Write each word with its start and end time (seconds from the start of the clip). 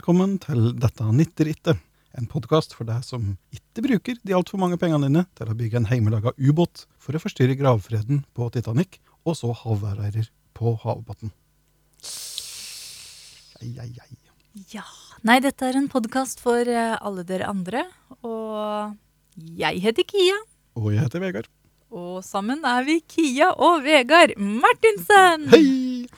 Velkommen 0.00 0.38
til 0.40 0.70
dette 0.80 1.04
nitterittet. 1.12 1.76
En 2.16 2.24
podkast 2.24 2.72
for 2.72 2.88
deg 2.88 3.02
som 3.04 3.34
ikke 3.52 3.82
bruker 3.84 4.16
de 4.24 4.32
altfor 4.32 4.56
mange 4.56 4.78
pengene 4.80 5.10
dine 5.10 5.26
til 5.36 5.50
å 5.52 5.56
bygge 5.58 5.76
en 5.76 5.88
heimelaga 5.90 6.30
ubåt 6.40 6.86
for 6.96 7.12
å 7.12 7.20
forstyrre 7.20 7.52
gravfreden 7.58 8.22
på 8.32 8.46
Titanic, 8.54 8.96
og 9.28 9.36
så 9.36 9.50
havværeirer 9.52 10.30
på 10.56 10.72
havbunnen. 10.80 11.34
Ja. 14.72 14.86
Nei, 15.20 15.36
dette 15.44 15.68
er 15.68 15.76
en 15.76 15.90
podkast 15.92 16.40
for 16.40 16.64
eh, 16.64 16.96
alle 16.96 17.26
dere 17.28 17.50
andre. 17.52 17.82
Og 18.24 18.96
jeg 19.36 19.82
heter 19.84 20.06
Kia. 20.08 20.38
Og 20.80 20.94
jeg 20.94 21.04
heter 21.04 21.20
Vegard. 21.26 21.50
Og 21.92 22.22
sammen 22.24 22.64
er 22.64 22.88
vi 22.88 23.02
Kia 23.04 23.50
og 23.52 23.84
Vegard 23.84 24.32
Martinsen. 24.40 25.44
Hei! 25.52 26.08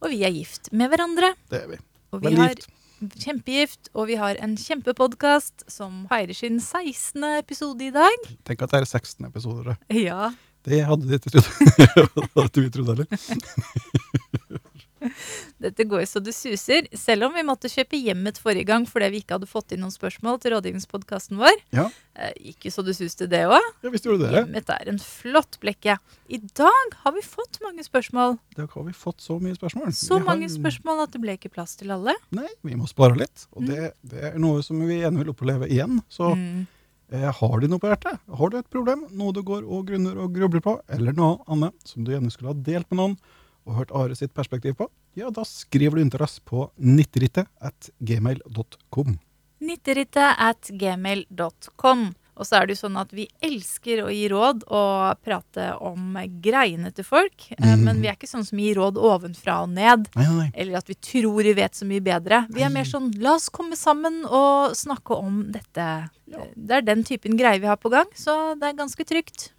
Og 0.00 0.08
vi 0.16 0.24
er 0.24 0.32
gift 0.32 0.72
med 0.72 0.88
hverandre. 0.88 1.34
Det 1.52 1.60
er 1.66 1.68
vi. 1.74 1.82
Og 2.16 2.24
vi 2.24 2.30
Veldig 2.30 2.40
har 2.40 2.56
gift. 2.56 2.72
Kjempegift, 3.00 3.90
og 3.94 4.08
vi 4.10 4.16
har 4.20 4.38
en 4.42 4.56
kjempepodkast 4.60 5.66
som 5.70 6.04
feirer 6.10 6.36
sin 6.36 6.60
16. 6.60 7.22
episode 7.36 7.88
i 7.88 7.92
dag. 7.94 8.28
Tenk 8.48 8.64
at 8.64 8.72
det 8.72 8.82
er 8.82 8.88
16 8.88 9.28
episoder. 9.28 9.72
da. 9.72 9.76
Ja. 9.94 10.30
Det 10.66 10.82
hadde 10.82 11.06
de 11.06 11.18
ikke 11.20 11.30
trodd. 11.36 11.50
hadde 12.40 12.64
vi 12.64 12.70
trodd 12.74 12.88
heller. 12.94 13.06
Dette 15.66 15.84
går 15.88 16.04
så 16.08 16.20
det 16.22 16.34
suser. 16.36 16.86
Selv 16.96 17.26
om 17.28 17.34
vi 17.36 17.42
måtte 17.46 17.70
kjøpe 17.72 17.98
hjemmet 17.98 18.38
forrige 18.42 18.66
gang 18.68 18.86
fordi 18.88 19.08
vi 19.14 19.20
ikke 19.22 19.36
hadde 19.38 19.48
fått 19.50 19.72
inn 19.72 19.80
noen 19.84 19.94
spørsmål 19.94 20.40
til 20.42 20.52
rådgivningspodkasten 20.56 21.38
vår. 21.40 21.56
Ja. 21.76 21.86
Eh, 22.16 22.32
Gikk 22.50 22.68
jo 22.68 22.74
så 22.76 22.84
det 22.86 22.96
suste, 22.98 23.28
det 23.30 23.42
òg. 23.48 23.60
Ja, 23.84 23.90
visst 23.92 24.04
gjorde 24.08 24.26
det 24.26 24.32
det. 24.34 24.44
Hjemmet 24.44 24.70
er 24.76 24.92
en 24.92 24.98
flott 25.02 25.58
blekke. 25.62 25.98
I 26.28 26.38
dag 26.58 26.94
har 27.04 27.12
vi 27.16 27.24
fått 27.26 27.60
mange 27.64 27.84
spørsmål. 27.86 28.38
I 28.56 28.60
dag 28.62 28.70
har 28.76 28.86
vi 28.88 28.94
fått 28.96 29.20
så 29.24 29.40
mye 29.42 29.56
spørsmål. 29.58 29.92
Så 29.94 30.14
Vi 30.14 30.20
har- 30.20 30.26
mange 30.30 30.48
spørsmål 30.52 31.02
at 31.04 31.12
det 31.12 31.20
ble 31.20 31.36
ikke 31.38 31.52
plass 31.52 31.76
til 31.76 31.90
alle. 31.90 32.14
Nei, 32.32 32.48
vi 32.64 32.74
må 32.74 32.88
spare 32.88 33.16
litt. 33.16 33.46
Og 33.56 33.66
det, 33.66 33.92
det 34.02 34.22
er 34.34 34.38
noe 34.38 34.62
som 34.62 34.80
vi 34.80 35.00
gjerne 35.02 35.18
vil 35.22 35.32
oppleve 35.34 35.68
igjen. 35.68 36.02
Så 36.08 36.34
Mm. 36.36 36.66
eh, 37.12 37.30
har 37.32 37.60
du 37.60 37.68
noe 37.68 37.78
på 37.78 37.86
hjertet, 37.88 38.18
har 38.36 38.50
du 38.50 38.56
et 38.58 38.68
problem, 38.70 39.06
noe 39.12 39.32
du 39.32 39.42
går 39.42 39.62
og 39.68 39.86
grunner 39.86 40.16
og 40.18 40.32
grubler 40.34 40.60
på, 40.60 40.80
eller 40.88 41.12
noe 41.12 41.38
annet 41.46 41.74
som 41.84 42.02
du 42.04 42.10
gjerne 42.12 42.30
skulle 42.32 42.48
ha 42.54 42.54
delt 42.54 42.90
med 42.90 42.98
noen, 42.98 43.18
og 43.66 43.74
hørt 43.80 43.90
Are 43.94 44.14
sitt 44.14 44.32
perspektiv 44.34 44.76
på, 44.78 44.86
ja, 45.18 45.30
da 45.30 45.42
skriver 45.44 45.96
du 45.98 46.02
inn 46.04 46.10
til 46.12 46.22
oss 46.22 46.38
på 46.40 46.68
nitterittet 46.78 47.48
at 47.60 47.90
gmail.com. 48.00 49.16
Nitterittet 49.66 50.36
at 50.38 50.70
gmail.com. 50.70 52.06
Og 52.36 52.44
så 52.44 52.58
er 52.58 52.66
det 52.68 52.74
jo 52.74 52.82
sånn 52.82 52.98
at 53.00 53.12
vi 53.16 53.24
elsker 53.40 54.02
å 54.04 54.10
gi 54.12 54.26
råd 54.28 54.66
og 54.68 55.22
prate 55.24 55.70
om 55.80 56.18
greiene 56.44 56.90
til 56.92 57.06
folk. 57.08 57.46
Mhm. 57.56 57.84
Men 57.86 58.02
vi 58.02 58.10
er 58.10 58.18
ikke 58.18 58.28
sånn 58.28 58.44
som 58.44 58.60
gir 58.60 58.76
råd 58.76 58.98
ovenfra 59.00 59.62
og 59.64 59.70
ned. 59.72 60.10
Nei, 60.14 60.26
nei. 60.28 60.50
Eller 60.52 60.76
at 60.76 60.90
vi 60.92 60.98
tror 61.00 61.40
vi 61.48 61.54
vet 61.56 61.72
så 61.78 61.88
mye 61.88 62.04
bedre. 62.04 62.42
Vi 62.52 62.60
er 62.60 62.68
mer 62.74 62.84
sånn 62.84 63.08
la 63.24 63.38
oss 63.38 63.48
komme 63.48 63.72
sammen 63.80 64.26
og 64.28 64.76
snakke 64.76 65.16
om 65.16 65.46
dette. 65.50 65.86
Ja. 66.28 66.44
Det 66.54 66.76
er 66.76 66.82
den 66.82 67.04
typen 67.08 67.38
greier 67.40 67.58
vi 67.62 67.66
har 67.72 67.80
på 67.80 67.88
gang, 67.90 68.12
så 68.14 68.52
det 68.60 68.68
er 68.68 68.76
ganske 68.84 69.08
trygt. 69.08 69.52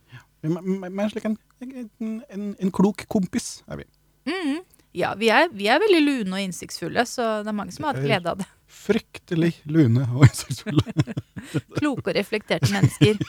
Mer- 0.44 0.92
mer 0.94 1.10
slik 1.10 1.26
en, 1.26 1.38
en, 1.66 2.22
en, 2.30 2.56
en 2.62 2.72
klok 2.72 3.08
kompis, 3.10 3.64
er 3.68 3.78
vi. 3.82 3.86
Mhm. 4.28 4.58
Ja, 4.98 5.12
vi 5.20 5.28
er, 5.30 5.50
vi 5.54 5.68
er 5.70 5.82
veldig 5.84 6.00
lune 6.02 6.38
og 6.40 6.42
innsiktsfulle, 6.42 7.04
så 7.06 7.26
det 7.46 7.52
er 7.52 7.58
mange 7.58 7.76
som 7.76 7.86
har 7.86 7.98
hatt 7.98 8.08
glede 8.08 8.32
av 8.32 8.40
det. 8.40 8.48
Fryktelig 8.78 9.52
lune 9.70 10.08
og 10.16 10.24
innsiktsfulle. 10.26 10.96
Kloke 11.78 12.10
og 12.10 12.18
reflekterte 12.18 12.72
mennesker. 12.74 13.22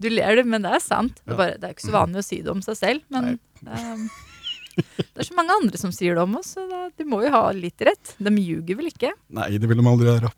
Du 0.00 0.08
ler 0.10 0.40
du, 0.40 0.48
men 0.48 0.64
det 0.64 0.72
er 0.74 0.82
sant. 0.82 1.20
Det 1.22 1.34
er, 1.34 1.38
bare, 1.38 1.58
det 1.60 1.68
er 1.68 1.74
ikke 1.76 1.86
så 1.86 1.94
vanlig 1.94 2.22
å 2.22 2.26
si 2.26 2.40
det 2.42 2.50
om 2.50 2.62
seg 2.64 2.78
selv. 2.78 3.04
Men 3.14 3.36
ehm, 3.68 4.06
det 4.74 5.22
er 5.22 5.28
så 5.28 5.36
mange 5.38 5.54
andre 5.54 5.78
som 5.78 5.92
sier 5.94 6.18
det 6.18 6.24
om 6.24 6.34
oss, 6.40 6.54
så 6.56 6.64
da, 6.70 6.80
de 6.96 7.06
må 7.06 7.20
jo 7.22 7.30
ha 7.34 7.44
litt 7.54 7.84
rett. 7.86 8.14
De 8.18 8.32
ljuger 8.34 8.80
vel 8.80 8.90
ikke? 8.90 9.12
Nei, 9.36 9.52
det 9.60 9.70
vil 9.70 9.78
de 9.78 9.86
aldri 9.92 10.10
gjøre. 10.10 10.32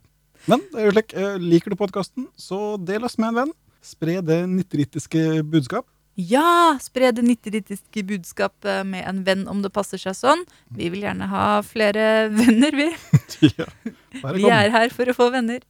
Men 0.51 0.65
det 0.73 0.83
er 0.83 0.89
jo 0.89 0.95
slik, 0.97 1.15
eh, 1.23 1.39
liker 1.41 1.73
du 1.73 1.79
podkasten, 1.79 2.27
så 2.37 2.75
del 2.83 3.07
oss 3.07 3.17
med 3.23 3.33
en 3.33 3.41
venn. 3.43 3.55
Spre 3.83 4.19
det 4.23 4.43
nitterittiske 4.51 5.41
budskap. 5.49 5.87
Ja! 6.15 6.77
Spre 6.83 7.13
det 7.17 7.25
nitteritiske 7.25 8.05
budskapet 8.09 8.87
med 8.89 9.07
en 9.09 9.23
venn 9.27 9.47
om 9.49 9.63
det 9.65 9.73
passer 9.73 10.01
seg 10.01 10.17
sånn. 10.19 10.45
Vi 10.77 10.91
vil 10.93 11.07
gjerne 11.07 11.29
ha 11.33 11.47
flere 11.67 12.29
venner, 12.41 12.77
vi. 12.77 12.91
ja, 13.49 13.69
Vi 14.37 14.49
er 14.49 14.73
her 14.75 14.93
for 14.95 15.09
å 15.09 15.17
få 15.17 15.31
venner. 15.35 15.65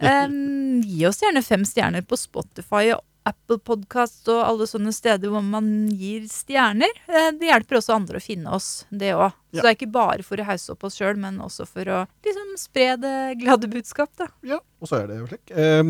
Um, 0.00 0.80
gi 0.84 1.04
oss 1.08 1.22
gjerne 1.22 1.42
fem 1.44 1.62
stjerner 1.68 2.04
på 2.04 2.18
Spotify 2.18 2.90
og 2.96 3.04
Apple 3.28 3.58
Podcast 3.60 4.28
og 4.32 4.40
alle 4.46 4.66
sånne 4.66 4.92
steder 4.96 5.28
hvor 5.32 5.42
man 5.44 5.66
gir 5.92 6.24
stjerner. 6.30 6.90
Eh, 7.08 7.30
Det 7.36 7.50
hjelper 7.50 7.78
også 7.78 7.94
andre 7.94 8.18
å 8.20 8.24
finne 8.24 8.50
oss, 8.56 8.86
det 8.90 9.12
òg. 9.14 9.34
Så 9.50 9.60
det 9.64 9.68
er 9.70 9.76
ikke 9.76 9.90
bare 9.92 10.22
for 10.22 10.38
å 10.40 10.46
hause 10.46 10.70
opp 10.72 10.84
oss 10.86 10.96
sjøl, 11.00 11.16
men 11.18 11.40
også 11.42 11.66
for 11.66 11.88
å 11.90 11.98
liksom 12.24 12.52
spre 12.60 12.96
det 13.02 13.14
glade 13.42 13.68
budskap, 13.70 14.10
da. 14.16 14.28
Ja, 14.46 14.60
og 14.80 14.88
så 14.88 15.00
er 15.00 15.08
det 15.10 15.18
jo 15.18 15.26
slik. 15.30 15.50
Eh, 15.50 15.82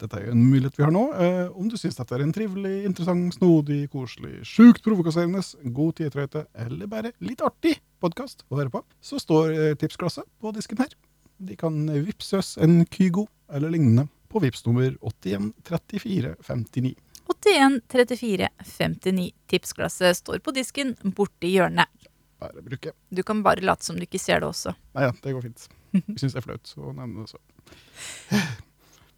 dette 0.00 0.20
er 0.20 0.26
jo 0.28 0.34
en 0.36 0.44
mulighet 0.48 0.78
vi 0.78 0.86
har 0.86 0.94
nå. 0.94 1.04
Eh, 1.18 1.48
om 1.58 1.68
du 1.68 1.76
syns 1.80 1.98
dette 1.98 2.14
er 2.14 2.24
en 2.24 2.32
trivelig, 2.32 2.76
interessant, 2.88 3.34
snodig, 3.36 3.88
koselig, 3.92 4.38
sjukt 4.48 4.84
provokaserende, 4.86 5.42
god 5.74 5.98
tidtrøyte 6.00 6.46
eller 6.54 6.86
bare 6.86 7.12
litt 7.20 7.42
artig 7.44 7.76
podkast 8.00 8.46
å 8.48 8.60
høre 8.62 8.70
på, 8.72 8.84
så 9.02 9.18
står 9.20 9.50
eh, 9.56 9.74
tipsglasset 9.80 10.24
på 10.40 10.54
disken 10.54 10.78
her. 10.84 10.94
De 11.38 11.54
kan 11.58 11.74
vippse 12.06 12.38
oss 12.40 12.56
en 12.58 12.80
Kygo 12.90 13.28
eller 13.52 13.70
lignende 13.70 14.08
på 14.28 14.42
vips 14.44 14.64
nummer 14.66 14.94
81 15.00 15.52
34 15.68 16.34
59. 16.46 16.94
81 17.28 17.80
34 17.88 18.48
59. 18.64 19.30
Tipsglasset 19.46 20.16
står 20.16 20.38
på 20.44 20.54
disken 20.56 20.94
borti 21.02 21.52
hjørnet. 21.56 21.90
Bare 22.38 22.62
bruke. 22.62 22.92
Du 23.10 23.22
kan 23.26 23.42
bare 23.42 23.64
late 23.66 23.84
som 23.84 23.98
du 23.98 24.04
ikke 24.06 24.20
ser 24.22 24.42
det 24.42 24.48
også. 24.48 24.74
Nei 24.94 25.08
ja, 25.08 25.14
det 25.24 25.34
går 25.34 25.48
fint. 25.48 25.68
Vi 26.06 26.18
syns 26.20 26.36
det 26.36 26.42
er 26.42 26.46
flaut 26.46 26.74
å 26.78 26.92
nevne 26.94 27.24
det 27.24 27.32
så. 27.32 27.40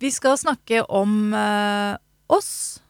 Vi 0.01 0.09
skal 0.15 0.39
snakke 0.41 0.81
om 0.89 1.35
eh, 1.37 1.99
oss. 2.33 2.81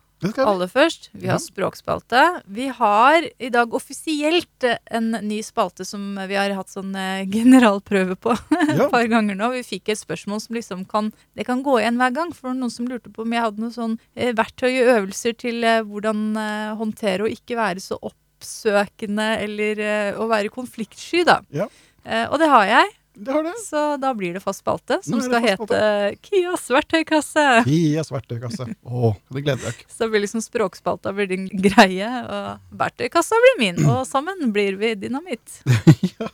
Aller 0.45 0.69
først. 0.69 1.09
Vi 1.17 1.27
har 1.31 1.39
språkspalte. 1.41 2.43
Vi 2.47 2.67
har 2.77 3.25
i 3.41 3.49
dag 3.49 3.73
offisielt 3.75 4.65
eh, 4.69 4.77
en 4.91 5.11
ny 5.25 5.39
spalte 5.43 5.87
som 5.89 6.19
vi 6.29 6.37
har 6.37 6.53
hatt 6.59 6.69
sånn 6.69 6.95
eh, 6.95 7.23
generalprøve 7.31 8.17
på 8.21 8.33
et 8.69 8.77
Ja. 8.77 8.89
par 8.93 9.07
ganger 9.09 9.35
nå. 9.39 9.49
Vi 9.57 9.63
fikk 9.65 9.89
et 9.95 9.99
spørsmål 10.03 10.41
som 10.45 10.57
liksom 10.57 10.85
kan 10.91 11.13
Det 11.35 11.47
kan 11.49 11.63
gå 11.65 11.79
igjen 11.81 11.97
hver 11.97 12.13
gang. 12.13 12.35
For 12.37 12.53
noen 12.53 12.71
som 12.71 12.87
lurte 12.91 13.09
på 13.13 13.23
om 13.25 13.33
jeg 13.33 13.47
hadde 13.47 13.61
noen 13.65 13.73
sånn 13.73 13.99
eh, 14.15 14.33
verktøy 14.37 14.71
og 14.83 14.93
øvelser 14.99 15.37
til 15.41 15.65
hvordan 15.89 16.37
håndtere 16.77 17.25
å 17.25 17.31
ikke 17.33 17.57
være 17.57 17.81
så 17.81 17.97
oppsøkende 18.05 19.27
eller 19.45 19.81
å 20.21 20.29
være 20.31 20.53
konfliktsky, 20.53 21.25
da. 21.29 21.41
Ja. 21.55 21.67
Eh, 22.05 22.27
og 22.31 22.39
det 22.41 22.49
har 22.49 22.65
jeg, 22.69 22.93
Det 23.21 23.33
har 23.35 23.43
det. 23.45 23.53
så 23.67 23.81
da 24.01 24.11
blir 24.17 24.33
det 24.39 24.41
fast 24.41 24.63
spalte, 24.65 24.97
som 25.05 25.21
skal 25.21 25.43
hete 25.45 25.81
Kias 26.25 26.65
verktøykasse. 26.73 27.45
Kias 27.67 28.09
verktøykasse. 28.15 28.67
Å, 28.89 29.13
det 29.35 29.43
gleder 29.45 29.63
dere. 29.67 29.87
Så 29.93 30.09
blir 30.09 30.25
liksom 30.25 30.41
språkspalta 30.45 31.13
blir 31.17 31.29
din 31.31 31.45
greie, 31.53 32.09
og 32.25 32.77
verktøykassa 32.81 33.37
blir 33.45 33.59
min. 33.61 33.83
Og 33.93 34.03
sammen 34.09 34.51
blir 34.57 34.79
vi 34.81 34.95
dynamitt. 35.07 35.61
ja. 36.17 36.31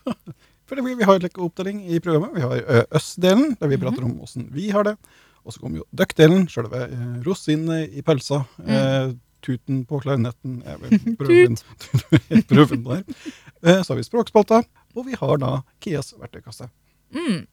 For 0.67 0.75
det, 0.79 0.83
blir- 0.87 0.97
vi 0.99 1.07
har 1.11 1.21
like 1.23 1.43
oppdeling 1.43 1.85
i 1.91 1.99
programmet. 2.03 2.35
Vi 2.39 2.43
har 2.47 2.57
ø, 2.63 2.81
Øst-delen, 2.99 3.57
der 3.61 3.71
vi 3.71 3.79
prater 3.83 4.07
om 4.07 4.17
åssen 4.25 4.49
vi 4.55 4.71
har 4.75 4.87
det. 4.89 4.97
Og 5.47 5.55
så 5.55 5.61
kommer 5.63 5.79
jo 5.79 5.85
Døkk-delen, 5.95 6.49
sjølve 6.51 6.87
eh, 6.89 7.05
rosinene 7.27 7.85
i 7.87 8.03
pølsa. 8.03 8.41
Eh, 8.67 9.13
tuten 9.47 9.85
på 9.87 10.01
klarinetten 10.03 10.57
vel 10.67 10.97
prøven, 11.21 11.55
prøven 12.51 12.83
der. 12.83 13.05
Eh, 13.63 13.79
så 13.87 13.93
har 13.93 14.01
vi 14.01 14.07
språkspalta, 14.09 14.63
og 14.97 15.07
vi 15.11 15.19
har 15.21 15.37
da 15.43 15.53
Kias 15.85 16.15
verktøykasse. 16.17 16.71
Mm. 17.15 17.45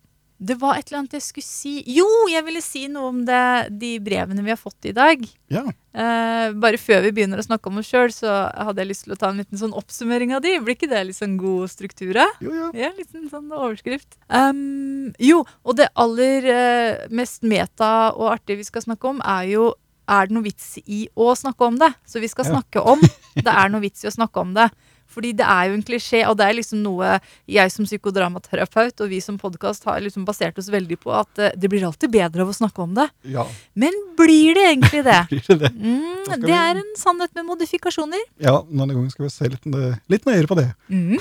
Det 0.43 0.55
var 0.59 0.75
et 0.75 0.89
eller 0.89 1.03
annet 1.03 1.13
jeg 1.15 1.23
skulle 1.23 1.45
si 1.45 1.71
Jo, 1.87 2.03
jeg 2.27 2.43
ville 2.43 2.59
si 2.65 2.81
noe 2.91 3.11
om 3.13 3.19
det, 3.23 3.69
de 3.79 3.91
brevene 4.03 4.43
vi 4.43 4.51
har 4.51 4.59
fått 4.59 4.89
i 4.89 4.91
dag. 4.95 5.21
Ja. 5.53 5.61
Eh, 5.93 6.47
bare 6.57 6.79
før 6.81 7.03
vi 7.05 7.11
begynner 7.15 7.39
å 7.39 7.45
snakke 7.45 7.69
om 7.69 7.77
oss 7.79 7.87
sjøl, 7.87 8.11
så 8.11 8.33
hadde 8.51 8.81
jeg 8.81 8.89
lyst 8.89 9.05
til 9.05 9.13
å 9.15 9.19
ta 9.21 9.29
en 9.31 9.39
liten 9.39 9.61
sånn 9.61 9.75
oppsummering 9.77 10.33
av 10.35 10.41
de. 10.43 10.57
Blir 10.59 10.75
ikke 10.75 10.89
det 10.91 11.03
litt 11.07 11.19
sånn 11.19 11.37
god 11.39 11.71
struktur? 11.71 12.17
Jo, 12.43 12.51
ja. 12.57 12.71
Ja, 12.75 12.89
litt 12.97 13.13
sånn, 13.13 13.29
sånn 13.31 13.53
overskrift. 13.55 14.17
Um, 14.27 15.13
jo, 15.21 15.43
og 15.63 15.77
det 15.79 15.91
aller 15.95 16.49
eh, 16.51 17.05
mest 17.13 17.45
meta 17.47 18.11
og 18.17 18.33
artige 18.33 18.59
vi 18.65 18.67
skal 18.67 18.83
snakke 18.89 19.13
om, 19.13 19.21
er 19.23 19.47
jo 19.53 19.69
er 20.11 20.27
det 20.27 20.35
noe 20.35 20.43
vits 20.43 20.73
i 20.83 21.05
å 21.15 21.29
snakke 21.39 21.63
om 21.69 21.77
det? 21.79 21.93
Så 22.03 22.19
vi 22.19 22.27
skal 22.27 22.49
Ja. 22.49 22.57
snakke 22.57 22.81
om 22.83 22.99
det 23.39 23.47
er 23.53 23.69
noe 23.71 23.79
vits 23.85 24.03
i 24.03 24.09
å 24.09 24.17
snakke 24.17 24.41
om 24.41 24.51
det. 24.57 24.67
Fordi 25.13 25.33
det 25.37 25.45
er 25.45 25.69
jo 25.69 25.77
en 25.77 25.85
klisjé, 25.85 26.23
og 26.29 26.37
det 26.39 26.47
er 26.47 26.57
liksom 26.57 26.81
noe 26.83 27.17
jeg 27.49 27.73
som 27.73 27.87
psykodramaterapeut 27.87 29.03
og 29.03 29.11
vi 29.11 29.19
som 29.23 29.37
podkast 29.41 29.85
har 29.89 30.01
liksom 30.03 30.25
basert 30.27 30.57
oss 30.59 30.71
veldig 30.73 30.97
på 31.03 31.13
at 31.15 31.41
eh, 31.41 31.53
det 31.57 31.69
blir 31.71 31.85
alltid 31.87 32.13
bedre 32.13 32.45
av 32.45 32.51
å 32.51 32.57
snakke 32.57 32.83
om 32.83 32.95
det. 32.97 33.07
Ja, 33.33 33.45
Men 33.79 33.95
blir 34.17 34.57
det 34.57 34.65
egentlig 34.71 35.03
det? 35.05 35.19
blir 35.31 35.45
det 35.47 35.59
det? 35.65 35.73
Mm, 35.77 36.45
det 36.45 36.57
er 36.57 36.81
en 36.81 36.93
sannhet 36.99 37.33
med 37.37 37.47
modifikasjoner. 37.51 38.25
Ja, 38.41 38.59
denne 38.69 38.93
gangen 38.93 39.11
skal 39.13 39.27
vi 39.27 39.33
se 39.33 39.51
litt, 39.53 39.69
litt 40.11 40.27
nøyere 40.29 40.49
på 40.49 40.59
det. 40.59 40.69
Mm. 40.89 41.17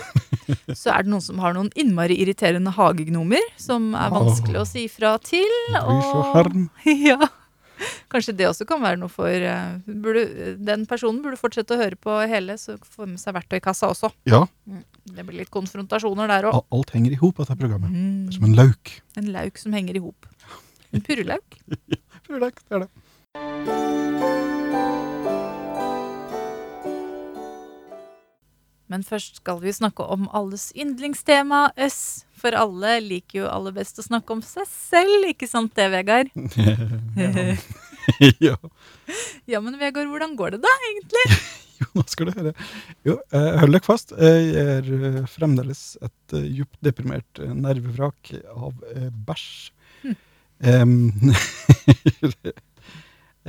Så 0.73 0.93
er 0.94 1.05
det 1.05 1.12
noen 1.12 1.25
som 1.25 1.41
har 1.43 1.56
noen 1.56 1.71
innmari 1.79 2.19
irriterende 2.23 2.73
hagegnomer 2.77 3.44
som 3.61 3.93
er 3.99 4.12
vanskelig 4.12 4.62
å 4.62 4.67
si 4.69 4.89
fra 4.93 5.17
til. 5.23 5.53
Og-. 5.83 6.67
Ja. 7.03 7.19
Kanskje 8.12 8.34
det 8.37 8.49
også 8.49 8.67
kan 8.69 8.82
være 8.82 9.00
noe 9.00 9.12
for 9.12 9.29
eh, 9.29 9.79
burde, 9.87 10.25
Den 10.62 10.87
personen 10.90 11.23
burde 11.25 11.40
fortsette 11.40 11.76
å 11.76 11.81
høre 11.81 11.99
på 11.99 12.19
hele, 12.31 12.58
så 12.61 12.76
får 12.96 13.11
med 13.14 13.23
seg 13.23 13.37
verktøykassa 13.38 13.90
også. 13.93 14.12
Ja, 14.29 14.44
Det 15.12 15.25
blir 15.26 15.43
litt 15.43 15.50
konfrontasjoner 15.55 16.31
der 16.31 16.50
òg. 16.50 16.61
alt 16.73 16.94
henger 16.94 17.17
i 17.17 17.20
hop, 17.23 17.40
dette 17.43 17.56
programmet. 17.58 17.90
Mm. 17.90 18.26
Det 18.29 18.37
som 18.38 18.44
en 18.50 18.58
lauk. 18.58 18.94
En 19.19 19.32
lauk 19.34 19.58
som 19.58 19.73
henger 19.76 19.99
i 19.99 20.05
hop. 20.05 20.29
En 20.93 21.00
purrelauk. 21.00 21.58
Purrelauk, 22.26 22.62
det 22.69 22.79
er 22.79 22.87
det. 22.87 24.02
Men 28.93 29.05
først 29.09 29.41
skal 29.41 29.62
vi 29.62 29.73
snakke 29.73 30.05
om 30.05 30.27
alles 30.37 30.69
yndlingstema, 30.77 31.71
øss. 31.81 32.27
For 32.43 32.53
alle 32.59 32.99
liker 33.00 33.39
jo 33.39 33.49
aller 33.49 33.73
best 33.73 34.00
å 34.03 34.05
snakke 34.05 34.35
om 34.35 34.43
seg 34.44 34.67
selv, 34.69 35.29
ikke 35.31 35.49
sant 35.49 35.73
det, 35.79 35.87
Vegard? 35.94 36.33
ja. 38.47 38.56
Ja, 39.49 39.62
men 39.62 39.79
Vegard, 39.81 40.11
hvordan 40.11 40.35
går 40.37 40.56
det 40.56 40.65
da, 40.67 40.79
egentlig? 40.91 41.27
Jo, 41.83 41.89
nå 41.99 42.03
skal 42.06 42.29
du 42.29 42.37
høre. 42.37 42.50
Jo, 43.03 43.17
eh, 43.35 43.55
hold 43.59 43.75
dere 43.75 43.83
fast. 43.83 44.12
Jeg 44.15 44.53
er 44.55 44.87
eh, 44.87 45.17
fremdeles 45.27 45.81
et 45.99 46.35
eh, 46.39 46.44
djupt 46.61 46.77
deprimert 46.87 47.41
nervevrak 47.43 48.31
av 48.53 48.77
bæsj. 49.27 49.49
Hm. 50.05 50.15
Um, 50.62 51.35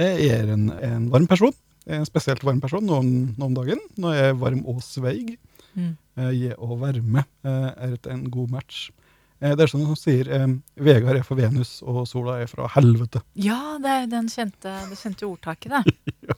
jeg 0.02 0.32
er 0.34 0.50
en, 0.56 0.66
en 0.74 1.06
varm 1.14 1.30
person. 1.30 1.54
En 1.88 2.06
spesielt 2.08 2.44
varm 2.48 2.62
person 2.64 2.86
nå 2.86 3.00
om, 3.02 3.54
dagen. 3.58 3.80
nå 4.00 4.12
er 4.14 4.20
jeg 4.22 4.30
er 4.34 4.38
varm 4.40 4.62
og 4.72 4.82
sveig. 4.86 5.38
Mm. 5.76 5.96
Jeg 6.16 6.36
Gi 6.38 6.52
og 6.58 6.76
varme 6.80 7.24
eh, 7.44 7.72
er 7.88 7.96
et, 7.98 8.08
en 8.08 8.28
god 8.32 8.52
match. 8.54 8.90
Eh, 9.42 9.56
Det 9.56 9.66
er 9.66 9.72
sånn 9.72 9.84
som 9.88 9.98
sier 9.98 10.30
eh, 10.32 10.46
Vegard 10.78 11.18
er 11.18 11.26
for 11.28 11.36
Venus, 11.36 11.82
og 11.84 12.06
sola 12.08 12.38
er 12.44 12.48
fra 12.48 12.68
helvete. 12.76 13.24
Ja, 13.36 13.78
det 13.82 13.90
er 13.90 14.08
den 14.12 14.30
kjente, 14.32 14.72
det 14.90 15.00
kjente 15.02 15.28
ordtaket, 15.28 15.74
det. 15.74 16.38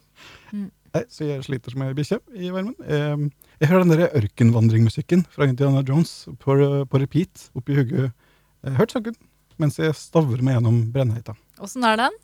Nei, 0.96 1.02
så 1.12 1.26
jeg 1.28 1.44
sliter 1.44 1.74
som 1.74 1.82
ei 1.84 1.92
bikkje 1.96 2.18
i 2.40 2.48
varmen. 2.54 2.74
Eh, 2.82 3.28
Jeg 3.60 3.68
hører 3.70 3.84
den 3.86 3.92
der 4.00 4.16
ørkenvandringmusikken 4.18 5.26
fra 5.32 5.46
Indiana 5.48 5.82
Jones 5.86 6.26
på, 6.40 6.56
på 6.88 6.98
repeat 7.00 7.46
oppi 7.56 7.76
hodet 7.78 8.08
eh, 8.10 8.72
hvert 8.76 8.92
sekund 8.96 9.16
mens 9.56 9.78
jeg 9.80 9.94
stavrer 9.96 10.42
meg 10.44 10.58
gjennom 10.58 10.82
brennheita. 10.92 11.32
Åssen 11.64 11.84
er 11.88 11.96
den? 11.96 12.16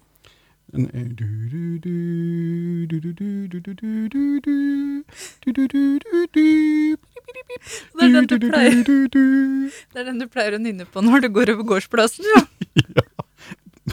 Det 7.93 8.07
er 8.07 8.13
den 8.13 8.27
du 8.31 8.37
pleier, 8.41 8.83
det 8.83 10.01
er 10.01 10.07
den 10.09 10.21
du 10.23 10.27
å 10.57 10.61
nynne 10.63 10.87
på 10.89 11.03
når 11.05 11.25
du 11.27 11.29
går 11.35 11.53
over 11.55 11.67
gårdsplassen, 11.75 12.25
ja. 12.37 12.43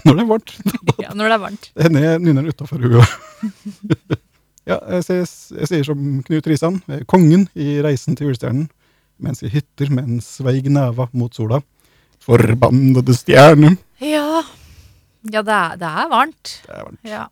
Når 0.06 0.16
det 0.16 0.22
er 0.24 0.28
varmt. 0.30 0.52
ja 1.02 1.14
når 1.18 1.26
det 1.32 1.36
er 1.36 1.42
varmt. 1.44 1.70
Henne 1.84 2.02
er 2.06 2.20
nynner 2.24 2.46
utafor 2.52 2.80
huet. 2.86 3.16
ja, 4.70 4.78
jeg, 4.78 5.04
sier- 5.08 5.60
jeg 5.60 5.70
sier 5.72 5.88
som 5.90 6.04
Knut 6.28 6.48
Risan, 6.48 6.78
eh, 6.94 7.02
kongen 7.10 7.48
i 7.58 7.80
Reisen 7.84 8.16
til 8.16 8.30
julestjernen, 8.30 8.68
mens 9.20 9.42
jeg 9.44 9.52
hytter 9.58 9.90
med 9.92 10.08
en 10.08 10.22
sveig 10.24 10.70
neva 10.72 11.10
mot 11.12 11.34
sola. 11.36 11.60
Forbannede 12.24 13.16
stjerne! 13.18 13.74
Ja, 14.04 14.44
ja 15.34 15.44
det, 15.46 15.58
er, 15.58 15.78
det 15.82 15.92
er 16.04 16.10
varmt. 16.12 16.56
Det 16.66 16.74
er 16.74 16.88
varmt. 16.88 17.06
Ja. 17.08 17.28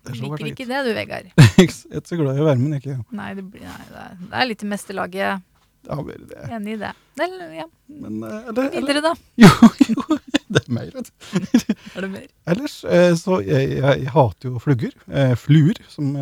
Det 0.00 0.14
er 0.14 0.16
så 0.16 0.30
Liker 0.30 0.48
ikke 0.48 0.66
det 0.68 0.80
du, 0.86 0.90
Vegard. 0.96 1.30
Jeg 1.60 1.68
er 1.68 2.00
ikke 2.00 2.08
så 2.08 2.16
glad 2.16 2.40
i 2.40 2.44
varmen, 2.46 2.72
ikke. 2.78 2.96
Nei, 3.16 3.30
det, 3.36 3.44
blir, 3.52 3.66
nei 3.68 3.86
det, 3.90 4.04
er, 4.06 4.18
det 4.22 4.38
er 4.40 4.48
litt 4.48 4.64
i 4.64 4.68
meste 4.70 4.96
laget. 4.96 5.46
Ja, 5.88 5.96
vel, 6.04 6.24
det. 6.28 6.40
Enig 6.52 6.74
i 6.74 6.78
det. 6.80 6.90
Eller, 7.20 7.52
ja. 7.56 7.66
Men 8.00 8.22
eh, 8.24 8.48
eller, 8.52 8.70
Videre, 8.74 9.02
da. 9.04 9.12
Jo, 9.44 9.50
jo, 9.88 10.18
det 10.52 10.62
er 10.62 10.72
mer, 10.76 10.90
vet 10.96 11.08
du. 11.08 11.30
Er 11.96 12.04
det 12.04 12.10
mer? 12.12 12.26
Ellers 12.52 12.76
eh, 12.84 13.12
så 13.18 13.40
jeg, 13.44 13.70
jeg, 13.78 14.02
jeg 14.04 14.12
hater 14.14 14.50
jo 14.50 14.62
flugger. 14.62 14.96
Eh, 15.08 15.32
fluer, 15.40 15.80
som 15.92 16.12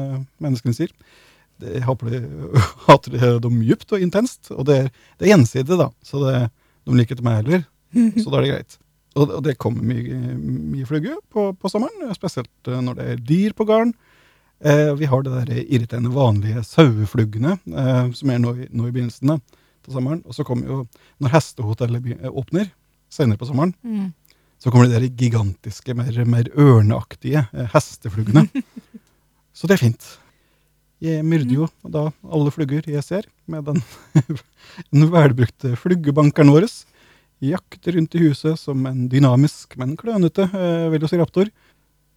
menneskene 0.42 0.76
sier. 0.76 0.94
Det, 1.58 1.74
jeg 1.80 1.86
hater 1.86 3.40
dem 3.42 3.62
djupt 3.66 3.94
og 3.94 4.04
intenst. 4.04 4.52
Og 4.54 4.66
det 4.68 4.78
er, 4.84 4.92
det 5.18 5.26
er 5.26 5.34
gjensidig, 5.34 5.78
da. 5.80 5.90
Så 6.06 6.22
det, 6.22 6.36
de 6.86 6.98
liker 6.98 7.18
ikke 7.18 7.26
meg 7.26 7.42
heller. 7.42 7.66
Så 8.18 8.30
da 8.30 8.38
er 8.38 8.46
det 8.46 8.52
greit. 8.52 8.78
Og, 9.16 9.30
og 9.38 9.40
det 9.46 9.56
kommer 9.58 9.82
mye, 9.82 10.34
mye 10.36 10.86
flugge 10.86 11.16
på, 11.32 11.48
på 11.58 11.70
sommeren, 11.72 12.10
spesielt 12.14 12.68
eh, 12.70 12.82
når 12.84 12.98
det 12.98 13.06
er 13.14 13.22
dyr 13.30 13.54
på 13.56 13.64
gården. 13.68 13.94
Eh, 14.60 14.92
vi 14.98 15.08
har 15.08 15.22
det 15.24 15.32
der 15.46 15.62
irriterende 15.64 16.12
vanlige 16.12 16.64
sauefluggene, 16.66 17.56
eh, 17.72 18.10
som 18.18 18.30
er 18.34 18.42
nå 18.42 18.52
i, 18.58 18.68
nå 18.70 18.88
i 18.90 18.94
begynnelsen 18.94 19.36
av 19.36 19.42
av 19.88 19.94
sommeren. 19.96 20.22
Og 20.28 20.36
så 20.36 20.44
kommer 20.46 20.68
jo, 20.68 20.78
når 21.22 21.32
hestehotellet 21.32 22.08
eh, 22.18 22.30
åpner 22.30 22.70
senere 23.12 23.40
på 23.40 23.48
sommeren, 23.48 23.74
Mm. 23.82 24.12
så 24.60 24.70
kommer 24.70 24.88
de 24.88 24.98
der 24.98 25.08
gigantiske, 25.16 25.94
mer, 25.96 26.24
mer 26.28 26.48
ørneaktige 26.58 27.46
eh, 27.54 27.68
hestefluggene. 27.72 28.48
så 29.56 29.66
det 29.70 29.78
er 29.78 29.84
fint. 29.86 30.08
Jeg 31.00 31.22
myrder 31.24 31.54
jo 31.54 31.68
da 31.86 32.08
alle 32.26 32.50
flugger 32.50 32.82
jeg 32.90 33.04
ser, 33.06 33.28
med 33.46 33.64
den, 33.64 33.80
den 34.90 35.08
velbrukte 35.14 35.76
fluggebankeren 35.78 36.50
vår. 36.52 36.66
Jakter 37.44 37.94
rundt 37.94 38.16
i 38.18 38.22
huset 38.24 38.58
som 38.58 38.86
en 38.88 39.04
dynamisk, 39.10 39.76
men 39.78 39.96
klønete 39.98 40.48
eh, 40.48 40.88
velociraptor. 40.94 41.50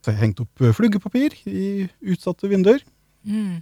Så 0.01 0.09
jeg 0.09 0.17
har 0.17 0.25
hengt 0.25 0.41
opp 0.41 0.63
eh, 0.63 0.73
fluggepapir 0.73 1.35
i 1.45 1.65
utsatte 2.13 2.49
vinduer. 2.49 2.81
Mm. 3.27 3.61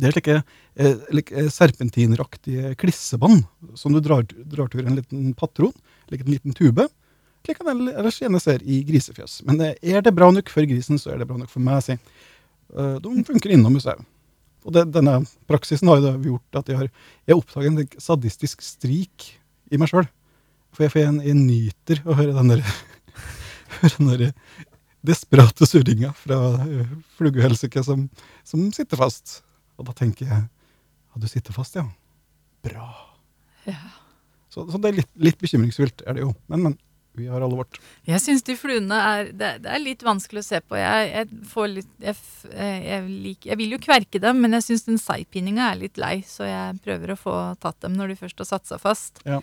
Det 0.00 0.08
er 0.08 0.14
slike 0.14 0.36
eh, 0.36 1.00
eh, 1.10 1.48
serpentineraktige 1.52 2.74
klissebånd 2.80 3.42
som 3.78 3.94
du 3.94 4.00
drar, 4.04 4.24
drar 4.24 4.70
til 4.72 4.86
en 4.86 4.96
liten 4.98 5.32
patron, 5.38 5.74
like 6.12 6.24
en 6.26 6.32
liten 6.34 6.56
tube. 6.56 6.86
Slik 7.44 7.58
kan 7.58 7.70
jeg 7.72 7.96
ellers 7.96 8.20
gjerne 8.20 8.40
ser 8.42 8.62
i 8.62 8.82
grisefjøs. 8.86 9.40
Men 9.48 9.60
eh, 9.64 9.76
er 9.82 10.04
det 10.04 10.14
bra 10.16 10.30
nok 10.32 10.52
for 10.52 10.68
grisen, 10.68 11.00
så 11.00 11.14
er 11.14 11.20
det 11.20 11.28
bra 11.30 11.40
nok 11.40 11.52
for 11.52 11.64
meg, 11.64 11.82
si. 11.84 11.98
De 12.70 13.12
funker 13.26 13.50
innom 13.50 13.74
museet. 13.74 13.98
Og 14.62 14.74
det, 14.76 14.84
denne 14.94 15.16
praksisen 15.50 15.88
har 15.90 16.04
jo 16.04 16.12
gjort 16.36 16.60
at 16.60 16.68
jeg 16.70 16.78
har 16.78 16.88
jeg 17.26 17.38
oppdaget 17.38 17.72
en 17.72 18.02
sadistisk 18.04 18.62
strik 18.62 19.30
i 19.72 19.80
meg 19.80 19.90
sjøl. 19.90 20.06
For 20.80 20.86
jeg, 20.86 20.92
for 20.94 21.02
jeg, 21.02 21.16
jeg 21.28 21.36
nyter 21.36 21.98
å 22.08 22.14
høre 22.16 22.32
den 22.32 22.54
der, 22.54 22.60
høre 23.82 23.90
den 23.98 24.06
der 24.08 24.30
desperate 25.04 25.68
surringa 25.68 26.14
fra 26.16 26.38
uh, 26.56 26.94
fluggehelsike 27.18 27.82
som, 27.84 28.06
som 28.48 28.62
sitter 28.72 28.96
fast. 28.96 29.42
Og 29.76 29.84
da 29.90 29.92
tenker 29.98 30.24
jeg 30.24 30.46
ja, 30.46 31.20
du 31.20 31.26
sitter 31.28 31.52
fast, 31.52 31.76
ja. 31.76 31.84
Bra. 32.64 32.88
Ja. 33.66 33.76
Så, 34.48 34.64
så 34.72 34.80
det 34.80 34.88
er 34.88 34.98
litt, 35.02 35.12
litt 35.20 35.40
bekymringsfullt, 35.42 36.06
er 36.08 36.16
det 36.16 36.24
jo. 36.24 36.32
Men, 36.48 36.70
men. 36.70 36.80
Vi 37.18 37.26
har 37.26 37.42
alle 37.42 37.56
vårt. 37.58 37.76
Jeg 38.06 38.22
syns 38.22 38.44
de 38.46 38.54
fluene 38.56 38.94
er 38.94 39.32
det, 39.34 39.48
det 39.64 39.72
er 39.74 39.80
litt 39.82 40.04
vanskelig 40.06 40.44
å 40.44 40.46
se 40.46 40.60
på. 40.62 40.76
Jeg, 40.78 41.08
jeg 41.10 41.40
får 41.50 41.66
litt 41.72 42.04
jeg, 42.06 42.14
eh, 42.54 42.84
jeg, 42.86 43.08
liker, 43.26 43.58
vil 43.58 43.74
jo 43.74 43.80
kverke 43.82 44.20
dem, 44.22 44.38
men 44.40 44.54
jeg 44.56 44.68
syns 44.68 44.86
den 44.86 45.00
seigpininga 45.02 45.72
er 45.72 45.80
litt 45.82 45.98
lei, 46.00 46.20
så 46.24 46.46
jeg 46.46 46.78
prøver 46.86 47.12
å 47.12 47.18
få 47.18 47.34
tatt 47.60 47.82
dem 47.82 47.98
når 47.98 48.14
de 48.14 48.20
først 48.22 48.40
har 48.44 48.48
satt 48.54 48.70
seg 48.70 48.80
fast. 48.80 49.20
Ja. 49.26 49.42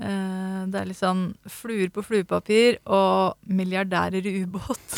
Eh, 0.00 0.60
det 0.72 0.80
er 0.80 0.88
litt 0.90 0.98
sånn 0.98 1.26
fluer 1.46 1.90
på 1.94 2.02
fluepapir 2.02 2.80
og 2.90 3.36
milliardærer 3.46 4.26
i 4.26 4.34
ubåt. 4.42 4.96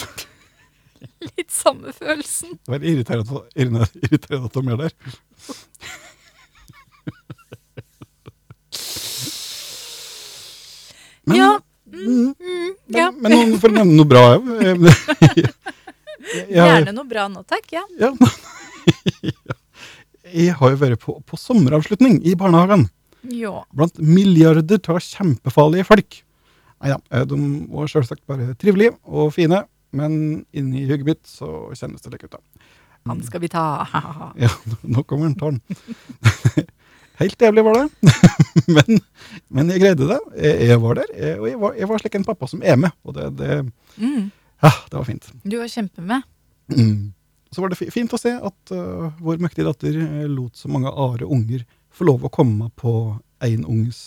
litt 1.37 1.53
samme 1.53 1.93
følelsen. 1.93 2.57
Det 2.65 2.73
var 2.73 2.87
irriterende, 2.87 3.43
irriterende, 3.57 4.47
at 4.49 4.57
de 4.57 4.62
gjør 4.71 4.85
der. 4.87 4.93
Men, 11.25 11.37
Ja. 11.37 11.61
mm, 11.93 11.97
Mm, 11.97 12.35
men, 12.41 12.75
ja. 12.99 13.11
men 13.11 13.33
men 13.33 13.59
for 13.61 13.69
å 13.71 13.73
nevne 13.73 13.97
noe 13.97 14.09
bra. 14.11 14.23
Gjerne 16.50 16.93
noe 16.95 17.07
bra 17.09 17.29
nå, 17.31 17.43
takk. 17.49 17.67
Ja. 17.73 17.85
Ja. 19.23 19.55
Jeg 20.26 20.53
har 20.59 20.71
jo 20.73 20.76
vært 20.79 21.00
på, 21.03 21.12
på 21.26 21.38
sommeravslutning 21.38 22.19
i 22.26 22.35
barnehagen. 22.38 22.85
Jo. 23.33 23.61
Blant 23.76 23.99
milliarder 24.02 24.80
av 24.92 25.00
kjempefarlige 25.02 25.88
folk. 25.88 26.21
Nei 26.85 26.92
da, 26.92 27.25
de 27.25 27.38
var 27.73 27.88
selvsagt 27.90 28.26
bare 28.28 28.52
trivelige 28.61 28.95
og 29.09 29.33
fine, 29.35 29.62
men 29.97 30.16
inni 30.52 30.85
hugget 30.88 31.09
mitt 31.09 31.23
så 31.30 31.71
kjennes 31.76 32.04
det 32.04 32.12
litt 32.12 32.26
ut. 32.26 32.37
da. 32.37 32.66
Han 33.06 33.23
skal 33.25 33.42
vi 33.45 33.50
ta. 33.52 33.64
Ja, 34.45 34.50
nå 34.83 35.04
kommer 35.06 35.30
han, 35.30 35.37
tar 35.38 35.54
den. 35.56 36.66
Helt 37.21 37.40
jævlig 37.40 37.62
var 37.64 37.78
det, 37.78 38.12
men, 38.76 38.99
men 39.49 39.71
jeg 39.73 39.80
greide 39.80 40.09
det. 40.11 40.18
Jeg, 40.37 40.66
jeg 40.68 40.80
var 40.83 40.99
der, 40.99 41.12
jeg, 41.16 41.37
og 41.40 41.47
jeg 41.49 41.61
var, 41.62 41.76
jeg 41.80 41.88
var 41.88 42.02
slik 42.02 42.18
en 42.18 42.26
pappa 42.26 42.49
som 42.50 42.61
er 42.61 42.76
med, 42.76 42.92
og 43.09 43.16
det, 43.16 43.30
det, 43.38 43.54
mm. 43.97 44.26
ja, 44.66 44.73
det 44.90 44.99
var 44.99 45.06
fint. 45.09 45.30
Du 45.40 45.56
var 45.56 45.71
kjempemed. 45.73 46.26
Mm. 46.75 47.06
Så 47.56 47.62
var 47.62 47.73
det 47.73 47.78
fint 47.78 48.12
å 48.12 48.18
se 48.21 48.35
at 48.35 48.73
uh, 48.75 49.06
vår 49.23 49.38
mektige 49.40 49.64
datter 49.64 49.95
uh, 49.97 50.26
lot 50.28 50.59
så 50.59 50.68
mange 50.68 50.90
are 50.90 51.25
unger 51.25 51.62
få 51.97 52.05
lov 52.05 52.26
å 52.26 52.33
komme 52.33 52.69
på 52.76 52.93
en 53.47 53.65
unges 53.65 54.00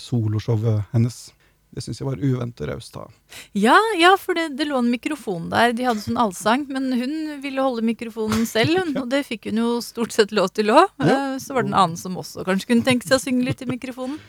soloshowet 0.00 0.88
hennes. 0.94 1.26
Det 1.74 1.82
syns 1.82 1.98
jeg 1.98 2.06
var 2.06 2.20
uventet 2.22 2.68
raust 2.70 2.94
av 3.00 3.10
Ja, 3.58 3.74
ja, 3.98 4.12
for 4.20 4.38
det, 4.38 4.48
det 4.58 4.68
lå 4.68 4.78
en 4.78 4.92
mikrofon 4.92 5.48
der. 5.50 5.72
De 5.74 5.86
hadde 5.88 6.04
sånn 6.04 6.20
allsang, 6.22 6.66
men 6.70 6.86
hun 6.94 7.14
ville 7.42 7.64
holde 7.64 7.82
mikrofonen 7.86 8.46
selv, 8.46 8.78
hun. 8.78 8.94
Og 9.02 9.08
det 9.10 9.24
fikk 9.26 9.50
hun 9.50 9.58
jo 9.62 9.70
stort 9.82 10.14
sett 10.14 10.34
lov 10.34 10.52
til 10.54 10.70
òg. 10.74 10.86
Ja. 11.02 11.34
Så 11.42 11.56
var 11.56 11.66
det 11.66 11.72
en 11.72 11.80
annen 11.82 11.98
som 12.00 12.14
også 12.20 12.46
kanskje 12.46 12.70
kunne 12.70 12.86
tenke 12.86 13.08
seg 13.08 13.18
å 13.18 13.24
synge 13.24 13.48
litt 13.48 13.64
i 13.66 13.70
mikrofonen. 13.70 14.20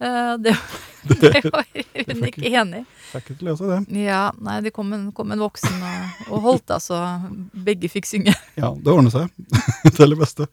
Eh, 0.00 0.34
Det, 0.44 0.54
det 1.20 1.42
var 1.48 1.64
hun 1.72 2.24
ikke 2.28 2.52
enig 2.52 2.82
i. 2.82 2.86
Fikk 3.10 3.32
ikke 3.34 3.48
løse 3.48 3.66
det. 3.68 3.80
Ja, 4.04 4.26
nei, 4.40 4.60
det 4.64 4.70
kom 4.76 4.92
en, 4.96 5.08
kom 5.16 5.32
en 5.34 5.40
voksen 5.42 5.80
og, 5.80 6.22
og 6.28 6.44
holdt, 6.46 6.76
altså. 6.76 7.00
Begge 7.66 7.88
fikk 7.92 8.08
synge. 8.08 8.36
Ja, 8.60 8.70
det 8.76 8.92
ordner 8.92 9.12
seg. 9.12 9.32
Til 9.96 10.12
det 10.14 10.20
beste. 10.20 10.46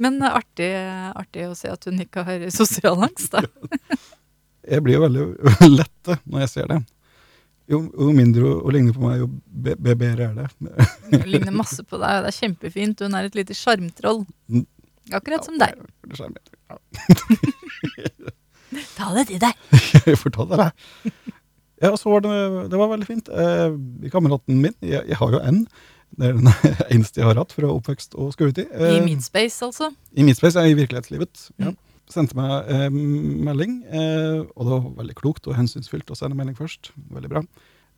Men 0.00 0.20
eh, 0.20 0.36
artig, 0.40 0.70
artig 1.16 1.48
å 1.48 1.56
se 1.58 1.72
at 1.72 1.88
hun 1.88 2.00
ikke 2.04 2.24
har 2.28 2.46
sosial 2.54 3.00
angst, 3.08 3.32
da. 3.32 3.44
Jeg 4.70 4.82
blir 4.86 4.94
jo 4.98 5.02
veldig 5.04 5.24
lette 5.80 6.12
når 6.30 6.38
jeg 6.46 6.50
ser 6.54 6.66
det. 6.70 6.78
Jo, 7.70 7.78
jo 7.94 8.10
mindre 8.16 8.42
hun 8.64 8.72
ligner 8.74 8.94
på 8.96 9.02
meg, 9.04 9.20
jo 9.22 9.28
be- 9.46 9.76
be- 9.78 9.94
bedre 10.00 10.24
er 10.30 10.34
det. 10.34 10.46
Hun 11.12 11.28
ligner 11.30 11.54
masse 11.54 11.84
på 11.86 12.00
deg, 12.02 12.24
det 12.24 12.30
er 12.32 12.38
kjempefint. 12.40 12.98
Hun 13.06 13.14
er 13.14 13.28
et 13.28 13.36
lite 13.38 13.54
sjarmtroll. 13.54 14.24
Mm. 14.50 14.64
Akkurat 15.14 15.46
som 15.46 15.54
deg. 15.60 15.78
Ta 18.96 19.10
det 19.16 19.26
til 19.30 19.40
deg. 19.42 19.54
jeg 20.06 20.18
får 20.18 20.30
ta 20.34 20.44
det, 20.50 20.58
jeg. 20.66 20.72
Ja, 21.80 21.94
så 21.96 22.10
var 22.12 22.20
det, 22.26 22.32
det 22.70 22.76
var 22.78 22.90
veldig 22.92 23.06
fint. 23.08 23.28
Eh, 23.32 23.70
kameraten 24.12 24.58
min, 24.60 24.74
jeg, 24.84 25.00
jeg 25.08 25.16
har 25.16 25.30
jo 25.34 25.38
en, 25.48 25.62
det 26.20 26.26
er 26.28 26.34
den 26.36 26.50
eneste 26.92 27.22
jeg 27.22 27.28
har 27.30 27.38
hatt 27.40 27.54
fra 27.56 27.70
oppvekst 27.72 28.14
og 28.20 28.34
skoletid. 28.34 28.66
I 28.74 28.76
Eh, 28.98 29.04
Meatspace, 29.06 29.58
altså. 29.64 29.88
I 30.12 30.22
Midspace, 30.26 30.60
ja, 30.60 30.68
i 30.68 30.76
virkelighetslivet. 30.78 31.34
Ja. 31.62 31.70
Mm. 31.70 31.76
Sendte 32.10 32.34
meg 32.38 32.70
eh, 32.72 32.88
melding, 32.90 33.80
eh, 33.86 34.40
og 34.56 34.64
det 34.66 34.72
var 34.72 34.88
veldig 35.02 35.18
klokt 35.18 35.46
og 35.46 35.54
hensynsfylt 35.58 36.10
å 36.10 36.16
sende 36.18 36.38
melding 36.38 36.56
først. 36.58 36.90
Veldig 37.14 37.30
bra. 37.30 37.44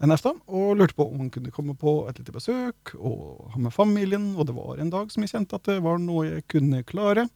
Neste, 0.02 0.32
og 0.50 0.74
lurte 0.80 0.96
på 0.98 1.04
om 1.06 1.20
han 1.20 1.30
kunne 1.30 1.52
komme 1.54 1.76
på 1.78 1.92
et 2.10 2.16
lite 2.18 2.34
besøk 2.34 2.90
og 2.98 3.52
ha 3.52 3.60
med 3.62 3.74
familien. 3.74 4.32
Og 4.34 4.48
det 4.48 4.56
var 4.56 4.80
en 4.82 4.90
dag 4.90 5.12
som 5.14 5.22
jeg 5.22 5.30
kjente 5.30 5.56
at 5.56 5.68
det 5.68 5.78
var 5.84 6.00
noe 6.02 6.26
jeg 6.26 6.46
kunne 6.50 6.82
klare. 6.88 7.28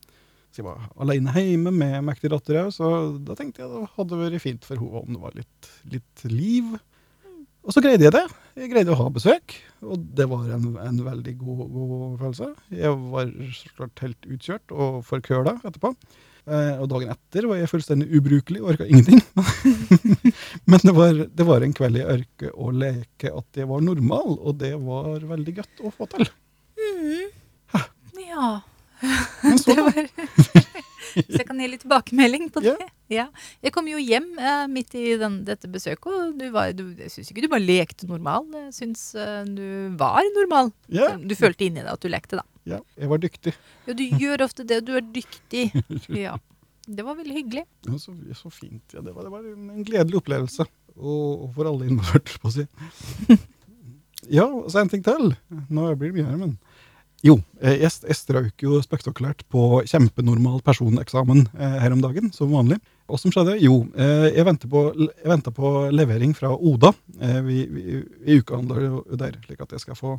Så 0.50 0.62
jeg 0.62 0.66
var 0.66 0.88
alene 1.04 1.35
hjemme 1.37 1.71
med 1.75 2.02
mektig 2.09 2.33
datter 2.33 2.62
òg, 2.64 2.73
så 2.75 2.90
da 3.23 3.37
tenkte 3.38 3.62
jeg 3.62 3.71
det 3.71 3.92
hadde 3.95 4.18
vært 4.18 4.42
fint 4.42 4.66
for 4.66 4.80
henne 4.80 5.02
om 5.04 5.14
det 5.14 5.23
var 5.23 5.38
litt, 5.38 5.71
litt 5.92 6.26
liv. 6.33 6.75
Og 7.66 7.75
så 7.75 7.83
greide 7.83 8.06
jeg 8.06 8.14
det. 8.14 8.25
Jeg 8.56 8.71
greide 8.73 8.95
å 8.95 8.99
ha 8.99 9.09
besøk, 9.12 9.56
og 9.85 10.02
det 10.16 10.28
var 10.30 10.47
en, 10.54 10.71
en 10.80 11.00
veldig 11.06 11.35
god, 11.40 11.64
god 11.75 11.95
følelse. 12.23 12.49
Jeg 12.73 12.99
var 13.12 13.33
så 13.59 13.73
klart 13.76 14.02
helt 14.06 14.28
utkjørt 14.33 14.75
og 14.75 15.02
forkøla 15.06 15.59
etterpå. 15.61 15.92
Eh, 16.47 16.76
og 16.79 16.87
dagen 16.93 17.11
etter 17.11 17.49
var 17.50 17.59
jeg 17.59 17.71
fullstendig 17.73 18.07
ubrukelig, 18.15 18.61
orka 18.62 18.87
ingenting. 18.87 19.19
Men 20.71 20.85
det 20.85 20.95
var, 20.95 21.23
det 21.26 21.47
var 21.49 21.67
en 21.67 21.75
kveld 21.75 21.99
jeg 21.99 22.07
orka 22.07 22.53
å 22.55 22.71
leke 22.71 23.33
at 23.35 23.61
jeg 23.62 23.67
var 23.71 23.83
normal, 23.83 24.38
og 24.38 24.61
det 24.61 24.76
var 24.79 25.26
veldig 25.26 25.57
godt 25.59 25.83
å 25.83 25.91
få 25.95 26.07
til. 26.15 26.31
Ja. 28.29 28.61
Men 29.43 29.59
så, 29.59 29.75
Det 29.75 29.83
var 29.83 30.07
Så 31.17 31.38
jeg 31.38 31.47
kan 31.49 31.61
gi 31.61 31.67
litt 31.71 31.81
tilbakemelding 31.81 32.50
på 32.53 32.61
det. 32.61 32.75
Yeah. 32.76 32.91
Ja. 33.09 33.25
Jeg 33.65 33.73
kom 33.73 33.87
jo 33.88 34.00
hjem 34.00 34.26
eh, 34.37 34.67
midt 34.69 34.93
i 34.99 35.15
den, 35.21 35.38
dette 35.47 35.71
besøket, 35.73 36.09
og 36.12 36.35
du 36.37 36.50
var, 36.53 36.75
du, 36.76 36.91
jeg 36.99 37.12
syns 37.12 37.31
ikke 37.33 37.47
du 37.47 37.49
bare 37.53 37.65
lekte 37.65 38.09
normal. 38.11 38.45
Jeg 38.67 38.75
syns 38.76 39.09
uh, 39.17 39.41
du 39.49 39.97
var 39.97 40.26
normal. 40.37 40.75
Yeah. 40.93 41.17
Du 41.17 41.33
følte 41.38 41.69
inni 41.69 41.81
deg 41.81 41.93
at 41.95 42.05
du 42.05 42.11
lekte, 42.12 42.43
da. 42.43 42.45
Ja, 42.67 42.83
jeg 42.99 43.11
var 43.11 43.23
dyktig. 43.23 43.55
Ja, 43.87 43.95
du 43.95 44.05
gjør 44.05 44.47
ofte 44.49 44.67
det. 44.67 44.83
Du 44.87 44.95
er 44.99 45.05
dyktig. 45.15 45.71
Ja. 46.27 46.37
Det 46.87 47.03
var 47.03 47.17
veldig 47.19 47.35
hyggelig. 47.35 47.65
Ja, 47.83 47.97
så, 47.99 48.13
så 48.39 48.51
fint. 48.55 48.95
Ja, 48.95 49.01
det, 49.03 49.11
var, 49.11 49.27
det 49.27 49.33
var 49.33 49.47
en, 49.51 49.83
gledelig 49.83 50.21
opplevelse. 50.21 50.69
Og, 50.95 51.47
og 51.47 51.49
for 51.57 51.67
alle 51.67 51.89
involverte, 51.91 52.39
på 52.43 52.51
å 52.51 52.57
si. 52.61 52.67
Ja, 54.33 54.47
så 54.67 54.81
en 54.81 54.91
ting 54.91 55.03
til. 55.07 55.35
Nå 55.47 55.91
blir 55.99 56.11
det 56.11 56.17
mye 56.17 56.27
her, 56.27 56.39
men 56.41 56.57
Jo, 57.23 57.37
jeg, 57.63 57.79
jeg 57.87 58.17
strøk 58.19 58.63
jo 58.65 58.79
spektakulært 58.83 59.45
på 59.53 59.83
kjempenormal 59.87 60.59
personeksamen 60.67 61.45
eh, 61.55 61.77
her 61.83 61.95
om 61.95 62.03
dagen, 62.03 62.33
som 62.35 62.51
vanlig. 62.55 62.81
Og 63.07 63.21
som 63.23 63.35
skjedde? 63.35 63.59
Jo, 63.63 63.85
eh, 63.95 64.29
jeg 64.33 64.47
venta 64.47 64.71
på, 64.71 64.83
på 65.59 65.73
levering 65.95 66.35
fra 66.39 66.51
Oda. 66.55 66.91
Eh, 67.21 67.39
vi, 67.47 67.61
vi, 67.71 68.01
vi 68.27 68.39
ukehandler 68.41 68.83
jo 68.89 69.05
der, 69.15 69.39
slik 69.47 69.63
at 69.63 69.75
jeg 69.77 69.85
skal 69.85 69.99
få 69.99 70.17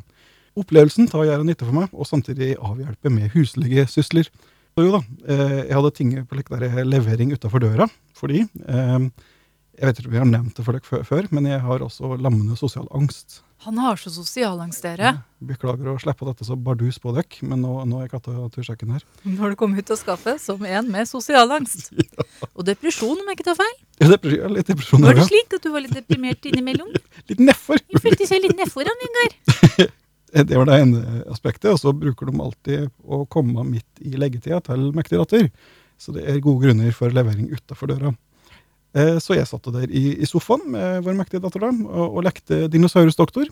opplevelsen 0.56 1.08
tar 1.10 1.26
gjerne 1.28 1.48
nytte 1.48 1.66
for 1.66 1.76
meg, 1.76 1.90
og 1.92 2.08
samtidig 2.08 2.54
avhjelpe 2.56 3.12
med 3.12 3.32
huslige 3.34 3.86
sysler. 3.90 4.30
Så 4.78 4.84
jo 4.86 4.92
da, 4.94 5.00
eh, 5.26 5.56
jeg 5.66 5.74
hadde 5.74 5.94
ting 5.96 6.14
på 6.28 6.38
like 6.38 6.54
der 6.54 6.84
levering 6.86 7.32
utafor 7.34 7.64
døra, 7.64 7.88
fordi 8.14 8.44
eh, 8.46 9.10
Jeg 9.78 9.86
vet 9.86 9.98
ikke 10.00 10.08
om 10.08 10.14
vi 10.14 10.18
har 10.18 10.26
nevnt 10.26 10.56
det 10.56 10.64
for 10.66 10.74
dere 10.74 11.02
før- 11.06 11.28
men 11.30 11.44
jeg 11.46 11.60
har 11.62 11.78
også 11.78 12.16
lammende 12.18 12.56
sosial 12.58 12.88
angst. 12.90 13.42
Han 13.62 13.78
har 13.78 13.94
så 13.98 14.10
sosial 14.10 14.58
angst, 14.62 14.82
dere. 14.82 15.12
Beklager 15.42 15.90
å 15.90 15.98
slippe 15.98 16.26
dette 16.26 16.46
så 16.46 16.54
bardus 16.54 16.98
på 17.02 17.10
dere, 17.14 17.26
men 17.46 17.62
nå, 17.62 17.72
nå 17.90 18.00
er 18.04 18.10
katta 18.10 18.34
til 18.54 18.66
sjekken 18.66 18.90
her. 18.94 19.02
Nå 19.26 19.38
har 19.38 19.50
du 19.50 19.56
kommet 19.58 19.82
ut 19.82 19.90
av 19.94 19.98
skapet 19.98 20.42
som 20.42 20.62
en 20.62 20.90
med 20.90 21.06
sosial 21.10 21.50
angst. 21.54 21.92
Og 22.56 22.62
depresjon, 22.66 23.18
om 23.18 23.30
jeg 23.30 23.38
ikke 23.38 23.48
tar 23.50 23.58
feil. 23.58 23.76
Ja, 23.98 24.10
depresjon, 24.14 24.42
ja, 24.44 24.50
litt 24.54 24.70
depresjon 24.70 25.06
Var 25.06 25.18
det 25.18 25.26
slik 25.30 25.54
at 25.58 25.62
du 25.62 25.72
var 25.74 25.82
litt 25.82 25.94
deprimert 25.94 26.50
innimellom? 26.50 26.90
Litt 27.30 27.42
nedfor. 27.42 27.78
Jeg 27.90 28.02
følte 28.02 28.26
seg 28.30 28.42
litt 28.46 28.58
nedfor 28.58 28.86
Ingar. 28.86 29.34
Det 30.32 30.56
var 30.56 30.68
det 30.68 30.78
ene 30.82 31.02
aspektet, 31.32 31.70
og 31.72 31.78
så 31.80 31.92
bruker 31.96 32.28
de 32.28 32.40
alltid 32.44 32.88
å 33.04 33.22
komme 33.32 33.64
midt 33.64 34.02
i 34.04 34.12
leggetida 34.20 34.60
til 34.66 34.90
mektig 34.96 35.20
datter. 35.20 35.50
Så 35.98 36.12
det 36.14 36.26
er 36.28 36.42
gode 36.44 36.66
grunner 36.66 36.92
for 36.94 37.10
levering 37.14 37.48
utafor 37.50 37.90
døra. 37.90 38.12
Eh, 38.94 39.18
Så 39.18 39.34
jeg 39.36 39.48
satt 39.48 39.66
der 39.72 39.90
i, 39.90 40.24
sofaen 40.26 40.64
med 40.72 41.02
vår 41.04 41.16
mektige 41.18 41.42
datter 41.44 41.60
da, 41.60 41.72
og, 41.72 42.18
og 42.18 42.24
lekte 42.24 42.68
dinosaurusdoktor. 42.72 43.50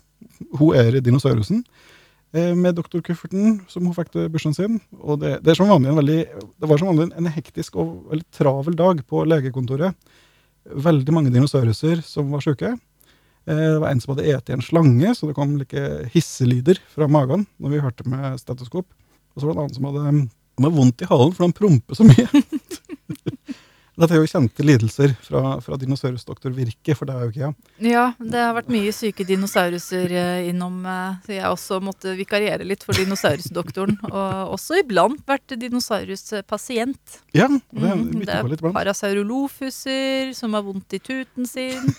Hun 0.57 0.75
er 0.75 0.99
dinosaurusen. 1.01 1.63
med 2.33 2.57
Med 2.57 2.75
doktorkufferten 2.75 3.61
som 3.67 3.85
hun 3.85 3.93
fikk 3.95 4.11
til 4.11 4.29
bursdagen 4.29 4.53
sin. 4.55 4.81
Og 4.99 5.19
det, 5.21 5.43
det, 5.43 5.57
veldig, 5.57 6.19
det 6.59 6.69
var 6.69 6.77
som 6.77 6.87
vanlig 6.87 7.15
en 7.15 7.25
hektisk 7.31 7.75
og 7.75 8.09
veldig 8.11 8.25
travel 8.31 8.75
dag 8.75 9.01
på 9.07 9.23
legekontoret. 9.25 9.95
Veldig 10.67 11.13
mange 11.13 11.31
dinosauruser 11.31 12.03
som 12.03 12.29
var 12.31 12.41
syke. 12.41 12.75
Eh, 13.47 13.55
Det 13.55 13.79
var 13.79 13.89
en 13.93 14.01
som 14.03 14.15
hadde 14.15 14.27
spist 14.27 14.49
en 14.53 14.61
slange, 14.65 15.13
så 15.15 15.27
det 15.29 15.35
kom 15.37 15.57
like 15.57 15.85
hisselyder 16.13 16.79
fra 16.93 17.07
magen 17.07 17.45
når 17.59 17.69
vi 17.75 17.79
hørte 17.85 18.07
med 18.09 18.39
stetoskop. 18.41 18.87
Og 19.35 19.41
så 19.41 19.47
var 19.47 19.53
det 19.53 19.57
en 19.57 19.63
annen 19.65 19.77
som 19.77 19.87
hadde, 19.87 20.27
som 20.57 20.65
hadde 20.67 20.75
vondt 20.81 21.01
i 21.05 21.07
halen, 21.11 21.33
for 21.37 21.45
han 21.47 21.53
promper 21.55 21.95
så 21.95 22.03
mye. 22.07 22.27
Dette 23.97 24.13
er 24.13 24.19
jo 24.21 24.27
kjente 24.29 24.61
lidelser 24.61 25.15
fra, 25.25 25.55
fra 25.65 25.73
dinosaurusdoktor 25.81 26.51
Virke, 26.53 26.93
for 26.93 27.09
det 27.09 27.15
er 27.15 27.23
jo 27.23 27.31
ikke 27.31 27.41
jeg. 27.47 27.55
Ja, 27.95 28.03
det 28.21 28.43
har 28.43 28.51
vært 28.53 28.67
mye 28.69 28.91
syke 28.93 29.25
dinosauruser 29.25 30.13
eh, 30.13 30.49
innom, 30.51 30.75
eh, 30.85 31.15
så 31.25 31.33
jeg 31.33 31.47
også 31.49 31.79
måtte 31.81 32.13
vikariere 32.19 32.61
litt 32.69 32.85
for 32.85 32.93
dinosaurusdoktoren. 32.93 33.97
Og 34.11 34.53
også 34.53 34.77
iblant 34.83 35.23
vært 35.25 35.55
dinosauruspasient. 35.57 37.17
Ja, 37.33 37.47
det, 37.49 37.63
Mm, 37.73 38.05
vi 38.19 38.25
det 38.27 38.35
tippa 38.35 38.51
litt 38.51 38.59
er 38.61 38.67
blant. 38.67 38.77
parasaurolofuser 38.77 40.33
som 40.37 40.53
har 40.53 40.61
vondt 40.69 40.93
i 40.93 41.01
tuten 41.01 41.49
sin. 41.49 41.89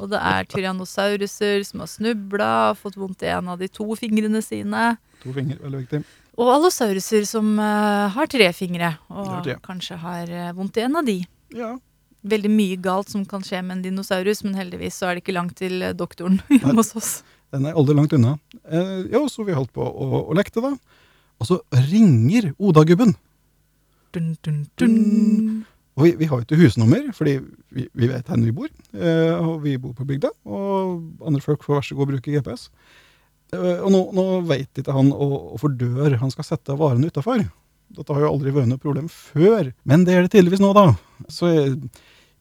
Og 0.00 0.08
det 0.12 0.20
er 0.22 0.48
tyrannosauruser 0.48 1.66
som 1.68 1.84
har 1.84 1.90
snubla 1.90 2.50
og 2.70 2.80
fått 2.80 2.98
vondt 3.00 3.24
i 3.26 3.30
en 3.34 3.50
av 3.52 3.60
de 3.60 3.68
to 3.68 3.86
fingrene 3.98 4.40
sine. 4.44 4.92
To 5.22 5.34
fingre, 5.36 5.58
veldig 5.62 5.84
viktig. 5.84 6.02
Og 6.40 6.48
allosauruser 6.48 7.26
som 7.28 7.54
uh, 7.60 8.08
har 8.14 8.30
tre 8.32 8.48
fingre, 8.56 8.94
og 9.12 9.42
det. 9.44 9.58
kanskje 9.66 9.98
har 10.00 10.30
uh, 10.32 10.52
vondt 10.56 10.80
i 10.80 10.86
en 10.86 11.00
av 11.02 11.08
de. 11.08 11.18
Ja, 11.52 11.74
Veldig 12.22 12.50
mye 12.54 12.78
galt 12.78 13.10
som 13.10 13.24
kan 13.26 13.42
skje 13.42 13.58
med 13.66 13.80
en 13.80 13.82
dinosaurus, 13.82 14.44
men 14.46 14.54
heldigvis 14.54 15.00
så 15.00 15.08
er 15.08 15.16
det 15.16 15.24
ikke 15.24 15.34
langt 15.34 15.56
til 15.58 15.82
eh, 15.82 15.94
doktoren 15.98 16.38
hjemme 16.52 16.76
hos 16.78 16.94
oss. 16.98 17.10
den 17.50 17.66
er 17.66 17.74
aldri 17.74 17.96
langt 17.98 18.14
unna. 18.14 18.36
Uh, 18.62 19.02
ja, 19.10 19.22
så 19.28 19.42
vi 19.42 19.56
holdt 19.56 19.72
på 19.74 19.82
å, 19.82 20.22
å 20.30 20.36
lekte 20.38 20.62
da. 20.62 20.70
Og 21.42 21.48
så 21.48 21.58
ringer 21.90 22.52
Oda-gubben. 22.62 23.16
Dun, 24.14 24.36
dun, 24.44 24.62
dun. 24.78 24.94
Og 25.92 26.06
vi, 26.06 26.10
vi 26.22 26.28
har 26.30 26.40
jo 26.40 26.46
ikke 26.46 26.56
husnummer, 26.62 27.10
fordi 27.12 27.34
vi, 27.76 27.86
vi 27.92 28.08
vet 28.08 28.28
hvor 28.30 28.40
vi 28.40 28.52
bor. 28.56 28.68
Eh, 28.96 29.34
og 29.44 29.58
vi 29.64 29.74
bor 29.80 29.92
på 29.98 30.06
bygda, 30.08 30.30
og 30.48 31.26
andre 31.28 31.42
folk 31.44 31.64
får 31.66 31.76
vær 31.78 31.84
så 31.90 31.96
god 31.98 32.08
bruke 32.14 32.32
GPS. 32.32 32.68
Eh, 33.52 33.82
og 33.84 33.90
nå, 33.92 34.00
nå 34.16 34.24
vet 34.48 34.80
ikke 34.80 34.94
han 34.96 35.10
hvorfor 35.12 35.74
dør 35.76 36.16
han 36.22 36.32
skal 36.32 36.48
sette 36.48 36.78
varene 36.80 37.10
utafor. 37.12 37.44
Dette 37.92 38.14
har 38.16 38.24
jo 38.24 38.30
aldri 38.32 38.54
vært 38.56 38.70
noe 38.70 38.80
problem 38.80 39.10
før, 39.12 39.68
men 39.84 40.06
det 40.08 40.14
er 40.16 40.24
det 40.24 40.32
tydeligvis 40.32 40.62
nå, 40.64 40.70
da. 40.72 40.86
Så 41.28 41.50
jeg, 41.52 41.74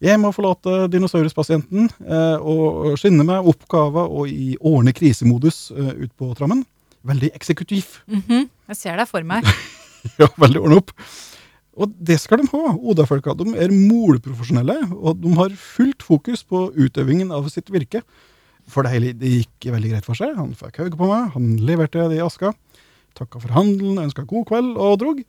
jeg 0.01 0.21
må 0.23 0.31
forlate 0.31 0.85
dinosauruspasienten 0.93 1.89
eh, 2.07 2.37
og 2.39 2.95
skynde 3.01 3.27
meg 3.27 3.49
oppgava 3.51 4.05
og 4.07 4.31
i 4.31 4.53
ordne 4.63 4.95
krisemodus 4.95 5.65
eh, 5.75 5.91
ut 6.05 6.13
på 6.15 6.31
trammen. 6.39 6.63
Veldig 7.03 7.33
eksekutiv. 7.35 7.97
Mhm, 8.07 8.47
Jeg 8.71 8.79
ser 8.79 8.95
deg 9.03 9.11
for 9.11 9.27
meg. 9.27 9.43
Ja, 10.17 10.25
veldig 10.41 10.63
ordne 10.63 10.79
opp. 10.81 10.95
Og 11.79 11.93
det 12.03 12.17
skal 12.19 12.41
de 12.41 12.49
ha. 12.51 12.73
Oda-folka 12.75 13.35
de 13.39 13.53
er 13.55 13.71
molprofesjonelle, 13.71 14.77
og 14.91 15.21
de 15.23 15.31
har 15.37 15.55
fullt 15.55 16.03
fokus 16.03 16.43
på 16.47 16.65
utøvingen 16.75 17.31
av 17.35 17.47
sitt 17.53 17.71
virke. 17.71 18.03
For 18.69 18.85
det 18.85 18.93
hele 18.93 19.13
det 19.17 19.31
gikk 19.31 19.71
veldig 19.73 19.93
greit 19.93 20.07
for 20.07 20.19
seg. 20.19 20.35
Han 20.37 20.51
fikk 20.57 20.81
høyde 20.83 20.99
på 20.99 21.07
meg, 21.09 21.31
han 21.35 21.53
leverte 21.63 22.09
det 22.11 22.19
i 22.19 22.25
aska. 22.25 22.51
Takka 23.17 23.41
for 23.43 23.55
handelen, 23.55 24.03
ønska 24.03 24.25
god 24.27 24.47
kveld 24.51 24.75
og 24.79 24.99
drog. 25.01 25.23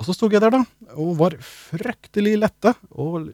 Og 0.00 0.06
så 0.06 0.14
sto 0.16 0.30
jeg 0.32 0.40
der, 0.40 0.54
da, 0.54 0.62
og 0.96 1.18
var 1.18 1.34
fryktelig 1.44 2.38
letta 2.40 2.72
og 2.96 3.28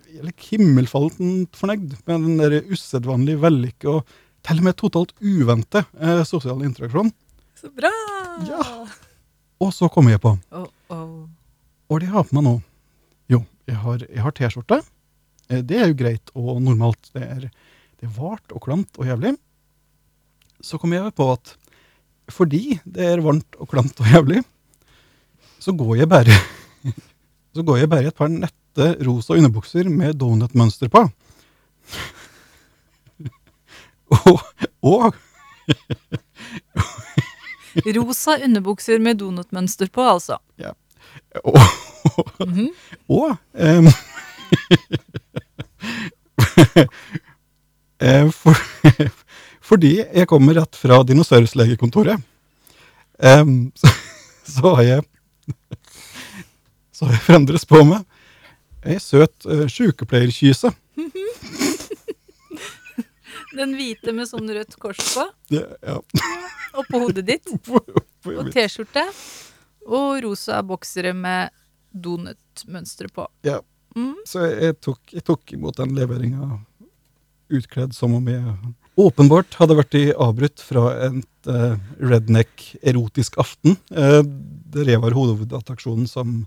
himmelfallent 0.48 1.54
fornøyd 1.54 1.92
med 2.08 2.24
den 2.26 2.40
der 2.40 2.56
usedvanlig 2.72 3.36
vellykka 3.44 3.92
og 4.00 4.16
til 4.46 4.62
og 4.62 4.66
med 4.66 4.76
totalt 4.78 5.14
uvente 5.22 5.84
eh, 5.94 6.24
sosiale 6.26 6.66
interaksjonen. 6.66 7.12
Så 7.58 7.70
bra! 7.74 7.92
Ja. 8.50 8.66
Og 9.62 9.70
så 9.72 9.88
kom 9.88 10.10
jeg 10.10 10.20
på 10.20 10.34
Oh, 10.50 10.66
oh. 10.92 11.22
Hva 11.86 11.96
er 11.96 12.00
det 12.02 12.08
jeg 12.08 12.14
har 12.16 12.26
på 12.28 12.36
meg 12.38 12.44
nå? 12.46 12.54
Jo, 13.32 13.40
jeg 13.70 13.76
har, 13.82 13.98
har 14.24 14.32
T-skjorte. 14.36 14.78
Eh, 15.50 15.62
Det 15.62 15.76
er 15.78 15.86
jo 15.92 15.98
greit 15.98 16.26
og 16.34 16.58
normalt. 16.62 17.10
Det 17.14 17.22
er, 17.22 17.40
det 18.00 18.04
er 18.08 18.14
vart 18.16 18.52
og 18.54 18.60
klamt 18.66 18.98
og 18.98 19.06
jævlig. 19.06 19.34
Så 20.64 20.78
kom 20.82 20.92
jeg 20.96 21.14
på 21.14 21.24
at 21.34 21.54
fordi 22.34 22.80
det 22.82 23.04
er 23.06 23.20
varmt 23.22 23.54
og 23.62 23.68
klamt 23.70 24.00
og 24.02 24.06
jævlig, 24.10 24.40
så 25.62 25.70
går 25.78 25.92
jeg 26.00 26.08
bare 26.10 26.34
Så 27.54 27.62
går 27.62 27.76
jeg 27.78 27.88
bare 27.92 28.02
i 28.02 28.06
et 28.10 28.16
par 28.18 28.26
nette 28.28 28.88
rosa 29.06 29.34
underbukser 29.38 29.86
med 29.88 30.18
donutmønster 30.20 30.88
på. 30.92 31.04
og, 34.16 34.40
og 34.82 35.14
Rosa 37.96 38.36
underbukser 38.44 38.98
med 39.02 39.18
donutmønster 39.22 39.88
på, 39.92 40.02
altså. 40.16 40.36
Og, 41.44 41.58
Mhm. 42.46 42.68
Og 43.10 43.32
em, 43.58 43.86
eh, 48.00 48.30
for, 48.30 48.54
Fordi 49.66 49.96
jeg 50.04 50.28
kommer 50.30 50.54
rett 50.60 50.76
fra 50.78 51.00
dinosaurlegekontoret, 51.06 52.22
um, 53.18 53.72
så, 53.74 53.90
så 54.46 54.74
har 54.78 54.82
jeg 54.86 55.02
Så 56.94 57.04
har 57.08 57.16
jeg 57.16 57.24
fremdeles 57.26 57.66
på 57.68 57.80
meg 57.84 58.04
ei 58.86 59.00
søt 59.02 59.42
uh, 59.50 59.64
sykepleierkyse. 59.66 60.70
Den 63.56 63.72
hvite 63.74 64.12
med 64.14 64.28
sånn 64.30 64.46
rødt 64.54 64.76
kors 64.80 65.00
på, 65.10 65.24
Ja. 65.50 65.64
ja. 65.82 65.96
oppå 66.78 67.00
hodet 67.02 67.26
ditt. 67.26 67.50
På- 67.66 67.82
på- 67.82 68.36
Og 68.38 68.52
T-skjorte. 68.54 69.02
Og 69.86 70.22
rosa 70.24 70.60
boksere 70.66 71.14
med 71.16 71.54
donutmønstre 71.96 73.10
på. 73.14 73.26
Ja. 73.46 73.60
Mm. 73.96 74.16
Så 74.28 74.44
jeg 74.50 74.76
tok, 74.84 75.00
jeg 75.14 75.24
tok 75.24 75.54
imot 75.56 75.78
den 75.80 75.94
leveringa 75.96 76.58
utkledd 77.56 77.94
som 77.96 78.16
om 78.18 78.26
jeg 78.28 78.42
åpenbart 79.00 79.56
hadde 79.60 79.76
vært 79.78 79.96
i 79.96 80.04
avbrutt 80.12 80.62
fra 80.64 80.88
et 81.06 81.50
uh, 81.50 81.76
redneck 82.00 82.64
erotisk 82.82 83.38
aften, 83.40 83.76
uh, 83.96 84.22
der 84.74 84.90
jeg 84.90 85.02
var 85.04 85.16
hovedattraksjonen 85.16 86.08
som 86.10 86.42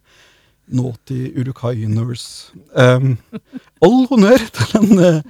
naughty 0.69 1.31
urukainers. 1.34 2.51
Um, 2.77 3.17
all 3.81 4.03
honnør 4.12 4.43
til 4.53 4.74
den 4.75 5.01
eh, 5.01 5.22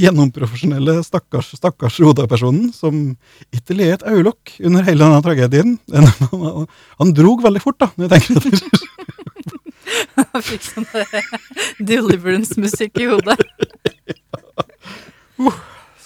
gjennomprofesjonelle 0.00 0.98
stakkars, 1.06 1.54
stakkars 1.56 1.98
Oda-personen 2.04 2.68
som 2.74 3.16
ikke 3.54 3.76
le 3.76 3.88
et 3.94 4.04
øyelokk 4.06 4.56
under 4.60 4.84
hele 4.86 5.04
denne 5.04 5.22
tragedien. 5.24 5.76
Men 5.92 6.08
han, 6.20 6.66
han 7.00 7.14
drog 7.16 7.44
veldig 7.46 7.62
fort, 7.64 7.80
da, 7.80 7.90
når 7.96 8.08
jeg 8.08 8.26
tenker 8.26 8.50
etter. 8.52 9.56
han 10.34 10.44
fikk 10.44 10.66
sånn 10.66 10.88
deliverance-musikk 11.92 13.02
i 13.02 13.10
hodet. 13.14 13.38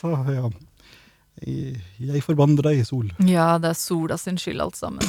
Så 0.00 0.14
ja, 0.32 0.46
jeg, 1.44 1.80
jeg 2.00 2.24
forbanner 2.24 2.70
deg, 2.70 2.82
Sol. 2.88 3.10
Ja, 3.28 3.52
det 3.60 3.74
er 3.74 3.78
sola 3.78 4.16
sin 4.20 4.38
skyld, 4.40 4.62
alt 4.64 4.78
sammen. 4.78 5.04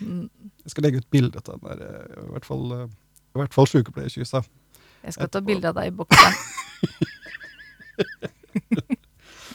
Mm. 0.00 0.26
Jeg 0.62 0.74
skal 0.74 0.86
legge 0.86 1.02
ut 1.02 1.08
bilde 1.10 1.40
av 1.40 1.48
den 1.48 1.62
der, 1.64 1.86
eh, 1.86 2.26
i 2.26 2.32
hvert 2.34 2.46
fall, 2.46 2.66
eh, 2.76 2.90
i 3.34 3.40
hvert 3.40 3.54
fall 3.54 3.68
sykepleierkyssa. 3.70 4.42
Jeg 5.02 5.16
skal 5.16 5.30
ta 5.34 5.42
bilde 5.42 5.70
av 5.70 5.78
deg 5.78 5.90
i 5.90 5.96
bokseren. 5.96 6.38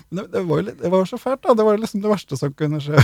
Men 0.09 0.23
det, 0.23 0.27
det, 0.31 0.43
var 0.47 0.61
litt, 0.63 0.77
det 0.81 0.89
var 0.93 1.05
så 1.09 1.17
fælt, 1.19 1.41
da. 1.43 1.53
Det 1.57 1.65
var 1.67 1.77
liksom 1.81 2.01
det 2.03 2.11
verste 2.11 2.37
som 2.39 2.53
kunne 2.55 2.79
skje. 2.83 3.01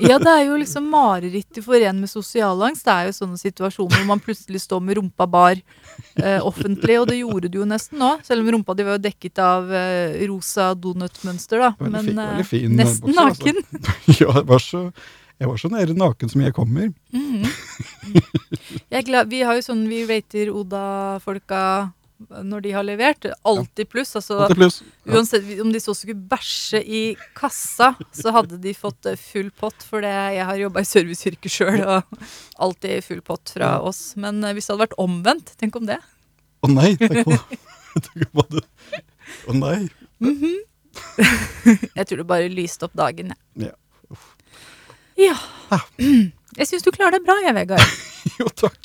Ja, 0.00 0.16
det 0.16 0.30
er 0.32 0.46
jo 0.46 0.54
liksom 0.56 0.86
marerittet 0.88 1.60
for 1.66 1.76
en 1.84 1.98
med 2.00 2.08
sosial 2.08 2.62
angst. 2.64 2.86
Det 2.86 2.92
er 2.94 3.10
jo 3.10 3.16
sånne 3.18 3.36
situasjoner 3.36 3.98
hvor 3.98 4.06
man 4.08 4.22
plutselig 4.24 4.62
står 4.64 4.80
med 4.80 4.96
rumpa 4.96 5.26
bar 5.28 5.58
eh, 5.60 6.38
offentlig, 6.40 6.96
og 7.02 7.10
det 7.10 7.18
gjorde 7.20 7.50
du 7.52 7.58
jo 7.60 7.66
nesten 7.68 8.00
nå. 8.00 8.14
Selv 8.24 8.40
om 8.40 8.48
rumpa 8.54 8.72
di 8.78 8.86
var 8.88 8.96
jo 8.96 9.02
dekket 9.04 9.42
av 9.44 9.68
eh, 9.76 10.16
rosa 10.30 10.70
donutmønster, 10.72 11.60
da. 11.66 11.74
Men 11.84 12.08
fin- 12.08 12.22
eh, 12.24 12.44
fin, 12.48 12.78
nesten 12.80 13.12
naken. 13.12 13.60
altså. 13.60 13.76
naken. 13.76 14.16
ja, 14.22 14.32
det 14.40 14.46
var 14.48 14.64
så, 14.64 14.82
jeg 15.42 15.52
var 15.52 15.60
så 15.60 15.72
nære 15.76 15.98
naken 16.00 16.32
som 16.32 16.46
jeg 16.46 16.56
kommer. 16.56 16.88
Mhm. 17.12 17.44
Jeg 18.92 19.04
glad, 19.06 19.28
vi 19.30 19.42
har 19.44 19.60
jo 19.60 19.66
sånn, 19.68 19.84
vi 19.92 20.06
rater 20.08 20.48
Oda-folka 20.56 21.60
når 22.30 22.62
de 22.64 22.72
har 22.76 22.84
levert. 22.86 23.26
Alltid 23.48 23.88
pluss. 23.92 24.14
altså 24.18 24.46
pluss. 24.54 24.80
Ja. 25.04 25.16
Uansett 25.16 25.48
om 25.60 25.72
de 25.74 25.80
så 25.82 25.94
skulle 25.96 26.14
bæsje 26.30 26.80
i 26.84 27.02
kassa, 27.38 27.92
så 28.12 28.32
hadde 28.36 28.58
de 28.62 28.74
fått 28.74 29.06
eh, 29.10 29.16
full 29.20 29.50
pott. 29.50 29.82
For 29.88 30.00
det, 30.04 30.12
jeg 30.38 30.44
har 30.48 30.60
jobba 30.60 30.80
i 30.84 30.88
serviceyrket 30.88 31.50
sjøl, 31.56 31.80
og 31.84 32.02
alltid 32.62 33.04
full 33.06 33.20
pott 33.26 33.52
fra 33.54 33.74
Ja. 33.76 33.80
oss. 33.92 34.02
Men 34.16 34.42
eh, 34.44 34.52
hvis 34.54 34.66
det 34.68 34.74
hadde 34.76 34.86
vært 34.86 34.98
omvendt, 35.02 35.54
tenk 35.60 35.76
om 35.80 35.86
det. 35.88 35.98
Å 36.62 36.70
nei, 36.70 36.92
tenk 37.00 37.24
på, 37.26 37.38
tenk 38.08 38.28
på 38.32 38.46
det. 38.54 38.66
Å 39.48 39.56
nei. 39.58 39.78
Jeg 41.96 42.04
tror 42.06 42.20
det 42.20 42.26
bare 42.28 42.48
lyste 42.52 42.86
opp 42.86 42.94
dagen, 42.98 43.32
jeg. 43.32 43.70
Ja. 43.70 43.74
Ja. 45.20 45.36
Jeg 46.58 46.68
syns 46.68 46.84
du 46.84 46.90
klarer 46.92 47.16
det 47.16 47.22
bra, 47.26 47.36
jeg, 47.44 47.54
Vegard. 47.56 47.84
Jo, 48.38 48.46
takk. 48.54 48.78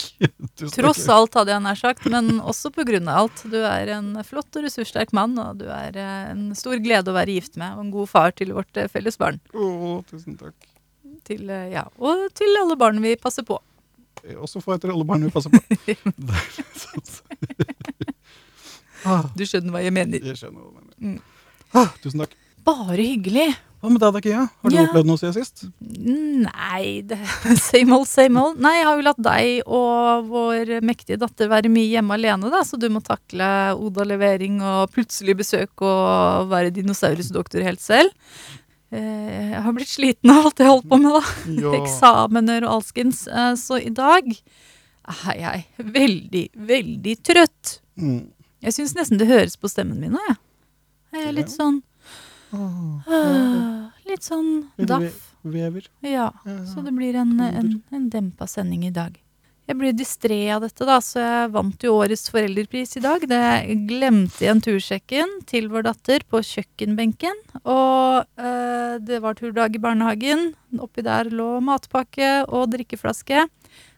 Tusen 0.57 0.71
Tross 0.73 1.03
takk. 1.03 1.11
alt, 1.13 1.35
hadde 1.37 1.51
jeg 1.53 1.61
nær 1.63 1.77
sagt, 1.79 2.05
men 2.11 2.39
også 2.41 2.71
på 2.73 2.83
grunn 2.87 3.07
av 3.11 3.19
alt. 3.25 3.43
Du 3.51 3.57
er 3.61 3.91
en 3.95 4.09
flott 4.25 4.57
og 4.57 4.65
ressurssterk 4.65 5.13
mann, 5.15 5.37
og 5.39 5.59
du 5.61 5.67
er 5.71 5.95
eh, 5.99 6.31
en 6.33 6.47
stor 6.57 6.79
glede 6.83 7.11
å 7.13 7.15
være 7.15 7.35
gift 7.37 7.55
med, 7.61 7.75
og 7.77 7.85
en 7.85 7.91
god 7.93 8.09
far 8.11 8.33
til 8.37 8.51
vårt 8.57 8.79
eh, 8.81 8.89
felles 8.91 9.17
barn. 9.21 9.37
Å, 9.53 9.69
tusen 10.09 10.35
takk. 10.39 10.55
Til, 11.29 11.45
eh, 11.53 11.69
ja, 11.75 11.85
og 12.01 12.25
til 12.37 12.57
alle 12.59 12.75
barn 12.79 12.99
vi 13.03 13.13
passer 13.21 13.45
på. 13.47 13.59
Også 14.41 14.59
også 14.59 14.73
etter 14.75 14.91
alle 14.91 15.05
barn 15.07 15.23
vi 15.27 15.31
passer 15.31 15.53
på. 15.53 15.61
Ah, 19.07 19.23
Du 19.37 19.43
skjønner 19.47 19.71
hva 19.75 19.81
jeg 19.85 19.93
mener. 19.93 20.19
jeg 20.25 20.35
skjønner 20.39 20.59
hva 20.59 20.67
du 20.67 20.77
mener. 20.81 20.95
Mm. 20.97 21.19
Ah, 21.77 21.91
tusen 22.03 22.23
takk. 22.23 22.33
Bare 22.67 22.97
hyggelig. 23.05 23.51
Hva 23.77 23.91
med 23.93 24.01
deg, 24.01 24.13
da, 24.15 24.21
Kia? 24.25 24.43
Har 24.63 24.69
du 24.69 24.75
Ja. 24.75 24.83
opplevd 24.87 25.05
noe 25.05 25.19
siden 25.21 25.35
sist? 25.35 25.65
Nei, 25.79 27.01
det, 27.05 27.17
same 27.61 27.93
old, 27.93 28.07
same 28.09 28.39
old. 28.41 28.59
Nei, 28.63 28.71
jeg 28.79 28.87
har 28.87 28.97
jo 28.97 29.05
latt 29.05 29.19
deg 29.21 29.61
og 29.69 30.29
vår 30.31 30.71
mektige 30.81 31.19
datter 31.21 31.49
være 31.51 31.69
mye 31.69 31.91
hjemme 31.91 32.15
alene, 32.17 32.49
da, 32.53 32.63
så 32.65 32.79
du 32.81 32.87
må 32.89 33.03
takle 33.05 33.45
Oda-levering 33.77 34.57
og 34.65 34.89
plutselig 34.95 35.35
besøk 35.43 35.85
og 35.85 36.49
være 36.49 36.73
dinosaurusdoktor 36.73 37.61
helt 37.67 37.83
selv. 37.83 38.09
Eh, 38.89 39.51
Jeg 39.53 39.61
har 39.61 39.73
blitt 39.77 39.91
sliten 39.93 40.31
av 40.33 40.45
alt 40.49 40.57
jeg 40.63 40.71
holdt 40.73 40.89
på 40.89 40.97
med, 41.03 41.13
da. 41.13 41.75
Eksamener 41.81 42.65
og 42.65 42.79
alskens. 42.81 43.27
Eh, 43.29 43.53
Så 43.59 43.77
i 43.83 43.89
dag 43.93 44.25
er 45.07 45.37
jeg 45.37 45.65
veldig, 45.93 46.45
veldig 46.73 47.15
trøtt. 47.23 47.77
Mm. 47.99 48.25
Jeg 48.65 48.73
syns 48.73 48.95
nesten 48.97 49.19
det 49.21 49.27
høres 49.29 49.53
på 49.55 49.69
stemmen 49.69 49.99
min 50.01 50.11
nå, 50.17 50.23
jeg. 50.31 50.37
Jeg 51.13 51.27
er 51.29 51.35
litt 51.37 51.53
sånn 51.53 51.77
Øh, 52.57 53.87
Litt 54.07 54.23
sånn 54.23 54.69
daff. 54.77 55.23
Vever. 55.47 55.85
Ja. 56.03 56.31
Så 56.67 56.81
det 56.83 56.91
blir 56.95 57.15
en, 57.15 57.37
en, 57.39 57.71
en 57.93 58.09
dempa 58.11 58.47
sending 58.49 58.85
i 58.87 58.91
dag. 58.95 59.15
Jeg 59.67 59.75
blir 59.75 59.91
distré 59.91 60.37
av 60.55 60.61
dette, 60.63 60.85
da, 60.87 60.95
så 61.03 61.19
jeg 61.19 61.49
vant 61.51 61.81
jo 61.83 61.97
årets 61.99 62.29
foreldrepris 62.31 62.95
i 62.95 63.01
dag. 63.03 63.23
Det 63.27 63.39
glemte 63.89 64.45
igjen 64.45 64.61
tursjekken 64.63 65.33
til 65.49 65.67
vår 65.73 65.83
datter 65.89 66.23
på 66.23 66.39
kjøkkenbenken. 66.39 67.41
Og 67.67 68.23
eh, 68.39 68.93
det 69.03 69.19
var 69.25 69.35
turdag 69.35 69.75
i 69.75 69.81
barnehagen. 69.83 70.53
Oppi 70.79 71.03
der 71.03 71.27
lå 71.35 71.57
matpakke 71.67 72.45
og 72.47 72.71
drikkeflaske. 72.77 73.43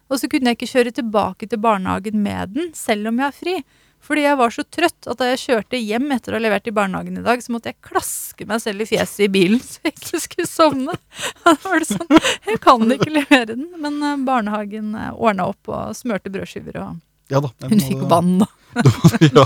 Og 0.10 0.17
så 0.17 0.26
kunne 0.32 0.50
jeg 0.50 0.58
ikke 0.58 0.72
kjøre 0.74 0.95
tilbake 1.04 1.45
til 1.45 1.62
barnehagen 1.62 2.17
med 2.26 2.58
den, 2.58 2.74
selv 2.74 3.12
om 3.12 3.22
jeg 3.22 3.30
har 3.30 3.38
fri. 3.38 3.56
Fordi 4.01 4.23
jeg 4.23 4.38
var 4.39 4.49
så 4.55 4.63
trøtt 4.63 5.07
at 5.12 5.19
da 5.19 5.27
jeg 5.31 5.41
kjørte 5.43 5.77
hjem 5.81 6.07
etter 6.15 6.33
å 6.33 6.38
ha 6.39 6.41
levert 6.41 6.67
i 6.67 6.73
barnehagen 6.73 7.17
i 7.19 7.23
dag, 7.25 7.41
så 7.43 7.51
måtte 7.53 7.69
jeg 7.73 7.81
klaske 7.85 8.47
meg 8.49 8.62
selv 8.63 8.81
i 8.81 8.88
fjeset 8.89 9.25
i 9.27 9.29
bilen 9.33 9.59
så 9.62 9.83
jeg 9.85 9.93
ikke 9.97 10.21
skulle 10.23 10.47
sovne. 10.49 10.95
Da 11.43 11.53
var 11.65 11.83
det 11.83 11.89
sånn, 11.91 12.15
Jeg 12.47 12.59
kan 12.63 12.85
ikke 12.95 13.12
levere 13.13 13.51
den, 13.53 13.67
men 13.83 13.99
eh, 14.05 14.15
barnehagen 14.25 14.95
ordna 15.13 15.49
opp 15.51 15.69
og 15.69 15.93
smørte 15.99 16.31
brødskiver, 16.33 16.79
og 16.81 16.97
Ja 17.29 17.41
da. 17.45 17.51
hun 17.69 17.83
fikk 17.85 18.01
vann. 18.09 18.39
da. 18.41 18.47
ja, 19.38 19.45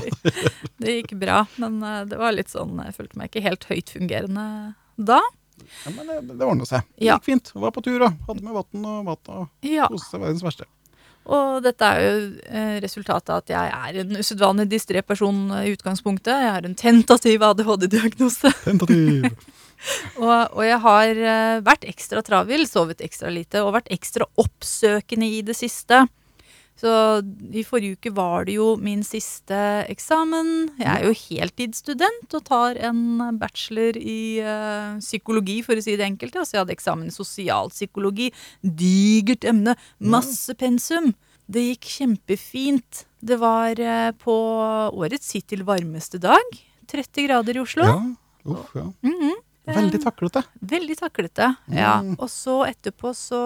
det 0.83 0.93
gikk 1.01 1.13
bra, 1.19 1.45
men 1.61 1.77
eh, 1.83 2.01
det 2.11 2.17
var 2.19 2.33
litt 2.35 2.51
sånn 2.51 2.75
Jeg 2.85 2.95
følte 2.97 3.19
meg 3.19 3.29
ikke 3.31 3.43
helt 3.45 3.63
høytfungerende 3.69 4.45
da. 4.99 5.19
ja, 5.85 5.91
men 5.95 6.07
det, 6.11 6.17
det 6.37 6.45
ordna 6.45 6.65
seg. 6.69 6.83
Det 6.95 7.07
Ja. 7.07 7.17
gikk 7.17 7.27
fint. 7.31 7.51
Var 7.55 7.71
på 7.75 7.83
tur, 7.83 7.99
da. 8.03 8.11
Hadde 8.27 8.43
med 8.45 8.53
vann 8.57 8.85
og 8.93 9.03
mat 9.07 9.29
og 9.33 9.47
Ja. 9.65 9.87
koste 9.91 10.11
seg 10.13 10.21
verdens 10.23 10.43
verste. 10.45 10.67
Og 11.31 11.63
dette 11.63 11.87
er 11.87 12.01
jo 12.03 12.15
eh, 12.51 12.77
resultatet 12.83 13.31
av 13.31 13.43
at 13.43 13.51
jeg 13.53 13.73
er 13.73 13.99
en 14.01 14.17
usedvanlig 14.19 14.67
distré 14.73 15.03
person 15.05 15.45
eh, 15.55 15.69
i 15.69 15.75
utgangspunktet. 15.77 16.33
Jeg 16.33 16.55
har 16.57 16.67
en 16.67 16.75
tentativ 16.79 17.45
ADHD-diagnose. 17.47 18.51
Tentativ. 18.67 19.29
Og, 20.19 20.31
og 20.55 20.61
jeg 20.63 20.79
har 20.83 21.21
eh, 21.29 21.61
vært 21.63 21.87
ekstra 21.87 22.23
travel, 22.23 22.67
sovet 22.67 23.03
ekstra 23.03 23.31
lite 23.31 23.63
og 23.63 23.73
vært 23.77 23.91
ekstra 23.91 24.27
oppsøkende 24.39 25.31
i 25.39 25.41
det 25.47 25.55
siste. 25.59 26.05
Så 26.79 26.91
i 27.53 27.61
forrige 27.63 27.97
uke 27.97 28.11
var 28.17 28.47
det 28.47 28.57
jo 28.57 28.73
min 28.81 29.03
siste 29.05 29.57
eksamen. 29.91 30.73
Jeg 30.81 30.89
er 30.89 31.05
jo 31.05 31.13
heltidsstudent 31.15 32.33
og 32.33 32.43
tar 32.49 32.79
en 32.89 33.21
bachelor 33.39 33.99
i 33.99 34.41
uh, 34.41 34.97
psykologi, 34.99 35.61
for 35.65 35.77
å 35.77 35.85
si 35.85 35.95
det 35.99 36.07
enkelt. 36.07 36.35
Altså 36.39 36.57
jeg 36.57 36.65
hadde 36.65 36.75
eksamen 36.75 37.11
i 37.11 37.15
sosialpsykologi. 37.15 38.31
Digert 38.65 39.47
emne. 39.47 39.77
Masse 40.01 40.57
pensum. 40.59 41.13
Det 41.45 41.63
gikk 41.69 41.89
kjempefint. 41.99 43.05
Det 43.23 43.37
var 43.39 43.79
uh, 43.79 44.11
på 44.19 44.35
årets 44.97 45.31
hittil 45.37 45.63
varmeste 45.67 46.19
dag. 46.23 46.61
30 46.91 47.29
grader 47.29 47.57
i 47.57 47.63
Oslo. 47.63 47.87
Ja. 47.87 47.97
Uff, 48.49 48.73
ja. 48.75 48.89
Mhm. 49.05 49.35
Veldig 49.63 49.99
taklete. 50.03 50.41
Veldig 50.59 50.95
taklete. 50.99 51.53
Ja. 51.71 52.01
Mm. 52.03 52.17
Og 52.19 52.27
så 52.27 52.65
etterpå 52.67 53.13
så 53.15 53.43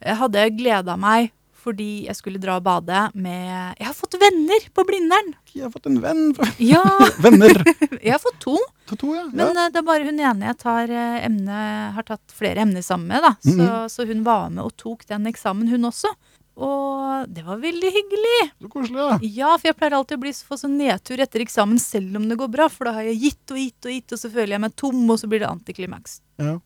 eh, 0.00 0.16
hadde 0.16 0.40
jeg 0.40 0.56
gleda 0.62 0.94
meg 0.96 1.28
fordi 1.68 1.88
jeg 2.08 2.16
skulle 2.18 2.40
dra 2.42 2.56
og 2.58 2.64
bade 2.66 3.02
med 3.14 3.76
Jeg 3.78 3.86
har 3.90 3.94
fått 3.96 4.16
venner 4.20 4.66
på 4.74 4.84
Blindern! 4.88 5.34
Jeg 5.54 5.66
har 5.66 5.72
fått 5.74 5.86
en 5.90 6.00
venn. 6.02 6.24
Ja, 6.62 6.82
Venner. 7.24 7.62
jeg 8.04 8.12
har 8.14 8.20
fått 8.22 8.40
to. 8.44 8.56
To, 8.88 8.96
to, 8.96 9.12
ja. 9.16 9.26
Men 9.32 9.52
ja. 9.52 9.66
eh, 9.66 9.70
det 9.74 9.80
er 9.82 9.86
bare 9.88 10.06
hun 10.08 10.18
ene 10.20 10.48
jeg 10.52 10.58
tar 10.64 10.88
eh, 10.92 11.18
emne, 11.28 11.60
har 11.96 12.06
tatt 12.08 12.34
flere 12.36 12.64
emner 12.64 12.84
sammen 12.84 13.08
med. 13.14 13.22
da. 13.26 13.34
Så, 13.44 13.56
Mhm. 13.58 13.88
så 13.92 14.06
hun 14.08 14.24
var 14.26 14.48
med 14.50 14.64
og 14.64 14.74
tok 14.80 15.04
den 15.10 15.26
eksamen, 15.28 15.68
hun 15.68 15.88
også. 15.90 16.12
Og 16.58 17.28
det 17.30 17.44
var 17.46 17.60
veldig 17.62 17.90
hyggelig. 17.94 18.38
Så 18.58 18.68
koselig, 18.72 18.98
ja. 18.98 19.18
Ja, 19.22 19.50
for 19.60 19.68
jeg 19.70 19.76
pleier 19.78 19.94
alltid 19.98 20.18
å 20.18 20.22
bli, 20.24 20.32
få 20.48 20.56
sånn 20.58 20.74
nedtur 20.80 21.20
etter 21.22 21.44
eksamen 21.44 21.78
selv 21.78 22.16
om 22.18 22.24
det 22.30 22.38
går 22.40 22.50
bra. 22.50 22.66
For 22.72 22.88
da 22.88 22.96
har 22.96 23.06
jeg 23.06 23.20
gitt 23.28 23.52
og 23.54 23.60
gitt 23.62 23.86
og 23.86 23.92
gitt, 23.94 24.14
og 24.16 24.18
så 24.24 24.30
føler 24.32 24.56
jeg 24.56 24.64
meg 24.64 24.74
tom, 24.80 25.04
og 25.06 25.20
så 25.22 25.30
blir 25.30 25.44
det 25.44 25.50
antiklimaks. 25.52 26.18
ja. 26.42 26.56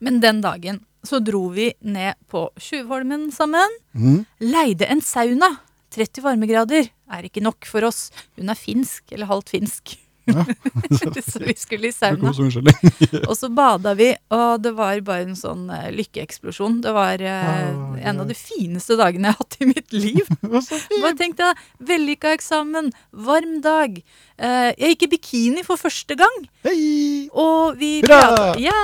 Men 0.00 0.20
den 0.22 0.40
dagen 0.44 0.82
så 1.06 1.18
dro 1.18 1.48
vi 1.54 1.72
ned 1.80 2.14
på 2.30 2.46
Tjuvholmen 2.60 3.30
sammen. 3.34 3.78
Mm. 3.92 4.22
Leide 4.44 4.88
en 4.92 5.02
sauna. 5.02 5.50
30 5.92 6.24
varmegrader 6.24 6.88
er 7.12 7.26
ikke 7.26 7.42
nok 7.44 7.66
for 7.68 7.84
oss. 7.84 8.06
Hun 8.38 8.52
er 8.52 8.58
finsk, 8.58 9.04
eller 9.12 9.28
halvt 9.28 9.52
finsk. 9.52 9.96
Ja. 10.24 10.44
så 11.32 11.38
vi 11.38 11.54
skulle 11.56 11.88
i 11.88 11.92
sauna. 11.92 12.32
Og 13.28 13.36
så 13.36 13.48
bada 13.52 13.94
vi, 13.98 14.12
og 14.30 14.62
det 14.62 14.72
var 14.76 15.00
bare 15.06 15.26
en 15.26 15.38
sånn 15.38 15.64
uh, 15.72 15.88
lykkeeksplosjon. 15.94 16.80
Det 16.84 16.92
var 16.94 17.22
uh, 17.22 17.26
ja. 17.26 18.10
en 18.10 18.22
av 18.22 18.28
de 18.30 18.36
fineste 18.38 18.96
dagene 19.00 19.30
jeg 19.30 19.36
har 19.36 19.40
hatt 19.42 19.58
i 19.58 19.70
mitt 19.70 19.96
liv. 19.96 20.30
Bare 21.02 21.14
tenk 21.18 21.38
deg, 21.40 21.62
vellykka 21.82 22.34
eksamen, 22.36 22.92
varm 23.12 23.58
dag. 23.64 23.98
Uh, 24.38 24.70
jeg 24.76 24.94
gikk 24.94 25.06
i 25.08 25.10
bikini 25.16 25.66
for 25.66 25.80
første 25.80 26.16
gang, 26.18 26.38
Hei! 26.66 27.28
og 27.32 27.78
vi 27.80 27.98
Hurra! 28.02 28.22
prata 28.22 28.62
Ja! 28.62 28.78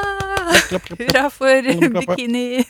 Klapp, 0.68 0.90
klapp, 0.90 0.98
klapp. 0.98 1.06
Hurra 1.06 1.28
for 1.34 2.02
bikini. 2.02 2.64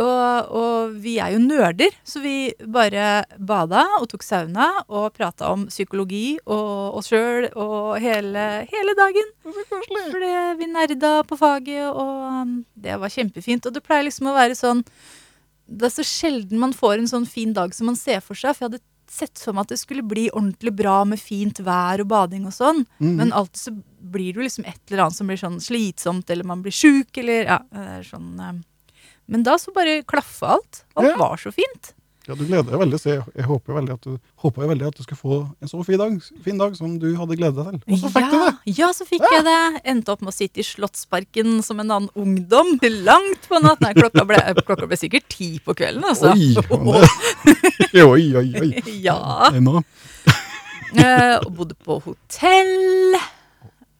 Og, 0.00 0.52
og 0.56 0.92
vi 1.04 1.18
er 1.20 1.34
jo 1.34 1.40
nerder, 1.42 1.92
så 2.08 2.22
vi 2.24 2.52
bare 2.64 3.26
bada 3.36 3.82
og 3.98 4.06
tok 4.08 4.24
sauna 4.24 4.70
og 4.86 5.10
prata 5.12 5.50
om 5.52 5.66
psykologi 5.68 6.38
og 6.46 6.96
oss 6.96 7.10
sjøl 7.12 7.50
og 7.50 7.98
hele, 8.00 8.46
hele 8.70 8.94
dagen. 8.96 9.28
For 9.44 10.24
vi 10.56 10.70
nerda 10.70 11.18
på 11.28 11.36
faget, 11.36 11.90
og 11.90 12.22
um, 12.24 12.54
det 12.72 12.96
var 13.02 13.12
kjempefint. 13.12 13.68
Og 13.68 13.76
det 13.76 13.84
pleier 13.84 14.08
liksom 14.08 14.30
å 14.32 14.38
være 14.38 14.56
sånn 14.56 14.80
Det 15.68 15.86
er 15.88 15.94
så 15.94 16.04
sjelden 16.06 16.60
man 16.60 16.72
får 16.76 16.98
en 16.98 17.12
sånn 17.12 17.28
fin 17.28 17.52
dag 17.56 17.76
som 17.76 17.92
man 17.92 18.00
ser 18.00 18.24
for 18.24 18.38
seg. 18.38 18.56
For 18.56 18.64
jeg 18.64 18.72
hadde 18.72 18.84
sett 19.12 19.36
for 19.44 19.52
meg 19.52 19.66
at 19.66 19.74
det 19.74 19.82
skulle 19.82 20.04
bli 20.08 20.30
ordentlig 20.32 20.72
bra 20.76 21.02
med 21.04 21.20
fint 21.20 21.60
vær 21.60 22.00
og 22.00 22.08
bading 22.08 22.48
og 22.48 22.56
sånn. 22.56 22.84
Mm. 22.96 23.14
Men 23.20 23.36
alltid 23.36 23.60
så 23.60 23.76
blir 24.12 24.32
det 24.32 24.40
jo 24.40 24.48
liksom 24.48 24.66
et 24.68 24.80
eller 24.88 25.04
annet 25.04 25.20
som 25.20 25.28
blir 25.28 25.40
sånn 25.40 25.60
slitsomt, 25.62 26.32
eller 26.32 26.48
man 26.48 26.64
blir 26.64 26.74
sjuk, 26.74 27.12
eller 27.20 27.44
ja, 27.44 27.58
sånn 28.08 28.30
eh. 28.40 28.60
Men 29.32 29.42
da 29.46 29.56
så 29.60 29.72
bare 29.74 30.02
klaffa 30.04 30.54
alt. 30.58 30.84
Alt 30.94 31.08
Ja. 31.12 31.16
var 31.20 31.40
så 31.40 31.52
fint. 31.54 31.94
Ja, 32.28 32.36
du 32.38 32.44
gleder 32.46 32.68
deg 32.70 32.78
veldig, 32.78 32.98
så 33.02 33.08
jeg, 33.10 33.22
jeg 33.34 33.46
håper 33.48 33.74
veldig 33.74 33.94
at 33.96 34.04
du 34.06 34.12
håper 34.44 34.68
veldig 34.70 34.84
at 34.92 34.94
du 34.94 35.02
skal 35.02 35.18
få 35.18 35.38
en 35.58 35.70
så 35.70 35.80
fin 35.82 35.98
dag, 35.98 36.12
fin 36.44 36.60
dag 36.60 36.76
som 36.78 36.92
du 37.02 37.08
hadde 37.18 37.34
gledet 37.34 37.64
deg 37.66 37.80
til. 37.82 37.96
Og 37.96 37.98
så 37.98 38.10
fikk 38.14 38.28
du 38.30 38.36
det! 38.38 38.76
ja, 38.78 38.90
så 38.94 39.06
fikk 39.08 39.24
jeg 39.26 39.42
det. 39.48 39.56
Endte 39.90 40.14
opp 40.14 40.22
med 40.22 40.30
å 40.30 40.36
sitte 40.36 40.62
i 40.62 40.66
Slottsparken 40.68 41.56
som 41.66 41.82
en 41.82 41.90
annen 41.90 42.12
ungdom 42.14 42.76
til 42.78 43.00
langt 43.08 43.48
på 43.50 43.58
natt. 43.64 43.82
Nei, 43.82 43.90
klokka 43.98 44.22
ble, 44.28 44.38
klokka 44.68 44.86
ble 44.86 45.00
sikkert 45.00 45.26
ti 45.34 45.50
på 45.66 45.74
kvelden, 45.74 46.06
altså. 46.12 46.30
Oi, 46.30 46.54
det, 47.92 48.06
oi, 48.06 48.24
oi, 48.38 48.46
oi. 48.62 48.70
Ja. 49.08 49.18
Ennå. 49.50 49.80
nå. 49.80 49.84
Eh, 50.92 51.36
og 51.42 51.50
bodde 51.58 51.74
på 51.82 51.98
hotell. 52.06 53.16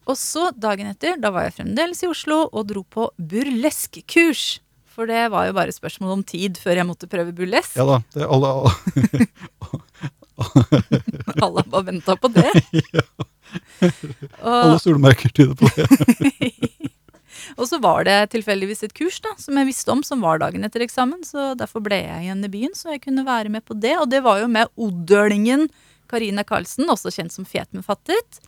Og 0.07 0.15
så, 0.19 0.53
dagen 0.55 0.87
etter, 0.95 1.19
da 1.19 1.35
var 1.35 1.49
jeg 1.49 1.57
fremdeles 1.59 2.07
i 2.07 2.11
Oslo 2.11 2.45
og 2.53 2.69
dro 2.71 2.87
på 2.87 3.11
burleskkurs. 3.19 4.61
For 4.93 5.09
det 5.09 5.25
var 5.33 5.49
jo 5.49 5.57
bare 5.57 5.73
spørsmål 5.75 6.19
om 6.19 6.25
tid 6.27 6.59
før 6.61 6.83
jeg 6.83 6.89
måtte 6.89 7.09
prøve 7.11 7.33
burlesk. 7.37 7.77
Ja 7.79 7.87
da, 7.89 8.01
det 8.15 8.25
er 8.27 8.33
alle, 8.33 8.51
Alle 11.43 11.65
bare 11.73 11.87
venta 11.89 12.17
på 12.21 12.29
det. 12.33 12.51
alle 14.43 14.75
Og, 14.75 14.81
solmerker 14.83 15.33
tyder 15.33 15.57
på 15.57 15.71
det. 15.77 15.87
og 17.59 17.65
så 17.69 17.79
var 17.83 18.05
det 18.09 18.19
tilfeldigvis 18.35 18.85
et 18.89 18.95
kurs 18.97 19.21
da, 19.25 19.33
som 19.41 19.57
jeg 19.61 19.71
visste 19.71 19.95
om, 19.95 20.03
som 20.07 20.25
var 20.25 20.43
dagen 20.43 20.67
etter 20.69 20.85
eksamen. 20.85 21.23
Så 21.27 21.53
derfor 21.59 21.85
ble 21.85 22.03
jeg 22.03 22.27
igjen 22.27 22.45
i 22.45 22.53
byen, 22.53 22.77
så 22.77 22.95
jeg 22.95 23.05
kunne 23.07 23.27
være 23.29 23.53
med 23.53 23.65
på 23.69 23.77
det. 23.79 23.97
Og 24.01 24.11
det 24.13 24.23
var 24.27 24.43
jo 24.43 24.51
med 24.53 24.71
oddølingen 24.77 25.69
Karina 26.13 26.45
Karlsen, 26.47 26.91
også 26.93 27.13
kjent 27.15 27.33
som 27.35 27.47
Fet, 27.49 27.71
men 27.73 27.85
fattet. 27.87 28.41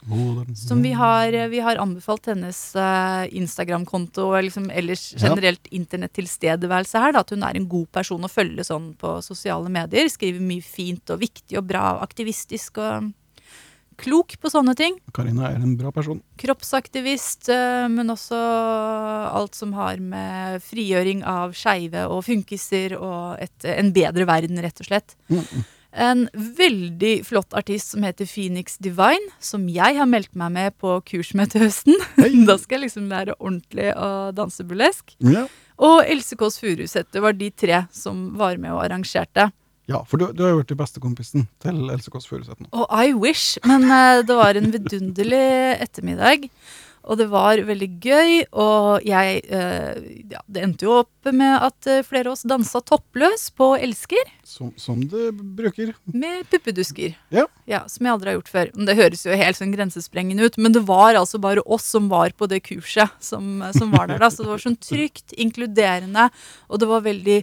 Som 0.59 0.85
vi 0.85 0.93
har, 0.97 1.35
vi 1.51 1.63
har 1.65 1.81
anbefalt 1.81 2.29
hennes 2.31 2.61
eh, 2.77 3.25
Instagram-konto 3.41 4.29
og 4.31 4.47
liksom 4.47 4.69
ellers 4.75 5.09
generelt 5.17 5.69
internettilstedeværelse 5.73 7.01
her. 7.01 7.17
Da, 7.17 7.25
at 7.25 7.35
hun 7.35 7.45
er 7.47 7.59
en 7.59 7.69
god 7.71 7.91
person 7.97 8.25
å 8.25 8.33
følge 8.33 8.67
sånn 8.69 8.93
på 9.01 9.17
sosiale 9.25 9.73
medier. 9.73 10.09
Skriver 10.13 10.45
mye 10.45 10.65
fint 10.65 11.15
og 11.15 11.23
viktig 11.25 11.61
og 11.61 11.69
bra, 11.73 11.95
aktivistisk 12.05 12.83
og 12.85 13.13
klok 14.01 14.37
på 14.41 14.51
sånne 14.51 14.75
ting. 14.79 14.97
Karina 15.15 15.49
er 15.51 15.63
en 15.63 15.77
bra 15.79 15.93
person. 15.95 16.21
Kroppsaktivist, 16.41 17.49
eh, 17.53 17.87
men 17.91 18.11
også 18.13 18.39
alt 19.31 19.55
som 19.55 19.75
har 19.79 20.01
med 20.03 20.63
frigjøring 20.65 21.25
av 21.29 21.55
skeive 21.57 22.07
og 22.11 22.25
funkiser 22.27 22.97
og 22.99 23.41
et, 23.45 23.57
en 23.71 23.93
bedre 23.95 24.27
verden, 24.29 24.61
rett 24.63 24.83
og 24.83 24.91
slett. 24.91 25.17
Mm. 25.33 25.65
En 25.95 26.27
veldig 26.35 27.21
flott 27.27 27.55
artist 27.55 27.93
som 27.95 28.03
heter 28.03 28.27
Phoenix 28.27 28.79
Divine, 28.83 29.31
som 29.39 29.69
jeg 29.71 29.95
har 29.99 30.09
meldt 30.11 30.33
meg 30.39 30.51
med 30.57 30.77
på 30.83 30.97
kursmøte 31.07 31.55
til 31.55 31.67
høsten. 31.69 32.01
Hei. 32.19 32.33
Da 32.49 32.57
skal 32.59 32.81
jeg 32.81 32.89
liksom 32.89 33.07
lære 33.13 33.37
ordentlig 33.39 33.93
å 33.95 34.09
danse 34.35 34.67
burlesk. 34.67 35.15
Ja. 35.23 35.47
Og 35.79 36.03
Else 36.11 36.39
Kåss 36.39 36.59
Furuseth. 36.63 37.13
Det 37.15 37.23
var 37.23 37.39
de 37.39 37.51
tre 37.51 37.85
som 37.95 38.33
var 38.39 38.59
med 38.63 38.75
og 38.75 38.83
arrangerte. 38.85 39.51
ja, 39.87 40.01
for 40.09 40.19
du, 40.19 40.31
du 40.33 40.43
har 40.43 40.55
jo 40.55 40.63
vært 40.63 40.75
bestekompisen 40.79 41.47
til 41.63 41.91
Else 41.95 42.11
Kåss 42.11 42.27
Furuseth 42.31 42.59
nå. 42.59 42.71
Og 42.73 42.91
I 42.91 43.15
wish, 43.15 43.59
men 43.67 43.87
uh, 43.87 44.23
det 44.27 44.39
var 44.39 44.59
en 44.59 44.71
vidunderlig 44.75 45.47
ettermiddag. 45.79 46.49
Og 47.05 47.19
det 47.21 47.27
var 47.29 47.61
veldig 47.69 47.89
gøy, 48.01 48.31
og 48.57 49.05
jeg 49.05 49.43
eh, 49.53 50.05
ja, 50.33 50.41
Det 50.49 50.63
endte 50.65 50.87
jo 50.87 50.95
opp 51.03 51.29
med 51.37 51.59
at 51.67 51.89
eh, 51.91 52.05
flere 52.07 52.31
av 52.31 52.37
oss 52.39 52.47
dansa 52.49 52.81
toppløs 52.81 53.51
på 53.57 53.75
Elsker. 53.77 54.31
Som, 54.49 54.73
som 54.81 55.03
det 55.13 55.33
bruker. 55.35 55.93
Med 56.09 56.47
puppedusker. 56.53 57.19
Ja. 57.35 57.45
ja. 57.69 57.83
Som 57.93 58.09
jeg 58.09 58.17
aldri 58.17 58.33
har 58.33 58.39
gjort 58.39 58.53
før. 58.53 58.73
Det 58.89 58.97
høres 58.97 59.27
jo 59.27 59.37
helt 59.37 59.61
sånn 59.61 59.75
grensesprengende 59.75 60.49
ut, 60.49 60.57
men 60.57 60.77
det 60.77 60.85
var 60.89 61.19
altså 61.21 61.41
bare 61.43 61.65
oss 61.65 61.91
som 61.93 62.09
var 62.13 62.33
på 62.39 62.49
det 62.51 62.63
kurset 62.65 63.13
som, 63.25 63.61
som 63.77 63.93
var 63.93 64.09
der 64.09 64.23
da. 64.23 64.33
Så 64.33 64.47
det 64.47 64.55
var 64.55 64.65
sånn 64.65 64.81
trygt, 64.81 65.37
inkluderende, 65.37 66.31
og 66.71 66.81
det 66.81 66.89
var 66.89 67.05
veldig 67.05 67.43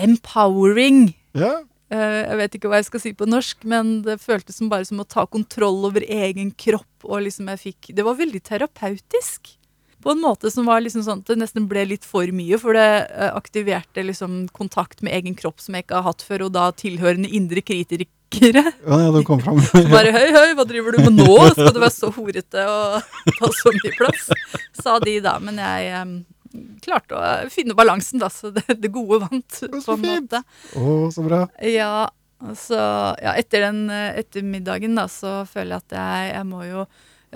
empowering. 0.00 1.06
Ja, 1.36 1.60
jeg 1.90 2.36
vet 2.38 2.56
ikke 2.56 2.70
hva 2.70 2.78
jeg 2.78 2.86
skal 2.86 3.02
si 3.02 3.10
på 3.18 3.26
norsk, 3.28 3.64
men 3.68 4.00
det 4.06 4.20
føltes 4.22 4.60
som 4.60 4.70
bare 4.70 4.86
som 4.86 5.02
å 5.02 5.08
ta 5.08 5.26
kontroll 5.26 5.82
over 5.88 6.04
egen 6.06 6.52
kropp. 6.54 6.86
og 7.02 7.24
liksom 7.26 7.48
jeg 7.50 7.60
fikk, 7.64 7.94
Det 7.96 8.04
var 8.06 8.18
veldig 8.18 8.42
terapeutisk. 8.42 9.56
På 10.02 10.14
en 10.14 10.20
måte 10.20 10.50
som 10.50 10.64
var 10.64 10.80
liksom 10.80 11.02
sånn 11.04 11.20
at 11.20 11.28
det 11.28 11.36
nesten 11.42 11.66
ble 11.68 11.84
litt 11.90 12.06
for 12.08 12.24
mye, 12.32 12.56
for 12.60 12.76
det 12.76 12.86
eh, 13.10 13.34
aktiverte 13.36 14.04
liksom 14.06 14.46
kontakt 14.56 15.02
med 15.04 15.12
egen 15.18 15.36
kropp 15.36 15.60
som 15.60 15.76
jeg 15.76 15.84
ikke 15.84 15.98
har 15.98 16.08
hatt 16.08 16.24
før, 16.24 16.46
og 16.46 16.54
da 16.56 16.70
tilhørende 16.72 17.28
indre 17.28 17.60
kritikere. 17.60 18.64
ja, 18.88 19.00
ja 19.04 19.10
det 19.12 19.24
kom 19.28 19.42
fram. 19.44 19.60
Bare 19.94 20.14
høy, 20.16 20.30
høy, 20.32 20.54
hva 20.56 20.64
driver 20.68 20.96
du 20.96 21.04
med 21.04 21.20
nå? 21.20 21.36
Skal 21.52 21.74
du 21.76 21.82
være 21.82 21.92
så 21.92 22.12
horete 22.16 22.64
og 22.64 23.34
ta 23.36 23.52
så 23.60 23.74
mye 23.76 23.96
plass? 23.98 24.30
Sa 24.80 24.96
de 25.04 25.18
da, 25.24 25.36
men 25.42 25.60
jeg 25.60 25.92
klarte 26.84 27.18
å 27.18 27.50
finne 27.52 27.76
balansen, 27.78 28.20
da, 28.22 28.30
så 28.32 28.50
det, 28.54 28.64
det 28.80 28.90
gode 28.94 29.22
vant. 29.26 29.60
på 29.60 29.76
en 29.76 29.84
fint. 29.84 30.08
måte. 30.08 30.42
Å, 30.76 30.96
så 31.14 31.26
bra. 31.26 31.44
Ja, 31.66 32.08
så 32.56 32.80
ja, 33.20 33.36
etter 33.36 33.66
den 33.68 33.86
ettermiddagen 33.92 34.96
da, 34.98 35.06
så 35.12 35.42
føler 35.50 35.76
jeg 35.76 35.84
at 35.84 35.96
jeg, 35.98 36.28
jeg 36.34 36.46
må 36.48 36.64
jo 36.64 36.84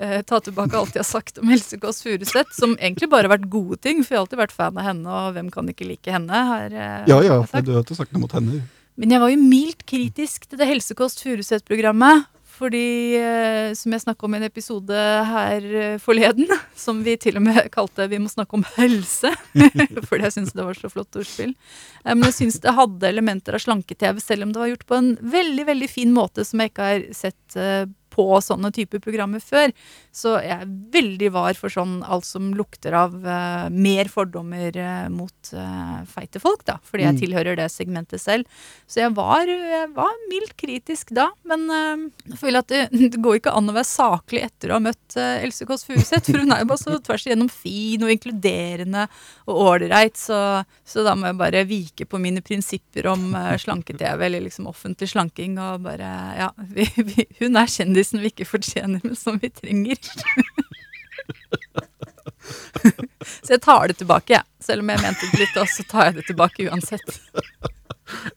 eh, 0.01 0.21
ta 0.27 0.39
tilbake 0.43 0.77
alt 0.79 0.95
jeg 0.97 1.03
har 1.03 1.09
sagt 1.09 1.41
om 1.41 1.51
Else 1.53 1.77
Kåss 1.81 2.01
Furuseth, 2.05 2.55
som 2.57 2.73
egentlig 2.79 3.09
bare 3.11 3.29
har 3.29 3.37
vært 3.37 3.49
gode 3.53 3.77
ting, 3.85 4.01
for 4.03 4.15
jeg 4.15 4.19
har 4.19 4.25
alltid 4.25 4.41
vært 4.41 4.55
fan 4.55 4.79
av 4.81 4.87
henne, 4.89 5.05
og 5.19 5.35
hvem 5.37 5.51
kan 5.53 5.69
ikke 5.71 5.87
like 5.89 6.15
henne? 6.15 6.45
Har, 6.51 6.73
eh, 6.73 7.03
Ja, 7.11 7.19
ja, 7.25 7.41
for 7.47 7.65
du 7.65 7.75
har 7.77 7.85
ikke 7.85 7.99
sagt 8.01 8.15
noe 8.15 8.25
mot 8.25 8.35
henne. 8.35 8.63
Men 8.95 9.11
jeg 9.11 9.19
var 9.19 9.31
jo 9.33 9.39
mildt 9.41 9.83
kritisk 9.89 10.47
til 10.47 10.59
det 10.61 10.69
Helsekost 10.69 11.21
Furuseth-programmet, 11.25 12.27
Fordi, 12.55 13.15
eh, 13.19 13.73
som 13.75 13.91
jeg 13.91 14.03
snakka 14.05 14.27
om 14.27 14.35
i 14.35 14.39
en 14.39 14.47
episode 14.47 14.99
her 15.31 15.65
eh, 15.81 15.97
forleden, 15.99 16.47
som 16.85 17.01
vi 17.03 17.17
til 17.19 17.39
og 17.39 17.43
med 17.47 17.67
kalte 17.75 18.07
'Vi 18.07 18.21
må 18.23 18.31
snakke 18.31 18.55
om 18.55 18.63
helse', 18.77 19.33
fordi 20.07 20.23
jeg 20.23 20.35
syns 20.37 20.55
det 20.55 20.63
var 20.63 20.79
så 20.79 20.91
flott 20.91 21.19
ordspill. 21.19 21.51
Eh, 22.05 22.13
Men 22.13 22.29
jeg 22.29 22.37
syns 22.39 22.61
det 22.63 22.77
hadde 22.77 23.09
elementer 23.11 23.57
av 23.57 23.63
slanke-TV, 23.65 24.21
selv 24.23 24.47
om 24.47 24.53
det 24.53 24.63
var 24.63 24.71
gjort 24.71 24.87
på 24.87 24.95
en 25.01 25.11
veldig 25.19 25.67
veldig 25.67 25.89
fin 25.91 26.15
måte 26.15 26.45
som 26.47 26.63
jeg 26.63 26.71
ikke 26.71 26.89
har 26.91 27.05
sett 27.15 27.59
på 28.15 28.25
sånne 28.39 28.71
typer 28.71 29.01
programmer 29.03 29.43
før. 29.43 29.73
Så 30.15 30.37
jeg 30.39 30.55
er 30.63 30.69
veldig 30.95 31.27
var 31.35 31.57
for 31.59 31.67
sånn 31.73 31.97
alt 32.07 32.23
som 32.23 32.53
lukter 32.55 32.95
av 32.95 33.17
uh, 33.25 33.65
mer 33.67 34.07
fordommer 34.07 34.71
uh, 34.79 35.09
mot 35.11 35.49
uh, 35.51 36.05
feite 36.07 36.39
folk, 36.39 36.63
da. 36.69 36.77
Fordi 36.87 37.03
jeg 37.03 37.15
Mm. 37.15 37.19
tilhører 37.19 37.57
det 37.59 37.65
segmentet 37.71 38.19
selv. 38.23 38.47
Så 38.87 39.01
jeg 39.01 39.11
var, 39.15 39.43
jeg 39.47 39.89
var 39.95 40.13
mildt 40.31 40.55
kritisk 40.59 41.11
da, 41.15 41.27
men 41.47 41.67
jeg 41.69 42.39
føler 42.39 42.63
at 42.63 42.71
det, 42.71 42.79
det 43.13 43.19
går 43.23 43.41
ikke 43.41 43.53
an 43.55 43.69
å 43.71 43.75
være 43.75 43.87
saklig 43.87 44.41
etter 44.47 44.71
å 44.71 44.77
ha 44.79 44.83
møtt 44.87 45.15
Else 45.19 45.67
Kåss 45.67 45.85
Furuseth, 45.87 46.31
for 46.31 46.41
hun 46.41 46.51
er 46.55 46.63
jo 46.63 46.69
bare 46.71 46.81
så 46.81 46.97
tvers 47.05 47.27
igjennom 47.27 47.51
fin 47.51 48.03
og 48.07 48.11
inkluderende 48.15 49.05
og 49.45 49.61
ålreit, 49.67 50.15
så, 50.19 50.39
så 50.87 51.03
da 51.05 51.13
må 51.19 51.29
jeg 51.29 51.39
bare 51.43 51.63
vike 51.69 52.07
på 52.09 52.19
mine 52.23 52.43
prinsipper 52.45 53.11
om 53.11 53.27
slanke-TV, 53.63 54.25
eller 54.29 54.47
liksom 54.47 54.71
offentlig 54.71 55.11
slanking, 55.11 55.59
og 55.59 55.83
bare 55.85 56.13
Ja, 56.39 56.49
vi, 56.71 56.87
vi, 56.97 57.27
hun 57.41 57.59
er 57.59 57.69
kjendisen 57.71 58.23
vi 58.23 58.31
ikke 58.33 58.47
fortjener, 58.49 59.03
men 59.03 59.15
som 59.19 59.39
vi 59.43 59.51
trenger. 59.53 59.99
så 63.45 63.49
jeg 63.55 63.61
tar 63.63 63.87
det 63.89 63.95
tilbake, 64.01 64.29
jeg. 64.37 64.43
Selv 64.63 64.79
om 64.85 64.89
jeg 64.93 65.01
mente 65.03 65.23
det 65.31 65.37
litt, 65.43 65.55
så 65.71 65.81
tar 65.89 66.03
jeg 66.09 66.13
det 66.19 66.25
tilbake 66.29 66.59
uansett. 66.69 67.07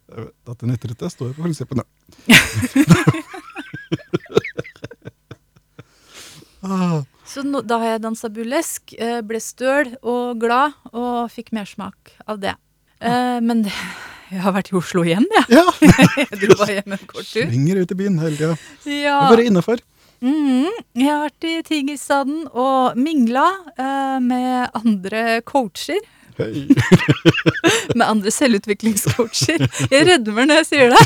Jeg 0.09 0.24
vet 0.24 0.50
At 0.52 0.59
det 0.62 0.66
nytter 0.70 0.88
ikke, 0.94 1.09
står 1.12 1.28
på 1.37 1.42
prinsippene. 1.44 1.85
ah, 6.62 7.02
Så 7.28 7.42
nå, 7.44 7.61
da 7.68 7.74
har 7.83 7.88
jeg 7.96 8.02
dansa 8.07 8.26
burlesk, 8.33 8.83
eh, 8.98 9.20
ble 9.26 9.40
støl 9.44 9.87
og 10.02 10.40
glad, 10.42 10.68
og 10.92 11.31
fikk 11.33 11.48
mersmak 11.57 11.96
av 12.26 12.37
det. 12.44 12.54
Eh, 13.00 13.38
men 13.44 13.59
jeg 13.68 14.40
har 14.44 14.52
vært 14.57 14.72
i 14.72 14.76
Oslo 14.81 15.00
igjen, 15.07 15.26
jeg. 15.37 15.44
ja! 15.61 15.66
Jeg 16.24 16.37
dro 16.42 16.52
bare 16.61 16.74
hjem 16.81 16.92
en 16.96 17.07
kort 17.09 17.28
tur. 17.28 17.44
Svinger 17.46 17.76
ut 17.83 17.90
i 17.94 17.98
byen 18.02 18.16
hele 18.24 18.37
tida. 18.40 18.54
Ja. 18.88 19.18
Bare 19.31 19.46
innafor. 19.48 19.78
Mhm. 20.20 20.68
Jeg 20.98 21.07
har 21.09 21.20
vært 21.28 21.46
i 21.46 21.54
Tigerstaden 21.66 22.46
og 22.50 22.96
mingla 22.98 23.44
eh, 23.78 24.18
med 24.24 24.70
andre 24.78 25.40
coacher. 25.46 26.00
Med 27.98 28.04
andre 28.07 28.31
selvutviklingscoacher. 28.31 29.59
Jeg 29.90 30.04
rødmer 30.07 30.46
når 30.46 30.61
jeg 30.61 30.66
sier 30.68 30.92
det. 30.92 31.00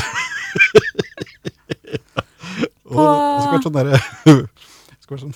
Og 2.93 3.01
det 3.01 3.41
skal 3.41 3.55
være 3.55 3.63
sånn 3.63 3.77
derre 3.79 4.01
Det 4.93 4.99
skal 5.01 5.15
være 5.15 5.23
sånn 5.23 5.33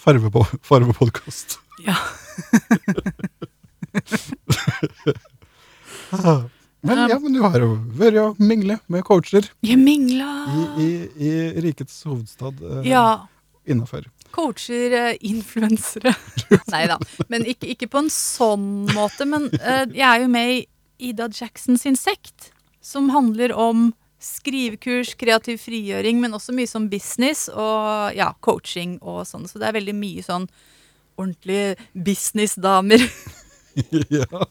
farvepodkast. 0.69 1.57
Ja. 1.87 1.97
Ah. 6.13 6.45
Men 6.87 7.09
ja, 7.09 7.17
men 7.19 7.33
du 7.33 7.41
har 7.41 7.57
jo 7.59 7.71
vært 7.97 8.19
og 8.21 8.37
mingle 8.39 8.77
med 8.93 9.01
coacher 9.03 9.47
Jeg 9.65 9.79
mingla. 9.81 10.27
i, 10.53 10.85
i, 10.85 10.91
i 11.25 11.31
rikets 11.65 11.97
hovedstad 12.05 12.61
uh, 12.61 12.83
Ja. 12.85 13.25
Innafor. 13.67 14.07
Coacher, 14.35 14.93
eh, 14.95 15.17
influensere. 15.27 16.13
Nei 16.73 16.83
da. 16.89 16.97
Men 17.31 17.45
ikke, 17.47 17.71
ikke 17.73 17.89
på 17.91 18.03
en 18.05 18.11
sånn 18.13 18.87
måte. 18.95 19.27
Men 19.29 19.49
uh, 19.59 19.85
jeg 19.91 20.05
er 20.07 20.23
jo 20.23 20.31
med 20.31 20.53
i 20.55 20.59
Ida 21.09 21.29
Jackson 21.29 21.77
sin 21.79 21.97
sekt, 21.99 22.51
som 22.81 23.11
handler 23.13 23.53
om 23.53 23.91
skrivekurs, 24.23 25.13
kreativ 25.19 25.59
frigjøring, 25.61 26.19
men 26.23 26.33
også 26.33 26.55
mye 26.57 26.69
som 26.69 26.87
business 26.89 27.45
og 27.53 28.15
ja, 28.17 28.31
coaching 28.41 28.97
og 29.03 29.21
sånn. 29.29 29.45
Så 29.49 29.61
det 29.61 29.69
er 29.69 29.77
veldig 29.77 29.95
mye 29.97 30.25
sånn 30.25 30.47
ordentlige 31.17 31.75
businessdamer 31.93 33.01
ja. 34.19 34.45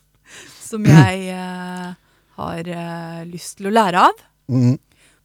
som 0.62 0.86
jeg 0.86 1.34
uh, 1.34 1.94
har 2.40 2.70
uh, 2.70 3.20
lyst 3.26 3.58
til 3.58 3.70
å 3.70 3.74
lære 3.74 4.06
av. 4.08 4.24
Mm. 4.50 4.76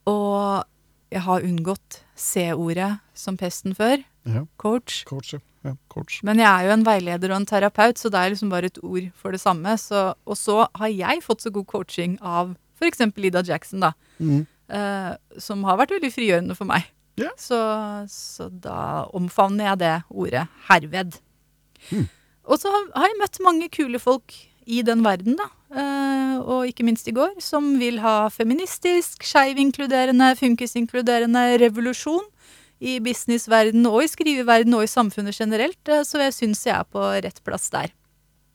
Og 0.10 1.12
jeg 1.12 1.25
har 1.27 1.45
unngått 1.45 2.01
C-ordet 2.21 2.91
som 3.17 3.38
pesten 3.39 3.73
før. 3.77 4.03
ja. 4.29 4.45
Coach. 4.62 5.03
Coach, 5.10 5.34
ja. 5.65 5.73
Coach. 5.89 6.21
Men 6.25 6.39
jeg 6.41 6.49
er 6.49 6.67
jo 6.67 6.73
en 6.73 6.86
veileder 6.86 7.34
og 7.34 7.41
en 7.41 7.45
terapeut, 7.49 7.99
så 8.01 8.10
det 8.10 8.19
er 8.21 8.34
liksom 8.34 8.49
bare 8.53 8.69
et 8.71 8.79
ord 8.81 9.10
for 9.17 9.34
det 9.34 9.41
samme. 9.41 9.75
Så, 9.77 10.13
og 10.25 10.38
så 10.38 10.63
har 10.77 10.89
jeg 10.89 11.21
fått 11.25 11.45
så 11.45 11.51
god 11.53 11.67
coaching 11.69 12.17
av 12.21 12.55
f.eks. 12.81 13.03
Ida 13.17 13.43
Jackson, 13.45 13.84
da. 13.86 13.91
Mm. 14.17 14.45
eh, 14.73 15.12
som 15.38 15.65
har 15.69 15.77
vært 15.81 15.93
veldig 15.97 16.10
frigjørende 16.13 16.57
for 16.57 16.69
meg. 16.69 16.88
Ja. 17.19 17.29
Så, 17.38 17.60
så 18.10 18.49
da 18.49 19.05
omfavner 19.13 19.71
jeg 19.71 19.81
det 19.84 19.95
ordet 20.10 20.47
herved. 20.69 21.19
Mm. 21.91 22.07
Og 22.49 22.57
så 22.62 22.71
har 22.73 23.05
jeg 23.10 23.19
møtt 23.21 23.41
mange 23.45 23.69
kule 23.73 24.01
folk 24.01 24.34
i 24.71 24.81
den 24.88 25.03
verden, 25.03 25.36
da. 25.39 25.47
eh, 25.75 26.38
og 26.41 26.67
ikke 26.69 26.86
minst 26.88 27.07
i 27.12 27.15
går, 27.15 27.36
som 27.43 27.73
vil 27.81 27.99
ha 28.03 28.29
feministisk, 28.34 29.25
skeiv-inkluderende, 29.27 30.31
funkis-inkluderende 30.39 31.43
revolusjon 31.62 32.23
i 32.81 32.97
businessverden 33.03 33.86
og 33.89 34.01
i 34.05 34.10
skriveverden 34.10 34.73
og 34.77 34.86
i 34.88 34.89
samfunnet 34.89 35.38
generelt. 35.38 35.81
eh, 35.88 36.05
Så 36.07 36.23
jeg 36.23 36.34
syns 36.38 36.65
jeg 36.65 36.77
er 36.79 36.88
på 36.88 37.03
rett 37.21 37.43
plass 37.43 37.69
der. 37.69 37.91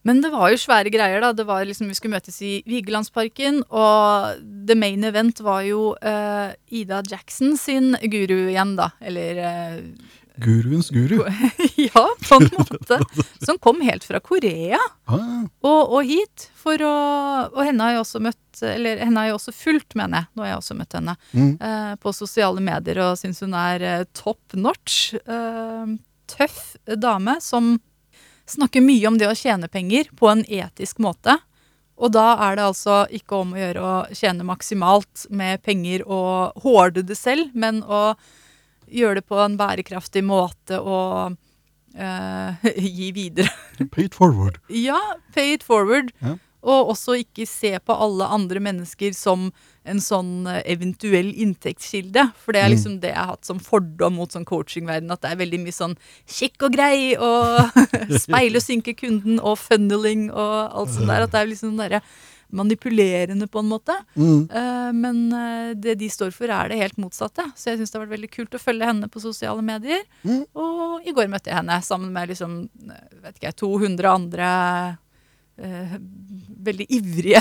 Men 0.07 0.21
det 0.23 0.31
var 0.31 0.53
jo 0.53 0.59
svære 0.61 0.91
greier, 0.95 1.21
da. 1.21 1.33
Det 1.35 1.47
var 1.49 1.65
liksom, 1.67 1.89
Vi 1.91 1.97
skulle 1.99 2.15
møtes 2.15 2.37
i 2.43 2.63
Vigelandsparken, 2.67 3.65
og 3.75 4.39
the 4.69 4.77
main 4.79 5.03
event 5.03 5.41
var 5.43 5.65
jo 5.67 5.97
uh, 5.99 6.53
Ida 6.71 7.03
Jackson 7.11 7.57
sin 7.59 7.97
guru 8.07 8.47
igjen, 8.53 8.77
da. 8.79 8.93
Eller 9.03 9.41
eh, 9.43 9.81
Guruens 10.43 10.91
guru. 10.91 11.23
Ja, 11.77 12.03
på 12.29 12.35
en 12.35 12.49
måte. 12.59 12.99
Som 13.45 13.59
kom 13.63 13.81
helt 13.85 14.05
fra 14.05 14.21
Korea 14.21 14.79
Ah, 15.07 15.45
og, 15.63 15.93
og 15.97 16.05
hit. 16.09 16.49
For 16.59 16.81
å 16.83 16.93
Og 17.53 17.61
henne 17.65 17.85
har 17.85 17.95
jeg 17.95 18.03
også 18.03 18.21
møtt 18.25 18.63
Eller 18.67 18.99
henne 19.05 19.21
har 19.23 19.29
jeg 19.31 19.37
også 19.39 19.55
fulgt, 19.55 19.95
mener 19.99 20.25
jeg. 20.25 20.29
Nå 20.35 20.45
har 20.45 20.51
jeg 20.51 20.61
også 20.63 20.77
møtt 20.79 20.97
henne. 20.99 21.17
mm. 21.33 21.51
eh, 21.69 21.93
på 22.03 22.13
sosiale 22.17 22.63
medier 22.65 23.01
og 23.05 23.19
syns 23.21 23.43
hun 23.45 23.55
er 23.57 23.85
eh, 23.85 24.07
top 24.17 24.57
notch. 24.57 25.15
Eh, 25.21 25.97
tøff 26.33 26.63
dame 26.99 27.37
som 27.45 27.77
snakker 28.47 28.83
mye 28.83 29.07
om 29.09 29.19
det 29.19 29.29
å 29.31 29.37
tjene 29.37 29.69
penger 29.71 30.09
på 30.17 30.31
en 30.33 30.45
etisk 30.47 30.99
måte. 31.03 31.37
Og 31.97 32.13
da 32.13 32.35
er 32.49 32.59
det 32.59 32.67
altså 32.67 32.97
ikke 33.15 33.39
om 33.43 33.55
å 33.55 33.61
gjøre 33.61 33.85
å 33.85 33.95
tjene 34.15 34.45
maksimalt 34.47 35.27
med 35.33 35.63
penger 35.65 36.05
og 36.05 36.59
hoarde 36.65 37.05
det 37.09 37.17
selv, 37.17 37.55
men 37.57 37.81
å 37.85 38.11
gjøre 38.91 39.21
det 39.21 39.27
på 39.29 39.39
en 39.43 39.57
bærekraftig 39.59 40.23
måte 40.27 40.79
og 40.81 41.37
uh, 41.99 42.67
gi 42.99 43.13
videre. 43.17 43.51
Pay 43.91 44.05
it 44.11 44.15
forward. 44.15 44.59
Ja, 44.69 45.01
pay 45.35 45.55
it 45.57 45.63
forward. 45.67 46.13
Ja. 46.23 46.37
Og 46.67 46.89
også 46.97 47.15
ikke 47.21 47.45
se 47.47 47.71
på 47.79 47.95
alle 47.95 48.27
andre 48.35 48.59
mennesker 48.59 49.13
som 49.15 49.53
en 49.87 50.01
sånn 50.03 50.49
eh, 50.51 50.65
eventuell 50.73 51.29
inntektskilde. 51.31 52.25
For 52.43 52.57
det 52.57 52.63
er 52.65 52.67
Mm. 52.67 52.73
liksom 52.75 52.95
det 53.05 53.13
jeg 53.13 53.21
har 53.21 53.29
hatt 53.37 53.47
som 53.47 53.61
fordom 53.63 54.17
mot 54.19 54.33
sånn 54.35 54.45
coachingverden, 54.49 55.13
at 55.15 55.21
det 55.23 55.31
er 55.31 55.39
veldig 55.45 55.61
mye 55.63 55.77
sånn 55.77 55.95
kikk 56.27 56.65
og 56.67 56.75
grei 56.75 57.15
og 57.15 57.71
speile 58.25 58.59
og 58.59 58.65
synke 58.67 58.97
kunden 58.99 59.39
og 59.39 59.61
funneling 59.63 60.27
og 60.33 60.57
alt 60.75 60.91
sånt 60.97 61.07
der. 61.07 61.23
At 61.29 61.37
det 61.37 61.45
er 61.45 61.53
liksom 61.53 61.77
den 61.77 61.85
derre 61.85 62.03
manipulerende 62.49 63.47
på 63.47 63.59
en 63.59 63.71
måte. 63.71 63.95
Mm. 64.15 64.49
Uh, 64.53 64.91
men 64.95 65.23
eh, 65.33 65.71
det 65.75 65.97
de 66.01 66.09
står 66.11 66.31
for, 66.35 66.51
er 66.53 66.71
det 66.71 66.81
helt 66.81 67.01
motsatte. 67.01 67.45
Så 67.59 67.71
jeg 67.71 67.81
syns 67.81 67.93
det 67.93 67.99
har 67.99 68.05
vært 68.05 68.17
veldig 68.17 68.33
kult 68.33 68.55
å 68.57 68.63
følge 68.63 68.91
henne 68.91 69.09
på 69.11 69.23
sosiale 69.23 69.65
medier. 69.67 70.05
Mm. 70.23 70.45
Og 70.55 71.07
i 71.07 71.15
går 71.17 71.31
møtte 71.33 71.51
jeg 71.51 71.59
henne 71.59 71.81
sammen 71.87 72.13
med 72.15 72.31
liksom, 72.33 72.61
eh, 72.87 73.19
vet 73.25 73.39
ikke 73.39 73.51
jeg, 73.51 73.59
200 73.65 74.13
andre 74.13 74.51
veldig 75.57 76.85
ivrige 76.93 77.41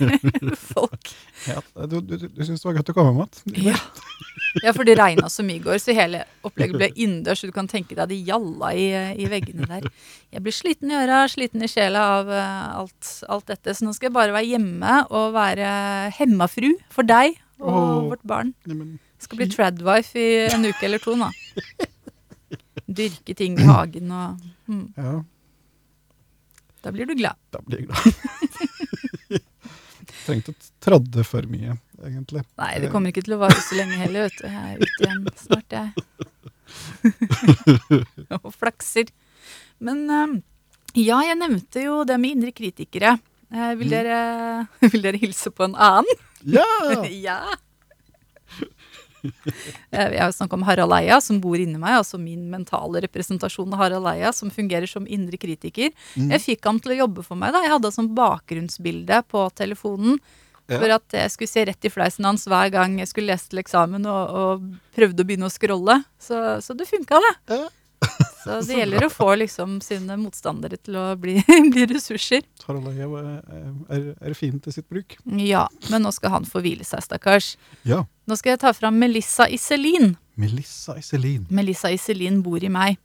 folk. 0.72 1.10
Ja, 1.48 1.58
du 1.90 1.96
du, 1.98 2.14
du 2.28 2.42
syns 2.46 2.62
det 2.62 2.68
var 2.68 2.76
godt 2.78 2.92
å 2.92 2.94
komme 2.94 3.26
igjen? 3.26 3.64
Ja. 3.70 4.64
ja, 4.64 4.72
for 4.74 4.86
det 4.86 4.96
regna 4.98 5.28
så 5.30 5.44
mye 5.46 5.58
i 5.58 5.62
går, 5.62 5.78
så 5.82 5.94
hele 5.94 6.22
opplegget 6.46 6.78
ble 6.78 6.88
innendørs. 6.94 7.42
Så 7.42 7.50
du 7.50 7.54
kan 7.54 7.68
tenke 7.70 7.96
deg 7.98 8.10
de 8.10 8.18
gjalla 8.28 8.70
i, 8.74 8.86
i 9.22 9.26
veggene 9.30 9.66
der. 9.70 9.86
Jeg 10.34 10.44
blir 10.46 10.54
sliten 10.54 10.90
i 10.90 10.98
øra, 10.98 11.24
sliten 11.30 11.62
i 11.66 11.70
sjela 11.70 12.04
av 12.20 12.30
eh, 12.34 12.64
alt, 12.80 13.10
alt 13.30 13.50
dette. 13.50 13.74
Så 13.74 13.86
nå 13.86 13.94
skal 13.96 14.10
jeg 14.10 14.16
bare 14.16 14.34
være 14.34 14.50
hjemme 14.52 14.96
og 15.10 15.34
være 15.36 15.70
hemmafru 16.18 16.72
for 16.94 17.06
deg 17.06 17.34
og 17.60 17.74
Åh. 17.74 17.96
vårt 18.14 18.24
barn. 18.26 18.54
Skal 19.20 19.42
bli 19.42 19.50
tradwife 19.52 20.18
i 20.18 20.46
en 20.48 20.64
uke 20.70 20.86
eller 20.88 21.02
to 21.02 21.18
nå. 21.18 21.28
Dyrke 23.00 23.36
ting 23.38 23.58
i 23.60 23.66
hagen 23.68 24.10
og 24.10 24.40
mm, 24.70 24.86
ja, 24.96 25.18
Da 26.82 26.90
blir 26.94 27.06
du 27.06 27.14
glad. 27.18 27.36
da 27.52 27.58
blir 27.66 27.78
jeg 27.82 27.88
glad. 27.90 28.02
Trengte 30.24 30.52
å 30.52 30.54
trådde 30.84 31.22
for 31.26 31.42
mye, 31.50 31.74
egentlig. 32.04 32.42
Nei, 32.60 32.72
det 32.82 32.90
kommer 32.92 33.08
ikke 33.12 33.24
til 33.26 33.34
å 33.36 33.40
vare 33.42 33.56
så 33.62 33.76
lenge 33.78 33.96
heller, 34.00 34.20
vet 34.28 34.38
du. 34.40 34.46
Jeg 34.48 34.60
er 34.60 34.78
ute 34.80 35.00
igjen 35.04 35.22
snart, 35.40 35.70
jeg. 35.76 35.88
Og 38.40 38.52
flakser. 38.54 39.06
Men 39.82 40.02
eh, 40.12 40.34
ja, 41.06 41.20
jeg 41.26 41.38
nevnte 41.40 41.84
jo 41.84 42.00
det 42.08 42.18
med 42.20 42.30
indre 42.36 42.52
kritikere. 42.56 43.16
Eh, 43.50 43.72
vil, 43.80 43.88
Mm. 43.88 43.94
dere, 43.94 44.18
vil 44.92 45.02
dere 45.08 45.18
hilse 45.22 45.50
på 45.54 45.64
en 45.68 45.74
annen? 45.74 46.20
Ja! 46.46 46.66
ja. 47.28 47.38
Eh, 49.92 50.12
Jeg 50.16 50.34
snakket 50.36 50.54
om 50.58 50.62
Harald 50.68 50.92
Eia, 50.94 51.20
som 51.20 51.40
bor 51.42 51.58
inni 51.58 51.78
meg, 51.78 51.96
altså 52.00 52.18
min 52.20 52.44
mentale 52.52 53.02
representasjon 53.04 53.72
av 53.74 53.80
Harald 53.84 54.06
Eia, 54.12 54.30
som 54.32 54.50
fungerer 54.54 54.86
som 54.88 55.06
indre 55.10 55.36
kritiker. 55.40 55.90
Mm. 56.16 56.30
Jeg 56.36 56.44
fikk 56.44 56.64
ham 56.70 56.78
til 56.80 56.94
å 56.94 57.00
jobbe 57.04 57.24
for 57.26 57.36
meg. 57.40 57.52
da. 57.52 57.62
Jeg 57.66 57.74
hadde 57.74 57.92
som 57.92 58.08
bakgrunnsbilde 58.14 59.22
på 59.28 59.46
telefonen 59.58 60.20
Ja. 60.70 60.78
for 60.78 60.90
at 60.94 61.08
jeg 61.18 61.30
skulle 61.34 61.48
se 61.50 61.64
rett 61.66 61.84
i 61.84 61.90
fleisen 61.90 62.24
hans 62.24 62.44
hver 62.46 62.70
gang 62.70 62.98
jeg 63.00 63.08
skulle 63.10 63.32
lese 63.32 63.48
til 63.50 63.58
eksamen 63.58 64.04
og, 64.06 64.30
og 64.30 64.68
prøvde 64.94 65.24
å 65.24 65.26
begynne 65.26 65.48
å 65.48 65.50
scrolle. 65.50 65.96
Så, 66.22 66.38
så 66.62 66.76
det 66.78 66.86
funka, 66.86 67.18
det. 67.18 67.32
Ja. 67.56 67.64
Så 68.40 68.60
det 68.66 68.76
gjelder 68.80 69.06
å 69.06 69.10
få 69.12 69.28
liksom 69.40 69.78
sine 69.84 70.16
motstandere 70.20 70.78
til 70.80 70.98
å 71.00 71.06
bli, 71.20 71.38
bli 71.72 71.86
ressurser. 71.90 72.44
Harald 72.66 72.90
er, 72.92 73.32
er, 73.92 74.06
er 74.16 74.38
fin 74.38 74.60
til 74.62 74.76
sitt 74.76 74.88
bruk. 74.90 75.18
Ja, 75.44 75.66
men 75.90 76.06
nå 76.06 76.12
skal 76.16 76.34
han 76.38 76.48
få 76.48 76.62
hvile 76.64 76.86
seg, 76.86 77.04
stakkars. 77.06 77.54
Ja. 77.88 78.04
Nå 78.30 78.38
skal 78.38 78.54
jeg 78.54 78.62
ta 78.64 78.72
fram 78.76 78.98
Melissa 79.00 79.48
Iselin. 79.50 80.14
Melissa 80.40 80.96
Iselin. 81.00 81.44
Melissa 81.52 81.90
Iselin 81.92 82.40
bor 82.44 82.62
i 82.62 82.72
meg. 82.72 82.96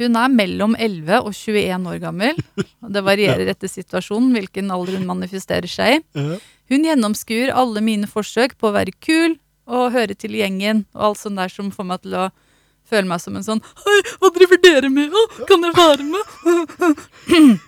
Hun 0.00 0.16
er 0.16 0.32
mellom 0.32 0.74
11 0.80 1.20
og 1.20 1.34
21 1.36 1.88
år 1.92 2.00
gammel. 2.02 2.40
Det 2.56 3.04
varierer 3.04 3.48
etter 3.52 3.70
situasjonen 3.70 4.32
hvilken 4.36 4.72
alder 4.74 4.98
hun 4.98 5.08
manifesterer 5.08 5.70
seg 5.70 6.00
i. 6.00 6.28
Hun 6.72 6.86
gjennomskuer 6.88 7.52
alle 7.54 7.82
mine 7.84 8.08
forsøk 8.08 8.56
på 8.58 8.70
å 8.70 8.76
være 8.76 8.94
kul 9.04 9.36
og 9.72 9.92
høre 9.94 10.16
til 10.18 10.34
gjengen 10.34 10.86
og 10.96 11.12
alt 11.12 11.20
sånt 11.20 11.38
der 11.38 11.52
som 11.52 11.68
får 11.74 11.86
meg 11.86 12.02
til 12.02 12.16
å 12.18 12.30
føle 12.92 13.08
meg 13.10 13.22
som 13.24 13.36
en 13.40 13.46
sånn 13.46 13.62
Hei, 13.82 13.98
hva 14.22 14.30
driver 14.36 14.60
dere 14.62 14.92
med? 14.92 15.12
Å, 15.12 15.26
kan 15.48 15.64
jeg 15.66 15.74
være 15.76 16.04
med? 16.12 17.60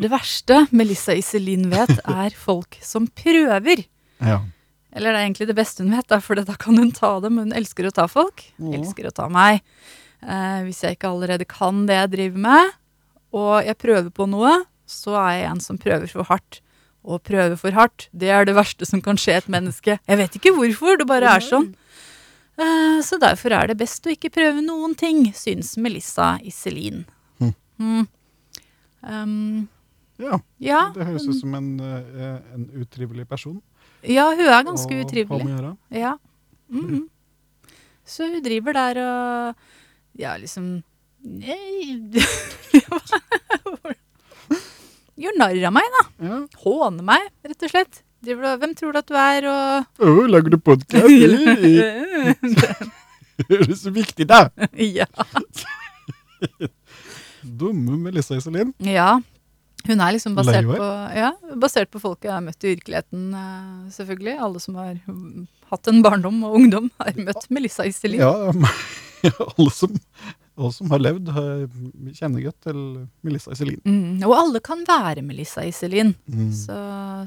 Det 0.00 0.08
verste 0.12 0.64
Melissa 0.70 1.16
Iselin 1.18 1.66
vet, 1.72 1.96
er 2.06 2.34
folk 2.38 2.78
som 2.84 3.08
prøver. 3.10 3.86
ja. 4.22 4.40
Eller 4.90 5.14
det 5.14 5.18
er 5.20 5.26
egentlig 5.28 5.46
det 5.46 5.54
beste 5.54 5.84
hun 5.84 5.92
vet, 5.94 6.10
for 6.26 6.34
da 6.34 6.56
kan 6.58 6.74
hun 6.74 6.88
ta 6.90 7.12
dem. 7.22 7.36
Hun 7.38 7.52
elsker 7.54 7.86
å 7.86 7.92
ta 7.94 8.08
folk. 8.10 8.42
Ja. 8.58 8.72
Elsker 8.80 9.06
å 9.06 9.12
ta 9.14 9.28
meg. 9.30 9.60
Eh, 10.18 10.64
hvis 10.66 10.80
jeg 10.82 10.96
ikke 10.96 11.12
allerede 11.12 11.46
kan 11.46 11.84
det 11.86 11.94
jeg 11.94 12.10
driver 12.16 12.42
med, 12.48 12.72
og 13.30 13.52
jeg 13.68 13.78
prøver 13.78 14.10
på 14.10 14.26
noe, 14.26 14.56
så 14.90 15.14
er 15.22 15.36
jeg 15.36 15.46
en 15.52 15.62
som 15.62 15.78
prøver 15.78 16.10
for 16.10 16.26
hardt. 16.26 16.58
Og 17.06 17.22
prøve 17.22 17.54
for 17.60 17.70
hardt, 17.78 18.08
det 18.10 18.32
er 18.34 18.48
det 18.50 18.56
verste 18.58 18.88
som 18.88 18.98
kan 19.04 19.14
skje 19.20 19.38
et 19.38 19.46
menneske. 19.54 20.00
Jeg 20.10 20.18
vet 20.24 20.34
ikke 20.40 20.56
hvorfor, 20.58 20.98
det 20.98 21.06
bare 21.08 21.36
er 21.38 21.46
sånn. 21.46 21.70
Eh, 22.60 23.00
så 23.06 23.16
derfor 23.20 23.54
er 23.56 23.70
det 23.70 23.78
best 23.80 24.04
å 24.04 24.12
ikke 24.12 24.30
prøve 24.34 24.60
noen 24.64 24.92
ting, 24.98 25.22
syns 25.36 25.76
Melissa 25.80 26.34
Iselin. 26.44 27.04
Mm. 27.40 27.54
Mm. 27.80 28.08
Um, 29.00 29.68
ja. 30.20 30.36
ja, 30.60 30.80
Det 30.92 31.06
høres 31.08 31.24
ut 31.30 31.38
som 31.40 31.54
en, 31.56 31.70
eh, 31.80 32.36
en 32.52 32.66
utrivelig 32.82 33.24
person. 33.30 33.62
ja, 34.04 34.26
hun 34.34 34.44
er 34.44 34.66
ganske 34.66 34.92
å 34.92 35.04
utrivelig. 35.06 35.76
Ja. 35.96 36.18
Mhm. 36.68 37.08
Så 38.04 38.26
hun 38.28 38.42
driver 38.42 38.72
der 38.74 38.98
og 39.06 39.54
Ja, 40.18 40.36
liksom 40.36 40.82
Nei. 41.22 42.00
Gjør 45.20 45.36
narr 45.36 45.66
av 45.68 45.72
meg, 45.76 45.84
da. 45.96 46.02
Ja. 46.24 46.36
Håner 46.62 47.04
meg, 47.04 47.26
rett 47.44 47.64
og 47.66 47.72
slett. 47.72 48.02
Driver 48.20 48.50
og, 48.50 48.58
Hvem 48.60 48.74
tror 48.76 48.92
du 48.92 48.98
at 49.00 49.08
du 49.08 49.16
er, 49.16 49.46
og 49.48 50.04
Å, 50.04 50.26
lager 50.28 50.52
du 50.52 50.58
podkast? 50.60 51.06
Det 53.40 53.56
er 53.56 53.70
så 53.72 53.88
viktig, 53.94 54.26
da! 54.28 54.50
Ja. 54.76 55.06
Dumme 57.60 57.96
Melissa 57.96 58.36
Iselin. 58.36 58.74
ja. 58.84 59.14
Hun 59.88 59.96
er 60.04 60.12
liksom 60.12 60.34
basert 60.36 60.66
på, 60.68 60.86
ja, 61.16 61.30
basert 61.56 61.88
på 61.88 62.02
folk 62.02 62.26
jeg 62.26 62.34
har 62.34 62.42
møtt 62.44 62.60
i 62.66 62.74
virkeligheten, 62.74 63.30
eh, 63.32 63.86
selvfølgelig. 63.94 64.34
Alle 64.44 64.60
som 64.60 64.76
har 64.76 64.98
hatt 65.70 65.88
en 65.88 66.02
barndom 66.04 66.42
og 66.44 66.58
ungdom, 66.58 66.90
har 67.00 67.16
møtt 67.16 67.46
Melissa 67.48 67.86
Iselin. 67.88 68.20
Ja, 68.20 68.52
alle 69.56 69.72
som, 69.72 69.96
alle 70.60 70.72
som 70.76 70.90
har 70.92 71.00
levd, 71.02 71.30
kjenner 72.18 72.42
godt 72.44 72.58
til 72.68 72.80
Melissa 73.26 73.54
Iselin. 73.56 73.80
Mm, 73.88 74.20
og 74.28 74.34
alle 74.36 74.60
kan 74.64 74.84
være 74.88 75.22
Melissa 75.24 75.64
Iselin. 75.66 76.12
Mm. 76.28 76.50
Så, 76.54 76.76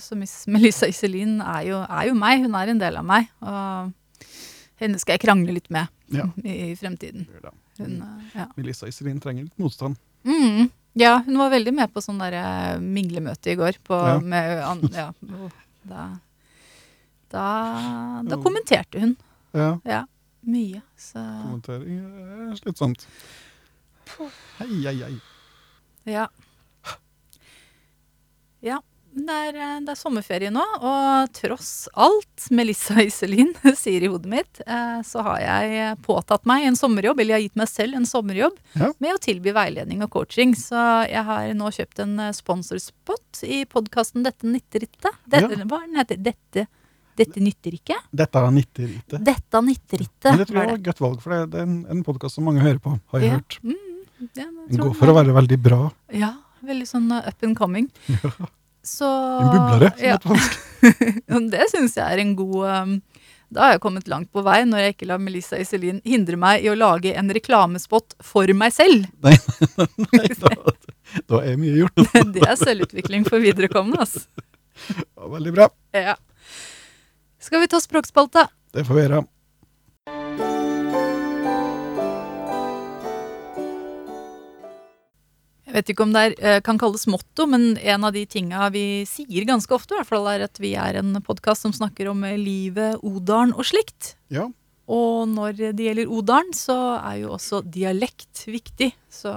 så 0.05 0.17
Melissa 0.53 0.87
Iselin 0.91 1.39
er 1.41 1.65
jo, 1.71 1.81
er 1.83 2.07
jo 2.11 2.15
meg, 2.19 2.43
hun 2.45 2.55
er 2.59 2.71
en 2.73 2.81
del 2.81 2.99
av 3.01 3.07
meg. 3.09 3.27
Og 3.41 3.91
henne 4.83 5.01
skal 5.01 5.17
jeg 5.17 5.23
krangle 5.25 5.55
litt 5.57 5.69
med 5.73 5.89
Ja. 6.13 6.27
i, 6.45 6.71
i 6.71 6.75
fremtiden. 6.77 7.25
Hun, 7.79 7.97
ja. 8.35 8.45
Melissa 8.55 8.87
Iselin 8.91 9.19
trenger 9.23 9.47
litt 9.47 9.57
motstand. 9.61 9.97
Mm, 10.29 10.67
ja, 11.01 11.15
hun 11.25 11.39
var 11.41 11.49
veldig 11.55 11.73
med 11.73 11.89
på 11.93 12.03
sånn 12.05 12.19
der 12.21 12.35
eh, 12.37 12.79
minglemøte 12.79 13.49
i 13.53 13.57
går. 13.57 13.79
På, 13.83 13.97
Ja. 13.97 14.19
med, 14.21 14.59
an, 14.67 14.83
ja, 14.93 15.07
da, 15.89 16.05
da, 17.33 17.47
da 18.29 18.37
kommenterte 18.45 19.01
hun 19.01 19.15
Ja, 19.57 19.71
ja, 19.85 20.03
mye. 20.45 20.81
Så 20.99 21.19
kommentering 21.19 21.99
er 22.51 22.55
slitsomt. 22.59 23.05
Hei, 24.59 24.67
hei, 24.85 24.95
hei. 25.03 25.13
ja. 26.11 26.27
Ja. 28.63 28.79
Det 29.13 29.29
er, 29.29 29.53
eh, 29.61 29.79
det 29.85 29.91
er 29.93 29.97
sommerferie 29.99 30.49
nå, 30.49 30.61
og 30.81 31.27
tross 31.37 31.83
alt 32.01 32.47
Melissa 32.49 32.95
Iselin 33.03 33.51
sier 33.77 34.01
i 34.01 34.09
hodet 34.09 34.25
mitt, 34.31 34.61
eh, 34.65 35.03
så 35.05 35.21
har 35.27 35.37
jeg 35.43 35.99
påtatt 36.01 36.47
meg 36.49 36.65
en 36.65 36.77
sommerjobb, 36.79 37.21
eller 37.21 37.35
jeg 37.35 37.37
har 37.37 37.43
gitt 37.45 37.59
meg 37.61 37.69
selv 37.69 37.99
en 37.99 38.07
sommerjobb, 38.09 38.57
Ja. 38.79 38.89
med 38.97 39.13
å 39.13 39.21
tilby 39.21 39.53
veiledning 39.53 40.01
og 40.01 40.09
coaching. 40.15 40.55
Så 40.57 40.73
jeg 41.05 41.21
har 41.29 41.53
nå 41.53 41.69
kjøpt 41.77 42.01
en 42.07 42.15
eh, 42.25 42.31
sponsorspot 42.33 43.43
i 43.45 43.61
podkasten 43.69 44.25
Dette 44.25 44.49
nitterittet. 44.49 45.13
Dette, 45.29 45.59
Ja. 45.59 45.67
Hva 45.69 45.83
er 45.83 45.91
den 45.91 46.01
heter 46.01 46.23
Dette, 46.31 46.65
dette 47.19 47.41
nytter 47.43 47.75
ikke? 47.77 47.97
Dette 48.13 48.39
er 48.41 48.51
90 48.57 48.95
ikke. 48.97 49.19
Dette 49.29 49.61
nytter 49.67 50.03
ikke. 50.05 50.29
Men 50.31 50.41
det 50.41 50.47
tror 50.49 50.59
jeg 50.61 50.69
var 50.71 50.79
et 50.79 50.87
godt 50.87 51.03
valg, 51.05 51.19
for 51.23 51.35
det, 51.35 51.41
det 51.53 51.59
er 51.61 51.67
en, 51.67 51.77
en 51.97 52.03
podkast 52.07 52.39
som 52.39 52.47
mange 52.49 52.63
hører 52.65 52.79
på, 52.83 52.95
har 53.13 53.19
jeg 53.23 53.29
Ja. 53.31 53.37
hørt. 53.39 53.59
Mm, 53.63 54.27
ja, 54.39 54.47
Den 54.71 54.83
går 54.85 54.93
for 54.97 55.11
å 55.13 55.15
være 55.19 55.35
veldig 55.35 55.59
bra. 55.65 55.79
Ja, 56.13 56.31
veldig 56.63 56.87
sånn 56.89 57.09
uh, 57.11 57.21
up 57.27 57.43
and 57.43 57.57
coming. 57.59 57.89
Så 58.83 59.07
En 59.07 59.51
bublere. 59.53 59.93
som 59.95 60.05
Ja, 60.09 60.17
vanskelig. 60.23 61.49
Det 61.53 61.67
syns 61.73 61.93
jeg 61.95 62.03
er 62.17 62.19
en 62.19 62.33
god 62.35 62.55
um, 62.67 62.95
Da 63.53 63.61
har 63.67 63.71
jeg 63.77 63.81
kommet 63.85 64.07
langt 64.11 64.27
på 64.33 64.41
vei, 64.43 64.57
når 64.67 64.81
jeg 64.87 64.95
ikke 64.97 65.07
lar 65.11 65.21
Melissa 65.23 65.55
Iselin 65.61 66.01
hindre 66.03 66.35
meg 66.41 66.65
i 66.65 66.71
å 66.71 66.75
lage 66.75 67.13
en 67.15 67.29
reklamespot 67.31 68.15
for 68.25 68.49
meg 68.57 68.73
selv. 68.75 69.05
Nei, 69.23 69.37
da, 70.41 70.51
da 71.29 71.41
er 71.45 71.55
mye 71.61 71.77
gjort. 71.83 72.01
Det 72.35 72.43
er 72.43 72.57
selvutvikling 72.59 73.23
for 73.29 73.39
viderekomne, 73.43 74.01
altså. 74.03 74.25
Ja, 74.89 75.27
veldig 75.29 75.53
bra. 75.55 75.67
Ja. 75.95 76.15
Skal 77.43 77.59
vi 77.59 77.67
ta 77.67 77.79
språkspalta? 77.83 78.47
Det 78.73 78.85
får 78.87 78.95
vi 78.95 79.01
gjøre. 79.01 79.23
Jeg 85.63 85.77
vet 85.77 85.89
ikke 85.93 86.05
om 86.05 86.11
det 86.13 86.21
er, 86.21 86.33
eh, 86.39 86.59
kan 86.61 86.77
kalles 86.77 87.07
motto, 87.07 87.47
men 87.49 87.77
en 87.77 88.03
av 88.03 88.13
de 88.13 88.25
tinga 88.29 88.69
vi 88.71 89.05
sier 89.09 89.45
ganske 89.47 89.71
ofte, 89.73 89.95
i 89.95 89.97
hvert 89.97 90.07
fall 90.11 90.27
er 90.27 90.43
at 90.45 90.59
vi 90.61 90.75
er 90.75 90.99
en 90.99 91.15
podkast 91.23 91.65
som 91.65 91.73
snakker 91.73 92.11
om 92.11 92.23
eh, 92.23 92.37
livet, 92.37 92.99
Odalen 93.01 93.53
og 93.55 93.65
slikt. 93.65 94.15
Ja. 94.29 94.49
Og 94.87 95.27
når 95.31 95.73
det 95.73 95.79
gjelder 95.87 96.11
Odalen, 96.11 96.53
så 96.53 96.77
er 96.99 97.23
jo 97.23 97.31
også 97.37 97.63
dialekt 97.63 98.45
viktig. 98.45 98.91
Så 99.09 99.33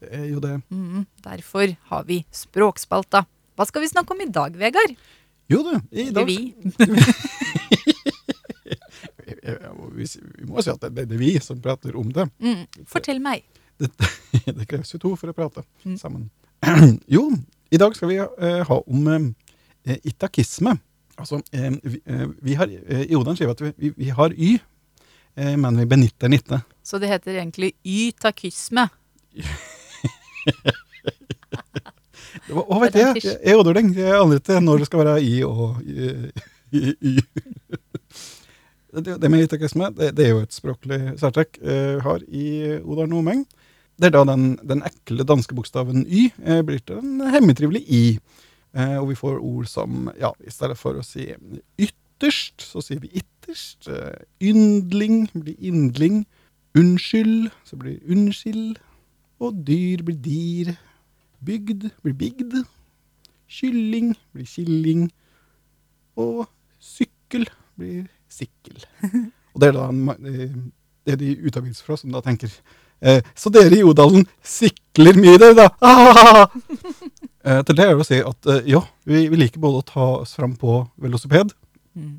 Det 0.00 0.08
er 0.10 0.26
jo 0.30 0.40
det. 0.40 0.62
mm, 0.70 1.06
derfor 1.22 1.76
har 1.90 2.04
vi 2.04 2.24
språkspalta. 2.32 3.26
Hva 3.58 3.66
skal 3.66 3.82
vi 3.82 3.88
snakke 3.88 4.10
om 4.14 4.20
i 4.22 4.30
dag, 4.30 4.56
Vegard? 4.56 4.96
Jo 5.50 5.62
du, 5.62 5.74
i 5.92 6.08
Eller 6.08 6.12
dag 6.12 6.26
vi? 6.26 6.54
Vi, 9.44 10.06
vi 10.38 10.46
må 10.48 10.62
si 10.64 10.72
at 10.72 10.80
det, 10.88 11.04
det 11.10 11.18
er 11.18 11.20
vi 11.20 11.34
som 11.44 11.60
prater 11.60 11.96
om 12.00 12.08
det. 12.14 12.24
Mm, 12.40 12.62
fortell 12.88 13.20
meg. 13.20 13.44
Det, 13.80 13.90
det 14.56 14.66
kreves 14.70 14.94
jo 14.94 15.00
to 15.02 15.14
for 15.20 15.32
å 15.32 15.36
prate 15.36 15.64
Mm. 15.84 15.98
sammen. 16.00 16.30
Jo, 17.14 17.26
i 17.70 17.76
dag 17.80 17.96
skal 17.96 18.08
vi 18.08 18.16
eh, 18.22 18.60
ha 18.68 18.78
om 18.80 19.08
eh, 19.12 19.98
itakisme. 20.08 20.76
Altså, 21.20 21.42
eh, 21.52 21.70
vi, 21.82 22.00
eh, 22.06 22.26
vi 22.42 22.54
har, 22.58 22.70
eh, 22.72 23.04
I 23.10 23.14
at 23.50 23.60
vi, 23.60 23.92
vi, 23.96 24.08
har 24.10 24.32
y, 24.32 24.54
eh, 25.36 25.56
men 25.56 25.76
vi 25.78 25.86
benytter 25.86 26.32
ikke. 26.32 26.62
Så 26.82 26.98
det 26.98 27.08
heter 27.12 27.36
egentlig 27.36 27.74
ytakysme. 27.84 28.88
Hva, 32.48 32.80
vet 32.86 32.94
jeg? 32.96 33.22
Jeg 33.24 33.38
er 33.52 33.60
odøling. 33.60 33.92
Jeg 33.96 34.16
aner 34.16 34.40
ikke 34.40 34.60
når 34.60 34.78
det 34.82 34.86
skal 34.88 35.04
være 35.04 35.20
i 35.22 35.42
og 35.44 35.82
y. 35.84 37.20
Det, 38.94 39.30
med 39.30 39.42
itakisme, 39.42 39.90
det, 39.90 40.12
det 40.14 40.26
er 40.26 40.34
jo 40.36 40.42
et 40.44 40.54
språklig 40.54 40.98
særtrekk 41.18 41.58
eh, 41.62 41.96
har 42.04 42.22
i 42.30 42.46
Odar 42.78 43.08
Nomeng. 43.10 43.42
Det 43.98 44.06
er 44.08 44.14
da 44.14 44.24
den, 44.26 44.54
den 44.62 44.82
ekle 44.86 45.26
danske 45.26 45.54
bokstaven 45.54 46.04
y 46.06 46.28
eh, 46.42 46.62
blir 46.66 46.78
til 46.86 47.00
en 47.02 47.24
hemmetrivelig 47.34 47.82
i. 47.90 48.04
Eh, 48.74 48.96
og 48.98 49.08
vi 49.10 49.18
får 49.18 49.38
ord 49.38 49.66
som, 49.70 50.08
ja, 50.18 50.30
i 50.42 50.50
stedet 50.50 50.78
for 50.78 50.98
å 50.98 51.04
si 51.06 51.28
ytterst, 51.78 52.62
så 52.62 52.82
sier 52.82 53.02
vi 53.02 53.12
ytterst. 53.20 53.88
Eh, 53.90 54.24
yndling 54.50 55.28
blir 55.34 55.58
yndling. 55.58 56.24
Unnskyld, 56.74 57.52
så 57.66 57.78
blir 57.78 57.98
unnskyld. 58.10 58.80
Og 59.42 59.62
dyr 59.66 60.02
blir 60.06 60.18
dyr. 60.22 60.74
Bygd 61.44 61.90
blir 62.02 62.18
bygd. 62.18 62.58
Kylling 63.46 64.14
blir 64.34 64.50
killing. 64.50 65.06
Og 66.18 66.48
sykkel 66.82 67.46
blir 67.78 68.08
sikkel. 68.34 68.80
Og 69.54 69.62
det 69.62 69.70
er 69.70 69.76
da 69.78 69.86
eh, 70.14 70.56
det 71.04 71.14
er 71.14 71.20
de 71.20 71.34
utaviser 71.44 71.84
fra 71.86 71.96
som 72.00 72.10
da 72.14 72.22
tenker 72.24 72.48
eh, 73.04 73.20
Så 73.36 73.50
dere 73.52 73.76
i 73.76 73.84
Odalen 73.84 74.24
sikler 74.40 75.18
mye, 75.20 75.36
dere, 75.38 75.54
da! 75.64 75.68
Ah! 75.84 76.46
Eh, 77.44 77.58
til 77.68 77.76
det 77.76 77.84
er 77.84 77.90
det 77.92 78.00
å 78.00 78.04
si 78.08 78.16
at 78.24 78.46
eh, 78.48 78.62
ja, 78.72 78.78
vi, 79.04 79.26
vi 79.28 79.36
liker 79.36 79.60
både 79.60 79.82
å 79.82 79.84
ta 79.84 80.04
oss 80.22 80.30
fram 80.38 80.54
på 80.56 80.78
velosiped 81.04 81.52
Mm. 81.94 82.14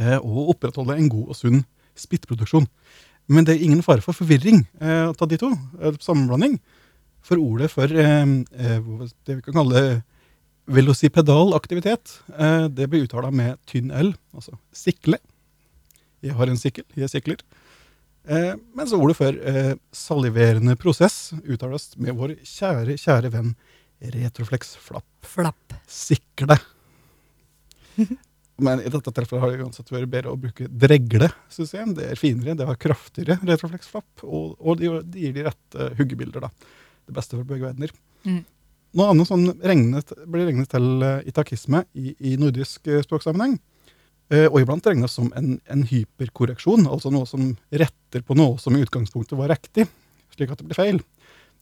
eh, 0.00 0.16
og 0.16 0.48
opprettholde 0.54 0.96
en 0.98 1.10
god 1.12 1.28
og 1.30 1.36
sunn 1.36 1.58
spyttproduksjon. 2.00 2.64
Men 3.30 3.44
det 3.46 3.52
er 3.54 3.66
ingen 3.66 3.84
fare 3.84 4.00
for 4.02 4.16
forvirring 4.16 4.64
eh, 4.80 5.12
ta 5.14 5.28
de 5.30 5.36
to. 5.38 5.50
Sammenblanding. 6.02 6.56
For 7.22 7.38
ordet 7.38 7.68
for 7.70 7.84
eh, 7.92 8.32
det 8.48 9.36
vi 9.36 9.44
kan 9.44 9.60
kalle 9.60 9.82
velocipedal 10.72 11.52
aktivitet, 11.54 12.16
eh, 12.34 12.66
det 12.72 12.88
blir 12.90 13.04
uttala 13.06 13.30
med 13.30 13.60
tynn 13.68 13.92
L, 13.94 14.10
altså 14.34 14.56
sikle. 14.74 15.20
Jeg 16.22 16.38
har 16.38 16.50
en 16.50 16.60
sikkel, 16.60 16.86
jeg 16.98 17.10
sikler. 17.10 17.40
Eh, 18.22 18.52
mens 18.78 18.92
ordet 18.94 19.16
for 19.18 19.34
eh, 19.34 19.72
saliverende 19.94 20.76
prosess 20.78 21.32
uttales 21.42 21.90
med 21.98 22.14
vår 22.18 22.36
kjære, 22.46 22.94
kjære 23.00 23.32
venn 23.34 23.54
retroflex 24.14 24.76
flapp. 24.78 25.74
Sikle. 25.90 26.58
Men 28.62 28.82
i 28.82 28.90
dette 28.92 29.10
tilfellet 29.14 29.42
har 29.42 29.52
det 29.52 29.64
uansett 29.64 29.90
vært 29.90 30.10
bedre 30.12 30.32
å 30.32 30.38
bruke 30.38 30.68
dregle 30.68 31.30
system. 31.50 31.96
Det 31.98 32.12
er 32.12 32.20
finere, 32.20 32.54
det 32.58 32.68
har 32.68 32.78
kraftigere 32.80 33.40
retroflex 33.42 33.90
flapp, 33.90 34.22
og, 34.22 34.54
og 34.60 34.78
det, 34.80 34.90
gir 35.18 35.34
de 35.36 35.46
rette 35.48 35.90
huggebilder. 35.98 36.46
da. 36.46 36.72
Det 37.08 37.16
beste 37.16 37.38
for 37.38 37.48
begge 37.48 37.66
verdener. 37.66 37.94
Mm. 38.28 38.42
Noe 38.98 39.08
annet 39.08 39.28
som 39.28 39.44
regnet, 39.64 40.12
blir 40.28 40.50
regnet 40.50 40.70
til 40.70 40.88
uh, 41.00 41.24
itakisme 41.28 41.82
i, 41.96 42.12
i 42.20 42.36
nordisk 42.40 42.86
uh, 42.92 43.00
språksammenheng, 43.04 43.56
eh, 43.56 43.71
og 44.32 44.60
iblant 44.62 44.86
regnes 44.88 45.12
som 45.12 45.28
en, 45.36 45.58
en 45.68 45.82
hyperkorreksjon, 45.88 46.86
altså 46.88 47.10
noe 47.12 47.28
som 47.28 47.50
retter 47.68 48.22
på 48.24 48.36
noe 48.38 48.56
som 48.62 48.76
i 48.76 48.80
utgangspunktet 48.84 49.36
var 49.36 49.52
riktig, 49.52 49.84
slik 50.32 50.54
at 50.54 50.62
det 50.62 50.68
blir 50.70 50.78
feil. 50.78 51.02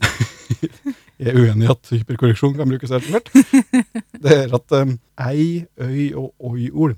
Jeg 1.20 1.32
er 1.32 1.38
uenig 1.38 1.66
i 1.66 1.70
at 1.72 1.92
hyperkorreksjon 1.92 2.56
kan 2.56 2.70
brukes 2.70 2.92
helt 2.94 3.08
hvert. 3.12 3.30
Det 4.24 4.36
er 4.36 4.54
at 4.56 4.76
um, 4.76 4.96
ei, 5.20 5.66
øy 5.80 6.12
og 6.16 6.30
oi-ord 6.50 6.96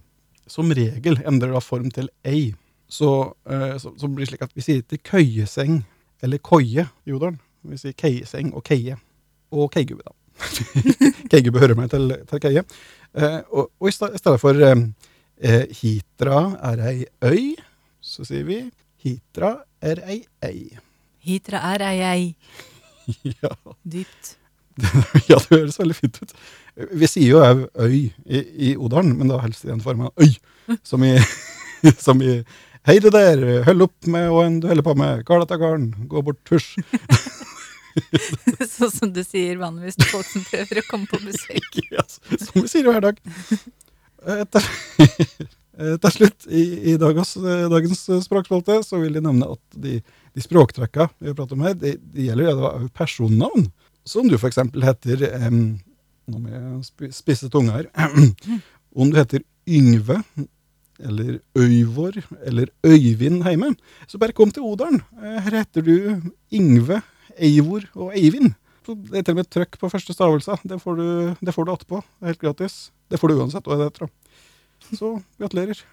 som 0.50 0.70
regel 0.74 1.18
endrer 1.26 1.54
da 1.54 1.62
form 1.62 1.90
til 1.94 2.08
ei. 2.26 2.52
Så, 2.90 3.10
uh, 3.32 3.74
så, 3.80 3.92
så 3.98 4.08
blir 4.08 4.26
det 4.26 4.32
slik 4.32 4.44
at 4.44 4.54
vi 4.56 4.64
sier 4.64 4.82
ikke 4.82 5.16
køyeseng 5.16 5.80
eller 6.22 6.42
koie 6.42 6.86
i 6.86 7.14
Odalen. 7.14 7.40
Vi 7.66 7.78
sier 7.78 7.94
keieseng 7.98 8.52
og 8.54 8.64
keie. 8.66 8.98
Og 9.54 9.70
keigubbe, 9.74 10.06
da. 10.06 10.14
keigubbe 11.30 11.62
hører 11.62 11.78
meg 11.78 11.90
til, 11.92 12.14
til 12.30 12.42
keie. 12.42 12.64
Uh, 13.14 13.40
og, 13.50 13.70
og 13.80 13.90
i 13.90 13.94
stedet 13.94 14.40
for 14.40 14.56
eh, 14.56 14.86
eh, 15.42 15.66
hitra 15.80 16.40
er 16.70 16.84
ei 16.90 17.04
øy, 17.26 17.54
så 18.00 18.24
sier 18.26 18.46
vi 18.46 18.62
hitra 19.02 19.56
er 19.82 20.02
ei 20.06 20.22
ei. 20.46 20.78
Hitra 21.22 21.62
er 21.74 21.84
ei 21.90 21.98
ei. 22.06 22.24
ja. 23.42 23.52
Dypt. 23.82 24.36
ja, 25.28 25.36
det 25.36 25.50
høres 25.50 25.78
veldig 25.80 25.96
fint 25.98 26.20
ut. 26.22 26.34
Vi 26.96 27.08
sier 27.10 27.34
jo 27.34 27.40
òg 27.44 27.64
øy 27.84 27.96
i, 28.24 28.42
i 28.70 28.74
Odalen, 28.80 29.16
men 29.18 29.28
da 29.30 29.40
helst 29.42 29.66
i 29.66 29.72
den 29.72 29.82
formen 29.84 30.08
av 30.08 30.22
øy. 30.22 30.32
Som 30.88 31.02
i, 31.04 31.16
som 31.98 32.20
i 32.22 32.42
Hei 32.86 32.96
du 32.98 33.08
der, 33.14 33.38
hold 33.62 33.84
opp 33.84 34.06
med 34.10 34.30
åen 34.34 34.56
du 34.58 34.64
holder 34.66 34.82
på 34.82 34.94
med. 34.98 35.20
Kar 35.26 35.42
etter 35.44 35.58
garn, 35.60 35.92
gå 36.10 36.22
bort, 36.26 36.40
tusj. 36.48 36.80
sånn 38.72 38.90
som 38.90 39.12
du 39.14 39.20
sier 39.22 39.60
vanligvis 39.60 40.00
til 40.00 40.08
folk 40.10 40.26
som 40.26 40.42
prøver 40.48 40.80
å 40.80 40.84
komme 40.88 41.06
på 41.10 41.20
besøk. 41.22 41.78
Ja, 41.94 42.02
som 42.08 42.58
vi 42.58 42.64
sier 42.72 42.88
hver 42.90 43.04
dag. 43.04 43.20
Eh, 44.26 44.44
slutt 46.14 46.46
i, 46.52 46.62
i 46.92 46.96
dagens, 47.00 47.32
dagens 47.72 48.02
språkspalte 48.26 48.80
så 48.86 49.00
vil 49.00 49.16
jeg 49.16 49.24
nevne 49.24 49.48
at 49.54 49.78
de, 49.82 49.96
de 50.36 50.44
språktrekka 50.44 51.08
vi 51.18 51.32
pratet 51.38 51.56
om 51.56 51.64
her, 51.66 51.74
de, 51.80 51.94
de 52.12 52.26
gjelder 52.28 52.58
da 52.60 52.72
personnavn. 52.98 53.66
Som 54.08 54.28
du 54.28 54.36
eksempel 54.50 54.82
heter 54.84 55.20
um, 55.46 55.78
Nå 56.30 56.38
må 56.42 56.50
jeg 56.52 56.82
sp- 56.86 57.12
spisse 57.14 57.48
tunga 57.50 57.76
her. 57.80 57.88
Om 58.98 59.10
du 59.10 59.16
heter 59.18 59.42
Yngve 59.66 60.20
eller 61.02 61.38
Øyvor 61.58 62.18
eller 62.46 62.68
Øyvind 62.86 63.42
hjemme, 63.46 63.72
så 64.06 64.18
bare 64.22 64.34
kom 64.36 64.50
til 64.54 64.62
Odalen. 64.66 65.00
Eh, 65.18 65.38
Her 65.46 65.56
heter 65.62 65.82
du 65.86 65.94
Yngve, 66.54 67.00
Eivor 67.42 67.86
og 67.96 68.12
Eivind. 68.18 68.52
Så 68.82 68.96
Det 68.98 69.20
er 69.20 69.22
til 69.22 69.36
og 69.36 69.38
med 69.38 69.50
trøkk 69.50 69.78
på 69.78 69.90
første 69.92 70.14
stavelse. 70.16 70.58
Det 70.66 70.80
får 70.82 70.98
du, 70.98 71.06
det 71.38 71.54
får 71.54 71.68
du 71.68 71.72
attpå. 71.72 72.02
Det 72.02 72.26
er 72.26 72.32
helt 72.34 72.42
gratis. 72.42 72.90
Det 73.10 73.20
får 73.20 73.30
du 73.30 73.38
uansett 73.38 73.68
hva 73.68 73.78
det 73.78 73.90
heter. 73.92 74.10
Så 74.90 75.14
gratulerer. 75.38 75.84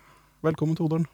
Velkommen 0.41 0.75
til 0.75 0.87
Odalen. 0.89 1.07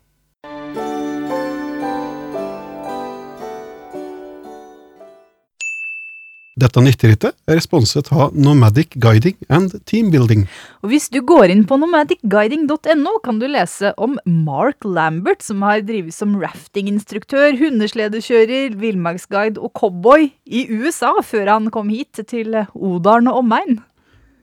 Dette 6.56 6.80
nytterittet 6.80 7.36
er 7.52 7.58
sponset 7.60 8.08
av 8.16 8.32
Nomadic 8.32 8.94
Guiding 9.04 9.36
and 9.52 9.74
Teambuilding. 9.92 10.46
Og 10.86 10.94
hvis 10.94 11.10
du 11.12 11.18
går 11.28 11.52
inn 11.52 11.66
på 11.68 11.76
nomadicguiding.no, 11.82 13.12
kan 13.26 13.42
du 13.42 13.50
lese 13.52 13.92
om 14.00 14.16
Mark 14.24 14.88
Lambert, 14.88 15.44
som 15.44 15.66
har 15.68 15.84
drevet 15.84 16.16
som 16.16 16.38
raftinginstruktør, 16.40 17.58
hundesledekjører, 17.60 18.72
villmarksguide 18.80 19.60
og 19.60 19.76
cowboy 19.76 20.30
i 20.48 20.64
USA 20.72 21.12
før 21.28 21.58
han 21.58 21.68
kom 21.76 21.92
hit 21.92 22.24
til 22.32 22.56
Odalen 22.72 23.28
og 23.34 23.44
omegn. 23.44 23.82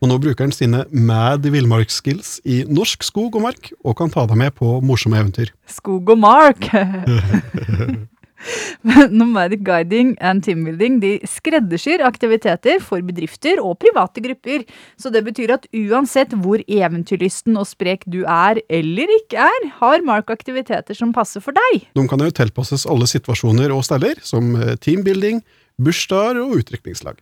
Og 0.05 0.13
nå 0.13 0.21
bruker 0.21 0.45
han 0.45 0.53
sine 0.53 0.85
mad 0.93 1.49
villmarksskills 1.49 2.43
i 2.45 2.61
norsk 2.69 3.09
skog 3.09 3.41
og 3.41 3.49
mark, 3.49 3.73
og 3.89 3.97
kan 3.97 4.13
ta 4.13 4.29
deg 4.29 4.37
med 4.37 4.53
på 4.61 4.83
morsomme 4.85 5.17
eventyr. 5.17 5.57
Skog 5.65 6.13
og 6.13 6.21
Mark. 6.29 6.69
Nomadic 9.19 9.63
Guiding 9.67 10.15
and 10.21 10.45
Teambuilding 10.45 11.01
de 11.03 11.15
skreddersyr 11.29 12.03
aktiviteter 12.07 12.81
for 12.83 13.03
bedrifter 13.07 13.61
og 13.63 13.79
private 13.83 14.23
grupper. 14.25 14.67
Så 15.01 15.13
det 15.15 15.25
betyr 15.27 15.55
at 15.57 15.67
uansett 15.77 16.35
hvor 16.43 16.63
eventyrlysten 16.67 17.59
og 17.61 17.69
sprek 17.71 18.07
du 18.11 18.23
er 18.23 18.63
eller 18.69 19.17
ikke 19.19 19.43
er, 19.47 19.69
har 19.81 20.07
Mark 20.07 20.33
aktiviteter 20.35 20.97
som 20.99 21.15
passer 21.15 21.45
for 21.45 21.57
deg. 21.57 21.89
De 21.97 22.07
kan 22.09 22.23
jo 22.23 22.33
tilpasses 22.35 22.87
alle 22.91 23.09
situasjoner 23.11 23.75
og 23.75 23.85
steller, 23.87 24.19
som 24.27 24.55
eh, 24.59 24.75
teambuilding, 24.83 25.43
bursdager 25.83 26.43
og 26.43 26.59
utdrikningslag. 26.61 27.21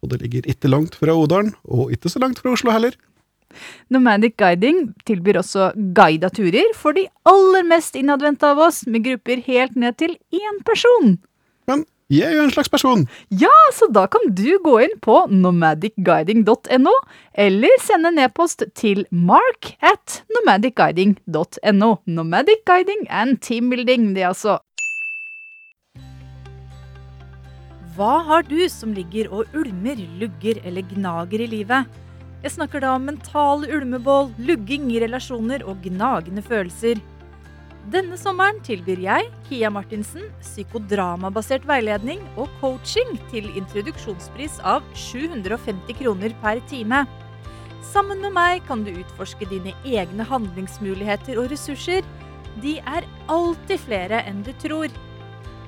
Og 0.00 0.12
det 0.12 0.22
ligger 0.22 0.48
ikke 0.48 0.70
langt 0.70 0.96
fra 0.96 1.12
Odalen, 1.12 1.52
og 1.68 1.92
ikke 1.92 2.08
så 2.12 2.22
langt 2.22 2.40
fra 2.40 2.54
Oslo 2.54 2.72
heller. 2.72 2.96
Nomadic 3.90 4.36
Guiding 4.40 4.90
tilbyr 5.08 5.40
også 5.42 5.70
guida 5.96 6.30
turer 6.34 6.74
for 6.78 6.96
de 6.96 7.06
aller 7.28 7.66
mest 7.66 7.96
innadvendte 7.98 8.52
av 8.52 8.60
oss, 8.66 8.84
med 8.86 9.04
grupper 9.06 9.42
helt 9.46 9.76
ned 9.76 9.98
til 10.00 10.16
én 10.34 10.60
person. 10.66 11.16
Men 11.70 11.84
jeg 12.10 12.26
er 12.26 12.40
jo 12.40 12.46
en 12.48 12.50
slags 12.50 12.70
person. 12.70 13.04
Ja, 13.30 13.52
så 13.70 13.86
da 13.94 14.08
kan 14.10 14.32
du 14.34 14.58
gå 14.64 14.72
inn 14.82 14.96
på 15.02 15.20
nomadicguiding.no, 15.30 16.94
eller 17.38 17.76
sende 17.84 18.10
en 18.10 18.18
e-post 18.24 18.64
til 18.74 19.04
mark 19.14 19.76
at 19.78 20.24
nomadicguiding.no. 20.34 21.92
Nomadic 22.10 22.66
Guiding 22.66 23.06
and 23.06 23.38
Teambuilding, 23.46 24.10
det 24.18 24.26
altså. 24.32 24.58
Hva 27.94 28.20
har 28.26 28.42
du 28.48 28.58
som 28.72 28.90
ligger 28.96 29.30
og 29.30 29.54
ulmer, 29.54 29.98
lugger 30.18 30.58
eller 30.66 30.86
gnager 30.90 31.46
i 31.46 31.50
livet? 31.54 32.00
Jeg 32.40 32.54
snakker 32.54 32.80
da 32.80 32.94
om 32.96 33.02
mentale 33.04 33.68
ulmebål, 33.68 34.30
lugging 34.40 34.86
i 34.94 35.00
relasjoner 35.02 35.60
og 35.68 35.82
gnagende 35.84 36.40
følelser. 36.40 36.96
Denne 37.92 38.16
sommeren 38.20 38.62
tilbyr 38.64 39.02
jeg, 39.04 39.26
Kia 39.44 39.68
Martinsen, 39.72 40.24
psykodramabasert 40.40 41.66
veiledning 41.68 42.22
og 42.40 42.48
coaching 42.62 43.18
til 43.32 43.50
introduksjonspris 43.60 44.56
av 44.64 44.86
750 44.96 45.98
kroner 46.00 46.32
per 46.40 46.62
time. 46.70 47.02
Sammen 47.90 48.24
med 48.24 48.32
meg 48.36 48.64
kan 48.68 48.86
du 48.86 48.92
utforske 48.94 49.48
dine 49.50 49.74
egne 49.84 50.24
handlingsmuligheter 50.24 51.40
og 51.42 51.52
ressurser. 51.52 52.08
De 52.64 52.78
er 52.80 53.08
alltid 53.28 53.84
flere 53.84 54.24
enn 54.24 54.40
du 54.48 54.52
tror. 54.64 54.88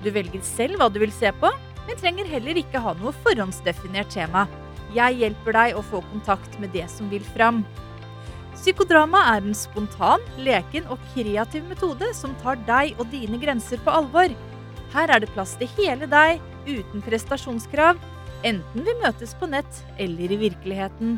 Du 0.00 0.08
velger 0.08 0.40
selv 0.46 0.80
hva 0.80 0.88
du 0.88 1.02
vil 1.04 1.12
se 1.12 1.36
på, 1.36 1.52
men 1.84 2.00
trenger 2.00 2.32
heller 2.32 2.64
ikke 2.64 2.80
ha 2.80 2.96
noe 2.96 3.12
forhåndsdefinert 3.24 4.12
tema. 4.14 4.46
Jeg 4.97 5.20
hjelper 5.22 5.57
deg 5.57 5.76
å 5.78 5.84
få 5.86 6.03
kontakt 6.11 6.59
med 6.61 6.74
det 6.76 6.88
som 6.93 7.09
vil 7.12 7.24
fram. 7.32 7.62
Psykodrama 8.53 9.24
er 9.32 9.43
en 9.43 9.57
spontan, 9.57 10.22
leken 10.45 10.86
og 10.93 11.01
kreativ 11.14 11.64
metode 11.70 12.12
som 12.14 12.34
tar 12.43 12.61
deg 12.68 12.99
og 13.01 13.09
dine 13.11 13.40
grenser 13.43 13.80
på 13.82 13.90
alvor. 13.90 14.30
Her 14.93 15.11
er 15.14 15.22
det 15.24 15.32
plass 15.32 15.57
til 15.59 15.70
hele 15.78 16.07
deg, 16.07 16.43
uten 16.68 17.03
prestasjonskrav, 17.03 17.99
enten 18.47 18.84
vi 18.86 18.95
møtes 19.01 19.32
på 19.40 19.49
nett 19.51 19.80
eller 20.03 20.34
i 20.34 20.40
virkeligheten. 20.45 21.16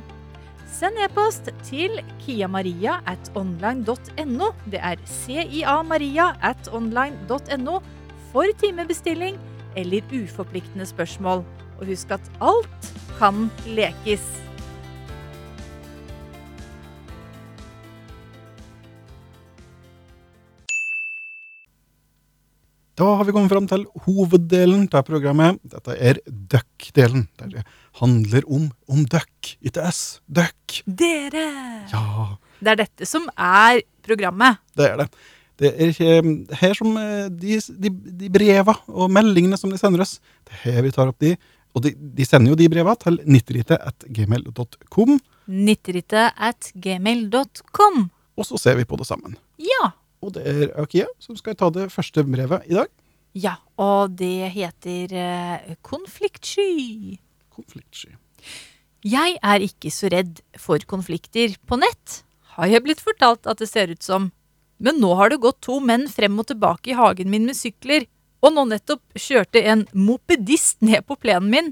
Send 0.74 0.98
e-post 0.98 1.50
til 1.66 2.00
kiamaria 2.24 2.96
at 3.10 3.28
online.no. 3.38 4.50
Det 4.70 4.80
er 4.82 5.02
cia-maria 5.06 6.32
at 6.42 6.70
online.no 6.74 7.78
for 8.32 8.50
timebestilling 8.58 9.38
eller 9.78 10.06
uforpliktende 10.10 10.86
spørsmål. 10.88 11.44
Og 11.78 11.86
husk 11.90 12.14
at 12.16 12.32
alt 12.42 12.90
kan 13.18 13.46
lekes. 13.66 14.24
Da 22.94 23.08
har 23.18 23.26
vi 23.26 23.32
kommet 23.34 23.50
fram 23.50 23.64
til 23.66 23.84
hoveddelen 24.04 24.84
av 24.94 25.02
programmet. 25.08 25.58
Dette 25.66 25.96
er 25.98 26.20
Duck-delen, 26.30 27.24
der 27.40 27.50
det 27.56 27.64
handler 27.98 28.46
om, 28.46 28.68
om 28.90 29.00
duck, 29.10 29.54
ikke 29.66 29.82
S. 29.90 30.20
Duck. 30.30 30.76
Dere! 30.86 31.46
Ja, 31.90 32.36
Det 32.62 32.70
er 32.70 32.78
dette 32.84 33.06
som 33.10 33.26
er 33.34 33.82
programmet. 34.06 34.60
det 34.78 34.86
er 34.92 34.96
det. 35.02 35.08
Det 35.58 35.68
er 35.70 35.90
ikke 35.92 36.54
her 36.60 36.72
som 36.74 36.96
eh, 36.98 37.26
de, 37.30 37.58
de, 37.78 37.90
de 38.22 38.30
breva 38.34 38.74
og 38.90 39.10
meldingene 39.14 39.58
som 39.58 39.70
de 39.70 39.78
sender 39.78 40.02
oss, 40.02 40.16
det 40.46 40.56
er 40.56 40.62
her 40.64 40.82
vi 40.82 40.90
tar 40.94 41.10
opp 41.12 41.18
de. 41.22 41.36
Og 41.74 41.82
de, 41.84 41.94
de 41.94 42.26
sender 42.26 42.52
jo 42.52 42.58
de 42.58 42.68
breva 42.70 42.94
til 43.00 43.18
90ritet.gmail.com, 43.26 45.16
Nitterite 45.44 46.30
at 46.40 46.70
gmail.com. 46.80 48.04
og 48.38 48.46
så 48.48 48.60
ser 48.60 48.78
vi 48.78 48.86
på 48.88 48.96
det 48.96 49.06
sammen. 49.08 49.36
Ja. 49.60 49.92
Og 50.24 50.32
det 50.36 50.44
er 50.48 50.70
Akia 50.80 51.08
som 51.20 51.36
skal 51.36 51.56
ta 51.58 51.68
det 51.74 51.90
første 51.92 52.24
brevet 52.24 52.64
i 52.70 52.78
dag. 52.78 52.88
Ja, 53.34 53.58
og 53.76 54.14
det 54.20 54.54
heter 54.54 55.12
uh, 55.12 55.74
Konfliktsky. 55.82 57.18
Konfliktsky. 57.52 58.14
Jeg 59.04 59.36
er 59.44 59.60
ikke 59.60 59.90
så 59.92 60.08
redd 60.08 60.40
for 60.56 60.80
konflikter 60.88 61.58
på 61.68 61.76
nett, 61.76 62.22
har 62.56 62.70
jeg 62.70 62.84
blitt 62.86 63.02
fortalt 63.04 63.44
at 63.50 63.60
det 63.60 63.68
ser 63.68 63.90
ut 63.92 64.00
som. 64.06 64.30
Men 64.80 64.96
nå 65.02 65.10
har 65.18 65.28
det 65.28 65.42
gått 65.42 65.60
to 65.66 65.76
menn 65.82 66.06
frem 66.08 66.38
og 66.40 66.48
tilbake 66.48 66.94
i 66.94 66.96
hagen 66.96 67.28
min 67.32 67.44
med 67.44 67.58
sykler, 67.58 68.06
og 68.44 68.52
nå 68.52 68.66
nettopp 68.68 69.02
kjørte 69.16 69.62
en 69.64 69.86
mopedist 69.96 70.82
ned 70.84 71.06
på 71.08 71.16
plenen 71.20 71.50
min, 71.50 71.70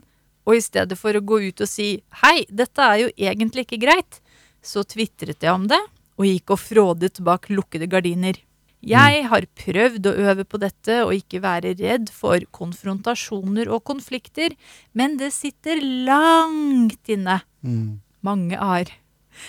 og 0.48 0.56
i 0.56 0.62
stedet 0.64 0.96
for 0.98 1.14
å 1.14 1.22
gå 1.22 1.42
ut 1.48 1.62
og 1.62 1.70
si 1.70 1.94
hei, 2.22 2.42
dette 2.48 2.82
er 2.82 3.04
jo 3.04 3.10
egentlig 3.14 3.66
ikke 3.66 3.82
greit, 3.84 4.22
så 4.62 4.82
tvitret 4.86 5.44
jeg 5.44 5.52
om 5.52 5.68
det, 5.70 5.80
og 6.18 6.26
gikk 6.28 6.54
og 6.54 6.62
frådet 6.62 7.20
bak 7.24 7.50
lukkede 7.52 7.88
gardiner. 7.90 8.38
Jeg 8.82 9.26
har 9.30 9.44
prøvd 9.54 10.08
å 10.10 10.14
øve 10.26 10.44
på 10.48 10.58
dette 10.58 10.96
og 11.04 11.14
ikke 11.14 11.38
være 11.44 11.76
redd 11.78 12.08
for 12.10 12.42
konfrontasjoner 12.50 13.70
og 13.70 13.84
konflikter, 13.86 14.56
men 14.98 15.14
det 15.20 15.30
sitter 15.36 15.78
langt 16.08 17.12
inne. 17.12 17.38
Mm. 17.62 18.00
Mange 18.26 18.58
ar. 18.58 18.90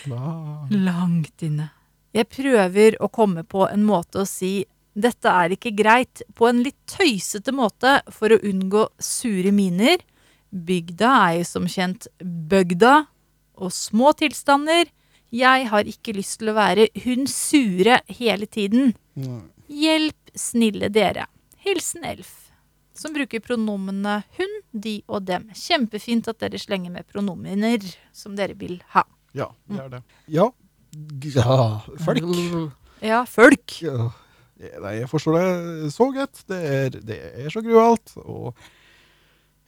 Hva? 0.05 0.67
Langt 0.69 1.41
inne. 1.45 1.71
Jeg 2.13 2.29
prøver 2.29 2.99
å 3.01 3.09
komme 3.09 3.41
på 3.41 3.65
en 3.65 3.87
måte 3.87 4.21
å 4.21 4.29
si 4.29 4.67
dette 4.93 5.29
er 5.29 5.55
ikke 5.55 5.73
greit, 5.75 6.21
på 6.37 6.47
en 6.49 6.61
litt 6.65 6.77
tøysete 6.89 7.53
måte 7.55 7.97
for 8.13 8.33
å 8.33 8.41
unngå 8.45 8.87
sure 9.01 9.53
miner. 9.55 10.01
Bygda 10.53 11.13
er 11.27 11.37
jo 11.39 11.47
som 11.49 11.65
kjent 11.69 12.07
bøgda, 12.21 13.07
og 13.57 13.73
små 13.73 14.13
tilstander. 14.17 14.89
Jeg 15.33 15.67
har 15.69 15.89
ikke 15.89 16.13
lyst 16.17 16.39
til 16.41 16.51
å 16.51 16.57
være 16.57 16.87
hun 17.05 17.25
sure 17.29 17.99
hele 18.19 18.45
tiden. 18.49 18.93
Hjelp, 19.69 20.19
snille 20.37 20.89
dere. 20.93 21.27
Hilsen 21.63 22.05
Elf, 22.05 22.51
som 22.97 23.13
bruker 23.15 23.41
pronomene 23.41 24.19
hun, 24.37 24.57
de 24.73 24.99
og 25.07 25.25
dem. 25.29 25.47
Kjempefint 25.57 26.27
at 26.29 26.41
dere 26.43 26.61
slenger 26.61 26.93
med 26.93 27.07
pronomener 27.09 27.85
som 28.13 28.35
dere 28.37 28.57
vil 28.59 28.79
ha. 28.93 29.05
Ja, 29.33 29.49
det 29.69 29.79
er 29.81 29.93
det. 29.95 30.03
Ja. 30.29 30.51
Ja 31.33 31.55
folk. 32.05 32.27
Ja, 33.01 33.23
folk. 33.25 33.79
Ja. 33.81 34.11
Nei, 34.83 34.93
jeg 35.01 35.09
forstår 35.11 35.37
det 35.39 35.91
så 35.95 36.09
godt. 36.15 36.45
Det 36.49 36.61
er, 36.69 36.97
det 37.11 37.19
er 37.43 37.53
så 37.53 37.63
grualt. 37.65 38.15
Og 38.23 38.53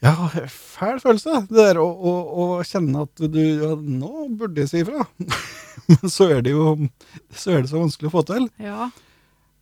ja, 0.03 0.13
fæl 0.51 0.99
følelse. 1.01 1.45
Det 1.49 1.57
der 1.57 1.79
å, 1.81 1.87
å, 1.87 2.13
å 2.35 2.45
kjenne 2.67 3.05
at 3.07 3.25
du 3.31 3.41
ja, 3.41 3.71
Nå 3.79 4.27
burde 4.37 4.63
jeg 4.65 4.71
si 4.71 4.83
ifra. 4.83 5.07
Men 5.89 6.11
så 6.11 6.29
er 6.35 6.45
det 6.45 6.53
jo 6.55 6.75
så, 7.31 7.55
er 7.55 7.63
det 7.63 7.71
så 7.71 7.81
vanskelig 7.81 8.11
å 8.11 8.15
få 8.17 8.25
til. 8.27 8.47
Ja. 8.61 8.89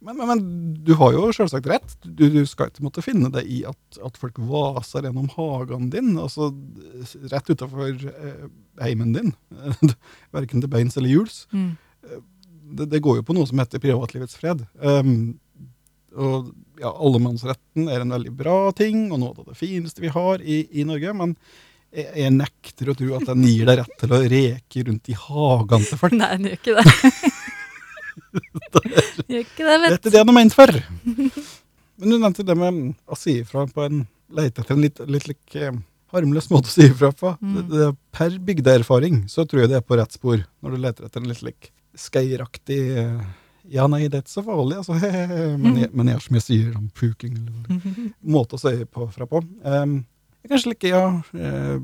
Men, 0.04 0.18
men, 0.20 0.28
men 0.28 0.42
du 0.84 0.92
har 1.00 1.14
jo 1.16 1.30
selvsagt 1.32 1.68
rett. 1.72 1.94
Du, 2.04 2.26
du 2.32 2.42
skal 2.50 2.68
ikke 2.70 2.84
måtte 2.84 3.04
finne 3.06 3.30
deg 3.32 3.48
i 3.48 3.62
at, 3.68 4.00
at 4.04 4.18
folk 4.20 4.40
vaser 4.52 5.08
gjennom 5.08 5.30
hagen 5.38 5.88
din, 5.94 6.10
altså 6.20 6.50
rett 7.32 7.52
utafor 7.54 8.04
eh, 8.12 8.50
heimen 8.84 9.14
din. 9.16 9.32
Verken 10.36 10.64
til 10.64 10.72
beins 10.72 11.00
eller 11.00 11.14
hjuls. 11.14 11.46
Mm. 11.56 11.72
Det, 12.74 12.90
det 12.92 13.02
går 13.04 13.20
jo 13.20 13.26
på 13.28 13.36
noe 13.38 13.50
som 13.50 13.62
heter 13.62 13.82
privatlivets 13.84 14.38
fred. 14.40 14.64
Um, 14.82 15.36
og 16.14 16.52
ja, 16.82 16.92
Allemannsretten 16.92 17.90
er 17.90 18.04
en 18.04 18.14
veldig 18.14 18.34
bra 18.38 18.58
ting, 18.78 19.08
og 19.12 19.22
noe 19.22 19.34
av 19.34 19.52
det 19.52 19.60
fineste 19.60 20.04
vi 20.04 20.12
har 20.14 20.42
i, 20.42 20.64
i 20.80 20.86
Norge. 20.88 21.14
Men 21.18 21.36
jeg, 21.94 22.08
jeg 22.24 22.34
nekter 22.36 22.92
å 22.92 22.98
tro 22.98 23.12
at 23.20 23.30
den 23.30 23.46
gir 23.48 23.70
deg 23.70 23.82
rett 23.84 23.98
til 24.02 24.16
å 24.16 24.22
reke 24.36 24.88
rundt 24.90 25.14
i 25.14 25.18
hagene 25.26 25.90
til 25.90 26.02
folk. 26.02 26.18
Nei, 26.22 26.32
den 26.34 26.50
gjør 26.50 26.60
ikke 26.60 26.76
det. 26.80 26.86
gjør 29.28 29.46
ikke 29.46 29.70
det, 29.70 29.78
Det 29.84 29.88
er 29.88 29.88
Dette 29.88 30.10
er 30.10 30.10
det 30.10 30.24
han 30.24 30.34
er 30.34 30.40
ment 30.40 30.58
for. 30.58 30.76
Men 31.94 32.10
du 32.10 32.18
nevnte 32.18 32.46
det 32.48 32.58
med 32.58 32.84
å 33.06 33.18
si 33.20 33.40
ifra 33.44 33.68
på 33.70 33.88
en 33.88 34.04
Lete 34.34 34.64
etter 34.64 34.74
en 34.74 34.82
litt, 34.82 34.98
litt 35.14 35.28
lik, 35.30 35.42
eh, 35.60 35.76
harmløs 36.10 36.48
måte 36.50 36.72
å 36.72 36.74
si 36.74 36.88
ifra 36.88 37.12
på. 37.14 37.36
Mm. 37.38 37.54
Det, 37.54 37.64
det, 37.70 37.90
per 38.16 38.38
bygdeerfaring 38.48 39.24
så 39.30 39.46
tror 39.46 39.62
jeg 39.64 39.70
det 39.70 39.78
er 39.78 39.86
på 39.86 39.98
rett 40.00 40.16
spor, 40.16 40.42
når 40.64 40.74
du 40.74 40.80
leter 40.82 41.06
etter 41.06 41.22
en 41.22 41.30
litt 41.30 41.44
lik 41.46 41.70
skeiraktig 42.00 42.80
eh, 42.98 43.20
Ja, 43.74 43.86
nei, 43.88 44.08
det 44.12 44.18
er 44.20 44.24
ikke 44.26 44.34
så 44.34 44.44
farlig, 44.46 44.80
altså. 44.82 44.98
men, 45.62 45.78
jeg, 45.84 45.92
men 45.94 46.10
jeg 46.10 46.18
har 46.18 46.24
så 46.26 46.34
mye 46.36 46.44
sier 46.44 46.74
om 46.78 46.90
puking, 46.98 47.38
eller 47.40 47.94
måte 48.36 48.58
å 48.58 48.62
si 48.62 48.74
på 48.86 49.08
fra 49.14 49.28
på. 49.30 49.40
Um, 49.64 50.02
jeg 50.44 50.52
kanskje 50.52 50.72
like, 50.74 50.90
ja 50.92 51.04
eh, 51.40 51.78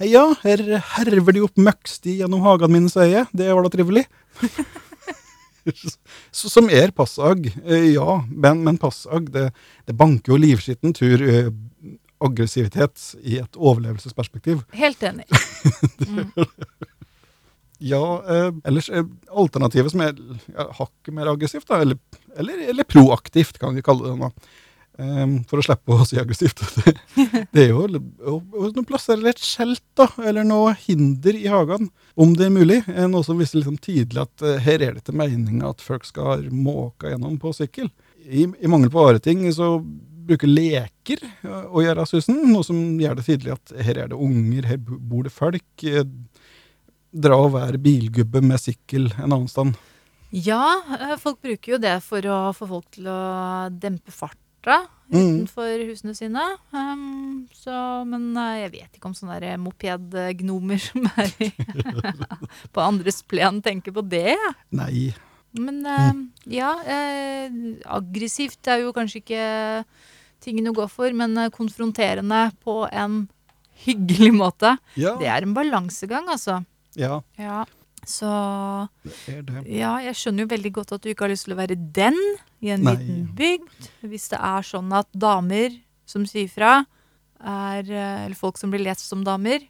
Heia, 0.00 0.24
her 0.42 0.64
herver 0.96 1.36
de 1.36 1.44
opp 1.46 1.60
møkksti 1.62 2.16
gjennom 2.18 2.42
hagen 2.42 2.72
min, 2.74 2.88
sier 2.90 3.12
jeg. 3.12 3.28
Det 3.30 3.46
var 3.54 3.62
da 3.62 3.70
trivelig. 3.70 4.02
Som 6.34 6.70
er 6.72 6.90
passag, 6.96 7.46
eh, 7.62 7.92
ja. 7.92 8.18
Men, 8.26 8.64
men 8.66 8.80
passag, 8.82 9.30
det, 9.30 9.50
det 9.86 9.94
banker 9.94 10.34
jo 10.34 10.40
livskitten 10.42 10.96
tur 10.96 11.22
aggressivitet 12.20 13.14
i 13.22 13.38
et 13.40 13.56
overlevelsesperspektiv. 13.56 14.66
Helt 14.76 15.02
enig. 15.06 15.28
det, 15.30 16.10
Mm. 16.10 16.32
Ja, 17.80 18.04
eh, 18.28 18.50
ellers 18.68 18.90
eh, 18.92 19.04
alternativet 19.32 19.92
som 19.92 20.02
er 20.04 20.16
ja, 20.52 20.66
hakket 20.76 21.14
mer 21.16 21.30
aggressivt, 21.32 21.68
da, 21.70 21.80
eller, 21.80 21.96
eller, 22.36 22.66
eller 22.72 22.88
proaktivt, 22.88 23.58
kan 23.60 23.76
vi 23.76 23.84
kalle 23.84 24.10
det 24.10 24.18
nå. 24.20 24.28
Eh, 25.00 25.30
for 25.48 25.60
å 25.60 25.64
slippe 25.64 25.96
å 25.96 26.04
si 26.08 26.18
aggressivt. 26.20 26.60
Det, 26.84 27.46
det 27.54 27.62
er 27.64 27.72
jo 27.72 27.86
å, 27.86 28.36
å 28.68 28.84
plassere 28.86 29.32
et 29.32 29.40
skjelt 29.40 29.82
da, 29.98 30.10
eller 30.20 30.44
noe 30.46 30.74
hinder 30.82 31.36
i 31.36 31.48
hagen, 31.50 31.88
om 32.20 32.36
det 32.36 32.50
er 32.50 32.54
mulig. 32.54 32.82
Eh, 32.90 33.08
noe 33.08 33.24
som 33.26 33.40
viser 33.40 33.62
liksom 33.62 33.80
tydelig 33.80 34.26
at 34.26 34.44
eh, 34.44 34.60
her 34.66 34.84
er 34.84 34.98
det 34.98 35.06
til 35.08 35.16
meninga 35.20 35.72
at 35.72 35.84
folk 35.84 36.04
skal 36.08 36.46
måke 36.52 37.14
gjennom 37.14 37.40
på 37.40 37.54
sykkel. 37.56 37.88
I, 38.28 38.44
I 38.44 38.70
mangel 38.70 38.92
på 38.92 39.08
vareting 39.08 39.46
ting 39.46 39.56
så 39.56 39.78
bruker 40.30 40.50
leker 40.50 41.24
eh, 41.24 41.64
å 41.70 41.84
gjøre 41.84 42.06
susen, 42.08 42.44
noe 42.52 42.66
som 42.66 42.76
gjør 43.00 43.18
det 43.18 43.26
tydelig 43.30 43.56
at 43.56 43.74
her 43.88 44.04
er 44.04 44.12
det 44.12 44.20
unger, 44.20 44.68
her 44.68 44.80
bor 44.84 45.24
det 45.24 45.32
folk. 45.34 45.64
Dra 47.12 47.36
og 47.42 47.54
være 47.56 47.80
bilgubbe 47.82 48.42
med 48.44 48.60
sykkel 48.62 49.08
en 49.18 49.32
annen 49.32 49.48
stand. 49.50 49.74
Ja, 50.30 50.78
eh, 50.94 51.16
folk 51.18 51.40
bruker 51.42 51.74
jo 51.74 51.78
det 51.82 51.96
for 52.06 52.22
å 52.22 52.38
få 52.54 52.68
folk 52.70 52.90
til 52.94 53.08
å 53.10 53.20
dempe 53.74 54.14
farta 54.14 54.84
Mm. 55.10 55.42
utenfor 55.42 55.80
husene 55.88 56.12
sine. 56.14 56.42
Um, 56.70 57.48
så, 57.56 57.72
men 58.06 58.28
eh, 58.38 58.60
jeg 58.62 58.72
vet 58.76 58.94
ikke 58.98 59.08
om 59.10 59.16
sånne 59.16 59.56
mopedgnomer 59.58 60.78
som 60.86 61.08
er 61.18 61.32
på 62.74 62.84
andres 62.84 63.18
plen, 63.26 63.58
tenker 63.64 63.94
på 63.96 64.04
det. 64.06 64.36
Nei. 64.70 65.08
Men 65.58 65.80
eh, 65.82 66.20
ja, 66.60 66.76
eh, 66.86 67.50
aggressivt 67.90 68.70
er 68.70 68.84
jo 68.84 68.94
kanskje 68.94 69.22
ikke 69.24 69.44
tingen 70.44 70.70
å 70.70 70.76
gå 70.78 70.86
for, 70.88 71.10
men 71.12 71.34
konfronterende 71.56 72.50
på 72.62 72.84
en 72.92 73.24
hyggelig 73.82 74.30
måte. 74.36 74.76
Ja, 74.94 75.16
Det 75.18 75.26
er 75.26 75.42
en 75.42 75.56
balansegang, 75.56 76.30
altså. 76.30 76.60
Ja 76.96 77.20
Ja. 77.38 77.64
Så 78.08 78.26
det 79.04 79.34
er 79.34 79.42
det. 79.44 79.62
ja, 79.76 79.90
jeg 80.00 80.16
skjønner 80.16 80.46
jo 80.46 80.50
veldig 80.54 80.70
godt 80.72 80.92
at 80.96 81.02
du 81.04 81.10
ikke 81.10 81.26
har 81.26 81.32
lyst 81.34 81.44
til 81.44 81.52
å 81.52 81.58
være 81.58 81.76
den 81.76 82.16
i 82.64 82.70
en 82.72 82.80
Nei. 82.86 82.94
liten 82.96 83.26
bygd. 83.36 83.90
Hvis 84.08 84.30
det 84.32 84.38
er 84.40 84.64
sånn 84.64 84.88
at 84.96 85.06
damer 85.12 85.76
som 86.08 86.24
sier 86.26 86.48
fra, 86.48 86.86
er, 87.44 87.84
eller 87.84 88.34
folk 88.40 88.56
som 88.56 88.72
blir 88.72 88.80
lest 88.86 89.04
som 89.04 89.20
damer, 89.24 89.60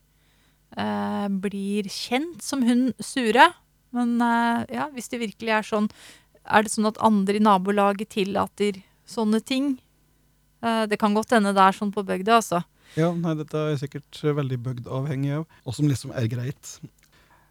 eh, 0.79 1.27
blir 1.43 1.91
kjent 1.91 2.41
som 2.47 2.63
hun 2.63 2.93
sure. 3.03 3.49
Men 3.91 4.15
eh, 4.23 4.77
ja, 4.79 4.87
hvis 4.95 5.11
det 5.11 5.21
virkelig 5.27 5.51
er 5.59 5.67
sånn, 5.67 5.91
er 6.47 6.63
det 6.63 6.71
sånn 6.71 6.87
at 6.87 7.03
andre 7.03 7.35
i 7.35 7.43
nabolaget 7.43 8.15
tillater 8.15 8.79
sånne 9.11 9.43
ting? 9.43 9.73
Eh, 10.63 10.87
det 10.87 11.01
kan 11.03 11.19
godt 11.19 11.35
hende 11.35 11.51
det 11.57 11.67
er 11.67 11.77
sånn 11.77 11.91
på 11.91 12.07
bygda, 12.07 12.39
altså. 12.39 12.63
Ja, 12.95 13.11
nei, 13.15 13.35
dette 13.39 13.59
er 13.73 13.77
sikkert 13.79 14.23
veldig 14.23 14.63
bygd-avhengig 14.71 15.35
av, 15.43 15.45
og 15.67 15.75
som 15.75 15.91
liksom 15.91 16.15
er 16.15 16.31
greit. 16.31 16.79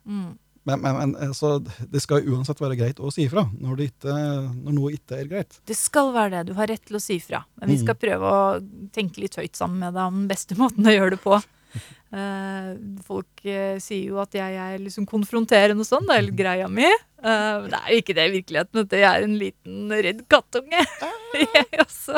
Mm. 0.10 0.30
Men, 0.70 0.82
men, 0.84 0.97
men 0.97 1.14
altså, 1.30 1.55
det 1.64 2.01
skal 2.03 2.26
uansett 2.30 2.60
være 2.62 2.78
greit 2.78 2.99
å 3.01 3.10
si 3.14 3.24
ifra 3.26 3.45
når, 3.57 3.78
det 3.80 3.86
ikke, 3.93 4.16
når 4.60 4.76
noe 4.76 4.91
ikke 4.93 5.22
er 5.22 5.30
greit. 5.32 5.62
Det 5.70 5.78
skal 5.78 6.12
være 6.14 6.34
det. 6.36 6.49
Du 6.51 6.57
har 6.60 6.70
rett 6.70 6.84
til 6.86 6.99
å 6.99 7.01
si 7.01 7.18
fra. 7.24 7.43
Men 7.60 7.72
vi 7.72 7.78
Mm. 7.80 7.84
skal 7.86 7.97
prøve 8.01 8.34
å 8.34 8.41
tenke 8.93 9.24
litt 9.24 9.39
høyt 9.39 9.55
sammen 9.57 9.80
med 9.86 9.95
deg 9.95 10.03
om 10.12 10.20
den 10.22 10.28
beste 10.30 10.57
måten 10.62 10.86
å 10.86 10.93
gjøre 10.93 11.16
det 11.16 11.22
på. 11.24 11.39
Uh, 12.10 12.74
folk 13.05 13.43
uh, 13.45 13.78
sier 13.78 14.07
jo 14.10 14.18
at 14.18 14.34
jeg 14.34 14.55
er 14.57 14.80
liksom 14.82 15.05
konfronterende 15.10 15.86
og 15.86 15.89
sånn, 15.89 16.07
det 16.10 16.16
er 16.18 16.24
litt 16.26 16.39
greia 16.39 16.66
mi. 16.68 16.88
Uh, 17.22 17.70
det 17.70 17.78
er 17.78 17.91
jo 17.93 17.99
ikke 18.01 18.16
det 18.18 18.26
i 18.26 18.34
virkeligheten. 18.39 18.82
at. 18.84 18.95
Jeg 18.97 19.10
er 19.10 19.28
en 19.28 19.38
liten 19.38 19.93
redd 19.93 20.24
kattunge. 20.32 20.82
jeg 21.45 21.84
også. 21.86 22.18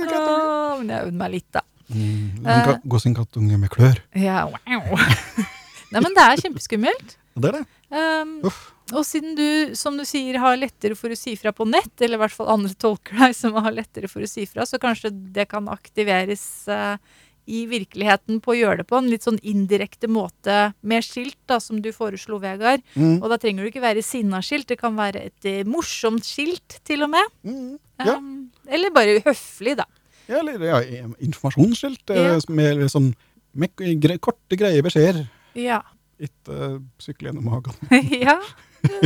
Men 0.00 0.88
jeg 0.88 1.02
øvde 1.04 1.20
meg 1.20 1.36
litt, 1.36 1.50
da. 1.52 1.64
Mm, 1.88 2.44
en 2.44 3.00
sin 3.00 3.16
kattunge 3.16 3.60
med 3.60 3.72
klør. 3.72 4.02
Ja, 4.16 4.42
wow. 4.48 4.98
Nei, 5.92 6.02
men 6.04 6.14
det 6.16 6.24
er 6.24 6.42
kjempeskummelt. 6.44 7.14
Det 7.38 7.50
er 7.52 7.60
det. 7.60 7.66
Um, 7.88 8.34
og 8.92 9.04
siden 9.04 9.36
du, 9.36 9.76
som 9.76 9.96
du 9.96 10.04
sier, 10.08 10.36
har 10.40 10.58
lettere 10.60 10.96
for 10.98 11.12
å 11.12 11.16
si 11.16 11.34
fra 11.40 11.52
på 11.56 11.66
nett, 11.68 11.94
eller 12.00 12.18
i 12.18 12.22
hvert 12.24 12.34
fall 12.34 12.50
andre 12.52 12.74
tolker 12.76 13.16
deg 13.22 13.36
som 13.36 13.56
har 13.60 13.72
lettere 13.76 14.10
for 14.10 14.24
å 14.24 14.28
si 14.28 14.44
fra, 14.48 14.66
så 14.68 14.80
kanskje 14.82 15.12
det 15.34 15.48
kan 15.50 15.68
aktiveres 15.72 16.44
uh, 16.72 16.96
i 17.48 17.62
virkeligheten 17.68 18.42
på 18.44 18.52
å 18.52 18.58
gjøre 18.58 18.82
det 18.82 18.88
på 18.90 18.98
en 18.98 19.08
litt 19.08 19.24
sånn 19.24 19.38
indirekte 19.40 20.10
måte 20.12 20.58
med 20.84 21.04
skilt, 21.06 21.38
da, 21.48 21.60
som 21.64 21.80
du 21.84 21.90
foreslo, 21.96 22.40
Vegard. 22.42 22.84
Mm. 22.92 23.22
Og 23.22 23.28
da 23.32 23.38
trenger 23.40 23.64
du 23.64 23.70
ikke 23.72 23.84
være 23.84 24.04
sinna-skilt, 24.04 24.68
det 24.72 24.80
kan 24.80 24.96
være 24.98 25.28
et 25.30 25.48
uh, 25.48 25.62
morsomt 25.68 26.28
skilt, 26.28 26.80
til 26.88 27.06
og 27.06 27.14
med. 27.16 27.32
Mm. 27.48 27.78
Ja. 28.04 28.18
Um, 28.18 28.50
eller 28.68 28.92
bare 28.94 29.22
høflig, 29.24 29.78
da. 29.80 29.88
Ja, 30.28 30.42
eller 30.42 30.60
ja, 30.60 30.82
informasjonsskilt 31.24 32.12
eh, 32.12 32.26
Ja. 32.34 32.38
med, 32.52 32.84
sånn, 32.92 33.14
med 33.56 33.72
korte, 34.20 34.58
greie 34.60 34.84
beskjeder. 34.84 35.24
Ja. 35.58 35.82
Ikke 36.18 36.54
uh, 36.54 36.78
sykle 37.02 37.30
gjennom 37.30 37.48
hagen. 37.52 37.76
ja, 38.26 38.38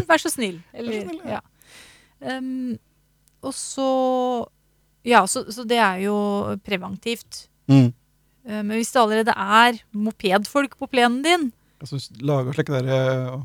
vær 0.08 0.22
så 0.22 0.32
snill. 0.32 0.60
Eller, 0.72 1.02
så 1.02 1.08
snill, 1.08 1.22
ja. 1.28 1.40
Um, 2.22 2.76
og 3.42 3.54
så 3.58 3.88
Ja, 5.02 5.24
så, 5.26 5.42
så 5.50 5.64
det 5.66 5.80
er 5.82 6.04
jo 6.04 6.14
preventivt. 6.62 7.46
Mm. 7.66 7.90
Uh, 8.46 8.60
men 8.62 8.76
hvis 8.76 8.92
det 8.94 9.02
allerede 9.02 9.34
er 9.34 9.82
mopedfolk 9.92 10.78
på 10.78 10.90
plenen 10.90 11.22
din 11.26 11.50
Altså, 11.82 11.98
lager 12.22 12.54
slike 12.54 12.70
der 12.76 12.88
eh, 12.94 13.38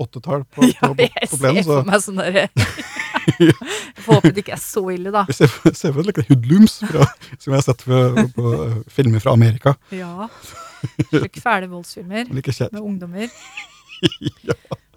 åttetall 0.00 0.46
på, 0.48 0.62
på, 0.80 0.94
på, 0.94 1.02
jeg 1.02 1.28
på 1.28 1.38
plenen, 1.42 1.58
ser 1.60 1.66
for 1.68 1.88
meg 1.88 2.00
sånn 2.00 2.22
derre 2.22 2.46
Jeg 3.36 4.04
får 4.04 4.14
håpe 4.14 4.30
det 4.30 4.44
ikke 4.44 4.54
er 4.54 4.62
så 4.62 4.82
ille, 4.94 5.10
da. 5.12 5.24
Jeg 5.28 5.50
ser 5.74 5.90
for 5.90 5.98
meg 5.98 6.06
like 6.08 6.24
hoodlooms 6.28 6.78
fra, 6.86 7.08
som 7.34 7.50
jeg 7.50 7.56
har 7.58 7.64
sett 7.66 7.82
på, 7.84 7.98
på 8.36 8.52
filmer 8.96 9.20
fra 9.20 9.34
Amerika. 9.36 9.74
Ja. 9.92 10.28
Slike 11.10 11.42
fæle 11.42 11.70
voldsfilmer 11.70 12.32
med 12.32 12.80
ungdommer. 12.80 13.32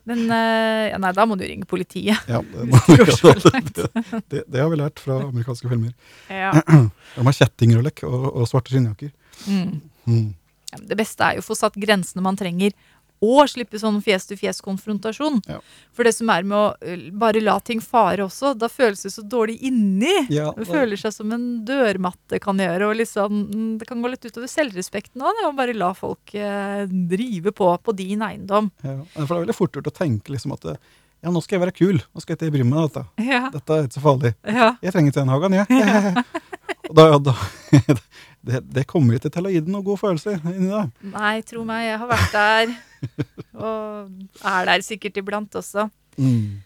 Men 0.10 0.26
uh, 0.32 0.86
ja, 0.90 0.98
nei, 1.02 1.12
da 1.14 1.26
må 1.30 1.38
du 1.38 1.44
ringe 1.46 1.68
politiet. 1.70 2.18
Ja, 2.30 2.40
det, 2.50 3.90
det 4.32 4.44
det, 4.48 4.58
har 4.58 4.70
vi 4.72 4.80
lært 4.80 5.02
fra 5.04 5.20
amerikanske 5.28 5.70
filmer. 5.70 5.94
Ja. 6.34 6.56
De 7.16 7.26
har 7.28 7.36
kjettinger 7.36 7.84
og 7.84 7.90
og, 8.10 8.46
svarte 8.50 8.74
skinnjakker. 8.74 9.12
Mm. 9.46 9.76
Mm. 10.10 10.30
Ja, 10.72 10.80
det 10.92 10.98
beste 10.98 11.26
er 11.26 11.38
jo 11.38 11.44
å 11.44 11.48
få 11.50 11.58
satt 11.58 11.78
grensene 11.82 12.26
man 12.26 12.38
trenger, 12.40 12.74
og 13.22 13.50
slippe 13.52 13.80
sånn 13.82 13.98
fjes-til-fjes-konfrontasjon. 14.06 15.42
Ja. 15.50 15.58
For 15.96 16.08
det 16.08 16.14
som 16.16 16.30
er 16.32 16.46
med 16.48 16.56
å 16.58 17.10
bare 17.20 17.42
la 17.44 17.58
ting 17.60 17.82
fare 17.84 18.24
også, 18.26 18.54
da 18.60 18.70
føles 18.72 19.02
det 19.04 19.12
så 19.14 19.24
dårlig 19.28 19.58
inni. 19.68 20.14
Ja, 20.32 20.54
Det 20.56 20.68
føler 20.70 21.00
seg 21.00 21.14
som 21.16 21.32
en 21.36 21.66
dørmatte 21.68 22.40
kan 22.44 22.60
gjøre, 22.62 22.88
og 22.90 22.96
liksom, 23.02 23.42
mm, 23.50 23.68
det 23.82 23.90
kan 23.90 24.02
gå 24.04 24.12
litt 24.14 24.24
utover 24.30 24.48
selvrespekten 24.52 25.22
òg, 25.26 25.44
å 25.48 25.52
bare 25.58 25.76
la 25.76 25.92
folk 25.98 26.34
eh, 26.36 26.86
drive 26.88 27.52
på 27.56 27.74
på 27.84 27.96
din 27.96 28.22
eiendom. 28.26 28.72
ja. 28.84 28.98
For 29.14 29.26
det 29.26 29.36
er 29.36 29.44
veldig 29.46 29.56
fort 29.60 29.76
gjort 29.76 29.92
å 29.92 29.96
tenke 30.00 30.32
liksom 30.34 30.56
at 30.56 30.66
eh, 30.72 30.80
ja, 31.20 31.32
nå 31.36 31.42
skal 31.44 31.58
jeg 31.58 31.66
være 31.66 31.76
kul, 31.76 31.98
nå 32.00 32.22
skal 32.24 32.34
jeg 32.38 32.48
ikke 32.48 32.54
bry 32.56 32.64
meg 32.64 32.72
med 32.72 32.86
dette. 32.88 33.02
Ja, 33.28 33.42
Dette 33.52 33.76
er 33.76 33.88
ikke 33.90 33.98
så 34.00 34.04
farlig. 34.06 34.32
ja. 34.48 34.70
Jeg 34.82 34.94
trenger 34.96 35.12
ikke 35.12 35.20
den 35.20 35.34
hagen, 35.36 35.58
jeg. 35.60 36.24
Og 36.90 36.96
da, 36.96 37.04
da, 37.22 37.34
det, 38.48 38.62
det 38.72 38.86
kommer 38.90 39.18
ikke 39.20 39.30
til 39.34 39.46
å 39.46 39.52
gi 39.52 39.60
deg 39.62 39.68
noen 39.70 39.84
god 39.86 40.00
følelse 40.00 40.38
inni 40.56 40.70
deg. 40.72 40.94
Nei, 41.12 41.34
tro 41.46 41.66
meg, 41.68 41.84
jeg 41.90 42.00
har 42.02 42.10
vært 42.10 42.32
der. 42.38 42.72
Og 43.60 44.10
er 44.46 44.70
der 44.70 44.86
sikkert 44.86 45.20
iblant 45.22 45.56
også. 45.60 45.88
Mm. 46.20 46.60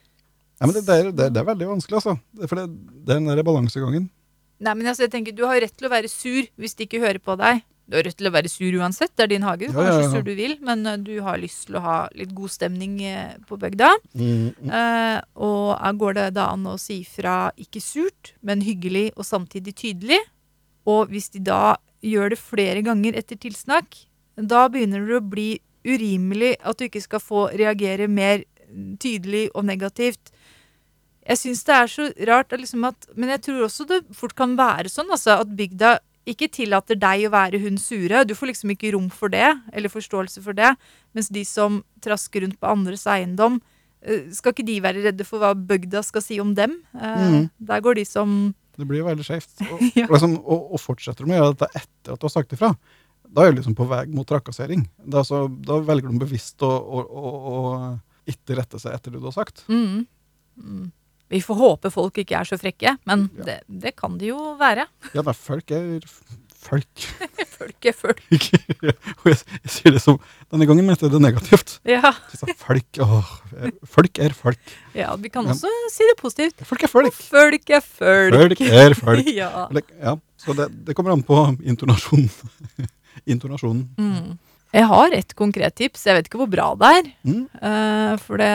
Ja, 0.60 0.68
men 0.68 0.76
det, 0.78 0.86
det, 0.88 0.96
er, 0.96 1.12
det, 1.12 1.30
det 1.36 1.42
er 1.42 1.50
veldig 1.50 1.70
vanskelig, 1.76 2.00
altså. 2.00 2.18
For 2.48 2.60
det, 2.60 2.68
det 3.04 3.16
er 3.16 3.22
den 3.22 3.32
der 3.32 3.46
balansegangen. 3.46 4.10
Nei, 4.64 4.74
men 4.80 4.88
altså, 4.88 5.06
jeg 5.08 5.14
tenker, 5.14 5.36
Du 5.36 5.46
har 5.50 5.60
rett 5.60 5.76
til 5.76 5.90
å 5.90 5.94
være 5.94 6.12
sur 6.12 6.46
hvis 6.62 6.78
de 6.78 6.88
ikke 6.88 7.02
hører 7.04 7.20
på 7.24 7.36
deg. 7.42 7.64
Du 7.84 7.98
har 7.98 8.06
rett 8.08 8.16
til 8.16 8.30
å 8.30 8.32
være 8.32 8.48
sur 8.48 8.76
uansett, 8.80 9.12
det 9.18 9.26
er 9.26 9.32
din 9.34 9.44
hage. 9.44 9.68
Du 9.68 9.76
kan 9.76 9.90
være 9.90 10.06
så 10.06 10.14
sur 10.14 10.24
du 10.24 10.32
vil, 10.38 10.56
men 10.64 10.86
eh, 10.88 11.02
du 11.04 11.18
har 11.26 11.42
lyst 11.42 11.66
til 11.68 11.76
å 11.78 11.84
ha 11.84 11.98
litt 12.16 12.32
god 12.36 12.54
stemning 12.54 12.96
eh, 13.04 13.34
på 13.50 13.58
bygda. 13.60 13.90
Mm. 14.16 14.70
Eh, 14.70 15.18
og 15.44 15.74
eh, 15.76 15.98
går 16.00 16.16
det 16.20 16.28
da 16.38 16.48
an 16.54 16.64
å 16.72 16.78
si 16.80 17.02
fra 17.04 17.52
ikke 17.60 17.84
surt, 17.84 18.32
men 18.40 18.64
hyggelig 18.64 19.10
og 19.18 19.28
samtidig 19.28 19.76
tydelig? 19.84 20.22
Og 20.88 21.12
hvis 21.12 21.28
de 21.36 21.44
da 21.44 21.76
gjør 22.04 22.32
det 22.32 22.40
flere 22.40 22.84
ganger 22.88 23.20
etter 23.20 23.40
tilsnakk, 23.40 24.00
da 24.40 24.66
begynner 24.72 25.04
det 25.08 25.20
å 25.20 25.28
bli 25.36 25.50
urimelig 25.86 26.56
at 26.64 26.78
du 26.80 26.86
ikke 26.88 27.02
skal 27.04 27.20
få 27.24 27.48
reagere 27.54 28.08
mer 28.08 28.44
mm, 28.70 28.98
tydelig 29.04 29.50
og 29.56 29.66
negativt. 29.66 30.32
Jeg 31.28 31.40
syns 31.40 31.64
det 31.64 31.76
er 31.76 31.88
så 31.92 32.08
rart 32.28 32.52
at 32.52 32.60
liksom 32.60 32.84
at 32.90 33.06
Men 33.16 33.30
jeg 33.30 33.42
tror 33.46 33.62
også 33.70 33.86
det 33.88 34.02
fort 34.16 34.34
kan 34.36 34.58
være 34.60 34.90
sånn 34.92 35.12
altså, 35.14 35.38
at 35.44 35.54
bygda 35.56 35.98
ikke 36.28 36.48
tillater 36.56 36.96
deg 36.96 37.26
å 37.28 37.32
være 37.34 37.60
hun 37.60 37.76
sure. 37.78 38.24
Du 38.24 38.32
får 38.36 38.54
liksom 38.54 38.72
ikke 38.72 38.94
rom 38.96 39.10
for 39.12 39.28
det, 39.32 39.50
eller 39.76 39.92
forståelse 39.92 40.40
for 40.44 40.56
det. 40.56 40.70
Mens 41.16 41.28
de 41.36 41.44
som 41.44 41.82
trasker 42.04 42.46
rundt 42.46 42.56
på 42.62 42.70
andres 42.72 43.04
eiendom, 43.12 43.58
eh, 44.02 44.30
skal 44.32 44.54
ikke 44.56 44.64
de 44.70 44.78
være 44.86 45.04
redde 45.04 45.26
for 45.28 45.40
hva 45.44 45.52
bygda 45.54 46.00
skal 46.08 46.22
si 46.24 46.40
om 46.40 46.54
dem? 46.56 46.78
Eh, 46.96 47.18
Mhm. 47.28 47.50
Der 47.60 47.82
går 47.84 47.96
de 48.00 48.06
som 48.06 48.56
Det 48.80 48.88
blir 48.88 49.00
jo 49.04 49.06
veldig 49.06 49.26
skjevt. 49.28 49.52
Og, 49.72 49.82
Ja. 49.96 50.08
liksom, 50.08 50.38
og, 50.48 50.72
og 50.74 50.80
fortsetter 50.80 51.28
med 51.28 51.40
å 51.40 51.44
gjøre 51.44 51.58
dette 51.60 51.76
etter 51.84 52.14
at 52.14 52.20
du 52.20 52.26
har 52.26 52.30
sagt 52.40 52.54
ifra, 52.56 52.72
da 53.34 53.46
er 53.48 53.52
du 53.54 53.60
liksom 53.62 53.76
på 53.78 53.88
vei 53.90 54.04
mot 54.14 54.28
trakassering. 54.30 54.86
Da, 55.10 55.24
så, 55.26 55.46
da 55.66 55.80
velger 55.86 56.12
de 56.14 56.20
bevisst 56.22 56.62
å, 56.66 56.70
å, 56.70 57.04
å, 57.04 57.32
å 57.54 57.62
ikke 58.30 58.56
rette 58.60 58.80
seg 58.80 58.94
etter 58.96 59.12
det 59.16 59.22
du 59.24 59.30
har 59.32 59.38
sagt. 59.40 59.66
mm. 59.72 60.04
Mm. 60.62 60.92
Vi 61.34 61.40
får 61.42 61.56
håpe 61.58 61.90
folk 61.90 62.18
ikke 62.22 62.36
er 62.38 62.46
så 62.46 62.60
frekke, 62.62 62.92
men 63.10 63.24
Ja. 63.40 63.46
det, 63.48 63.54
det 63.82 63.92
kan 63.98 64.20
de 64.22 64.28
jo 64.28 64.52
være. 64.60 64.84
Ja, 65.16 65.24
men 65.26 65.34
folk 65.34 65.72
er 65.74 66.04
folk. 66.64 67.08
Folk 67.64 67.86
er 67.88 67.94
folk. 67.96 68.20
og 69.24 69.28
jeg, 69.30 69.38
jeg 69.64 69.72
sier 69.72 69.94
det 69.96 70.02
som 70.04 70.18
Denne 70.52 70.66
gangen 70.68 70.84
mente 70.88 71.06
jeg 71.06 71.14
det 71.14 71.20
negativt. 71.24 71.78
Ja. 71.88 72.12
Folk, 72.60 73.00
åh, 73.04 73.30
er- 73.56 73.74
folk 73.88 74.20
er 74.20 74.36
folk. 74.36 74.74
ja, 74.98 75.14
vi 75.22 75.32
kan 75.32 75.46
men, 75.48 75.54
også 75.56 75.70
si 75.94 76.04
det 76.10 76.18
positivt. 76.20 76.64
Folk 76.68 76.84
er 76.84 76.92
folk. 76.92 77.14
Folk 77.16 77.70
er 77.78 77.84
folk. 77.88 78.36
Folk 78.36 78.64
er 78.68 78.98
folk. 79.00 79.30
ja. 79.42 79.52
Ja, 80.02 80.16
så 80.44 80.56
det, 80.60 80.68
det 80.90 80.96
kommer 80.98 81.16
an 81.16 81.24
på 81.24 81.40
intonasjonen. 81.64 82.28
Intonasjonen. 83.26 83.88
Mm. 83.98 84.34
Jeg 84.74 84.90
har 84.90 85.14
et 85.14 85.34
konkret 85.38 85.76
tips. 85.78 86.08
Jeg 86.08 86.18
vet 86.18 86.28
ikke 86.30 86.40
hvor 86.42 86.50
bra 86.50 86.68
det 86.82 86.92
er. 86.98 87.10
Mm. 87.30 87.42
Uh, 87.62 88.14
for 88.24 88.42
det, 88.42 88.52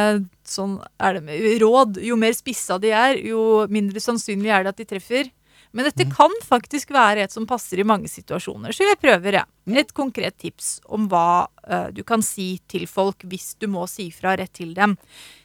sånn 0.48 0.78
er 0.98 1.18
det 1.18 1.24
med 1.28 1.62
råd. 1.62 2.00
Jo 2.02 2.18
mer 2.18 2.34
spissa 2.34 2.78
de 2.82 2.90
er, 2.90 3.20
jo 3.22 3.66
mindre 3.70 4.02
sannsynlig 4.02 4.50
er 4.50 4.66
det 4.66 4.74
at 4.74 4.80
de 4.82 4.88
treffer. 4.96 5.30
Men 5.70 5.84
dette 5.84 6.06
kan 6.10 6.32
faktisk 6.48 6.90
være 6.96 7.26
et 7.26 7.34
som 7.34 7.46
passer 7.46 7.82
i 7.82 7.86
mange 7.86 8.08
situasjoner, 8.08 8.72
så 8.72 8.86
jeg 8.86 8.98
prøver, 9.02 9.36
jeg. 9.36 9.50
Mm. 9.68 9.76
Et 9.82 9.90
konkret 9.94 10.38
tips 10.40 10.78
om 10.88 11.06
hva 11.12 11.46
uh, 11.68 11.90
du 11.94 12.00
kan 12.08 12.24
si 12.24 12.54
til 12.72 12.88
folk 12.90 13.26
hvis 13.28 13.52
du 13.60 13.68
må 13.70 13.84
si 13.90 14.08
fra 14.14 14.34
rett 14.40 14.54
til 14.58 14.72
dem. 14.74 14.96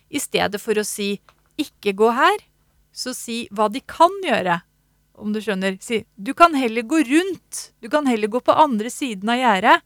I 0.10 0.22
stedet 0.24 0.62
for 0.62 0.80
å 0.80 0.86
si 0.88 1.20
'ikke 1.60 1.94
gå 1.94 2.10
her', 2.18 2.46
så 2.94 3.14
si 3.14 3.48
hva 3.52 3.70
de 3.70 3.82
kan 3.86 4.14
gjøre. 4.26 4.62
Om 5.14 5.34
du 5.34 5.42
skjønner. 5.42 5.78
Si 5.82 6.06
'du 6.18 6.34
kan 6.34 6.56
heller 6.58 6.82
gå 6.82 7.04
rundt'. 7.06 7.72
Du 7.82 7.90
kan 7.90 8.06
heller 8.06 8.28
gå 8.28 8.40
på 8.40 8.52
andre 8.52 8.90
siden 8.90 9.30
av 9.30 9.38
gjerdet. 9.38 9.82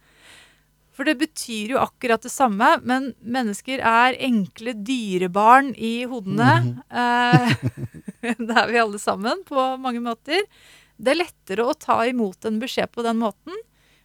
For 0.98 1.06
det 1.06 1.20
betyr 1.20 1.76
jo 1.76 1.78
akkurat 1.78 2.24
det 2.26 2.32
samme, 2.34 2.80
men 2.82 3.12
mennesker 3.22 3.84
er 3.86 4.18
enkle 4.18 4.74
dyrebarn 4.74 5.76
i 5.78 6.08
hodene. 6.10 6.82
Eh, 6.90 7.54
det 8.48 8.56
er 8.58 8.72
vi 8.72 8.82
alle 8.82 8.98
sammen 8.98 9.44
på 9.46 9.78
mange 9.78 10.02
måter. 10.02 10.48
Det 10.98 11.14
er 11.14 11.22
lettere 11.22 11.68
å 11.68 11.78
ta 11.78 12.00
imot 12.10 12.48
en 12.50 12.58
beskjed 12.64 12.90
på 12.96 13.06
den 13.06 13.22
måten. 13.22 13.54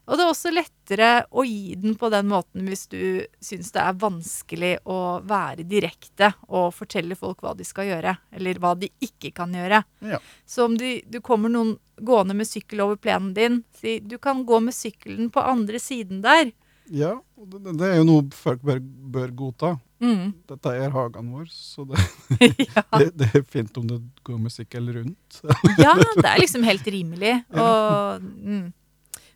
Og 0.06 0.18
det 0.18 0.24
er 0.24 0.30
også 0.32 0.50
lettere 0.50 1.10
å 1.30 1.44
gi 1.46 1.76
den 1.78 1.94
på 1.98 2.08
den 2.12 2.26
måten 2.30 2.66
hvis 2.66 2.88
du 2.90 3.22
syns 3.42 3.70
det 3.74 3.82
er 3.84 4.00
vanskelig 4.02 4.72
å 4.90 4.98
være 5.28 5.66
direkte 5.68 6.32
og 6.48 6.72
fortelle 6.74 7.16
folk 7.18 7.44
hva 7.44 7.54
de 7.58 7.66
skal 7.66 7.86
gjøre, 7.92 8.16
eller 8.34 8.58
hva 8.62 8.74
de 8.78 8.90
ikke 9.04 9.30
kan 9.36 9.54
gjøre. 9.54 9.82
Ja. 10.02 10.18
Så 10.46 10.66
om 10.66 10.74
du, 10.78 10.86
du 11.06 11.20
kommer 11.22 11.52
noen 11.52 11.76
gående 12.02 12.34
med 12.34 12.50
sykkel 12.50 12.82
over 12.82 12.98
plenen 12.98 13.30
din, 13.36 13.62
si 13.78 14.00
du 14.02 14.18
kan 14.18 14.42
gå 14.48 14.58
med 14.64 14.74
sykkelen 14.74 15.30
på 15.30 15.44
andre 15.46 15.78
siden 15.82 16.24
der. 16.26 16.50
Ja, 16.90 17.14
det, 17.38 17.78
det 17.78 17.88
er 17.88 18.00
jo 18.00 18.08
noe 18.08 18.26
folk 18.34 18.62
bør, 18.66 18.82
bør 18.82 19.32
godta. 19.38 19.76
Mm. 20.02 20.32
Dette 20.50 20.70
er 20.74 20.90
hagen 20.90 21.30
vår, 21.30 21.46
så 21.54 21.84
det, 21.86 22.00
ja. 22.74 22.82
det, 22.98 23.12
det 23.20 23.28
er 23.38 23.44
fint 23.46 23.76
om 23.78 23.86
det 23.86 24.00
går 24.26 24.40
med 24.42 24.54
sykkel 24.54 24.90
rundt. 24.98 25.42
ja, 25.78 25.94
det 25.94 26.26
er 26.26 26.42
liksom 26.42 26.66
helt 26.66 26.88
rimelig. 26.90 27.36
Og 27.62 28.24
mm, 28.26 28.64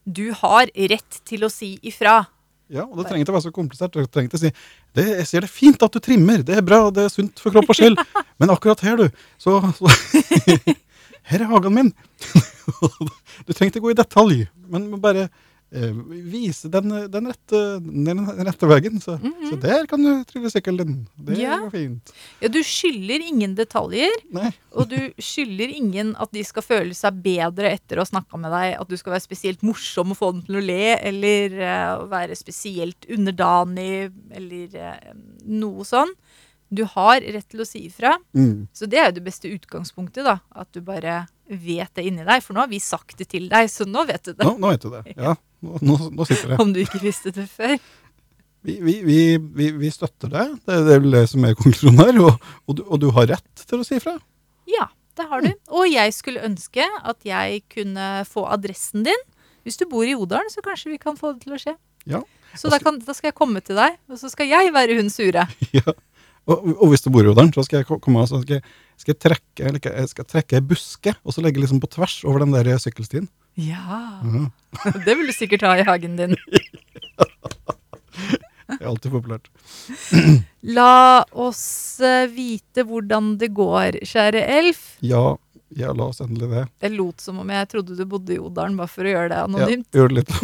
du 0.07 0.30
har 0.38 0.70
rett 0.70 1.20
til 1.26 1.44
å 1.46 1.50
si 1.52 1.74
ifra. 1.86 2.22
Ja, 2.72 2.82
og 2.86 2.96
det 2.98 3.07
trenger 3.07 3.26
ikke 3.26 3.34
å 3.34 3.36
være 3.36 3.46
så 3.46 3.54
komplisert. 3.54 3.94
Du 3.94 4.07
trenger 4.11 4.30
ikke 4.30 4.40
å 4.40 4.44
si 4.46 4.52
det, 4.96 5.07
'Jeg 5.07 5.26
ser 5.26 5.40
det 5.44 5.50
fint 5.50 5.82
at 5.82 5.92
du 5.92 6.00
trimmer, 6.00 6.42
det 6.42 6.57
er 6.57 6.62
bra, 6.66 6.90
det 6.90 7.04
er 7.04 7.12
sunt 7.12 7.38
for 7.38 7.50
kropp 7.50 7.70
og 7.70 7.76
sjel', 7.76 7.98
men 8.38 8.50
akkurat 8.50 8.80
her, 8.80 8.96
du, 8.96 9.11
så, 9.38 9.61
så 9.76 9.86
Her 11.26 11.42
er 11.42 11.50
hagen 11.50 11.74
min. 11.74 11.92
du 13.46 13.52
trenger 13.52 13.72
ikke 13.72 13.82
gå 13.82 13.90
i 13.90 13.98
detalj, 13.98 14.46
men 14.70 15.00
bare 15.02 15.28
vise 15.70 16.68
den, 16.70 16.88
den, 17.10 17.26
rette, 17.26 17.60
den 17.82 18.20
rette 18.46 18.68
veien. 18.70 19.00
Så, 19.02 19.16
Mhm. 19.20 19.50
så 19.50 19.56
der 19.60 19.86
kan 19.90 20.02
du 20.02 20.24
trille 20.24 20.50
sykkelen 20.50 20.78
din. 20.78 21.08
Det 21.18 21.38
Ja. 21.38 21.58
går 21.58 21.70
fint. 21.70 22.12
Ja, 22.40 22.48
du 22.48 22.60
skylder 22.62 23.20
ingen 23.26 23.54
detaljer, 23.56 24.10
Nei. 24.30 24.52
og 24.72 24.88
du 24.88 24.96
skylder 25.18 25.68
ingen 25.74 26.14
at 26.18 26.30
de 26.32 26.42
skal 26.44 26.62
føle 26.62 26.94
seg 26.94 27.20
bedre 27.22 27.72
etter 27.72 27.96
å 27.96 28.04
ha 28.04 28.04
snakka 28.04 28.38
med 28.38 28.52
deg, 28.52 28.80
at 28.80 28.88
du 28.88 28.96
skal 28.96 29.12
være 29.14 29.26
spesielt 29.26 29.62
morsom 29.62 30.10
og 30.12 30.16
få 30.18 30.32
dem 30.32 30.42
til 30.42 30.56
å 30.56 30.64
le, 30.64 30.96
eller 31.02 31.50
uh, 31.60 32.06
være 32.06 32.36
spesielt 32.36 33.06
underdanig, 33.10 34.12
eller 34.30 34.68
uh, 34.80 35.14
noe 35.46 35.82
sånn. 35.84 36.12
Du 36.72 36.84
har 36.84 37.20
rett 37.20 37.48
til 37.48 37.60
å 37.60 37.66
si 37.66 37.86
ifra. 37.86 38.16
Mm. 38.34 38.66
Så 38.74 38.88
det 38.90 38.98
er 38.98 39.06
jo 39.12 39.20
det 39.20 39.24
beste 39.24 39.46
utgangspunktet, 39.52 40.24
da. 40.24 40.40
At 40.54 40.72
du 40.72 40.80
bare 40.80 41.28
vet 41.48 41.94
det 41.94 42.04
inni 42.04 42.24
deg. 42.26 42.42
For 42.42 42.54
nå 42.54 42.64
har 42.64 42.66
vi 42.72 42.80
sagt 42.82 43.16
det 43.18 43.28
til 43.28 43.48
deg, 43.48 43.68
så 43.70 43.86
nå 43.86 44.04
vet 44.08 44.24
du 44.24 44.32
det. 44.32 44.42
Nå, 44.44 44.56
nå 44.58 44.72
vet 44.72 44.80
du 44.82 44.90
det. 44.90 45.14
Ja, 45.16 45.36
nå, 45.66 45.78
nå, 45.82 46.10
nå 46.14 46.26
sitter 46.28 46.54
det. 46.54 46.58
Om 46.62 46.74
du 46.74 46.82
ikke 46.82 47.02
visste 47.02 47.32
det 47.34 47.46
før. 47.50 47.76
Vi, 48.66 48.80
vi, 48.82 49.18
vi, 49.38 49.70
vi, 49.78 49.90
støtter. 49.94 50.32
Det, 50.32 50.46
det 50.66 50.94
er 50.96 51.02
vel 51.04 51.14
det 51.14 51.26
som 51.30 51.44
er 51.46 51.54
konklusjonen 51.58 52.02
her. 52.02 52.20
Og, 52.24 52.48
og, 52.66 52.78
du, 52.78 52.82
og 52.86 53.02
du 53.02 53.08
har 53.14 53.28
rett 53.36 53.66
til 53.66 53.82
å 53.82 53.86
si 53.86 54.00
ifra. 54.00 54.16
Ja, 54.70 54.88
det 55.18 55.28
har 55.30 55.44
du. 55.44 55.52
Og 55.78 55.86
jeg 55.90 56.14
skulle 56.16 56.42
ønske 56.46 56.82
at 56.82 57.26
jeg 57.26 57.62
kunne 57.72 58.24
få 58.28 58.46
adressen 58.50 59.06
din. 59.06 59.22
Hvis 59.66 59.78
du 59.78 59.86
bor 59.90 60.06
i 60.06 60.16
Odalen, 60.18 60.50
så 60.50 60.64
kanskje 60.66 60.92
vi 60.92 60.98
kan 61.02 61.18
få 61.18 61.34
det 61.34 61.46
til 61.46 61.54
å 61.54 61.60
skje. 61.62 61.76
Ja. 62.10 62.22
Så 62.56 62.70
da, 62.72 62.80
kan, 62.82 62.98
da 63.02 63.14
skal 63.14 63.30
jeg 63.30 63.38
komme 63.38 63.62
til 63.64 63.78
deg, 63.78 63.96
og 64.10 64.18
så 64.20 64.30
skal 64.32 64.48
jeg 64.50 64.74
være 64.74 64.98
hun 64.98 65.10
sure. 65.12 65.46
Ja. 65.76 65.96
Og, 66.46 66.60
og 66.76 66.92
hvis 66.92 67.02
du 67.02 67.08
bor 67.10 67.26
i 67.26 67.30
Odalen, 67.32 67.50
så 67.50 67.64
skal 67.66 67.80
jeg 67.80 67.88
komme 67.90 68.20
og 68.22 68.28
så 68.30 68.38
skal 68.44 68.60
jeg, 68.60 68.62
skal 69.02 69.16
jeg 69.16 69.18
trekke 69.24 69.70
jeg 69.82 70.10
skal 70.12 70.26
trekke 70.30 70.60
ei 70.60 70.62
buske, 70.62 71.16
og 71.26 71.34
så 71.34 71.42
legge 71.42 71.58
liksom 71.58 71.80
på 71.82 71.90
tvers 71.90 72.20
over 72.22 72.44
den 72.44 72.54
der 72.54 72.70
sykkelstien. 72.78 73.26
Ja. 73.57 74.20
Mhm. 74.24 74.50
Det 75.07 75.14
vil 75.16 75.26
du 75.30 75.32
sikkert 75.32 75.62
ha 75.64 75.74
i 75.80 75.84
hagen 75.88 76.16
din. 76.18 76.36
Det 78.66 78.80
er 78.82 78.88
alltid 78.90 79.12
populært. 79.14 79.46
La 80.76 81.22
oss 81.38 82.00
eh, 82.02 82.26
vite 82.32 82.82
hvordan 82.88 83.36
det 83.40 83.52
går, 83.54 84.00
kjære 84.04 84.42
Elf. 84.59 84.80
Ja, 85.07 85.36
ja, 85.76 85.92
la 85.94 86.09
oss 86.11 86.20
endelig 86.24 86.48
det. 86.50 86.64
Det 86.82 86.90
lot 86.94 87.22
som 87.22 87.38
om 87.42 87.50
jeg 87.54 87.68
trodde 87.70 87.94
du 87.98 88.02
bodde 88.11 88.34
i 88.34 88.40
Odalen, 88.42 88.76
bare 88.78 88.90
for 88.90 89.07
å 89.07 89.12
gjøre 89.12 89.30
det 89.32 89.38
anonymt. 89.44 89.86
Ja, 89.94 90.00
gjør 90.02 90.11
det 90.12 90.18
litt 90.18 90.34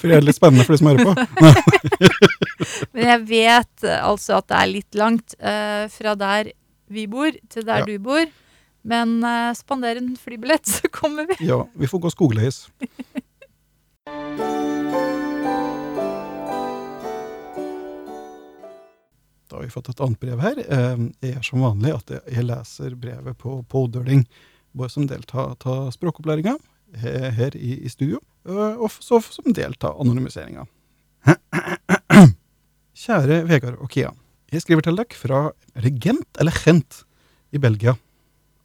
For 0.00 0.06
det 0.08 0.16
er 0.16 0.24
litt 0.24 0.38
spennende 0.38 0.64
for 0.64 0.72
de 0.72 0.80
som 0.80 0.90
hører 0.90 1.04
på. 1.04 1.12
Men 2.94 3.06
jeg 3.12 3.20
vet 3.28 3.86
eh, 3.88 4.00
altså 4.08 4.38
at 4.40 4.48
det 4.50 4.58
er 4.62 4.72
litt 4.72 4.98
langt 5.00 5.36
uh, 5.40 5.84
fra 5.92 6.16
der 6.20 6.52
vi 6.90 7.04
bor, 7.12 7.30
til 7.52 7.66
der 7.68 7.84
Ja. 7.84 7.86
du 7.92 7.98
bor. 8.02 8.24
Men 8.82 9.18
uh, 9.24 9.52
spander 9.54 9.96
en 10.00 10.16
flybillett, 10.16 10.66
så 10.76 10.88
kommer 10.88 11.26
vi. 11.26 11.36
Ja, 11.46 11.66
vi 11.74 11.86
får 11.86 11.98
gå 12.06 12.10
skogleis. 12.10 12.68
Da 19.50 19.56
har 19.56 19.62
vi 19.66 19.70
fått 19.72 19.88
et 19.90 20.00
annet 20.00 20.20
brev 20.22 20.40
her. 20.44 20.60
Jeg 20.62 21.12
Det 21.20 21.32
er 21.36 21.42
som 21.42 21.60
vanlig 21.64 21.94
at 21.94 22.06
jeg- 22.10 22.34
jeg 22.36 22.44
leser 22.44 22.94
brevet 22.94 23.36
på 23.38 23.64
pådøling, 23.68 24.26
både 24.74 24.90
som 24.90 25.06
deltar 25.06 25.56
av 25.66 25.90
språkopplæringa 25.90 26.56
her 26.94 27.56
i, 27.56 27.84
i 27.84 27.88
studio, 27.88 28.20
eh, 28.46 28.76
og 28.78 28.90
så 28.90 29.20
som 29.22 29.52
del 29.52 29.74
av 29.80 30.00
anonymiseringa. 30.00 30.66
Kjære 32.94 33.46
Vegard 33.48 33.78
og 33.80 33.90
Kia. 33.90 34.12
Jeg 34.52 34.62
skriver 34.62 34.82
til 34.82 34.96
dere 34.96 35.14
fra 35.14 35.50
Regent, 35.76 36.26
eller 36.38 36.52
Gent 36.52 37.04
i 37.52 37.58
Belgia. 37.58 37.96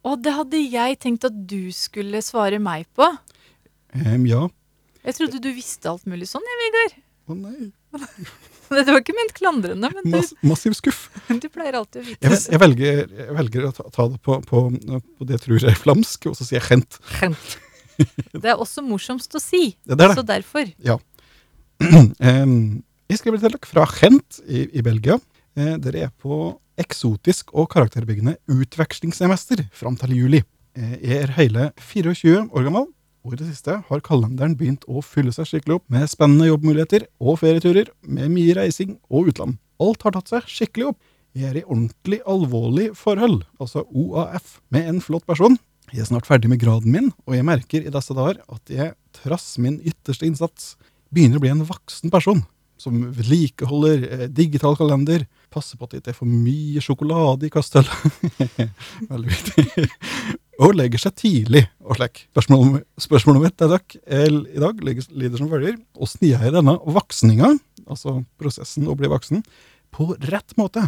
Og 0.06 0.20
det 0.22 0.34
hadde 0.36 0.60
jeg 0.60 1.00
tenkt 1.02 1.26
at 1.26 1.38
du 1.50 1.72
skulle 1.74 2.20
svare 2.24 2.60
meg 2.62 2.86
på. 2.96 3.08
Um, 3.96 4.26
ja. 4.28 4.46
Jeg 5.06 5.18
trodde 5.18 5.40
du 5.42 5.50
visste 5.54 5.90
alt 5.90 6.06
mulig 6.10 6.28
sånn, 6.30 6.46
jeg, 6.46 6.60
Vegard. 6.62 7.00
Å 7.26 7.38
nei. 7.40 7.72
Det 8.66 8.82
var 8.90 8.98
ikke 8.98 9.14
ment 9.14 9.30
klandrende, 9.36 9.88
men 9.94 10.08
du, 10.08 10.10
Mass, 10.16 10.32
massiv 10.42 10.74
skuff. 10.74 11.04
du 11.42 11.46
pleier 11.54 11.76
alltid 11.78 12.00
å 12.00 12.06
vite 12.08 12.32
jeg, 12.32 12.40
jeg, 12.50 12.58
velger, 12.58 13.04
jeg 13.14 13.36
velger 13.36 13.68
å 13.68 13.70
ta, 13.78 14.06
det 14.10 14.18
på, 14.26 14.40
på, 14.42 14.62
på 14.74 15.28
det 15.28 15.36
jeg 15.36 15.44
tror 15.44 15.66
er 15.70 15.78
flamsk, 15.78 16.26
og 16.32 16.34
så 16.34 16.48
sier 16.48 16.58
jeg 16.58 16.66
Gent. 16.72 16.98
Gent. 17.20 17.54
Det 18.34 18.50
er 18.50 18.58
også 18.58 18.82
morsomst 18.84 19.38
å 19.38 19.40
si, 19.40 19.68
Det 19.86 19.94
er 19.94 20.02
det. 20.02 20.10
så 20.18 20.26
derfor. 20.26 20.72
Em, 22.26 22.56
jeg 23.06 23.20
skriver 23.20 23.38
til 23.38 23.54
dere 23.54 23.70
fra 23.70 23.86
Gent 24.00 24.40
i, 24.44 24.66
i 24.66 24.82
Belgia. 24.84 25.20
Eh, 25.56 25.76
dere 25.82 26.08
er 26.08 26.10
på 26.10 26.40
eksotisk 26.80 27.52
og 27.56 27.70
karakterbyggende 27.72 28.36
utvekslingssemester 28.52 29.64
fram 29.76 29.96
til 30.00 30.14
juli. 30.16 30.42
Jeg 30.76 31.22
er 31.24 31.34
hele 31.38 31.70
24 31.80 32.50
år 32.52 32.66
gammel, 32.66 32.88
og 33.26 33.34
i 33.34 33.38
det 33.40 33.48
siste 33.48 33.78
har 33.88 34.02
kalenderen 34.06 34.54
begynt 34.58 34.84
å 34.86 35.02
fylle 35.02 35.32
seg 35.34 35.48
skikkelig 35.48 35.80
opp 35.80 35.86
med 35.90 36.10
spennende 36.10 36.46
jobbmuligheter 36.50 37.08
og 37.18 37.40
ferieturer, 37.40 37.88
med 38.06 38.30
mye 38.34 38.54
reising 38.58 38.98
og 39.10 39.32
utland. 39.32 39.56
Alt 39.82 40.04
har 40.06 40.14
tatt 40.14 40.30
seg 40.30 40.50
skikkelig 40.50 40.92
opp. 40.92 41.00
Jeg 41.36 41.50
er 41.50 41.58
i 41.60 41.64
ordentlig 41.66 42.20
alvorlig 42.24 42.90
forhold, 42.96 43.42
altså 43.60 43.82
OAF, 43.90 44.60
med 44.72 44.92
en 44.92 45.00
flott 45.04 45.26
person. 45.28 45.58
Jeg 45.92 46.04
er 46.04 46.08
snart 46.08 46.28
ferdig 46.28 46.48
med 46.50 46.62
graden 46.62 46.94
min, 46.94 47.10
og 47.26 47.36
jeg 47.36 47.46
merker 47.46 47.84
i 47.84 47.92
disse 47.92 48.14
dager 48.16 48.40
at 48.46 48.72
jeg, 48.72 48.94
trass 49.16 49.56
min 49.62 49.80
ytterste 49.86 50.26
innsats, 50.28 50.74
begynner 51.14 51.40
å 51.40 51.44
bli 51.44 51.52
en 51.52 51.66
voksen 51.66 52.12
person. 52.12 52.44
Som 52.80 53.06
vedlikeholder 53.16 54.02
eh, 54.04 54.24
digital 54.28 54.76
kalender, 54.76 55.24
passer 55.52 55.78
på 55.78 55.86
at 55.86 55.94
det 55.94 56.02
ikke 56.02 56.12
er 56.12 56.18
for 56.18 56.28
mye 56.28 56.82
sjokolade 56.84 57.48
i 57.48 57.52
kastøllet. 57.52 58.50
Veldig 59.12 59.30
viktig. 59.32 59.86
og 60.60 60.76
legger 60.76 61.00
seg 61.00 61.16
tidlig 61.20 61.64
og 61.84 61.98
slik. 61.98 62.26
Spørsmålet 62.36 63.42
mitt 63.46 63.64
er 63.64 63.72
takk, 63.76 63.96
i 63.96 64.60
dag 64.62 64.84
lyder 64.84 65.40
som 65.40 65.50
følger. 65.52 65.80
Åssen 66.00 66.28
gjør 66.28 66.46
jeg 66.46 66.54
denne 66.56 66.76
voksninga, 66.96 67.50
altså 67.86 68.20
prosessen 68.40 68.88
å 68.88 68.96
bli 68.98 69.10
voksen, 69.12 69.42
på 69.92 70.12
rett 70.28 70.56
måte? 70.60 70.86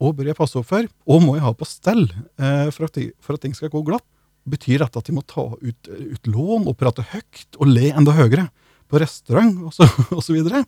Og 0.00 0.16
bør 0.16 0.30
jeg 0.30 0.38
passe 0.38 0.56
opp 0.56 0.68
for? 0.70 0.88
Og 1.12 1.20
må 1.24 1.36
jeg 1.36 1.44
ha 1.44 1.52
på 1.56 1.68
stell 1.68 2.06
eh, 2.08 2.68
for, 2.72 2.88
at, 2.88 2.96
for 3.20 3.36
at 3.36 3.44
ting 3.44 3.56
skal 3.56 3.72
gå 3.72 3.82
glatt? 3.86 4.06
Betyr 4.48 4.80
dette 4.80 5.00
at 5.00 5.08
de 5.08 5.14
må 5.14 5.22
ta 5.28 5.44
ut, 5.52 5.90
ut 5.90 6.30
lån 6.30 6.68
og 6.70 6.76
prate 6.80 7.04
høyt 7.12 7.58
og 7.60 7.68
le 7.68 7.90
enda 7.92 8.14
høyere 8.16 8.48
på 8.90 9.00
restaurant 9.02 9.66
og 9.68 9.74
så, 9.76 9.88
og 10.16 10.22
så 10.24 10.34
videre? 10.34 10.64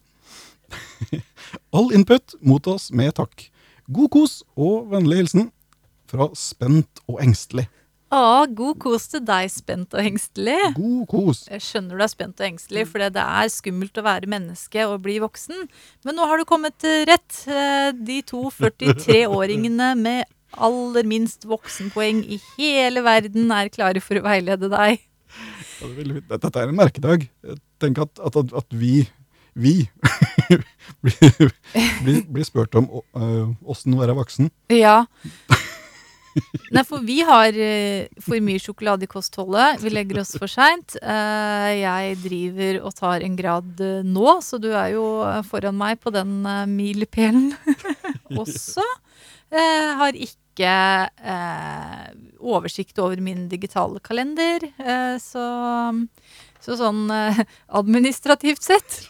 All 1.77 1.93
input 1.97 2.35
mottas 2.41 2.91
med 2.95 3.15
takk. 3.19 3.49
God 3.93 4.11
kos 4.15 4.41
og 4.57 4.89
vennlig 4.93 5.23
hilsen 5.23 5.51
fra 6.11 6.29
Spent 6.39 7.03
og 7.09 7.21
engstelig. 7.25 7.67
Å, 8.13 8.45
god 8.53 8.77
kos 8.77 9.07
til 9.09 9.23
deg, 9.25 9.47
spent 9.49 9.95
og 9.97 10.05
engstelig. 10.05 10.59
God 10.77 11.07
kos. 11.09 11.39
Jeg 11.49 11.63
skjønner 11.65 11.97
du 11.97 12.05
er 12.05 12.11
spent 12.13 12.43
og 12.43 12.45
engstelig, 12.45 12.83
for 12.91 13.01
det 13.01 13.23
er 13.23 13.49
skummelt 13.49 13.97
å 13.97 14.05
være 14.05 14.29
menneske 14.29 14.85
og 14.85 14.99
bli 15.07 15.15
voksen. 15.23 15.63
Men 16.05 16.19
nå 16.19 16.27
har 16.29 16.37
du 16.37 16.45
kommet 16.49 16.77
til 16.83 17.07
rett. 17.09 17.39
Eh, 17.49 17.89
De 17.97 18.19
to 18.29 18.51
43-åringene 18.53 19.95
med 19.97 20.29
aller 20.61 21.09
minst 21.09 21.47
voksenpoeng 21.49 22.21
i 22.29 22.37
hele 22.59 23.01
verden 23.07 23.49
er 23.57 23.73
klare 23.73 24.05
for 24.05 24.21
å 24.21 24.27
veilede 24.27 24.69
deg. 24.69 25.01
Dette 25.81 26.53
er 26.61 26.69
en 26.69 26.77
merkedag. 26.77 27.25
Tenk 27.81 28.03
at, 28.05 28.21
at, 28.21 28.37
at 28.61 28.77
vi, 28.77 29.07
vi 29.53 29.75
blir, 31.03 32.23
blir, 32.29 32.45
spurt 32.47 32.75
om 32.79 32.89
åssen 33.63 33.95
å 33.97 34.03
være 34.03 34.17
voksen. 34.17 34.51
Ja. 34.73 35.03
Nei, 36.73 36.83
for 36.89 37.05
vi 37.05 37.19
har 37.27 37.57
eh, 37.61 38.09
for 38.23 38.41
mye 38.45 38.61
sjokolade 38.63 39.07
i 39.07 39.11
kostholdet. 39.11 39.83
Vi 39.83 39.93
legger 39.93 40.23
oss 40.23 40.33
for 40.41 40.51
seint. 40.51 40.97
Eh, 40.97 41.71
jeg 41.83 42.19
driver 42.23 42.81
og 42.87 42.97
tar 42.97 43.25
en 43.27 43.37
grad 43.37 43.83
eh, 43.85 44.01
nå, 44.07 44.39
så 44.45 44.61
du 44.63 44.71
er 44.73 44.95
jo 44.95 45.07
eh, 45.27 45.43
foran 45.49 45.77
meg 45.79 46.01
på 46.03 46.13
den 46.15 46.41
eh, 46.49 46.65
milepælen 46.71 47.53
også. 48.43 48.87
Eh, 49.53 49.93
har 50.01 50.17
ikke 50.17 50.73
eh, 51.13 52.07
oversikt 52.41 53.01
over 53.03 53.21
min 53.21 53.47
digitale 53.53 54.01
kalender, 54.05 54.65
eh, 54.81 55.17
så, 55.21 55.47
så 56.65 56.81
sånn 56.81 57.05
eh, 57.13 57.45
administrativt 57.83 58.65
sett 58.65 59.03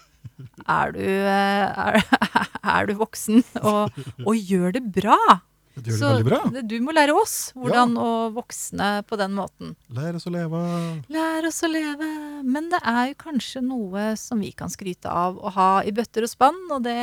er 0.66 0.92
du, 0.96 1.06
eh, 1.06 1.86
er, 1.86 2.02
er 2.76 2.90
du 2.90 2.94
voksen 3.00 3.42
og, 3.62 4.04
og 4.26 4.36
gjør 4.36 4.78
det 4.78 4.84
bra. 5.00 5.18
Du 5.72 5.88
gjør 5.88 5.94
det 5.94 5.98
Så 5.98 6.08
veldig 6.10 6.26
bra. 6.26 6.62
du 6.68 6.74
må 6.84 6.92
lære 6.92 7.14
oss 7.16 7.34
hvordan 7.56 7.94
å 7.96 8.08
voksne 8.34 8.88
på 9.08 9.16
den 9.16 9.32
måten. 9.32 9.70
Lær 9.96 10.18
oss 10.18 10.26
å 10.28 10.32
leve. 10.34 10.58
Lære 11.12 11.48
oss 11.48 11.62
å 11.64 11.70
leve. 11.72 12.08
Men 12.44 12.68
det 12.72 12.80
er 12.84 13.06
jo 13.08 13.16
kanskje 13.22 13.62
noe 13.64 14.10
som 14.20 14.42
vi 14.44 14.50
kan 14.52 14.68
skryte 14.72 15.08
av 15.08 15.38
å 15.40 15.52
ha 15.54 15.70
i 15.88 15.94
bøtter 15.96 16.26
og 16.26 16.32
spann, 16.32 16.58
og 16.74 16.84
det 16.84 16.98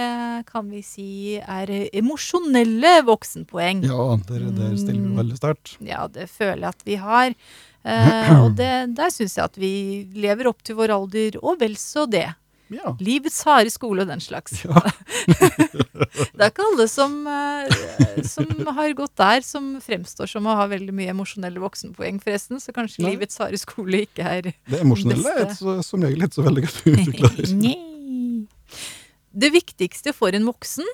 kan 0.52 0.70
vi 0.70 0.84
si 0.86 1.10
er 1.40 1.72
emosjonelle 1.90 3.00
voksenpoeng. 3.10 3.82
Ja, 3.90 4.06
der, 4.30 4.46
der 4.54 4.78
stiller 4.78 5.02
vi 5.02 5.18
veldig 5.18 5.40
sterkt. 5.42 5.74
Ja, 5.82 6.06
det 6.12 6.30
føler 6.30 6.68
jeg 6.68 6.76
at 6.76 6.86
vi 6.86 7.00
har. 7.02 7.34
Uh, 7.80 8.34
og 8.44 8.58
det, 8.60 8.70
der 8.98 9.10
syns 9.16 9.38
jeg 9.40 9.46
at 9.48 9.58
vi 9.58 9.74
lever 10.14 10.52
opp 10.52 10.62
til 10.68 10.78
vår 10.78 10.94
alder, 10.94 11.40
og 11.42 11.58
vel 11.64 11.78
så 11.80 12.06
det. 12.12 12.28
Ja. 12.70 12.92
Livets 13.02 13.40
harde 13.48 13.72
skole 13.74 14.02
og 14.06 14.10
den 14.12 14.22
slags. 14.22 14.60
Ja. 14.66 14.82
Det 16.40 16.46
er 16.46 16.52
ikke 16.52 16.64
alle 16.70 16.86
som, 16.88 17.14
eh, 17.28 17.68
som 18.28 18.48
har 18.78 18.94
gått 18.98 19.16
der, 19.20 19.42
som 19.46 19.64
fremstår 19.84 20.28
som 20.32 20.46
å 20.48 20.56
ha 20.60 20.66
veldig 20.72 20.94
mye 20.96 21.12
emosjonelle 21.12 21.60
voksenpoeng, 21.62 22.20
forresten. 22.24 22.62
Så 22.64 22.72
kanskje 22.76 23.04
Nei. 23.04 23.12
livets 23.16 23.38
harde 23.42 23.60
skole 23.60 23.98
ikke 24.06 24.24
er 24.24 24.42
Det 24.54 24.80
emosjonelle 24.80 25.30
er 25.36 25.40
et, 25.50 25.56
som 25.60 26.00
regel 26.06 26.24
ikke 26.28 26.38
så 26.40 26.46
veldig 26.48 26.64
godt 26.68 26.80
utvikla. 26.94 27.30
Det 29.40 29.50
viktigste 29.54 30.14
for 30.16 30.30
en 30.34 30.48
voksen, 30.50 30.88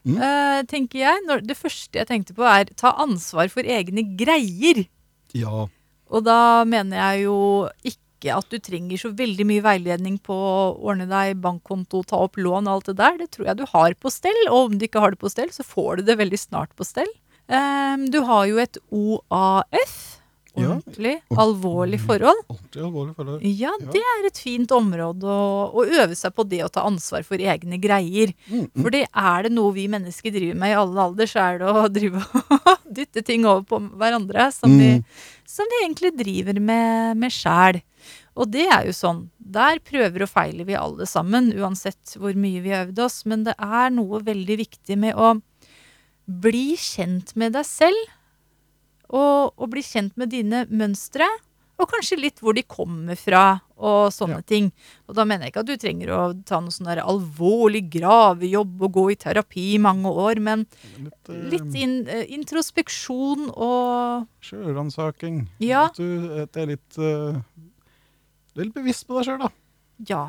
Mm. 0.00 0.16
eh, 0.16 0.62
tenker 0.64 0.96
jeg, 1.02 1.16
når, 1.28 1.42
det 1.44 1.58
første 1.58 1.98
jeg 1.98 2.06
tenkte 2.08 2.32
på, 2.32 2.40
er 2.48 2.64
ta 2.72 2.88
ansvar 3.02 3.50
for 3.52 3.60
egne 3.68 4.00
greier. 4.16 4.86
Ja. 5.36 5.66
Og 6.10 6.24
da 6.24 6.64
mener 6.64 6.96
jeg 6.96 7.26
jo 7.26 7.34
ikke 7.84 8.00
at 8.28 8.44
du 8.50 8.58
trenger 8.58 8.98
så 8.98 9.08
veldig 9.16 9.46
mye 9.48 9.62
veiledning 9.64 10.18
på 10.20 10.34
å 10.34 10.76
ordne 10.84 11.08
deg 11.08 11.40
bankkonto, 11.40 12.04
ta 12.04 12.16
opp 12.16 12.36
lån 12.36 12.68
og 12.68 12.74
alt 12.74 12.86
det 12.92 12.96
der. 13.00 13.16
Det 13.18 13.30
tror 13.30 13.46
jeg 13.46 13.56
du 13.56 13.64
har 13.72 13.94
på 13.94 14.10
stell, 14.12 14.36
og 14.50 14.68
om 14.68 14.78
du 14.78 14.84
ikke 14.84 15.00
har 15.00 15.10
det 15.10 15.18
på 15.18 15.30
stell, 15.30 15.48
så 15.50 15.64
får 15.64 15.96
du 15.96 16.02
det 16.02 16.18
veldig 16.20 16.38
snart 16.38 16.76
på 16.76 16.84
stell. 16.84 17.08
Ehm, 17.48 18.10
du 18.12 18.20
har 18.22 18.44
jo 18.46 18.58
et 18.58 18.76
OAF, 18.92 20.16
Ja. 20.56 20.66
ordentlig 20.74 21.22
alvorlig 21.38 22.00
forhold. 22.02 22.40
Ordentlig 22.50 22.82
alvorlig 22.82 23.14
forhold. 23.14 23.40
Ja, 23.46 23.70
Ja. 23.80 23.86
det 23.92 24.00
er 24.02 24.26
et 24.26 24.36
fint 24.36 24.68
område 24.74 25.22
å, 25.22 25.70
å 25.72 25.84
øve 25.86 26.14
seg 26.18 26.34
på 26.34 26.42
det 26.48 26.58
å 26.64 26.68
ta 26.68 26.82
ansvar 26.82 27.22
for 27.24 27.36
egne 27.38 27.78
greier. 27.80 28.34
Mm, 28.50 28.66
mm. 28.66 28.82
For 28.82 28.90
det 28.90 29.06
er 29.14 29.42
det 29.44 29.52
noe 29.52 29.72
vi 29.72 29.86
mennesker 29.86 30.30
driver 30.34 30.56
med 30.58 30.70
i 30.72 30.74
alle 30.74 30.98
alder, 31.00 31.26
så 31.26 31.38
er 31.38 31.58
det 31.58 31.68
å 31.70 31.86
drive 31.98 32.24
og 32.34 32.78
dytte 32.92 33.22
ting 33.24 33.46
over 33.46 33.62
på 33.62 33.78
hverandre 33.96 34.52
som, 34.52 34.70
vi, 34.76 34.98
Mm. 34.98 35.04
som 35.46 35.66
vi 35.70 35.86
egentlig 35.86 36.16
driver 36.18 36.60
med, 36.60 37.16
med 37.16 37.30
sjæl. 37.30 37.80
Og 38.40 38.48
det 38.54 38.66
er 38.72 38.86
jo 38.88 38.94
sånn. 38.96 39.24
Der 39.38 39.80
prøver 39.84 40.24
og 40.24 40.30
feiler 40.32 40.64
vi 40.68 40.78
alle 40.78 41.04
sammen, 41.08 41.50
uansett 41.60 42.14
hvor 42.16 42.32
mye 42.40 42.62
vi 42.64 42.72
har 42.72 42.86
øvd 42.88 43.02
oss. 43.04 43.18
Men 43.28 43.44
det 43.44 43.56
er 43.60 43.92
noe 43.92 44.22
veldig 44.24 44.56
viktig 44.62 44.96
med 45.02 45.18
å 45.20 45.34
bli 46.30 46.72
kjent 46.80 47.34
med 47.36 47.52
deg 47.58 47.66
selv. 47.68 48.00
Og, 49.10 49.50
og 49.58 49.70
bli 49.72 49.82
kjent 49.84 50.16
med 50.20 50.30
dine 50.32 50.64
mønstre. 50.70 51.26
Og 51.80 51.88
kanskje 51.88 52.18
litt 52.20 52.40
hvor 52.44 52.52
de 52.52 52.60
kommer 52.68 53.16
fra, 53.16 53.62
og 53.80 54.10
sånne 54.12 54.42
Ja. 54.42 54.44
ting. 54.44 54.66
Og 55.08 55.14
da 55.16 55.24
mener 55.24 55.46
jeg 55.46 55.54
ikke 55.54 55.62
at 55.64 55.70
du 55.70 55.76
trenger 55.80 56.10
å 56.12 56.18
ta 56.44 56.58
noe 56.60 56.68
sånn 56.74 56.90
alvorlig 57.00 57.86
gravejobb 57.94 58.82
og 58.84 58.92
gå 58.92 59.04
i 59.14 59.16
terapi 59.16 59.64
i 59.74 59.78
mange 59.80 60.12
år, 60.12 60.42
men 60.44 60.66
Litt, 61.00 61.30
uh, 61.30 61.38
litt 61.48 61.74
in, 61.80 61.94
uh, 62.04 62.20
introspeksjon 62.36 63.48
og 63.56 64.28
Sjølransaking. 64.44 65.46
Ja. 65.64 65.86
At 65.88 65.96
du 65.96 66.44
det 66.52 66.60
er 66.60 66.68
litt 66.74 66.98
eh, 67.00 67.40
Er 68.60 68.74
bevisst 68.74 69.06
på 69.08 69.18
deg 69.18 69.28
sjøl, 69.28 69.42
da. 69.46 69.50
Ja. 70.08 70.24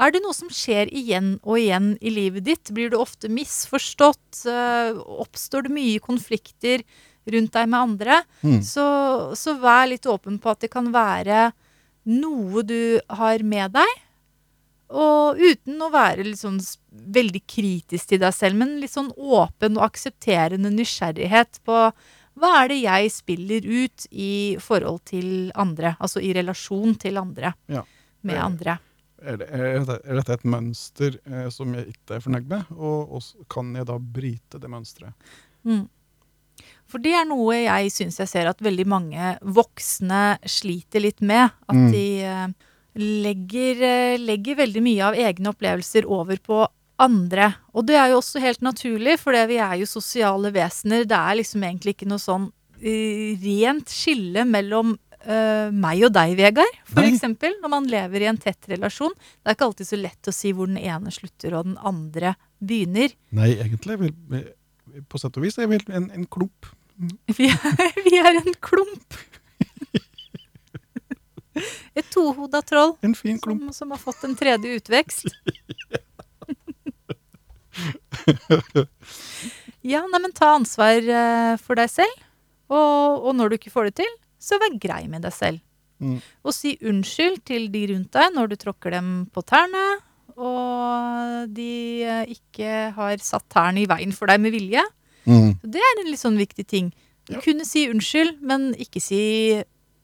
Er 0.00 0.12
det 0.12 0.22
noe 0.24 0.36
som 0.36 0.48
skjer 0.52 0.88
igjen 0.88 1.34
og 1.42 1.58
igjen 1.60 1.94
i 2.00 2.12
livet 2.12 2.46
ditt? 2.46 2.70
Blir 2.72 2.92
du 2.92 2.98
ofte 3.00 3.28
misforstått? 3.32 4.44
Eh, 4.48 5.00
Oppstår 5.24 5.66
det 5.66 5.74
mye 5.74 6.00
konflikter 6.04 6.84
rundt 7.28 7.52
deg 7.54 7.68
med 7.68 7.80
andre? 7.80 8.22
Mm. 8.40 8.62
Så, 8.64 8.86
så 9.38 9.56
vær 9.60 9.90
litt 9.90 10.08
åpen 10.08 10.40
på 10.40 10.54
at 10.54 10.64
det 10.64 10.72
kan 10.72 10.88
være 10.94 11.50
noe 12.08 12.64
du 12.66 13.00
har 13.20 13.44
med 13.44 13.76
deg. 13.76 14.00
Og 14.92 15.38
uten 15.40 15.80
å 15.80 15.88
være 15.92 16.24
sånn 16.36 16.58
veldig 16.90 17.40
kritisk 17.48 18.10
til 18.10 18.20
deg 18.20 18.34
selv, 18.36 18.58
men 18.60 18.74
litt 18.80 18.92
sånn 18.92 19.12
åpen 19.16 19.78
og 19.78 19.86
aksepterende 19.88 20.72
nysgjerrighet 20.72 21.62
på 21.64 21.86
hva 22.38 22.50
er 22.64 22.68
det 22.72 22.78
jeg 22.82 23.10
spiller 23.12 23.66
ut 23.68 24.06
i 24.10 24.56
forhold 24.60 25.02
til 25.10 25.50
andre? 25.54 25.96
Altså 26.00 26.22
i 26.24 26.32
relasjon 26.36 26.94
til 26.98 27.18
andre. 27.20 27.52
Ja. 27.68 27.82
Med 28.22 28.36
Eh, 28.36 28.44
andre. 28.44 28.78
Er, 29.22 29.36
det, 29.38 29.48
er, 29.54 29.84
dette, 30.16 30.32
et 30.34 30.44
mønster 30.44 31.18
eh, 31.30 31.48
som 31.54 31.74
jeg 31.74 31.92
ikke 31.92 32.16
er 32.16 32.22
fornøyd 32.24 32.48
med, 32.50 32.64
og, 32.74 33.12
og 33.18 33.46
kan 33.52 33.74
jeg 33.78 33.86
da 33.86 33.98
bryte 33.98 34.58
det 34.58 34.70
mønsteret? 34.70 35.12
Mm. 35.62 35.84
For 36.90 36.98
det 36.98 37.12
er 37.14 37.24
noe 37.28 37.54
jeg 37.54 37.92
syns 37.94 38.18
jeg 38.18 38.28
ser 38.28 38.48
at 38.50 38.60
veldig 38.62 38.84
mange 38.90 39.30
voksne 39.42 40.38
sliter 40.44 41.00
litt 41.04 41.20
med. 41.22 41.50
At 41.68 41.74
Mm. 41.78 41.90
de 41.94 42.06
eh, 42.26 42.48
legger, 42.98 43.82
eh, 43.86 44.18
legger 44.20 44.58
veldig 44.58 44.82
mye 44.84 45.02
av 45.06 45.14
egne 45.14 45.52
opplevelser 45.54 46.04
over 46.06 46.36
på 46.42 46.58
andre. 47.02 47.50
Og 47.74 47.86
det 47.88 47.96
er 47.98 48.12
jo 48.12 48.20
også 48.20 48.40
helt 48.42 48.62
naturlig, 48.64 49.18
for 49.20 49.36
vi 49.50 49.58
er 49.60 49.78
jo 49.80 49.88
sosiale 49.90 50.52
vesener. 50.54 51.04
Det 51.08 51.18
er 51.18 51.38
liksom 51.40 51.64
egentlig 51.66 51.96
ikke 51.96 52.08
noe 52.10 52.22
sånn 52.22 52.48
eh, 52.80 53.32
rent 53.42 53.90
skille 53.92 54.44
mellom 54.48 54.94
uh, 55.26 55.68
meg 55.74 56.02
og 56.06 56.12
deg, 56.14 56.34
Vegard, 56.38 56.78
eksempel. 57.02 57.54
Når 57.62 57.72
man 57.74 57.88
lever 57.90 58.24
i 58.24 58.30
en 58.30 58.40
tett 58.40 58.70
relasjon. 58.72 59.14
Det 59.18 59.50
er 59.52 59.56
ikke 59.58 59.68
alltid 59.70 59.90
så 59.90 60.00
lett 60.00 60.30
å 60.30 60.34
si 60.36 60.52
hvor 60.56 60.70
den 60.70 60.80
ene 60.82 61.12
slutter 61.14 61.58
og 61.58 61.68
den 61.70 61.78
andre 61.82 62.34
begynner. 62.62 63.14
Nei, 63.34 63.52
egentlig 63.62 63.98
vil- 64.02 64.50
På 65.08 65.18
sett 65.18 65.36
og 65.38 65.44
vis 65.46 65.58
er 65.58 65.70
vi 65.70 65.78
en, 65.88 66.10
en 66.12 66.26
klump. 66.26 66.66
Vi 67.38 67.48
er, 67.48 67.94
vi 68.04 68.18
er 68.20 68.36
en 68.38 68.52
klump. 68.62 69.16
Et 71.98 72.06
tohoda 72.12 72.62
troll 72.64 72.94
En 73.04 73.14
fin 73.16 73.38
klump. 73.40 73.62
som, 73.64 73.72
som 73.72 73.90
har 73.92 74.00
fått 74.00 74.22
en 74.24 74.36
tredje 74.38 74.76
utvekst. 74.78 75.26
Ja, 79.82 80.04
nei, 80.06 80.20
men 80.22 80.30
ta 80.30 80.52
ansvar 80.54 81.02
eh, 81.02 81.56
for 81.58 81.78
deg 81.78 81.90
selv. 81.90 82.22
Og, 82.70 83.26
og 83.26 83.34
når 83.34 83.50
du 83.50 83.56
ikke 83.58 83.72
får 83.74 83.90
det 83.90 83.96
til, 84.04 84.12
så 84.42 84.58
vær 84.62 84.78
grei 84.80 85.02
med 85.10 85.24
deg 85.26 85.34
selv. 85.34 85.58
Mm. 86.02 86.18
Og 86.46 86.54
si 86.54 86.76
unnskyld 86.86 87.42
til 87.46 87.68
de 87.70 87.82
rundt 87.92 88.14
deg 88.14 88.34
når 88.34 88.52
du 88.52 88.56
tråkker 88.58 88.94
dem 88.94 89.10
på 89.34 89.42
tærne, 89.46 89.84
og 90.38 91.50
de 91.52 91.72
eh, 92.06 92.34
ikke 92.36 92.92
har 92.96 93.22
satt 93.22 93.46
tærne 93.52 93.82
i 93.82 93.88
veien 93.90 94.14
for 94.16 94.30
deg 94.30 94.42
med 94.42 94.54
vilje. 94.54 94.84
Mm. 95.26 95.58
Det 95.62 95.82
er 95.82 96.00
en 96.00 96.10
litt 96.10 96.22
sånn 96.22 96.38
viktig 96.40 96.66
ting. 96.70 96.92
Ja. 97.30 97.42
Kunne 97.42 97.66
si 97.68 97.84
unnskyld, 97.90 98.40
men 98.42 98.72
ikke 98.82 99.02
si 99.02 99.22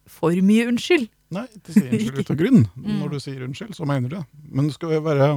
for 0.09 0.35
mye 0.45 0.69
unnskyld. 0.71 1.09
Nei, 1.35 1.47
ikke 1.59 1.75
si 1.75 1.87
unnskyld 1.87 2.21
ut 2.23 2.35
av 2.35 2.41
grunn. 2.43 2.67
Mm. 2.77 2.99
Når 3.01 3.15
du 3.15 3.19
sier 3.23 3.47
unnskyld, 3.47 3.75
så 3.79 3.89
mener 3.89 4.11
du 4.11 4.19
det. 4.19 4.27
Men 4.51 4.71
du 4.71 4.77
skal 4.77 4.99
være 5.05 5.33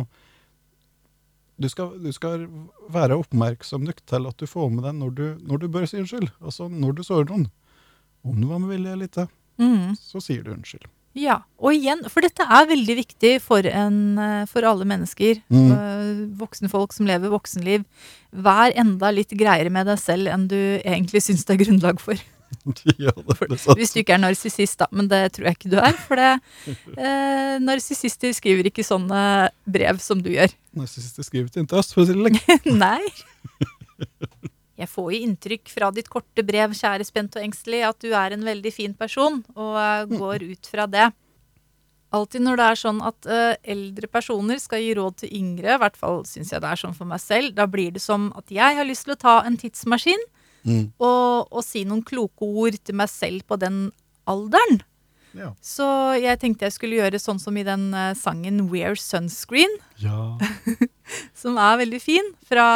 du 1.62 1.68
skal, 1.72 1.92
du 2.02 2.12
skal 2.16 2.48
være 2.92 3.18
oppmerksom 3.22 3.84
nok 3.88 4.00
til 4.10 4.28
at 4.30 4.38
du 4.42 4.48
får 4.50 4.72
med 4.74 4.84
deg 4.88 4.98
når 5.00 5.12
du, 5.18 5.26
når 5.48 5.62
du 5.64 5.68
bør 5.74 5.86
si 5.90 6.00
unnskyld. 6.02 6.32
Altså 6.42 6.68
når 6.72 6.98
du 6.98 7.04
sårer 7.08 7.30
noen. 7.30 7.48
Om 8.26 8.42
det 8.42 8.50
var 8.50 8.60
med 8.66 8.74
vilje 8.76 8.96
eller 8.98 9.08
ikke, 9.12 9.28
Mm. 9.62 9.94
så 10.00 10.18
sier 10.24 10.42
du 10.46 10.52
unnskyld. 10.56 10.88
Ja, 11.14 11.42
og 11.60 11.74
igjen, 11.76 12.00
for 12.10 12.24
dette 12.24 12.42
er 12.48 12.70
veldig 12.70 12.94
viktig 13.02 13.34
for, 13.44 13.60
en, 13.68 14.18
eh, 14.18 14.46
for 14.48 14.64
alle 14.66 14.86
mennesker. 14.88 15.42
Mm. 15.52 15.72
eh, 15.76 16.22
Voksne 16.40 16.70
folk 16.72 16.94
som 16.96 17.06
lever 17.06 17.30
voksenliv. 17.34 17.84
Vær 18.32 18.72
enda 18.80 19.12
litt 19.14 19.30
greiere 19.38 19.70
med 19.70 19.86
deg 19.92 20.00
selv 20.00 20.32
enn 20.32 20.48
du 20.48 20.56
egentlig 20.80 21.22
syns 21.26 21.44
det 21.46 21.58
er 21.58 21.66
grunnlag 21.66 22.00
for. 22.00 22.16
ja, 23.06 23.14
sant. 23.58 23.80
Hvis 23.80 23.94
du 23.96 24.02
ikke 24.02 24.16
er 24.18 24.22
narsissist, 24.22 24.80
da. 24.82 24.88
Men 24.96 25.10
det 25.12 25.22
tror 25.36 25.50
jeg 25.50 25.58
ikke 25.60 25.72
du 25.72 25.78
er. 25.82 25.96
For 26.08 26.20
det, 26.20 26.32
eh, 26.98 27.56
narsissister 27.64 28.34
skriver 28.38 28.70
ikke 28.70 28.86
sånne 28.86 29.24
brev 29.70 30.02
som 30.04 30.22
du 30.24 30.32
gjør. 30.34 30.54
Narsissister 30.78 31.26
skriver 31.28 31.50
ikke 31.50 31.66
til 31.66 31.82
oss, 31.82 31.94
for 31.96 32.04
å 32.04 32.10
si 32.10 32.18
det 32.18 32.28
lenge. 32.28 32.60
Nei. 32.84 33.02
Jeg 34.82 34.90
får 34.90 35.10
jo 35.14 35.24
inntrykk 35.28 35.70
fra 35.70 35.92
ditt 35.94 36.10
korte 36.10 36.46
brev, 36.46 36.74
kjære 36.78 37.06
spent 37.06 37.36
og 37.38 37.44
engstelig, 37.46 37.84
at 37.86 38.00
du 38.02 38.14
er 38.18 38.34
en 38.34 38.46
veldig 38.46 38.72
fin 38.74 38.96
person, 38.98 39.42
og 39.56 39.76
eh, 39.82 40.16
går 40.18 40.48
ut 40.52 40.72
fra 40.72 40.88
det. 40.90 41.12
Alltid 42.12 42.44
når 42.44 42.60
det 42.60 42.68
er 42.68 42.80
sånn 42.82 42.98
at 43.08 43.28
eh, 43.32 43.54
eldre 43.72 44.10
personer 44.12 44.60
skal 44.60 44.82
gi 44.84 44.92
råd 44.98 45.22
til 45.22 45.36
yngre, 45.38 45.78
i 45.78 45.82
hvert 45.82 46.00
fall 46.00 46.26
syns 46.28 46.52
jeg 46.52 46.64
det 46.64 46.74
er 46.74 46.82
sånn 46.82 46.98
for 46.98 47.08
meg 47.08 47.22
selv, 47.24 47.54
da 47.56 47.68
blir 47.72 47.94
det 47.96 48.04
som 48.04 48.32
at 48.36 48.52
jeg 48.52 48.80
har 48.80 48.88
lyst 48.88 49.08
til 49.08 49.16
å 49.16 49.22
ta 49.22 49.36
en 49.48 49.56
tidsmaskin 49.60 50.26
Mm. 50.62 50.92
og, 51.02 51.50
og 51.50 51.64
si 51.66 51.82
noen 51.90 52.04
kloke 52.06 52.46
ord 52.46 52.76
til 52.86 52.98
meg 53.00 53.10
selv 53.10 53.46
på 53.50 53.58
den 53.62 53.88
alderen. 54.30 54.84
Ja. 55.38 55.54
Så 55.64 55.86
jeg 56.20 56.40
tenkte 56.42 56.68
jeg 56.68 56.76
skulle 56.76 57.00
gjøre 57.00 57.22
sånn 57.22 57.40
som 57.40 57.56
i 57.58 57.66
den 57.66 57.92
eh, 57.96 58.14
sangen 58.20 58.68
'Wear 58.68 58.98
Sunscreen'. 59.00 59.80
ja. 60.04 60.38
som 61.42 61.58
er 61.60 61.80
veldig 61.82 62.00
fin, 62.04 62.28
fra 62.48 62.68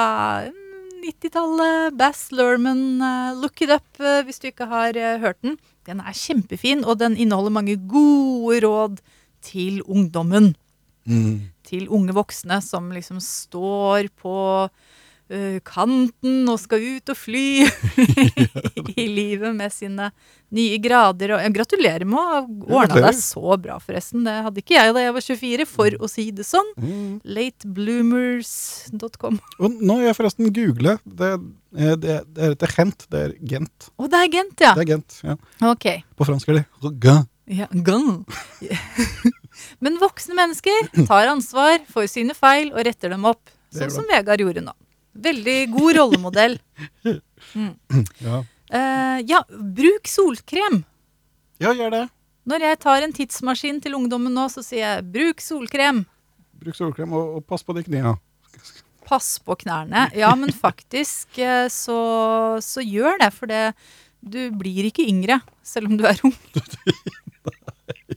mm, 0.47 1.03
90-tallet. 1.05 1.95
Bass 1.99 2.29
Lerman, 2.31 3.01
eh, 3.03 3.35
look 3.41 3.61
it 3.61 3.71
up 3.75 3.99
eh, 3.99 4.23
hvis 4.25 4.39
du 4.39 4.49
ikke 4.49 4.69
har 4.71 4.95
hørt 5.21 5.41
den. 5.43 5.59
Den 5.85 6.01
er 6.01 6.15
kjempefin, 6.17 6.83
og 6.83 6.97
den 6.99 7.17
inneholder 7.17 7.53
mange 7.53 7.75
gode 7.77 8.63
råd 8.65 9.01
til 9.45 9.83
ungdommen. 9.85 10.55
Mm. 11.05 11.51
Til 11.65 11.89
unge 11.93 12.15
voksne 12.17 12.57
som 12.65 12.89
liksom 12.93 13.19
står 13.21 14.09
på 14.17 14.35
kanten 15.65 16.43
og 16.51 16.59
skal 16.61 16.83
ut 16.85 17.09
og 17.09 17.17
fly 17.17 17.65
i 19.01 19.05
livet 19.09 19.55
med 19.57 19.73
sine 19.73 20.11
nye 20.55 20.77
grader. 20.79 21.33
Og, 21.35 21.41
gratulerer 21.55 22.05
med 22.05 22.19
å 22.19 22.25
ha 22.29 22.41
ordna 22.81 23.01
deg 23.07 23.17
så 23.17 23.55
bra, 23.57 23.79
forresten. 23.81 24.21
Det 24.27 24.35
hadde 24.45 24.61
ikke 24.61 24.77
jeg 24.77 24.93
da 24.95 25.01
jeg 25.07 25.15
var 25.17 25.25
24, 25.25 25.65
for 25.71 25.97
å 25.97 26.11
si 26.11 26.27
det 26.35 26.45
sånn. 26.47 26.69
Mm. 26.77 27.15
Latebloomers.com. 27.37 29.39
Og 29.59 29.79
nå 29.81 29.97
har 29.99 30.09
jeg 30.11 30.17
forresten 30.19 30.51
googlet. 30.55 31.01
Det, 31.05 31.31
er- 31.75 31.97
det, 31.99 32.19
det 32.37 32.45
er 32.51 32.55
ikke 32.55 32.71
Gent, 32.77 33.07
det 33.11 33.23
er 33.25 33.33
Gent. 33.55 33.89
Å, 33.97 34.07
det 34.11 34.21
er 34.21 34.31
Gent, 34.37 34.61
ja. 34.63 34.73
Det 34.77 34.85
er 34.85 34.91
Gent, 34.93 35.17
ja. 35.25 35.35
Ok. 35.71 35.89
På 36.15 36.27
fransk 36.29 36.51
er 36.53 36.61
det 36.61 36.65
Rogan. 36.85 37.25
Ja, 37.45 37.67
gun. 37.69 38.23
Men 39.83 39.99
voksne 40.01 40.33
mennesker 40.37 40.87
tar 41.05 41.29
ansvar 41.29 41.83
for 41.91 42.07
sine 42.09 42.33
feil 42.37 42.71
og 42.73 42.81
retter 42.87 43.11
dem 43.13 43.27
opp. 43.29 43.51
Sånn 43.75 43.91
som 43.91 44.07
Vegard 44.09 44.39
gjorde 44.41 44.63
nå. 44.63 44.71
Veldig 45.15 45.59
god 45.71 45.97
rollemodell. 45.99 46.57
Ja. 47.05 48.41
Uh, 48.73 49.19
ja, 49.23 49.39
bruk 49.47 50.09
solkrem. 50.09 50.81
ja, 51.61 51.71
gjør 51.71 51.93
det. 51.93 52.03
Når 52.45 52.65
jeg 52.67 52.79
tar 52.83 53.05
en 53.05 53.13
tidsmaskin 53.15 53.79
til 53.81 53.95
ungdommen 53.97 54.33
nå, 54.35 54.47
så 54.53 54.61
sier 54.65 54.83
jeg 54.83 55.05
bruk 55.13 55.41
solkrem. 55.41 56.03
Bruk 56.61 56.77
solkrem, 56.77 57.13
og, 57.15 57.39
og 57.39 57.45
pass 57.47 57.65
på 57.65 57.73
de 57.77 57.85
knærne. 57.87 58.15
Pass 59.05 59.35
på 59.41 59.55
knærne. 59.61 60.07
Ja, 60.17 60.31
men 60.37 60.53
faktisk 60.53 61.39
eh, 61.41 61.67
så, 61.73 61.99
så 62.61 62.83
gjør 62.85 63.21
det, 63.21 63.31
for 63.33 63.49
det, 63.49 63.63
du 64.21 64.49
blir 64.57 64.89
ikke 64.89 65.05
yngre 65.09 65.39
selv 65.65 65.89
om 65.89 65.97
du 65.97 66.05
er 66.09 66.21
ung. 66.25 66.35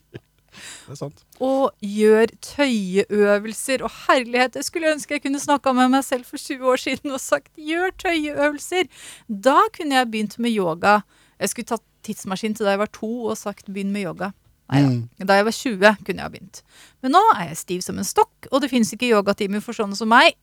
Det 0.89 0.95
er 0.97 1.01
sant. 1.03 1.21
Og 1.45 1.69
gjør 1.85 2.31
tøyeøvelser. 2.41 3.85
Og 3.85 3.93
herlighet, 4.07 4.57
jeg 4.57 4.65
skulle 4.65 4.93
ønske 4.95 5.19
jeg 5.19 5.25
kunne 5.27 5.41
snakka 5.43 5.75
med 5.77 5.93
meg 5.93 6.05
selv 6.07 6.25
for 6.25 6.41
20 6.41 6.65
år 6.73 6.81
siden 6.81 7.13
og 7.13 7.21
sagt 7.21 7.53
gjør 7.61 7.93
tøyeøvelser. 8.01 8.89
Da 9.29 9.59
kunne 9.77 10.01
jeg 10.01 10.11
begynt 10.11 10.39
med 10.41 10.57
yoga. 10.57 11.03
Jeg 11.39 11.53
skulle 11.53 11.69
tatt 11.75 11.85
tidsmaskin 12.09 12.57
til 12.57 12.65
da 12.65 12.75
jeg 12.75 12.83
var 12.87 12.93
to 12.97 13.11
og 13.29 13.37
sagt 13.37 13.69
begynn 13.69 13.93
med 13.93 14.09
yoga. 14.09 14.33
Nei 14.73 14.81
da. 14.85 14.89
Mm. 14.93 15.29
Da 15.29 15.37
jeg 15.37 15.49
var 15.49 15.57
20 15.59 15.93
kunne 16.05 16.17
jeg 16.17 16.25
ha 16.25 16.33
begynt. 16.33 16.63
Men 17.05 17.17
nå 17.17 17.23
er 17.37 17.51
jeg 17.51 17.61
stiv 17.63 17.85
som 17.85 18.01
en 18.01 18.09
stokk, 18.09 18.49
og 18.51 18.65
det 18.65 18.73
fins 18.73 18.93
ikke 18.97 19.13
yogatimer 19.13 19.61
for 19.65 19.77
sånne 19.77 19.97
som 19.99 20.09
meg. 20.13 20.37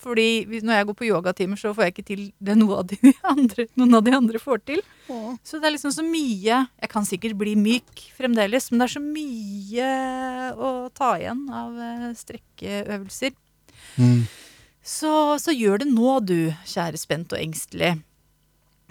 Fordi 0.00 0.46
hvis- 0.48 0.64
når 0.64 0.78
jeg 0.78 0.86
går 0.88 0.96
på 0.96 1.08
yogatimer, 1.10 1.56
så 1.60 1.74
får 1.76 1.84
jeg 1.84 1.92
ikke 1.94 2.06
til 2.08 2.22
det 2.40 2.56
noe 2.56 2.78
av 2.80 2.86
de 2.88 2.96
andre, 3.34 3.66
noen 3.76 3.94
av 3.98 4.04
de 4.06 4.14
andre 4.16 4.40
får 4.40 4.62
til. 4.64 4.80
Å, 5.12 5.38
Så 5.44 5.60
det 5.60 5.68
er 5.68 5.74
liksom 5.76 5.92
så 5.92 6.04
mye 6.06 6.68
Jeg 6.80 6.88
kan 6.92 7.04
sikkert 7.04 7.36
bli 7.36 7.54
myk 7.58 8.04
fremdeles, 8.16 8.70
men 8.70 8.80
det 8.80 8.86
er 8.88 8.94
så 8.94 9.02
mye 9.04 9.88
å 10.56 10.70
ta 10.96 11.10
igjen 11.20 11.42
av 11.52 11.76
eh, 11.76 12.06
strekkeøvelser. 12.16 13.34
Mm. 14.00 14.22
Så, 14.82 15.12
så 15.38 15.52
gjør 15.52 15.82
det 15.82 15.90
nå, 15.92 16.14
du, 16.24 16.38
kjære 16.64 16.98
spent 16.98 17.34
og 17.36 17.42
engstelig. 17.42 17.98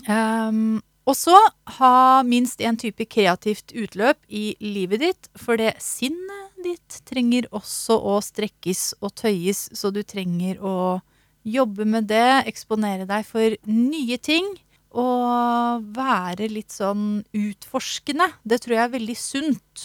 Um, 0.07 0.79
og 1.09 1.15
så 1.17 1.35
ha 1.79 2.21
minst 2.23 2.61
én 2.61 2.77
type 2.79 3.07
kreativt 3.09 3.73
utløp 3.73 4.19
i 4.29 4.53
livet 4.61 5.01
ditt, 5.01 5.29
for 5.35 5.57
det 5.59 5.73
sinnet 5.81 6.38
ditt 6.63 6.99
trenger 7.09 7.47
også 7.55 7.97
å 7.97 8.17
strekkes 8.23 8.93
og 8.99 9.13
tøyes, 9.19 9.67
så 9.75 9.91
du 9.93 10.01
trenger 10.03 10.59
å 10.63 10.99
jobbe 11.47 11.85
med 11.87 12.09
det, 12.11 12.45
eksponere 12.49 13.07
deg 13.09 13.27
for 13.27 13.55
nye 13.69 14.17
ting. 14.21 14.47
Og 14.89 15.85
være 15.93 16.47
litt 16.49 16.73
sånn 16.73 17.21
utforskende. 17.35 18.25
Det 18.41 18.57
tror 18.63 18.75
jeg 18.75 18.85
er 18.87 18.95
veldig 18.95 19.17
sunt. 19.21 19.83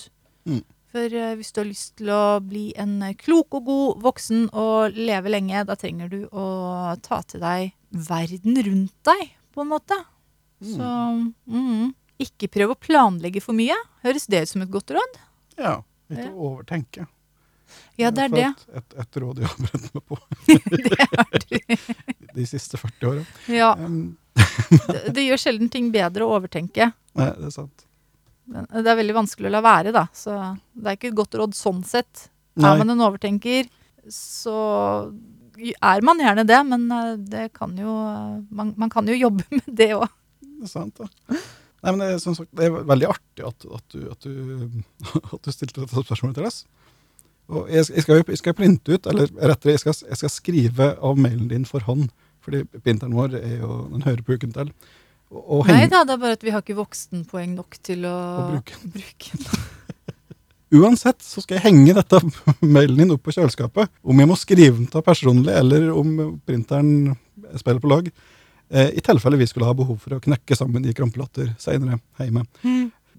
Mm. 0.48 0.62
For 0.94 1.16
eh, 1.18 1.34
hvis 1.36 1.52
du 1.52 1.60
har 1.60 1.68
lyst 1.68 1.96
til 1.98 2.12
å 2.14 2.38
bli 2.40 2.68
en 2.80 2.96
klok 3.20 3.58
og 3.58 3.68
god 3.68 4.04
voksen 4.04 4.46
og 4.52 4.96
leve 4.96 5.32
lenge, 5.32 5.64
da 5.68 5.76
trenger 5.76 6.12
du 6.12 6.20
å 6.30 6.46
ta 7.04 7.20
til 7.28 7.42
deg 7.44 7.74
verden 7.94 8.60
rundt 8.64 8.96
deg, 9.10 9.34
på 9.54 9.64
en 9.64 9.72
måte. 9.74 9.98
Så 10.64 10.88
mm, 11.50 11.92
ikke 12.24 12.48
prøv 12.52 12.72
å 12.72 12.80
planlegge 12.80 13.42
for 13.44 13.56
mye. 13.56 13.76
Høres 14.06 14.28
det 14.30 14.46
ut 14.46 14.54
som 14.54 14.64
et 14.64 14.72
godt 14.72 14.94
råd? 14.96 15.18
Ja. 15.60 15.74
Ikke 16.14 16.30
Ja. 16.30 16.34
overtenke. 16.48 17.06
Ja, 17.98 18.10
det 18.14 18.26
er 18.26 18.28
det. 18.34 18.48
Et, 18.76 18.94
et, 19.02 19.16
råd 19.22 19.38
jeg 19.40 19.48
har 19.48 19.56
brent 19.64 19.94
meg 19.94 20.02
på 20.04 20.18
det, 21.48 21.78
de 22.34 22.46
siste 22.46 22.78
40 22.78 23.08
åra. 23.10 23.24
Ja, 23.50 23.72
Um, 23.78 24.16
det, 25.14 25.22
gjør 25.22 25.38
sjelden 25.38 25.68
ting 25.70 25.92
bedre 25.94 26.26
å 26.26 26.34
overtenke. 26.36 26.90
nei, 27.14 27.28
det 27.38 27.46
er 27.48 27.54
sant. 27.54 27.84
Men 28.50 28.66
det 28.68 28.90
er 28.90 28.98
veldig 28.98 29.14
vanskelig 29.16 29.48
å 29.48 29.52
la 29.54 29.60
være, 29.64 29.92
da. 29.94 30.02
Så 30.12 30.34
det 30.74 30.90
er 30.90 30.98
ikke 30.98 31.12
et 31.12 31.16
godt 31.20 31.36
råd 31.38 31.54
sånn 31.56 31.80
sett. 31.86 32.26
Nei. 32.58 32.72
Er 32.74 32.82
man 32.82 32.90
en 32.92 33.04
overtenker, 33.06 33.70
så 34.12 34.56
er 35.80 36.02
man 36.04 36.18
gjerne 36.20 36.44
det, 36.46 36.58
men 36.66 36.84
eh, 36.92 37.14
det 37.30 37.44
kan 37.54 37.72
jo 37.78 37.94
Man, 38.50 38.74
man 38.76 38.90
kan 38.90 39.06
jo 39.08 39.14
jobbe 39.16 39.46
med 39.50 39.70
det 39.70 39.92
òg. 39.96 40.08
Det 40.42 40.66
er 40.68 40.72
sant, 40.74 40.98
da. 41.00 41.38
Nei, 41.84 41.92
men 41.92 42.00
det, 42.00 42.22
som 42.22 42.36
sagt, 42.36 42.48
det 42.56 42.64
er 42.66 42.78
veldig 42.88 43.08
artig 43.12 43.44
at, 43.44 43.66
at, 43.76 43.84
du, 43.92 44.06
at, 44.08 44.24
du, 44.24 44.80
at 45.36 45.44
du 45.44 45.52
stilte 45.52 45.82
dette 45.82 46.04
spørsmålet 46.06 46.38
til 46.40 46.48
oss. 46.48 46.62
Og 47.52 47.68
jeg, 47.68 47.84
jeg, 47.92 48.04
skal, 48.06 48.22
jeg 48.24 48.40
skal 48.40 48.56
printe 48.56 48.96
ut, 48.96 49.08
eller 49.10 49.28
rettere, 49.36 49.74
jeg 49.74 49.82
skal, 49.82 49.96
jeg 50.08 50.20
skal 50.22 50.32
skrive 50.32 50.90
av 51.04 51.20
mailen 51.20 51.50
din 51.50 51.66
for 51.68 51.84
hånd. 51.84 52.08
Fordi 52.44 52.62
printeren 52.84 53.16
vår 53.16 53.36
er 53.40 53.58
jo, 53.58 53.82
den 53.92 54.04
hører 54.06 54.24
på 54.24 54.38
uken 54.38 54.54
til. 54.56 54.72
Nei 55.68 55.86
da, 55.90 56.04
det 56.06 56.14
er 56.14 56.20
bare 56.22 56.36
at 56.36 56.44
vi 56.46 56.52
har 56.54 56.62
ikke 56.62 56.76
voksenpoeng 56.78 57.54
nok 57.56 57.78
til 57.84 58.04
å, 58.08 58.14
Å 58.14 58.44
bruke. 58.54 58.80
bruke 58.94 59.40
den. 59.40 59.64
Uansett 60.74 61.22
så 61.22 61.42
skal 61.42 61.58
jeg 61.58 61.66
henge 61.68 61.94
dette 61.96 62.20
mailen 62.76 63.00
din 63.02 63.14
opp 63.14 63.24
på 63.26 63.34
kjøleskapet. 63.36 63.92
Om 64.02 64.22
jeg 64.22 64.30
må 64.30 64.36
skrive 64.40 64.78
den 64.78 64.88
av 64.92 65.04
personlig, 65.06 65.52
eller 65.54 65.90
om 65.94 66.14
printeren 66.46 67.14
spiller 67.60 67.82
på 67.82 67.92
lag. 67.92 68.08
Eh, 68.74 68.90
I 68.98 69.00
tilfelle 69.06 69.38
vi 69.38 69.46
skulle 69.46 69.68
ha 69.68 69.76
behov 69.76 70.00
for 70.02 70.16
å 70.16 70.20
knekke 70.22 70.58
sammen 70.58 70.84
i 70.86 70.94
krampelatter 70.96 71.52
senere 71.62 72.00
hjemme. 72.18 72.44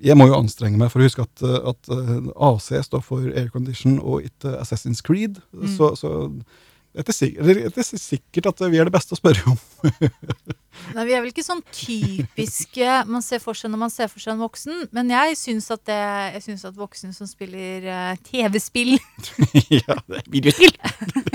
Jeg 0.03 0.19
må 0.19 0.27
jo 0.27 0.35
anstrenge 0.35 0.75
meg 0.75 0.89
for 0.91 0.99
å 0.99 1.07
huske 1.07 1.23
at, 1.23 1.43
at 1.71 1.91
eh, 1.95 2.31
AC 2.49 2.73
står 2.83 3.03
for 3.05 3.27
aircondition 3.31 3.95
og 4.01 4.27
ikke 4.27 4.57
Assassin's 4.59 4.99
Creed. 5.05 5.39
Mm. 5.55 5.69
Så, 5.77 5.93
så 5.99 6.11
det 6.95 7.11
er 7.11 7.67
er 7.75 7.83
sikkert 7.99 8.47
at 8.53 8.61
vi 8.71 8.79
er 8.79 8.87
det 8.87 8.93
beste 8.95 9.15
å 9.15 9.19
spørre 9.19 9.51
om. 9.51 9.57
Nei, 10.93 11.05
Vi 11.07 11.15
er 11.15 11.23
vel 11.23 11.31
ikke 11.31 11.43
sånn 11.43 11.63
typiske 11.73 12.97
man 13.09 13.23
ser 13.23 13.41
for 13.43 13.57
seg 13.57 13.71
når 13.71 13.81
man 13.85 13.91
ser 13.93 14.09
for 14.11 14.23
seg 14.23 14.35
en 14.35 14.43
voksen. 14.43 14.85
Men 14.95 15.11
jeg 15.11 15.37
syns 15.39 15.67
at, 15.73 15.83
det, 15.87 15.97
jeg 16.35 16.43
synes 16.45 16.65
at 16.69 16.77
voksne 16.77 17.11
som 17.15 17.27
spiller 17.29 17.87
eh, 17.89 18.21
TV-spill, 18.27 18.95
ja, 19.79 19.97
det 20.07 20.21
er 20.21 20.29
videospill. 20.31 20.75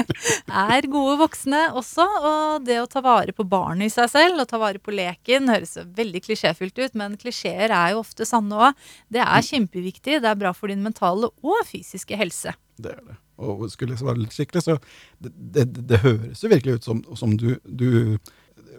er 0.65 0.91
gode 0.93 1.17
voksne 1.23 1.63
også. 1.79 2.07
Og 2.31 2.69
det 2.69 2.81
å 2.83 2.89
ta 2.91 3.05
vare 3.05 3.35
på 3.37 3.47
barnet 3.49 3.91
i 3.91 3.95
seg 3.95 4.11
selv, 4.13 4.41
og 4.41 4.51
ta 4.51 4.61
vare 4.63 4.81
på 4.83 4.95
leken, 4.95 5.51
høres 5.53 5.77
veldig 5.97 6.25
klisjéfylt 6.29 6.81
ut, 6.81 7.01
men 7.01 7.19
klisjeer 7.21 7.69
er 7.69 7.95
jo 7.95 8.05
ofte 8.05 8.29
sanne 8.29 8.71
òg. 8.71 8.87
Det 9.13 9.25
er 9.25 9.49
kjempeviktig. 9.51 10.21
Det 10.23 10.31
er 10.31 10.41
bra 10.41 10.55
for 10.57 10.73
din 10.73 10.85
mentale 10.85 11.33
og 11.43 11.67
fysiske 11.69 12.17
helse. 12.21 12.57
Det 12.81 12.95
er 12.95 13.03
det. 13.05 13.19
Og 13.41 13.65
skulle 13.73 13.95
jeg 13.97 14.03
svare 14.03 14.21
litt 14.21 14.35
skikkelig, 14.37 14.63
så 14.67 14.77
det, 15.25 15.33
det, 15.57 15.65
det 15.89 16.03
høres 16.05 16.43
jo 16.45 16.51
virkelig 16.53 16.79
ut 16.81 16.87
som, 16.91 17.01
som 17.17 17.33
du, 17.41 17.55
du 17.65 18.19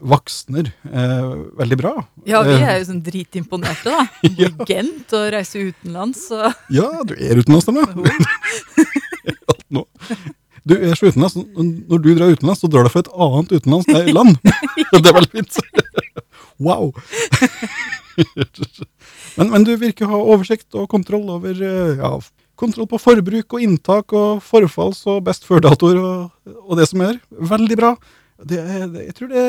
voksner 0.01 0.72
eh, 0.89 1.32
veldig 1.59 1.78
bra. 1.78 1.93
Ja, 2.26 2.41
vi 2.45 2.55
Eh, 2.57 2.64
er 2.66 2.80
jo 2.80 2.88
sånn 2.89 3.01
dritimponerte, 3.05 3.93
da. 3.93 4.05
ja. 4.41 4.49
Gent 4.70 5.14
og 5.18 5.28
reise 5.36 5.62
utenlands. 5.72 6.24
Og 6.34 6.74
Ja, 6.74 6.88
du 7.05 7.14
er 7.18 7.41
utenlands, 7.41 7.68
da. 7.70 7.86
Alt 9.51 9.68
nå. 9.70 9.86
Du 10.66 10.76
er 10.78 10.93
så 10.97 11.09
utenlands. 11.09 11.38
Når 11.38 12.01
du 12.01 12.09
drar 12.18 12.34
utenlands, 12.34 12.62
så 12.62 12.70
drar 12.70 12.86
du 12.86 12.91
for 12.93 13.05
et 13.05 13.14
annet 13.14 13.53
utenlands 13.57 14.14
land. 14.14 14.38
det 14.93 15.05
er 15.05 15.18
veldig 15.18 15.32
fint. 15.38 15.62
Wow. 16.62 16.91
men, 19.38 19.49
men 19.53 19.66
du 19.66 19.72
virker 19.82 20.05
å 20.05 20.12
ha 20.12 20.20
oversikt 20.36 20.78
og 20.78 20.89
kontroll 20.91 21.30
over 21.34 21.57
eh, 21.66 22.01
ja, 22.01 22.12
kontroll 22.62 22.88
på 22.91 22.99
forbruk 23.01 23.57
og 23.57 23.64
inntak 23.66 24.14
og 24.18 24.41
forfalls- 24.45 25.03
og 25.12 25.24
best 25.28 25.45
før-datoer 25.49 25.99
og, 25.99 26.32
og 26.68 26.78
det 26.80 26.88
som 26.91 27.03
er. 27.07 27.18
Veldig 27.51 27.78
bra. 27.80 27.95
Det, 28.41 28.57
det, 28.89 29.01
jeg 29.05 29.14
tror 29.20 29.30
det, 29.30 29.41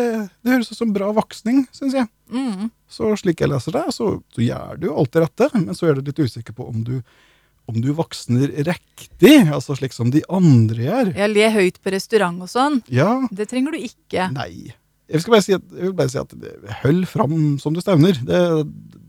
det 0.44 0.52
høres 0.52 0.68
ut 0.72 0.76
som 0.82 0.90
bra 0.92 1.06
voksning, 1.16 1.62
syns 1.72 1.94
jeg. 1.96 2.08
mm, 2.28 2.66
Så 2.92 3.12
slik 3.22 3.40
jeg 3.40 3.48
leser 3.48 3.72
det, 3.78 3.86
så, 3.96 4.10
så 4.34 4.42
gjør 4.44 4.80
du 4.82 4.90
alt 4.92 5.14
det 5.14 5.22
rette, 5.24 5.48
men 5.56 5.72
så 5.78 5.88
er 5.88 5.96
du 5.96 6.02
litt 6.10 6.20
usikker 6.20 6.52
på 6.58 6.66
om 6.68 6.82
du, 6.84 6.98
om 7.70 7.78
du 7.80 7.88
voksner 7.96 8.52
riktig, 8.68 9.32
altså 9.48 9.78
slik 9.78 9.96
som 9.96 10.10
de 10.12 10.20
andre 10.28 10.84
gjør. 10.90 11.12
Ja, 11.16 11.30
Le 11.32 11.48
høyt 11.54 11.80
på 11.80 11.94
restaurant 11.94 12.44
og 12.44 12.52
sånn. 12.52 12.82
Ja, 12.92 13.14
Det 13.32 13.48
trenger 13.52 13.72
du 13.72 13.80
ikke. 13.80 14.28
nei. 14.36 14.74
Jeg, 15.12 15.20
skal 15.24 15.34
bare 15.34 15.44
si 15.44 15.52
at, 15.56 15.64
vil 15.76 15.92
bare 15.96 16.08
si 16.12 16.20
at 16.20 16.30
hold 16.82 17.02
fram 17.10 17.32
som 17.60 17.74
du 17.76 17.80
stevner. 17.84 18.16
Det, 18.28 18.38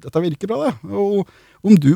dette 0.03 0.23
virker 0.23 0.49
bra, 0.51 0.65
det. 0.69 0.73
Og 0.91 1.27
om 1.63 1.75
du 1.79 1.93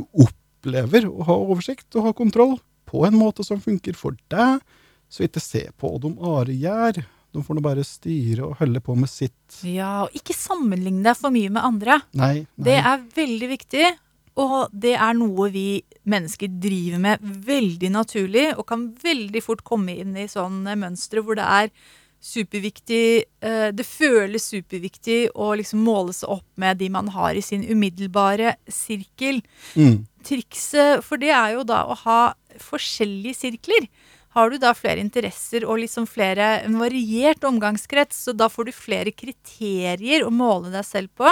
opplever 0.58 1.08
å 1.08 1.28
ha 1.28 1.38
oversikt 1.38 1.96
og 1.96 2.10
ha 2.10 2.16
kontroll 2.18 2.58
på 2.88 3.06
en 3.06 3.18
måte 3.20 3.44
som 3.44 3.62
funker 3.62 3.94
for 3.98 4.18
deg, 4.32 4.64
så 5.10 5.28
ikke 5.28 5.44
se 5.44 5.68
på 5.78 5.92
hva 5.92 6.02
de 6.04 6.12
andre 6.18 6.56
gjør. 6.56 7.04
De 7.36 7.44
får 7.44 7.58
nå 7.58 7.64
bare 7.64 7.84
styre 7.86 8.48
og 8.48 8.58
holde 8.62 8.82
på 8.82 8.96
med 8.98 9.12
sitt. 9.12 9.60
Ja, 9.68 10.08
og 10.08 10.16
ikke 10.16 10.36
sammenligne 10.36 11.04
deg 11.06 11.20
for 11.20 11.34
mye 11.36 11.52
med 11.52 11.64
andre. 11.64 12.00
Nei, 12.18 12.34
nei. 12.48 12.66
Det 12.70 12.78
er 12.80 13.06
veldig 13.16 13.50
viktig. 13.54 13.88
Og 14.38 14.70
det 14.70 14.94
er 14.94 15.16
noe 15.18 15.48
vi 15.50 15.82
mennesker 16.08 16.52
driver 16.62 17.02
med 17.02 17.24
veldig 17.48 17.90
naturlig, 17.90 18.52
og 18.54 18.68
kan 18.70 18.92
veldig 19.02 19.42
fort 19.42 19.64
komme 19.66 19.96
inn 19.98 20.14
i 20.18 20.28
sånne 20.30 20.76
mønstre 20.78 21.24
hvor 21.26 21.40
det 21.40 21.48
er 21.48 21.72
superviktig 22.28 23.24
eh, 23.46 23.68
Det 23.78 23.86
føles 23.86 24.48
superviktig 24.50 25.18
å 25.38 25.52
liksom 25.58 25.84
måle 25.86 26.16
seg 26.18 26.32
opp 26.34 26.48
med 26.58 26.80
de 26.82 26.90
man 26.94 27.12
har 27.14 27.38
i 27.38 27.44
sin 27.46 27.66
umiddelbare 27.66 28.56
sirkel. 28.66 29.44
Mm. 29.78 30.00
Trikset 30.28 31.06
for 31.06 31.22
det 31.22 31.32
er 31.32 31.56
jo 31.56 31.64
da 31.68 31.86
å 31.88 31.96
ha 32.04 32.22
forskjellige 32.62 33.38
sirkler. 33.38 33.88
Har 34.38 34.52
du 34.52 34.60
da 34.62 34.74
flere 34.78 35.02
interesser 35.02 35.66
og 35.66 35.80
liksom 35.82 36.06
flere, 36.10 36.60
en 36.68 36.78
variert 36.82 37.46
omgangskrets, 37.48 38.28
så 38.28 38.36
da 38.38 38.50
får 38.52 38.70
du 38.70 38.76
flere 38.76 39.14
kriterier 39.16 40.28
å 40.28 40.34
måle 40.34 40.70
deg 40.74 40.86
selv 40.86 41.14
på, 41.18 41.32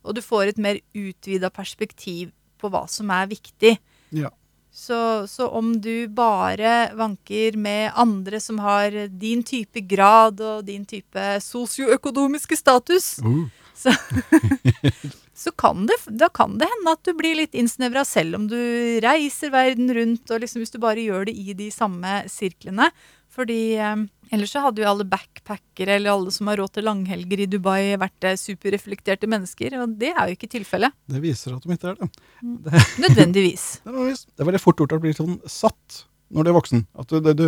og 0.00 0.16
du 0.16 0.22
får 0.24 0.50
et 0.50 0.60
mer 0.62 0.80
utvida 0.96 1.52
perspektiv 1.54 2.32
på 2.60 2.70
hva 2.72 2.86
som 2.90 3.12
er 3.14 3.30
viktig. 3.30 3.76
Ja. 4.16 4.32
Så, 4.70 5.26
så 5.26 5.48
om 5.58 5.72
du 5.82 6.08
bare 6.14 6.92
vanker 6.98 7.56
med 7.58 7.90
andre 7.98 8.38
som 8.42 8.60
har 8.62 8.94
din 9.08 9.42
type 9.46 9.82
grad 9.90 10.40
og 10.40 10.66
din 10.66 10.84
type 10.88 11.32
sosioøkonomiske 11.44 12.58
status, 12.58 13.18
Uh. 13.22 13.46
så 15.40 15.50
kan 15.56 15.86
det, 15.88 15.96
da 16.20 16.28
kan 16.28 16.58
det 16.60 16.68
hende 16.68 16.92
at 16.96 17.04
du 17.06 17.14
blir 17.16 17.38
litt 17.38 17.54
innsnevra 17.56 18.04
selv 18.04 18.36
om 18.40 18.48
du 18.50 18.58
reiser 19.04 19.52
verden 19.54 19.88
rundt, 19.96 20.28
og 20.30 20.42
liksom 20.42 20.60
hvis 20.64 20.74
du 20.74 20.80
bare 20.82 21.00
gjør 21.04 21.28
det 21.30 21.36
i 21.40 21.54
de 21.56 21.70
samme 21.74 22.20
sirklene. 22.30 22.90
Fordi 23.30 23.76
eh, 23.78 24.00
ellers 24.34 24.50
så 24.52 24.60
hadde 24.64 24.82
jo 24.82 24.88
alle 24.90 25.06
backpackere 25.06 25.94
eller 26.00 26.10
alle 26.16 26.32
som 26.34 26.48
har 26.50 26.58
råd 26.58 26.72
til 26.74 26.84
langhelger 26.88 27.44
i 27.44 27.46
Dubai, 27.52 27.94
vært 28.02 28.26
eh, 28.26 28.34
superreflekterte 28.40 29.28
mennesker, 29.30 29.76
og 29.84 29.94
det 30.00 30.10
er 30.16 30.32
jo 30.32 30.34
ikke 30.38 30.50
tilfellet. 30.50 30.96
Det 31.08 31.22
viser 31.22 31.54
at 31.54 31.62
de 31.62 31.76
ikke 31.76 31.92
er 31.92 32.00
det. 32.00 32.10
Nødvendigvis. 33.06 33.66
Det 33.86 33.92
nødvendigvis. 33.94 34.24
det 34.34 34.42
er 34.42 34.48
veldig 34.50 34.62
fort 34.66 34.82
gjort 34.82 34.96
å 34.98 35.02
bli 35.06 35.14
sånn 35.16 35.38
satt 35.48 36.02
når 36.34 36.46
du 36.46 36.50
er 36.50 36.58
voksen. 36.58 36.82
At 36.98 37.10
du, 37.14 37.20
det, 37.22 37.36
du, 37.38 37.46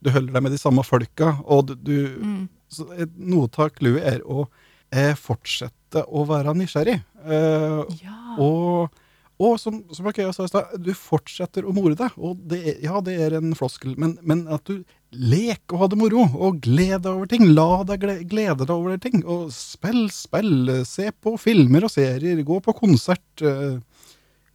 du 0.00 0.10
holder 0.16 0.32
deg 0.38 0.46
med 0.48 0.56
de 0.56 0.60
samme 0.64 0.84
folka, 0.84 1.34
og 1.44 1.74
du, 1.76 1.94
Mm. 2.18 2.42
så 2.72 2.88
Noe 3.16 3.48
av 3.52 3.70
clouet 3.76 4.04
er 4.16 4.24
å 4.24 4.48
eh, 4.92 5.14
fortsette 5.18 6.04
å 6.08 6.24
være 6.28 6.54
nysgjerrig. 6.58 6.98
Eh, 7.24 7.82
Ja. 8.04 8.16
og, 8.38 8.90
og 9.38 9.58
som, 9.62 9.80
som 9.94 10.06
Akea 10.10 10.32
sa 10.34 10.44
i 10.46 10.50
stad, 10.50 10.76
du 10.82 10.92
fortsetter 10.96 11.66
å 11.68 11.72
more 11.76 11.94
deg. 11.98 12.14
Og 12.18 12.38
det 12.50 12.58
er, 12.62 12.78
ja, 12.88 13.00
det 13.04 13.14
er 13.22 13.36
en 13.38 13.52
floskel, 13.58 13.94
men, 14.00 14.16
men 14.22 14.46
at 14.52 14.64
du 14.68 14.80
leker 15.14 15.72
og 15.76 15.80
har 15.84 15.88
det 15.92 15.98
moro, 16.00 16.24
og 16.36 16.58
gled 16.64 17.00
deg 17.04 17.12
over 17.14 17.28
ting. 17.30 17.46
La 17.56 17.82
deg 17.88 18.02
glede 18.28 18.66
deg 18.66 18.74
over 18.74 18.98
ting. 19.00 19.22
Og 19.24 19.52
spill 19.54 20.08
spill, 20.12 20.82
se 20.84 21.08
på 21.16 21.36
filmer 21.40 21.86
og 21.88 21.94
serier, 21.94 22.42
gå 22.44 22.58
på 22.64 22.74
konsert. 22.80 23.24
eh, 23.46 23.78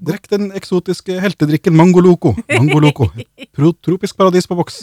Drikk 0.03 0.25
den 0.27 0.49
eksotiske 0.51 1.15
heltedrikken 1.23 1.75
Mangoloco. 1.79 2.33
Mangoloco. 2.49 3.07
Tropisk 3.85 4.17
paradis 4.19 4.49
på 4.49 4.57
boks. 4.59 4.81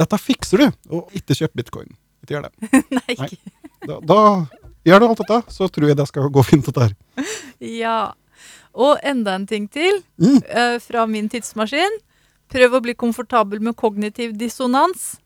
Dette 0.00 0.16
fikser 0.22 0.62
du, 0.62 0.68
og 0.96 1.12
ikke 1.18 1.36
kjøp 1.36 1.58
bitcoin. 1.60 1.90
Ikke 2.24 2.38
gjør 2.38 2.46
det. 2.48 2.70
Nei. 3.18 3.28
Da, 3.84 3.98
da 4.06 4.18
gjør 4.84 5.00
du 5.00 5.06
alt 5.08 5.22
dette, 5.22 5.38
så 5.52 5.68
tror 5.70 5.88
jeg 5.88 5.96
det 5.96 6.08
skal 6.10 6.28
gå 6.32 6.44
fint, 6.44 6.66
dette 6.66 6.88
her. 6.88 6.94
Ja. 7.62 8.12
Og 8.74 8.98
enda 9.04 9.34
en 9.36 9.46
ting 9.46 9.68
til 9.70 10.02
Mm. 10.18 10.42
eh, 10.48 10.78
fra 10.80 11.06
min 11.06 11.28
tidsmaskin. 11.28 11.98
Prøv 12.52 12.74
å 12.78 12.82
bli 12.82 12.94
komfortabel 12.94 13.60
med 13.60 13.76
kognitiv 13.76 14.32
dissonans. 14.36 15.18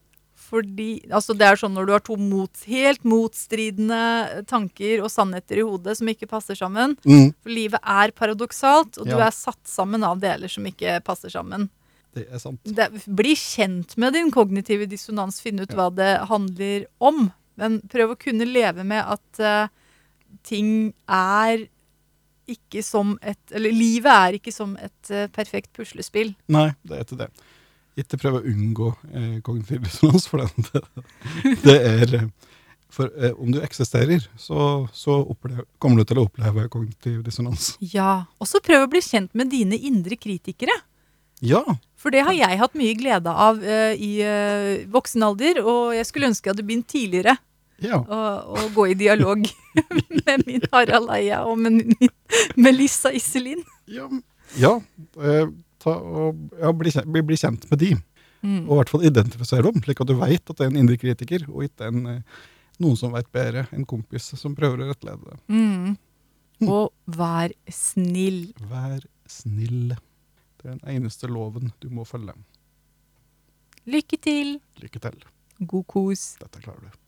Fordi, 0.47 1.01
altså 1.11 1.35
Det 1.37 1.43
er 1.43 1.57
sånn 1.59 1.75
når 1.75 1.87
du 1.87 1.93
har 1.93 2.03
to 2.07 2.15
mot, 2.17 2.51
helt 2.71 3.03
motstridende 3.03 4.45
tanker 4.47 5.03
og 5.03 5.11
sannheter 5.11 5.59
i 5.59 5.65
hodet 5.67 5.97
som 5.99 6.07
ikke 6.07 6.29
passer 6.31 6.55
sammen. 6.55 6.97
Mm. 7.05 7.33
For 7.43 7.51
livet 7.51 7.81
er 7.83 8.13
paradoksalt, 8.15 8.99
og 9.01 9.07
du 9.07 9.17
er 9.17 9.33
satt 9.35 9.59
sammen 9.67 10.05
av 10.07 10.21
deler 10.23 10.49
som 10.49 10.65
ikke 10.65 11.01
passer 11.03 11.31
sammen. 11.35 11.69
Det 12.15 12.29
er 12.33 12.39
sant. 12.39 12.61
Det, 12.65 12.87
bli 13.07 13.35
kjent 13.35 13.97
med 13.99 14.13
din 14.17 14.31
kognitive 14.31 14.87
dissonans, 14.89 15.41
finne 15.43 15.67
ut 15.67 15.75
hva 15.77 15.91
det 15.95 16.13
handler 16.31 16.87
om. 17.01 17.33
Men 17.61 17.81
prøv 17.93 18.15
å 18.15 18.21
kunne 18.21 18.49
leve 18.49 18.85
med 18.87 19.03
at 19.03 19.41
uh, 19.43 19.73
ting 20.47 20.93
er 21.09 21.67
ikke 22.47 22.79
som 22.87 23.17
et 23.27 23.41
Eller 23.51 23.75
livet 23.75 24.13
er 24.13 24.37
ikke 24.39 24.53
som 24.55 24.77
et 24.79 25.11
uh, 25.11 25.27
perfekt 25.35 25.73
puslespill. 25.75 26.35
Nei, 26.53 26.69
det 26.87 26.99
er 26.99 27.07
ikke 27.07 27.23
det. 27.25 27.31
Ikke 27.97 28.19
prøv 28.21 28.39
å 28.39 28.45
unngå 28.45 28.91
eh, 29.17 29.37
kognitiv 29.45 29.87
dissonans, 29.87 30.27
for 30.29 30.43
den. 30.45 30.67
Det, 30.69 30.83
det 31.65 31.77
er 31.81 32.15
eh, 32.19 32.27
For 32.93 33.13
eh, 33.17 33.33
om 33.41 33.55
du 33.55 33.63
eksisterer, 33.65 34.27
så, 34.41 34.85
så 34.93 35.17
opplev, 35.25 35.65
kommer 35.83 36.03
du 36.03 36.11
til 36.11 36.21
å 36.21 36.27
oppleve 36.29 36.69
kognitiv 36.73 37.23
dissonans. 37.25 37.73
Ja. 37.81 38.27
Og 38.37 38.51
så 38.51 38.61
prøv 38.65 38.85
å 38.85 38.91
bli 38.93 39.01
kjent 39.05 39.33
med 39.37 39.49
dine 39.53 39.81
indre 39.81 40.19
kritikere. 40.21 40.77
Ja. 41.45 41.63
For 42.01 42.15
det 42.15 42.23
har 42.25 42.37
jeg 42.37 42.61
hatt 42.61 42.79
mye 42.79 42.97
glede 42.97 43.33
av 43.33 43.61
uh, 43.61 43.93
i 43.93 44.13
uh, 44.25 44.87
voksen 44.93 45.25
alder, 45.27 45.61
og 45.65 45.93
jeg 45.97 46.09
skulle 46.09 46.31
ønske 46.31 46.49
jeg 46.49 46.57
hadde 46.57 46.67
begynt 46.69 46.89
tidligere 46.93 47.37
ja. 47.83 48.01
å, 48.01 48.21
å 48.57 48.67
gå 48.77 48.89
i 48.93 48.97
dialog 48.99 49.45
med 50.23 50.47
min 50.47 50.65
Harald 50.73 51.13
Eia 51.13 51.43
og 51.49 51.61
med 51.61 51.81
min 51.83 52.13
Melissa 52.67 53.13
Iselin. 53.13 53.65
Ja. 53.91 54.09
ja 54.57 54.75
uh, 54.81 55.47
ta 55.83 55.97
og, 55.97 56.51
bli, 56.81 56.95
bli, 57.05 57.25
bli 57.33 57.41
kjent 57.41 57.69
med 57.73 57.83
de, 57.85 57.97
Mm. 58.45 58.67
og 58.69 58.75
i 58.75 58.79
hvert 58.79 58.91
fall 58.93 59.05
identifisere 59.09 59.65
dem, 59.65 59.81
slik 59.83 60.01
at 60.05 60.07
du 60.07 60.13
veit 60.21 60.51
at 60.53 60.59
det 60.59 60.67
er 60.67 60.69
en 60.69 60.77
indre 60.79 60.99
kritiker, 61.01 61.47
og 61.49 61.65
ikke 61.67 61.89
en, 61.89 62.03
noen 62.79 62.99
som 63.01 63.15
veit 63.17 63.27
bedre, 63.35 63.65
en 63.75 63.87
kompis 63.89 64.29
som 64.39 64.55
prøver 64.55 64.85
å 64.85 64.91
rettlede 64.93 65.33
deg. 65.33 65.41
Mm. 65.51 65.97
Og 66.69 66.93
vær 67.17 67.57
snill. 67.73 68.53
Vær 68.71 69.01
snill. 69.27 69.97
Det 70.61 70.69
er 70.71 70.77
den 70.79 70.97
eneste 70.97 71.29
loven 71.31 71.73
du 71.83 71.89
må 71.93 72.05
følge. 72.09 72.35
Lykke 73.87 74.19
til. 74.19 74.57
Lykke 74.83 75.03
til. 75.09 75.27
God 75.61 75.85
kos. 75.89 76.29
Dette 76.43 76.63
klarer 76.63 76.89
du. 76.89 77.03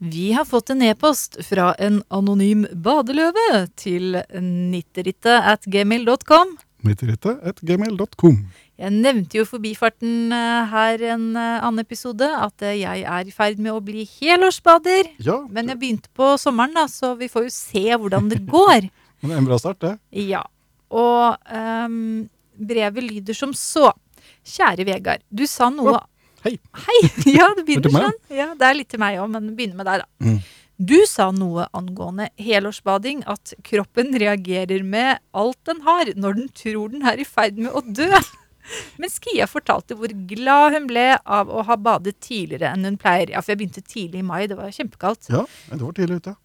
Vi 0.00 0.32
har 0.32 0.44
fått 0.48 0.70
en 0.70 0.82
e-post 0.82 1.36
fra 1.44 1.74
en 1.76 1.98
anonym 2.08 2.62
badeløve 2.72 3.66
til 3.76 4.16
nitterittet 4.40 5.44
at 5.52 5.68
gmail.com. 5.68 6.54
Midtrittet.gmail.com. 6.88 8.38
Jeg 8.80 8.96
nevnte 8.96 9.36
jo 9.36 9.44
forbifarten 9.44 10.32
eh, 10.32 10.70
her 10.72 11.02
en 11.12 11.24
eh, 11.36 11.56
annen 11.60 11.82
episode 11.82 12.24
at 12.24 12.64
eh, 12.64 12.78
jeg 12.80 13.02
er 13.04 13.28
i 13.28 13.34
ferd 13.34 13.60
med 13.60 13.74
å 13.74 13.82
bli 13.84 14.06
helårsbader. 14.08 15.10
Ja, 15.20 15.42
Men 15.52 15.68
jeg 15.68 15.80
begynte 15.82 16.12
på 16.16 16.32
sommeren, 16.40 16.72
da, 16.78 16.86
så 16.88 17.12
vi 17.20 17.28
får 17.28 17.48
jo 17.48 17.52
se 17.52 17.84
hvordan 17.90 18.30
det 18.32 18.40
går. 18.54 18.88
men 19.20 19.28
det 19.28 19.36
er 19.36 19.42
en 19.42 19.50
bra 19.50 19.60
start, 19.60 19.82
det. 19.84 19.92
Ja. 20.24 20.46
Og 20.96 21.36
um, 21.52 22.24
brevet 22.56 23.04
lyder 23.04 23.36
som 23.36 23.52
så. 23.52 23.92
Kjære 24.48 24.88
Vegard, 24.88 25.26
du 25.28 25.44
sa 25.48 25.68
noe 25.68 25.98
oh, 25.98 26.08
hei. 26.46 26.56
Hei! 26.86 26.98
Ja, 27.36 27.52
det 27.52 27.66
er 27.66 27.68
begynner 27.68 28.08
sånn. 28.08 28.18
Ja, 28.32 28.50
det 28.56 28.64
er 28.64 28.80
litt 28.80 28.88
til 28.96 29.04
meg 29.04 29.20
òg, 29.20 29.28
men 29.36 29.52
begynner 29.58 29.82
med 29.82 29.92
deg, 29.92 30.06
da. 30.06 30.24
Mm. 30.24 30.40
Du 30.80 30.96
sa 31.04 31.28
noe 31.36 31.66
angående 31.76 32.30
helårsbading, 32.40 33.26
at 33.28 33.52
kroppen 33.66 34.14
reagerer 34.16 34.80
med 34.80 35.20
alt 35.36 35.58
den 35.68 35.82
har 35.84 36.08
når 36.16 36.38
den 36.38 36.54
tror 36.56 36.94
den 36.94 37.04
er 37.04 37.20
i 37.20 37.26
ferd 37.28 37.60
med 37.60 37.76
å 37.76 37.84
dø. 37.84 38.08
Mens 39.00 39.18
Kia 39.22 39.46
fortalte 39.50 39.96
hvor 39.98 40.12
glad 40.30 40.76
hun 40.76 40.86
ble 40.90 41.06
av 41.18 41.50
å 41.50 41.64
ha 41.68 41.76
badet 41.80 42.18
tidligere 42.24 42.72
enn 42.74 42.86
hun 42.86 42.98
pleier. 43.00 43.32
Ja, 43.34 43.42
for 43.42 43.54
jeg 43.54 43.62
begynte 43.62 43.84
tidlig 43.84 44.22
i 44.22 44.26
mai, 44.26 44.44
det 44.50 44.58
var 44.58 44.72
kjempekaldt. 44.74 45.30
Ja, 45.32 45.46
det 45.72 45.82
var 45.82 45.96
tidlig 45.96 46.20
ute. 46.22 46.36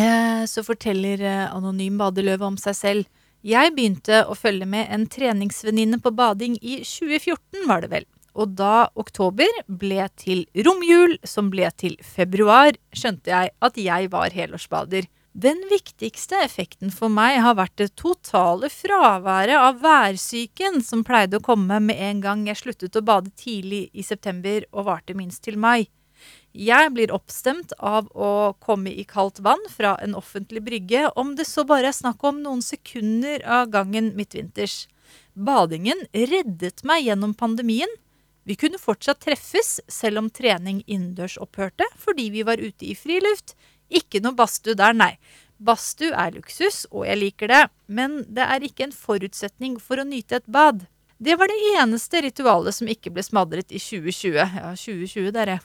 Eh, 0.00 0.44
så 0.48 0.64
forteller 0.64 1.20
eh, 1.20 1.44
Anonym 1.52 1.98
badeløve 2.00 2.48
om 2.48 2.56
seg 2.60 2.78
selv. 2.78 3.10
Jeg 3.42 3.74
begynte 3.74 4.22
å 4.30 4.36
følge 4.38 4.68
med 4.70 4.86
en 4.94 5.04
treningsvenninne 5.10 5.98
på 6.02 6.12
bading 6.14 6.54
i 6.62 6.80
2014, 6.86 7.64
var 7.66 7.82
det 7.82 7.90
vel. 7.92 8.06
Og 8.38 8.54
da 8.56 8.86
oktober 8.96 9.50
ble 9.66 10.06
til 10.16 10.46
romjul, 10.64 11.18
som 11.26 11.50
ble 11.52 11.68
til 11.76 11.98
februar, 12.06 12.78
skjønte 12.96 13.34
jeg 13.34 13.52
at 13.60 13.80
jeg 13.80 14.12
var 14.14 14.32
helårsbader. 14.32 15.08
Den 15.32 15.62
viktigste 15.70 16.36
effekten 16.44 16.90
for 16.92 17.08
meg 17.08 17.38
har 17.40 17.56
vært 17.56 17.78
det 17.80 17.94
totale 17.96 18.68
fraværet 18.68 19.56
av 19.56 19.78
værsyken 19.80 20.82
som 20.84 21.00
pleide 21.08 21.40
å 21.40 21.44
komme 21.44 21.78
med 21.80 21.96
en 21.96 22.20
gang 22.20 22.42
jeg 22.50 22.60
sluttet 22.60 22.98
å 23.00 23.04
bade 23.06 23.32
tidlig 23.40 23.86
i 23.96 24.04
september 24.04 24.66
og 24.72 24.90
varte 24.90 25.16
minst 25.16 25.40
til 25.48 25.56
mai. 25.56 25.88
Jeg 26.52 26.92
blir 26.92 27.14
oppstemt 27.16 27.72
av 27.80 28.10
å 28.12 28.52
komme 28.60 28.92
i 28.92 29.06
kaldt 29.08 29.40
vann 29.40 29.64
fra 29.72 29.94
en 30.04 30.12
offentlig 30.14 30.60
brygge, 30.68 31.06
om 31.16 31.32
det 31.38 31.48
så 31.48 31.64
bare 31.64 31.88
er 31.88 31.96
snakk 31.96 32.20
om 32.28 32.42
noen 32.44 32.60
sekunder 32.60 33.40
av 33.48 33.72
gangen 33.72 34.12
midtvinters. 34.18 34.84
Badingen 35.32 36.04
reddet 36.12 36.84
meg 36.84 37.06
gjennom 37.08 37.32
pandemien. 37.32 37.88
Vi 38.44 38.58
kunne 38.60 38.76
fortsatt 38.78 39.22
treffes, 39.24 39.78
selv 39.88 40.20
om 40.20 40.28
trening 40.28 40.82
innendørs 40.84 41.38
opphørte, 41.40 41.88
fordi 41.96 42.28
vi 42.34 42.44
var 42.44 42.60
ute 42.60 42.90
i 42.90 42.96
friluft. 42.98 43.56
Ikke 43.92 44.22
noe 44.24 44.36
badstue 44.36 44.76
der, 44.78 44.96
nei. 44.96 45.14
Badstue 45.62 46.14
er 46.18 46.32
luksus, 46.34 46.86
og 46.90 47.06
jeg 47.06 47.20
liker 47.20 47.52
det, 47.52 47.62
men 47.86 48.22
det 48.26 48.46
er 48.48 48.64
ikke 48.66 48.88
en 48.88 48.96
forutsetning 48.96 49.78
for 49.82 50.00
å 50.00 50.08
nyte 50.08 50.40
et 50.40 50.48
bad. 50.50 50.86
Det 51.22 51.36
var 51.38 51.46
det 51.46 51.60
eneste 51.78 52.24
ritualet 52.24 52.74
som 52.74 52.88
ikke 52.90 53.12
ble 53.14 53.22
smadret 53.22 53.70
i 53.70 53.78
2020. 53.78 54.40
Ja, 54.42 54.72
2020, 54.74 55.30
dere. 55.36 55.60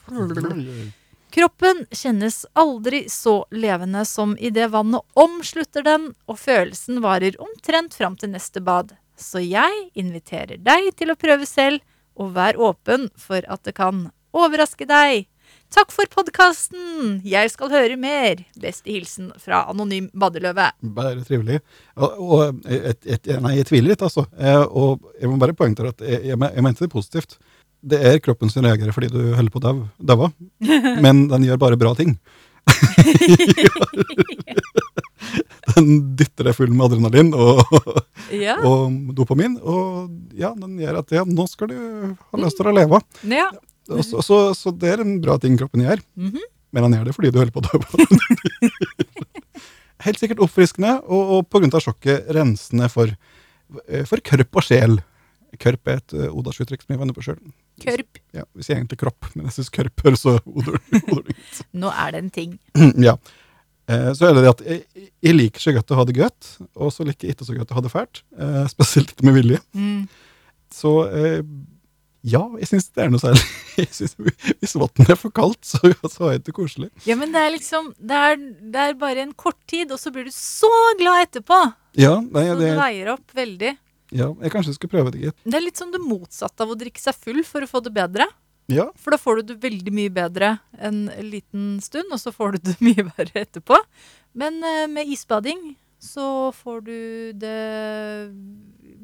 Kroppen 1.34 1.82
kjennes 1.90 2.44
aldri 2.56 3.02
så 3.10 3.42
levende 3.50 4.04
som 4.08 4.36
idet 4.38 4.70
vannet 4.72 5.18
omslutter 5.18 5.84
den, 5.84 6.12
og 6.30 6.38
følelsen 6.40 7.02
varer 7.04 7.36
omtrent 7.42 7.96
fram 7.98 8.14
til 8.16 8.32
neste 8.36 8.62
bad. 8.64 8.94
Så 9.18 9.42
jeg 9.42 9.88
inviterer 9.98 10.62
deg 10.62 10.92
til 10.96 11.10
å 11.10 11.18
prøve 11.18 11.48
selv, 11.48 11.82
og 12.14 12.32
vær 12.38 12.58
åpen 12.58 13.10
for 13.18 13.42
at 13.50 13.66
det 13.66 13.74
kan 13.76 14.06
overraske 14.30 14.86
deg. 14.88 15.26
Takk 15.68 15.90
for 15.92 16.08
podkasten! 16.08 17.18
Jeg 17.28 17.50
skal 17.52 17.68
høre 17.70 17.96
mer. 18.00 18.40
Beste 18.60 18.88
hilsen 18.90 19.28
fra 19.42 19.66
Anonym 19.68 20.06
badeløve. 20.16 20.70
Bare 20.96 21.20
trivelig. 21.28 21.58
Og, 22.00 22.14
og 22.24 22.62
et, 22.72 23.02
et, 23.04 23.28
nei, 23.44 23.58
jeg 23.58 23.68
tviler 23.68 23.92
litt, 23.92 24.04
altså. 24.06 24.24
Eh, 24.40 24.62
og 24.64 25.04
jeg 25.20 25.28
må 25.28 25.36
bare 25.42 25.54
poengtere 25.58 25.92
at 25.92 26.00
jeg, 26.02 26.22
jeg, 26.30 26.40
jeg 26.40 26.64
mente 26.64 26.86
det 26.86 26.90
positivt. 26.94 27.36
Det 27.84 28.00
er 28.00 28.16
kroppen 28.24 28.50
som 28.50 28.64
reagerer 28.64 28.96
fordi 28.96 29.10
du 29.12 29.20
holder 29.36 29.52
på 29.54 29.60
å 29.60 29.66
dau- 29.68 29.88
daue, 30.08 30.30
men 31.04 31.26
den 31.30 31.44
gjør 31.46 31.60
bare 31.62 31.78
bra 31.78 31.92
ting. 31.98 32.16
den 35.76 35.92
dytter 36.18 36.48
deg 36.48 36.56
full 36.56 36.72
med 36.72 36.88
adrenalin 36.88 37.30
og, 37.36 37.60
Ja. 38.34 38.56
og 38.66 39.12
dopamin. 39.16 39.60
Og 39.60 40.08
ja, 40.36 40.54
den 40.58 40.80
gjør 40.80 41.02
at 41.04 41.12
ja, 41.20 41.22
nå 41.28 41.44
skal 41.52 41.70
du 41.70 41.78
ha 42.16 42.40
lyst 42.40 42.56
til 42.58 42.72
å 42.72 42.78
leve. 42.80 43.04
ja. 43.36 43.50
Så, 43.88 44.22
så, 44.24 44.38
så 44.56 44.72
det 44.76 44.92
er 44.92 45.02
en 45.04 45.18
bra 45.24 45.38
ting 45.40 45.56
kroppen 45.60 45.84
gjør. 45.86 46.02
Mhm. 46.18 46.46
Men 46.76 46.84
han 46.84 46.98
gjør 46.98 47.08
det 47.08 47.14
fordi 47.16 47.30
du 47.32 47.38
holder 47.40 47.54
på 47.54 47.62
å 47.62 47.68
dø. 47.68 47.78
Helt 50.04 50.20
sikkert 50.20 50.42
oppfriskende, 50.44 50.98
og, 51.08 51.48
og 51.48 51.64
av 51.72 51.80
sjokket 51.82 52.28
rensende 52.36 52.90
for, 52.92 53.14
eh, 53.88 54.04
for 54.06 54.20
kørp 54.20 54.60
og 54.60 54.66
sjel. 54.66 54.98
Kørp 55.56 55.88
er 55.88 56.02
et 56.02 56.12
uh, 56.12 56.28
odalsuttrykk 56.36 56.84
som 56.84 56.92
jeg 56.92 57.00
var 57.00 57.08
inne 57.08 57.16
på 57.16 57.24
sjøl. 57.24 57.40
Kørp. 57.80 58.20
Ja, 58.36 58.44
vi 58.52 58.66
sier 58.66 58.76
egentlig 58.76 58.98
kropp, 59.00 59.30
men 59.32 59.48
jeg 59.48 59.56
syns 59.56 59.72
kørp 59.72 60.04
høres 60.04 60.24
så 60.26 60.36
odorlig 60.44 61.00
ut. 61.08 61.60
Nå 61.72 61.92
er 62.04 62.12
det 62.14 62.20
en 62.20 62.32
ting. 62.34 62.58
ja. 63.08 63.16
Eh, 63.88 64.10
så 64.12 64.28
er 64.28 64.36
det 64.36 64.44
det 64.44 64.52
at 64.52 64.62
jeg, 64.68 65.08
jeg 65.24 65.38
liker 65.38 65.64
så 65.64 65.74
godt 65.78 65.94
å 65.94 65.98
ha 66.02 66.06
det 66.08 66.18
godt, 66.18 66.52
og 66.76 66.92
så 66.92 67.08
liker 67.08 67.30
jeg 67.30 67.38
ikke 67.38 67.48
så 67.48 67.56
godt 67.56 67.72
å 67.72 67.78
ha 67.78 67.84
det 67.86 67.94
fælt. 67.94 68.22
Eh, 68.36 68.62
spesielt 68.74 69.14
ikke 69.14 69.28
med 69.30 69.38
vilje. 69.40 69.62
Mm. 69.72 70.02
Så 70.76 70.94
eh, 71.08 71.40
ja, 72.26 72.40
jeg 72.58 72.66
syns 72.70 72.88
det 72.94 73.04
er 73.04 73.10
noe 73.12 73.20
særlig. 73.22 73.42
Jeg 73.78 73.92
synes, 73.94 74.14
hvis 74.58 74.72
vannet 74.74 75.10
er 75.12 75.18
for 75.20 75.30
kaldt, 75.30 75.60
så, 75.62 75.78
så 76.10 76.32
er 76.32 76.40
det 76.42 76.50
koselig. 76.56 76.88
Ja, 77.06 77.14
men 77.14 77.30
det 77.30 77.38
er 77.38 77.52
liksom 77.54 77.92
det 77.98 78.16
er, 78.26 78.40
det 78.74 78.80
er 78.88 78.96
bare 78.98 79.22
en 79.22 79.30
kort 79.38 79.58
tid, 79.70 79.92
og 79.94 80.00
så 80.02 80.10
blir 80.10 80.26
du 80.26 80.32
så 80.34 80.70
glad 80.98 81.28
etterpå. 81.28 81.60
Ja, 81.94 82.16
nei, 82.24 82.42
Så 82.50 82.56
det, 82.58 82.72
du 82.74 82.80
veier 82.80 83.12
opp 83.14 83.36
veldig. 83.38 83.70
ja, 84.18 84.28
jeg 84.42 84.50
kanskje 84.56 84.74
skulle 84.74 84.96
prøve 84.96 85.12
det, 85.14 85.22
gitt. 85.28 85.38
Det 85.46 85.60
er 85.60 85.62
litt 85.62 85.78
som 85.78 85.92
det 85.94 86.02
motsatte 86.02 86.66
av 86.66 86.74
å 86.74 86.78
drikke 86.80 86.98
seg 87.04 87.14
full 87.22 87.38
for 87.46 87.62
å 87.62 87.70
få 87.70 87.84
det 87.86 87.94
bedre. 87.94 88.26
Ja, 88.68 88.88
For 89.00 89.14
da 89.14 89.20
får 89.22 89.38
du 89.38 89.52
det 89.54 89.60
veldig 89.62 89.94
mye 89.96 90.10
bedre 90.12 90.56
en 90.84 91.04
liten 91.24 91.76
stund, 91.80 92.10
og 92.12 92.18
så 92.20 92.34
får 92.34 92.58
du 92.58 92.72
det 92.72 92.74
mye 92.88 93.06
verre 93.14 93.44
etterpå. 93.46 93.78
Men 94.34 94.58
eh, 94.66 94.88
med 94.90 95.06
isbading 95.14 95.76
så 96.02 96.50
får 96.54 96.82
du 96.90 96.98
det 97.46 97.56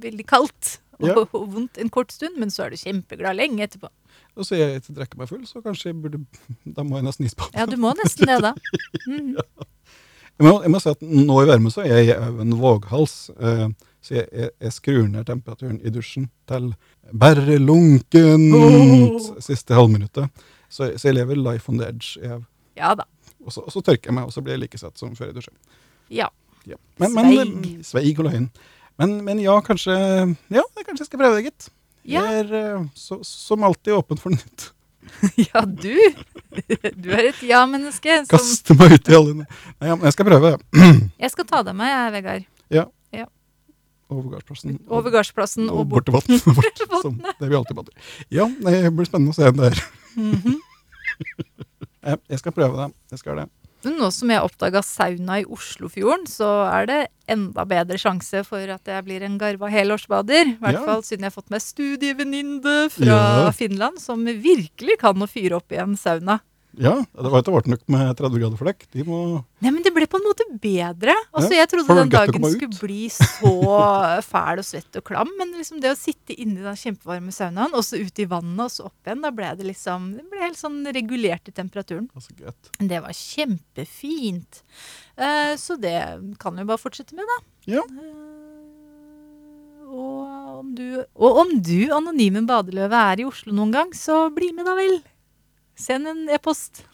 veldig 0.05 0.27
kaldt 0.31 0.79
og, 1.01 1.09
Ja. 1.09 1.15
og 1.37 1.49
vondt 1.57 1.79
en 1.83 1.91
kort 1.93 2.13
stund, 2.15 2.37
men 2.39 2.51
så 2.55 2.67
er 2.67 2.75
du 2.75 2.79
kjempeglad 2.81 3.35
lenge 3.37 3.65
etterpå. 3.67 3.89
og 4.37 4.47
så 4.47 4.57
jeg 4.59 4.81
ikke 4.81 4.95
drikker 5.01 5.19
meg 5.21 5.29
full, 5.31 5.45
så 5.47 5.63
kanskje 5.65 5.91
jeg 5.93 6.01
burde 6.03 6.21
Da 6.77 6.85
må 6.87 7.01
jeg 7.01 7.07
nesten 7.09 7.27
isbade. 7.27 7.51
Ja, 7.59 7.67
du 7.67 7.77
må 7.83 7.93
nesten 7.99 8.31
det, 8.31 8.41
da. 8.45 8.55
Mhm. 9.07 9.37
Jeg 10.35 10.47
må, 10.49 10.53
jeg 10.65 10.71
må 10.75 10.79
si 10.83 10.89
at 10.91 11.03
nå 11.07 11.35
i 11.45 11.47
varme 11.47 11.71
så 11.71 11.85
er 11.87 12.01
jeg 12.09 12.15
en 12.43 12.55
våghals. 12.59 13.29
Eh, 13.39 13.69
så 14.03 14.17
jeg, 14.17 14.25
jeg, 14.35 14.49
jeg 14.65 14.73
skrur 14.75 15.05
ned 15.07 15.29
temperaturen 15.29 15.77
i 15.87 15.93
dusjen 15.95 16.25
til 16.51 16.73
bare 17.15 17.55
lunkent 17.63 18.57
Oh. 18.59 19.29
siste 19.39 19.77
halvminuttet. 19.79 20.27
Så, 20.67 20.89
så 20.99 21.07
jeg 21.13 21.21
lever 21.21 21.39
life 21.39 21.71
on 21.71 21.79
the 21.79 21.87
edge. 21.87 22.17
Jeg, 22.19 22.41
Ja 22.75 22.91
da. 22.99 23.07
og, 23.47 23.53
så, 23.55 23.63
og 23.63 23.71
så 23.77 23.85
tørker 23.87 24.11
jeg 24.11 24.17
meg, 24.19 24.27
og 24.27 24.35
så 24.35 24.43
blir 24.43 24.57
jeg 24.57 24.65
like 24.65 24.81
søt 24.83 24.99
som 24.99 25.15
før 25.15 25.31
jeg 25.31 25.37
dusjer. 25.39 25.55
Ja. 26.11 26.27
Ja. 26.67 26.81
Men, 26.99 27.15
men, 27.15 27.31
Sveig. 27.31 27.87
sveig 27.93 28.19
og 28.19 28.27
løgn. 28.27 28.51
Men, 29.01 29.17
men 29.27 29.41
ja, 29.43 29.57
kanskje 29.67 29.95
Ja, 30.55 30.63
kanskje 30.85 31.03
jeg 31.03 31.09
skal 31.11 31.21
prøve 31.25 31.39
det, 31.41 31.49
gitt. 31.51 31.69
Ja. 32.05 32.23
Jeg 32.29 32.45
er 32.45 32.55
eh, 32.61 32.87
så, 32.99 33.19
som 33.27 33.65
alltid 33.67 33.97
åpen 33.97 34.21
for 34.21 34.35
nytt. 34.35 34.71
ja, 35.49 35.63
du. 35.65 35.95
Du 36.97 37.09
er 37.13 37.31
et 37.31 37.43
ja-menneske. 37.45 38.21
som- 38.27 38.39
Kaste 38.39 38.77
meg 38.79 38.95
ut 38.99 39.09
i 39.11 39.17
alle 39.17 39.35
Nei, 39.43 39.47
ja, 39.89 39.95
men 39.97 40.05
jeg 40.09 40.17
skal 40.17 40.29
prøve. 40.31 40.55
Jeg 41.25 41.33
skal 41.35 41.49
ta 41.49 41.63
deg 41.67 41.77
med, 41.79 41.89
jeg, 41.91 42.13
Vegard. 42.19 42.51
Over 44.13 44.35
gardsplassen. 44.35 44.77
Over 44.93 45.11
gardsplassen 45.15 45.69
og 45.73 45.79
og 45.81 45.89
bort 45.89 46.05
til 46.07 46.15
vannet 46.15 46.45
Bort, 46.59 46.83
Som 47.03 47.17
det 47.25 47.49
vi 47.49 47.57
alltid 47.57 47.77
bader. 47.79 47.95
Ja, 48.31 48.45
det 48.67 48.93
blir 48.95 49.09
spennende 49.09 49.33
å 49.33 49.37
se 49.39 49.49
det 49.49 49.71
her. 49.71 49.81
Mhm. 50.21 50.59
Jeg 52.05 52.19
jeg 52.29 52.39
skal 52.43 52.53
prøve 52.53 52.77
det. 52.77 52.87
Jeg 53.15 53.19
skal 53.23 53.39
det. 53.41 53.47
Men 53.85 53.99
Nå 54.01 54.11
som 54.13 54.31
jeg 54.33 54.41
oppdaga 54.43 54.81
sauna 54.83 55.41
i 55.43 55.45
Oslofjorden, 55.45 56.27
så 56.31 56.49
er 56.73 56.87
det 56.89 57.01
enda 57.29 57.65
bedre 57.69 57.99
sjanse 58.01 58.45
for 58.47 58.59
at 58.75 58.85
jeg 58.89 59.05
blir 59.05 59.23
en 59.27 59.39
garva 59.41 59.69
helårsbader. 59.73 60.55
I 60.55 60.59
hvert 60.61 60.79
Ja. 60.81 60.85
fall 60.85 61.03
siden 61.03 61.25
jeg 61.25 61.33
har 61.33 61.37
fått 61.43 61.51
meg 61.51 61.61
studievenninne 61.61 62.91
fra 62.91 63.45
Ja. 63.45 63.51
Finland 63.51 63.99
som 64.01 64.25
virkelig 64.25 64.99
kan 65.01 65.15
å 65.17 65.29
fyre 65.29 65.57
opp 65.57 65.73
i 65.73 65.77
en 65.77 65.97
sauna. 65.97 66.41
Ja, 66.81 66.95
det 67.05 67.31
var 67.31 67.43
ikke 67.43 67.55
vart 67.55 67.69
nok 67.71 67.83
med 67.93 68.09
30 68.19 68.41
grader 68.41 68.59
for 68.59 68.69
dekk. 68.69 68.87
De 68.95 69.05
må 69.07 69.19
Nei, 69.63 69.71
men 69.71 69.81
det 69.85 69.93
ble 69.97 70.07
på 70.11 70.19
en 70.19 70.27
måte 70.27 70.45
bedre. 70.61 71.15
Altså, 71.33 71.53
Ja, 71.55 71.63
Jeg 71.63 71.71
trodde 71.73 71.97
den 71.97 72.13
dagen 72.13 72.47
skulle 72.53 72.81
bli 72.81 73.07
så 73.13 73.53
fæl 74.33 74.61
og 74.61 74.67
svett 74.67 74.99
og 75.01 75.07
klam. 75.07 75.31
Men 75.39 75.55
liksom 75.57 75.81
det 75.85 75.95
å 75.95 75.99
sitte 75.99 76.37
inni 76.37 76.65
den 76.65 76.81
kjempevarme 76.81 77.33
saunaen, 77.35 77.73
og 77.73 77.87
så 77.87 78.01
ut 78.01 78.21
i 78.21 78.29
vannet 78.29 78.67
og 78.67 78.75
så 78.75 78.89
opp 78.91 79.09
igjen, 79.09 79.23
da 79.25 79.33
ble 79.35 79.55
det 79.59 79.69
liksom 79.71 80.11
Det 80.19 80.27
ble 80.31 80.43
helt 80.43 80.61
sånn 80.61 80.83
regulert 80.97 81.49
i 81.49 81.57
temperaturen. 81.57 82.11
Altså. 82.15 82.35
Det 82.79 83.01
var 83.07 83.17
kjempefint. 83.17 84.63
Uh, 85.15 85.55
så 85.61 85.79
det 85.81 85.99
kan 86.43 86.59
vi 86.59 86.67
bare 86.69 86.83
fortsette 86.83 87.17
med, 87.17 87.29
da. 87.31 87.41
Ja. 87.79 87.87
Uh, 87.87 88.25
og, 89.95 90.59
om 90.59 90.71
du, 90.75 90.87
og 91.15 91.41
om 91.45 91.51
du, 91.63 91.79
anonyme 91.95 92.43
badeløve, 92.49 93.01
er 93.15 93.23
i 93.23 93.27
Oslo 93.29 93.55
noen 93.55 93.75
gang, 93.75 93.93
så 93.95 94.27
bli 94.35 94.51
med, 94.55 94.67
da 94.67 94.75
vel. 94.79 94.99
Send 95.77 96.07
en 96.11 96.25
e-post. 96.33 96.85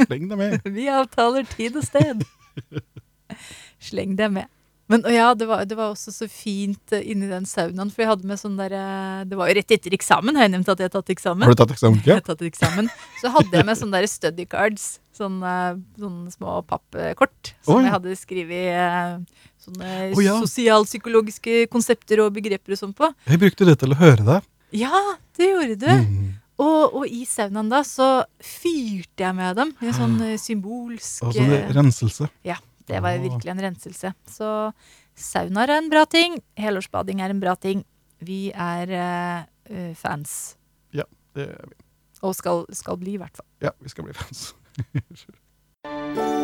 Sleng 0.00 0.26
deg 0.30 0.38
med. 0.40 0.64
Vi 0.76 0.88
avtaler 0.90 1.46
tid 1.54 1.76
og 1.78 1.86
sted. 1.86 2.24
Sleng 3.84 4.16
deg 4.18 4.32
med. 4.34 4.50
Men 4.92 5.00
ja, 5.08 5.30
det 5.32 5.46
var, 5.48 5.62
det 5.64 5.78
var 5.78 5.94
også 5.94 6.12
så 6.12 6.26
fint 6.28 6.92
eh, 6.92 7.00
inni 7.08 7.24
den 7.30 7.46
saunaen, 7.48 7.88
for 7.88 8.02
jeg 8.04 8.10
hadde 8.10 8.28
med 8.28 8.36
sånn 8.36 8.58
derre 8.58 8.82
Det 9.30 9.38
var 9.40 9.48
jo 9.48 9.54
rett 9.56 9.72
etter 9.78 9.94
eksamen, 9.96 10.36
har 10.36 10.44
jeg 10.44 10.52
nevnt 10.52 10.68
at 10.74 10.82
jeg 10.82 10.90
har 10.90 10.92
tatt 10.98 11.12
eksamen? 11.14 11.46
Har 11.46 11.54
du 11.56 11.60
tatt 11.62 11.72
eksamen? 11.72 12.02
Jeg 12.04 12.10
Ja? 12.12 12.18
har 12.18 12.26
tatt 12.26 12.42
eksamen. 12.44 12.90
Så 13.22 13.30
hadde 13.32 13.56
jeg 13.56 13.64
med 13.70 13.80
sånne 13.80 14.02
der 14.02 14.10
study 14.12 14.44
cards. 14.44 14.84
Sånne, 15.16 15.54
sånne 15.96 16.34
små 16.34 16.58
pappkort 16.68 17.52
som 17.64 17.78
Oi. 17.78 17.84
jeg 17.86 17.94
hadde 17.94 18.16
skrevet 18.18 18.76
eh, 18.76 19.42
sånne 19.64 19.90
oh, 20.10 20.20
ja. 20.20 20.36
sosialpsykologiske 20.44 21.64
konsepter 21.72 22.20
og 22.26 22.34
begreper 22.36 22.74
og 22.76 22.80
sånn 22.82 22.92
på. 22.98 23.08
Jeg 23.30 23.40
brukte 23.40 23.64
det 23.70 23.78
til 23.80 23.94
å 23.94 24.00
høre 24.02 24.26
deg. 24.26 24.48
Ja, 24.84 25.00
det 25.38 25.48
gjorde 25.48 25.76
du. 25.80 25.88
Mm. 25.88 26.32
Og, 26.62 26.94
og 27.00 27.06
i 27.10 27.24
saunaen 27.26 27.68
da 27.72 27.80
så 27.82 28.24
fyrte 28.38 29.24
jeg 29.24 29.34
med 29.34 29.56
dem. 29.58 29.72
En 29.82 29.96
sånn 29.96 30.14
eh, 30.22 30.36
symbolsk 30.38 31.24
Altså 31.26 31.46
det, 31.50 31.62
renselse? 31.74 32.28
Ja. 32.46 32.60
Det 32.86 33.00
var 33.00 33.16
Ah. 33.16 33.22
virkelig 33.22 33.48
en 33.50 33.62
renselse. 33.64 34.10
Så 34.28 34.48
saunaer 35.16 35.70
er 35.72 35.78
en 35.80 35.88
bra 35.90 36.04
ting. 36.04 36.36
Helårsbading 36.60 37.22
er 37.24 37.30
en 37.32 37.40
bra 37.40 37.54
ting. 37.56 37.80
Vi 38.20 38.52
er 38.52 38.92
uh, 39.72 39.94
fans. 39.96 40.56
Ja, 40.92 41.04
Det 41.34 41.48
er 41.48 41.64
vi. 41.70 41.74
Og 42.22 42.34
skal, 42.36 42.64
skal 42.72 42.96
bli, 43.00 43.14
i 43.16 43.20
hvert 43.20 43.34
fall. 43.36 43.46
Ja, 43.64 43.70
vi 43.80 43.88
skal 43.88 44.04
bli 44.04 44.14
fans. 44.16 44.54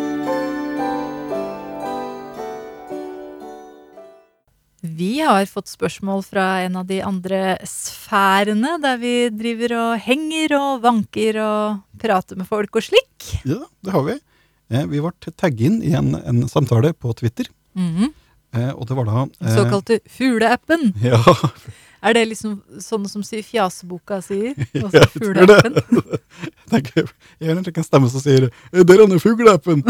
Vi 4.81 5.19
har 5.21 5.45
fått 5.47 5.69
spørsmål 5.69 6.23
fra 6.25 6.45
en 6.65 6.77
av 6.81 6.87
de 6.89 7.03
andre 7.05 7.59
sfærene, 7.69 8.79
der 8.81 8.97
vi 9.03 9.13
driver 9.35 9.75
og 9.77 9.99
henger 10.07 10.55
og 10.57 10.81
vanker 10.87 11.37
og 11.45 11.83
prater 12.01 12.39
med 12.41 12.49
folk 12.49 12.79
og 12.81 12.87
slik. 12.87 13.27
Ja, 13.45 13.59
det 13.85 13.93
har 13.93 14.07
vi. 14.07 14.17
Eh, 14.73 14.87
vi 14.89 15.03
ble 15.05 15.13
tagget 15.37 15.67
inn 15.69 15.83
i 15.85 15.93
en, 15.99 16.15
en 16.17 16.41
samtale 16.49 16.95
på 16.95 17.13
Twitter, 17.19 17.51
Mhm. 17.77 18.09
eh, 18.55 18.71
og 18.73 18.87
det 18.89 18.97
var 18.97 19.05
da 19.05 19.27
eh, 19.41 19.55
såkalte 19.57 20.01
fugleappen. 20.09 20.95
Ja, 21.05 21.21
Er 22.03 22.15
det 22.17 22.29
liksom 22.31 22.63
sånne 22.81 23.11
som 23.13 23.21
sier 23.23 23.43
fjaseboka 23.45 24.23
sier? 24.25 24.55
Ja, 24.73 24.89
jeg 24.89 25.11
tror 25.13 25.35
det. 25.37 25.59
jeg 26.49 26.71
tenker, 26.73 27.11
jeg 27.39 27.51
hører 27.53 27.69
ikke 27.69 27.83
en 27.83 27.85
stemme 27.85 28.09
som 28.09 28.21
sier 28.25 28.49
«Eh, 28.73 28.81
'Der 28.83 29.03
er 29.03 29.07
den 29.13 29.21
fugleappen!» 29.21 29.83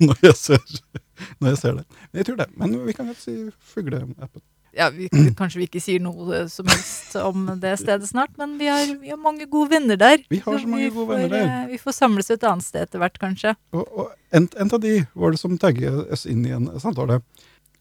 når, 0.00 0.16
jeg 0.24 0.36
ser- 0.40 0.80
når 1.40 1.54
jeg 1.54 1.60
ser 1.64 1.76
det. 1.80 2.00
Men 2.10 2.22
jeg 2.22 2.30
tror 2.30 2.40
det. 2.40 2.48
Men 2.56 2.78
vi 2.86 2.96
kan 2.96 3.10
godt 3.10 3.22
si 3.22 3.36
fugleappen. 3.72 4.42
Ja, 4.76 4.86
vi, 4.94 5.08
kanskje 5.38 5.58
vi 5.58 5.66
ikke 5.66 5.82
sier 5.82 6.02
noe 6.02 6.44
som 6.50 6.68
helst 6.70 7.16
om 7.18 7.48
det 7.58 7.72
stedet 7.80 8.06
snart, 8.06 8.36
men 8.38 8.54
vi 8.60 8.68
har, 8.70 8.92
vi 9.00 9.10
har 9.10 9.18
mange 9.18 9.48
gode 9.50 9.72
venner 9.72 9.98
der. 9.98 10.22
Vi 10.30 10.38
har 10.44 10.60
så 10.62 10.70
mange 10.70 10.92
gode 10.94 11.08
får, 11.08 11.10
venner 11.10 11.32
der. 11.32 11.48
eh, 11.64 11.70
Vi 11.72 11.80
får 11.82 11.96
samles 11.96 12.30
et 12.30 12.46
annet 12.46 12.66
sted 12.66 12.86
etter 12.86 13.02
hvert, 13.02 13.18
kanskje. 13.18 13.56
Og, 13.74 13.82
og 13.90 14.12
en, 14.36 14.46
en 14.62 14.70
av 14.70 14.82
de 14.84 14.94
var 15.18 15.34
det 15.34 15.42
som 15.42 15.58
tagget 15.58 16.26
inn 16.30 16.46
i 16.46 16.54
en 16.54 16.70
samtale. 16.82 17.18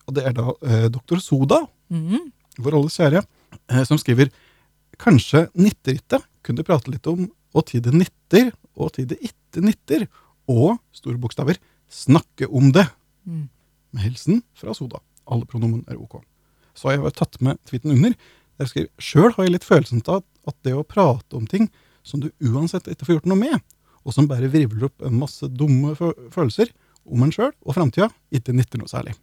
Og 0.09 0.17
det 0.17 0.25
er 0.25 0.33
da 0.33 0.49
eh, 0.65 0.87
doktor 0.89 1.21
Soda, 1.21 1.61
mm. 1.93 2.31
vår 2.65 2.79
alles 2.79 2.97
kjære, 2.97 3.21
eh, 3.69 3.83
som 3.85 4.01
skriver 4.01 4.33
Kanskje 4.99 5.45
nitterittet 5.55 6.25
kunne 6.43 6.65
prate 6.65 6.91
litt 6.91 7.05
om 7.07 7.29
og 7.55 7.65
tid 7.69 7.85
det 7.85 7.93
nitter, 7.95 8.49
og 8.77 8.93
tid 8.97 9.13
det 9.13 9.19
itte 9.25 9.61
nitter, 9.63 10.05
og, 10.49 10.79
store 10.93 11.17
bokstaver, 11.21 11.57
snakke 11.89 12.49
om 12.49 12.71
det. 12.73 12.85
Mm. 13.27 13.47
Med 13.95 14.05
hilsen 14.05 14.43
fra 14.57 14.75
Soda. 14.77 15.01
Alle 15.29 15.47
pronomen 15.49 15.85
er 15.89 15.99
ok. 15.99 16.19
Så 16.77 16.89
har 16.89 16.97
jeg 16.97 17.15
tatt 17.17 17.39
med 17.43 17.59
tweeten 17.69 17.93
under. 17.95 18.15
Der 18.59 18.67
jeg 18.67 18.71
skriver 18.73 19.03
Sjøl 19.03 19.33
har 19.35 19.47
jeg 19.47 19.55
litt 19.55 19.67
følelsen 19.67 20.03
av 20.07 20.21
at, 20.47 20.57
det 20.65 20.73
å 20.75 20.85
prate 20.87 21.37
om 21.37 21.45
ting 21.47 21.69
som 22.03 22.21
du 22.23 22.31
uansett 22.41 22.87
ikke 22.89 23.05
får 23.05 23.19
gjort 23.19 23.29
noe 23.29 23.39
med, 23.39 23.59
og 24.01 24.15
som 24.15 24.27
bare 24.29 24.49
virvler 24.49 24.87
opp 24.87 25.03
en 25.05 25.19
masse 25.19 25.45
dumme 25.53 25.93
følelser 25.95 26.71
om 27.05 27.23
en 27.23 27.33
sjøl 27.33 27.51
og 27.63 27.75
framtida, 27.77 28.09
ikke 28.33 28.55
nytter 28.55 28.81
noe 28.81 28.89
særlig. 28.89 29.13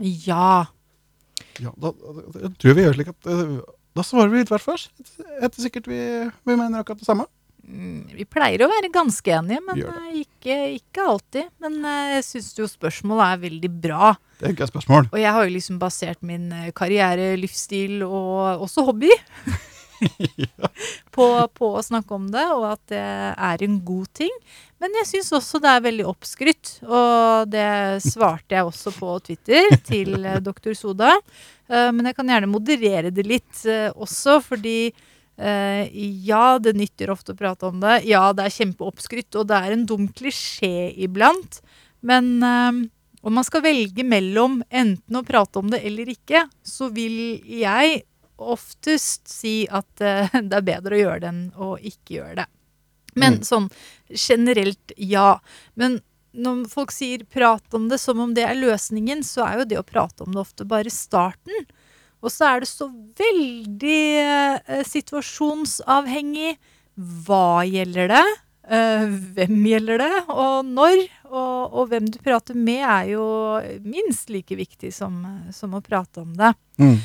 Ja. 0.00 0.66
Ja, 1.60 1.72
da, 1.76 1.92
da, 1.92 2.50
tror 2.58 2.72
jeg 2.72 2.78
vi 2.78 2.84
gjør 2.86 2.96
slik 2.96 3.10
at 3.12 3.28
eh, 3.32 3.54
Da 3.96 4.04
svarer 4.06 4.30
vi 4.32 4.40
litt 4.42 4.50
hvert 4.52 4.64
for 4.64 4.76
oss. 4.76 4.88
Jeg 5.00 5.48
er 5.48 5.56
sikkert 5.56 5.88
vi, 5.90 6.00
vi 6.46 6.56
mener 6.56 6.82
akkurat 6.82 7.00
det 7.00 7.08
samme. 7.08 7.26
Mm, 7.70 8.02
Vi 8.18 8.26
pleier 8.28 8.64
å 8.64 8.70
være 8.70 8.90
ganske 8.92 9.32
enige, 9.36 9.62
men 9.66 9.82
eh, 9.86 10.20
ikke, 10.24 10.56
ikke 10.80 11.04
alltid. 11.12 11.50
Men 11.62 11.78
eh, 11.86 12.16
jeg 12.16 12.26
syns 12.26 12.50
jo 12.58 12.66
spørsmålet 12.70 13.34
er 13.36 13.42
veldig 13.46 13.70
bra. 13.86 14.12
Det 14.40 14.48
er 14.48 14.54
ikke 14.56 14.66
et 14.66 14.72
spørsmål. 14.72 15.10
Og 15.12 15.20
jeg 15.22 15.34
har 15.36 15.46
jo 15.46 15.54
liksom 15.54 15.78
basert 15.82 16.24
min 16.26 16.48
eh, 16.56 16.70
karriere, 16.76 17.32
livsstil 17.40 18.00
og 18.06 18.64
også 18.66 18.86
hobby 18.88 19.12
på, 21.14 21.26
på 21.54 21.70
å 21.76 21.82
snakke 21.84 22.16
om 22.16 22.26
det, 22.32 22.46
og 22.56 22.66
at 22.72 22.82
det 22.92 23.04
er 23.04 23.64
en 23.66 23.78
god 23.86 24.10
ting. 24.16 24.32
Men 24.80 24.94
jeg 25.02 25.10
syns 25.10 25.28
også 25.36 25.60
det 25.60 25.74
er 25.76 25.84
veldig 25.84 26.06
oppskrytt, 26.08 26.70
og 26.88 27.50
det 27.52 27.68
svarte 28.06 28.56
jeg 28.56 28.64
også 28.66 28.94
på 28.96 29.12
Twitter 29.26 29.68
til 29.84 30.16
doktor 30.40 30.72
Soda. 30.78 31.10
Men 31.68 32.08
jeg 32.08 32.16
kan 32.16 32.32
gjerne 32.32 32.48
moderere 32.48 33.12
det 33.12 33.26
litt 33.28 33.60
også, 33.92 34.38
fordi 34.40 34.88
ja, 35.40 36.58
det 36.60 36.74
nytter 36.76 37.10
ofte 37.10 37.32
å 37.32 37.38
prate 37.38 37.66
om 37.70 37.80
det. 37.80 38.02
Ja, 38.10 38.32
det 38.36 38.44
er 38.44 38.56
kjempeoppskrytt, 38.58 39.34
og 39.40 39.48
det 39.48 39.56
er 39.56 39.72
en 39.72 39.86
dum 39.88 40.08
klisjé 40.12 40.90
iblant. 41.00 41.60
Men 42.04 42.42
eh, 42.44 42.80
om 43.22 43.34
man 43.36 43.44
skal 43.44 43.64
velge 43.64 44.04
mellom 44.04 44.60
enten 44.68 45.16
å 45.16 45.24
prate 45.26 45.60
om 45.60 45.70
det 45.72 45.82
eller 45.86 46.08
ikke, 46.12 46.46
så 46.64 46.88
vil 46.92 47.40
jeg 47.44 48.02
oftest 48.40 49.28
si 49.28 49.64
at 49.68 50.00
eh, 50.00 50.28
det 50.48 50.60
er 50.60 50.68
bedre 50.68 50.96
å 50.96 51.02
gjøre 51.02 51.20
det 51.24 51.32
enn 51.32 51.42
å 51.60 51.74
ikke 51.76 52.20
gjøre 52.20 52.38
det. 52.42 52.48
Men 53.18 53.40
Mm. 53.40 53.42
sånn 53.42 53.66
generelt, 54.08 54.92
ja. 54.96 55.40
Men 55.74 56.00
når 56.32 56.68
folk 56.70 56.92
sier 56.94 57.24
'prat 57.26 57.74
om 57.74 57.88
det' 57.90 57.98
som 57.98 58.20
om 58.20 58.34
det 58.34 58.44
er 58.46 58.54
løsningen, 58.54 59.24
så 59.26 59.44
er 59.48 59.58
jo 59.58 59.64
det 59.64 59.78
å 59.80 59.86
prate 59.86 60.22
om 60.22 60.32
det 60.32 60.40
ofte 60.40 60.64
bare 60.64 60.90
starten. 60.90 61.66
Og 62.20 62.32
så 62.32 62.50
er 62.50 62.62
det 62.62 62.68
så 62.70 62.90
veldig 63.20 64.02
eh, 64.20 64.84
situasjonsavhengig. 64.86 66.54
Hva 67.26 67.62
gjelder 67.64 68.12
det? 68.12 68.24
Eh, 68.70 69.06
hvem 69.36 69.64
gjelder 69.70 70.02
det? 70.02 70.12
Og 70.28 70.68
når? 70.68 71.06
Og, 71.30 71.56
og 71.72 71.88
hvem 71.90 72.10
du 72.12 72.20
prater 72.22 72.58
med, 72.58 72.84
er 72.84 73.14
jo 73.14 73.24
minst 73.86 74.30
like 74.30 74.58
viktig 74.58 74.92
som, 74.94 75.22
som 75.54 75.74
å 75.74 75.82
prate 75.84 76.22
om 76.22 76.36
det. 76.36 76.52
Mm. 76.82 76.98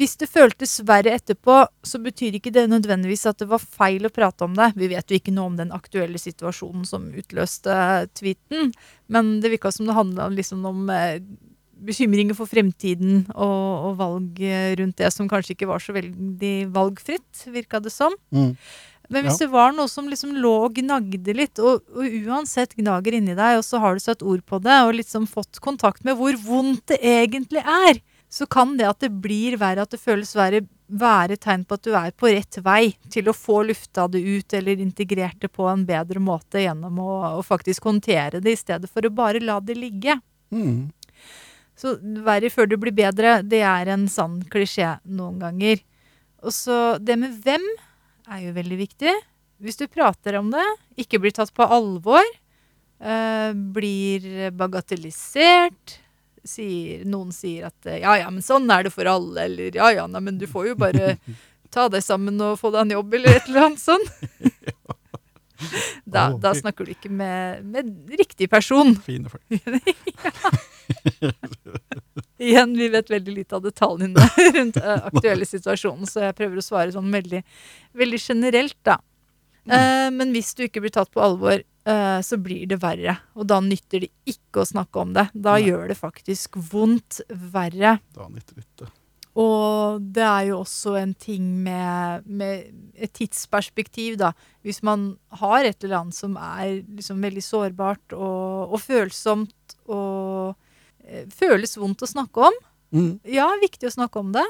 Hvis 0.00 0.14
det 0.20 0.28
føltes 0.30 0.76
verre 0.86 1.12
etterpå, 1.18 1.56
så 1.82 1.98
betyr 2.02 2.38
ikke 2.38 2.52
det 2.54 2.68
nødvendigvis 2.70 3.26
at 3.26 3.40
det 3.42 3.48
var 3.50 3.62
feil 3.62 4.06
å 4.06 4.12
prate 4.14 4.46
om 4.46 4.54
det. 4.54 4.70
Vi 4.78 4.88
vet 4.92 5.10
jo 5.10 5.18
ikke 5.18 5.34
noe 5.34 5.50
om 5.50 5.56
den 5.58 5.72
aktuelle 5.74 6.18
situasjonen 6.20 6.86
som 6.86 7.08
utløste 7.10 7.74
tweeten, 8.14 8.70
men 9.10 9.32
det 9.42 9.50
virka 9.56 9.72
som 9.74 9.90
det 9.90 9.98
handla 9.98 10.28
liksom 10.34 10.62
om 10.70 10.92
eh, 10.94 11.18
bekymringer 11.86 12.36
for 12.38 12.50
fremtiden 12.50 13.24
og, 13.34 13.90
og 13.90 13.98
valg 14.00 14.40
eh, 14.44 14.72
rundt 14.80 15.00
det 15.00 15.10
som 15.14 15.28
kanskje 15.30 15.56
ikke 15.56 15.68
var 15.70 15.82
så 15.82 15.94
veldig 15.96 16.54
valgfritt, 16.74 17.44
virka 17.52 17.80
det 17.82 17.92
som. 17.94 18.14
Mm. 18.34 18.54
Men 19.10 19.26
hvis 19.26 19.40
det 19.42 19.48
var 19.50 19.72
noe 19.74 19.90
som 19.90 20.06
liksom 20.06 20.36
lå 20.38 20.52
og 20.68 20.76
gnagde 20.78 21.34
litt, 21.34 21.58
og, 21.58 21.82
og 21.98 22.18
uansett 22.30 22.76
gnager 22.78 23.16
inni 23.18 23.34
deg, 23.34 23.58
og 23.58 23.66
så 23.66 23.80
har 23.82 23.96
du 23.96 24.02
satt 24.04 24.22
ord 24.22 24.44
på 24.46 24.60
det, 24.62 24.76
og 24.86 24.94
liksom 25.00 25.26
fått 25.26 25.58
kontakt 25.64 26.06
med 26.06 26.14
hvor 26.20 26.38
vondt 26.44 26.92
det 26.92 27.00
egentlig 27.02 27.64
er, 27.64 27.98
så 28.30 28.46
kan 28.46 28.76
det 28.78 28.86
at 28.86 29.00
det 29.02 29.10
blir 29.10 29.56
verre, 29.58 29.82
at 29.82 29.90
det 29.90 29.98
føles 29.98 30.30
verre, 30.38 30.62
være 30.86 31.38
tegn 31.42 31.64
på 31.66 31.74
at 31.74 31.86
du 31.86 31.90
er 31.98 32.14
på 32.14 32.30
rett 32.30 32.58
vei 32.62 32.92
til 33.10 33.30
å 33.30 33.34
få 33.34 33.64
lufta 33.66 34.06
det 34.10 34.22
ut 34.22 34.54
eller 34.58 34.82
integrert 34.82 35.42
det 35.42 35.50
på 35.54 35.66
en 35.70 35.82
bedre 35.86 36.22
måte 36.22 36.62
gjennom 36.62 37.02
å, 37.02 37.10
å 37.38 37.42
faktisk 37.46 37.90
håndtere 37.90 38.38
det, 38.38 38.54
i 38.54 38.62
stedet 38.62 38.90
for 38.90 39.06
å 39.06 39.14
bare 39.14 39.42
la 39.42 39.58
det 39.62 39.74
ligge. 39.78 40.20
Mm. 40.54 40.90
Så 41.80 41.94
verre 42.26 42.50
før 42.52 42.68
du 42.68 42.76
blir 42.80 42.92
bedre, 42.92 43.38
det 43.46 43.62
er 43.64 43.88
en 43.94 44.04
sann 44.12 44.40
klisjé 44.52 44.98
noen 45.08 45.38
ganger. 45.40 45.80
Og 46.44 46.52
så 46.52 46.76
det 47.00 47.16
med 47.20 47.38
hvem 47.44 47.64
er 48.30 48.44
jo 48.44 48.52
veldig 48.56 48.78
viktig. 48.82 49.14
Hvis 49.60 49.80
du 49.80 49.86
prater 49.92 50.36
om 50.40 50.50
det, 50.52 50.64
ikke 51.00 51.20
blir 51.20 51.32
tatt 51.36 51.52
på 51.56 51.64
alvor, 51.64 52.24
eh, 53.00 53.52
blir 53.52 54.50
bagatellisert, 54.56 55.98
sier, 56.44 57.04
noen 57.08 57.32
sier 57.36 57.68
at 57.68 57.88
eh, 57.88 58.00
ja, 58.00 58.16
ja, 58.22 58.30
men 58.32 58.44
sånn 58.44 58.68
er 58.72 58.86
det 58.86 58.94
for 58.94 59.08
alle, 59.08 59.44
eller 59.44 59.76
ja, 59.76 59.90
ja, 59.92 60.06
nei, 60.08 60.22
men 60.24 60.40
du 60.40 60.46
får 60.48 60.70
jo 60.70 60.78
bare 60.80 61.14
ta 61.74 61.88
deg 61.92 62.04
sammen 62.04 62.40
og 62.44 62.58
få 62.60 62.72
deg 62.72 62.86
en 62.86 62.96
jobb, 62.96 63.16
eller 63.20 63.36
et 63.36 63.48
eller 63.50 63.70
annet 63.70 63.84
sånn. 63.88 64.10
Da, 66.08 66.30
da 66.40 66.54
snakker 66.56 66.86
du 66.88 66.94
ikke 66.94 67.10
med, 67.12 67.66
med 67.68 68.14
riktig 68.16 68.46
person. 68.48 68.94
Fine 69.04 69.28
folk. 69.28 69.44
Igjen, 72.40 72.72
vi 72.78 72.88
vet 72.88 73.10
veldig 73.12 73.34
lite 73.36 73.56
av 73.58 73.64
detaljene 73.66 74.26
rundt 74.56 74.78
eh, 74.80 75.06
aktuelle 75.10 75.46
situasjoner, 75.48 76.08
så 76.08 76.24
jeg 76.28 76.36
prøver 76.38 76.60
å 76.60 76.64
svare 76.64 76.94
sånn 76.94 77.10
veldig, 77.12 77.42
veldig 78.00 78.20
generelt, 78.22 78.78
da. 78.86 78.96
Eh, 79.68 80.08
men 80.14 80.32
hvis 80.34 80.54
du 80.56 80.64
ikke 80.66 80.82
blir 80.84 80.94
tatt 80.94 81.10
på 81.12 81.22
alvor, 81.22 81.60
eh, 81.60 82.20
så 82.24 82.38
blir 82.40 82.64
det 82.70 82.80
verre. 82.82 83.18
Og 83.36 83.48
da 83.50 83.60
nytter 83.64 84.06
det 84.06 84.10
ikke 84.28 84.62
å 84.62 84.70
snakke 84.70 85.02
om 85.02 85.12
det. 85.16 85.28
Da 85.34 85.58
Nei. 85.58 85.68
gjør 85.68 85.90
det 85.92 85.98
faktisk 86.00 86.56
vondt 86.70 87.20
verre. 87.28 87.98
Da 88.16 88.30
nytter 88.30 88.56
det 88.56 88.66
ikke. 88.66 88.90
Og 89.40 90.00
det 90.16 90.24
er 90.26 90.48
jo 90.48 90.56
også 90.64 90.96
en 90.98 91.12
ting 91.14 91.44
med, 91.62 92.26
med 92.26 92.72
et 92.98 93.12
tidsperspektiv, 93.14 94.18
da. 94.18 94.32
Hvis 94.66 94.82
man 94.82 95.12
har 95.38 95.64
et 95.64 95.84
eller 95.84 96.00
annet 96.00 96.18
som 96.18 96.34
er 96.40 96.80
liksom 96.82 97.22
veldig 97.22 97.44
sårbart 97.46 98.16
og, 98.16 98.74
og 98.74 98.82
følsomt 98.82 99.76
og 99.86 100.58
føles 101.34 101.76
vondt 101.80 102.02
å 102.06 102.10
snakke 102.10 102.48
om, 102.50 102.58
Mm. 102.92 103.20
ja, 103.30 103.44
viktig 103.62 103.86
å 103.86 103.92
snakke 103.94 104.18
om 104.18 104.32
det. 104.34 104.42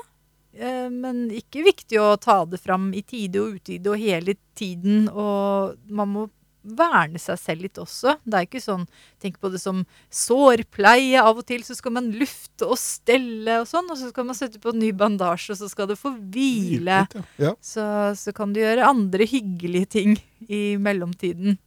Eh, 0.56 0.88
men 0.88 1.26
ikke 1.30 1.60
viktig 1.66 1.98
å 2.00 2.14
ta 2.18 2.38
det 2.48 2.56
fram 2.62 2.86
i 2.96 3.02
tide 3.04 3.36
og 3.42 3.58
utide 3.60 3.86
og 3.92 3.98
hele 4.00 4.32
tiden. 4.56 5.10
Og 5.12 5.76
man 5.92 6.08
må 6.08 6.22
verne 6.64 7.20
seg 7.20 7.38
selv 7.38 7.62
litt 7.66 7.76
også. 7.80 8.16
Det 8.24 8.34
er 8.38 8.46
ikke 8.48 8.60
sånn 8.64 8.86
Tenk 9.20 9.36
på 9.40 9.50
det 9.52 9.60
som 9.60 9.84
sårpleie. 10.08 11.20
Av 11.20 11.36
og 11.36 11.44
til 11.48 11.62
så 11.66 11.76
skal 11.76 11.92
man 11.96 12.10
lufte 12.16 12.66
og 12.68 12.78
stelle 12.80 13.60
og 13.60 13.68
sånn, 13.68 13.88
og 13.92 13.98
så 14.00 14.08
skal 14.12 14.26
man 14.28 14.36
sette 14.38 14.60
på 14.62 14.72
en 14.72 14.80
ny 14.80 14.90
bandasje, 14.96 15.52
og 15.54 15.60
så 15.60 15.68
skal 15.72 15.88
det 15.90 15.98
få 16.00 16.12
hvile. 16.32 17.02
Ja. 17.14 17.22
Ja. 17.40 17.52
Så, 17.60 17.84
så 18.16 18.34
kan 18.36 18.52
du 18.54 18.60
gjøre 18.62 18.88
andre 18.88 19.26
hyggelige 19.28 19.88
ting 20.00 20.16
i 20.48 20.76
mellomtiden. 20.80 21.58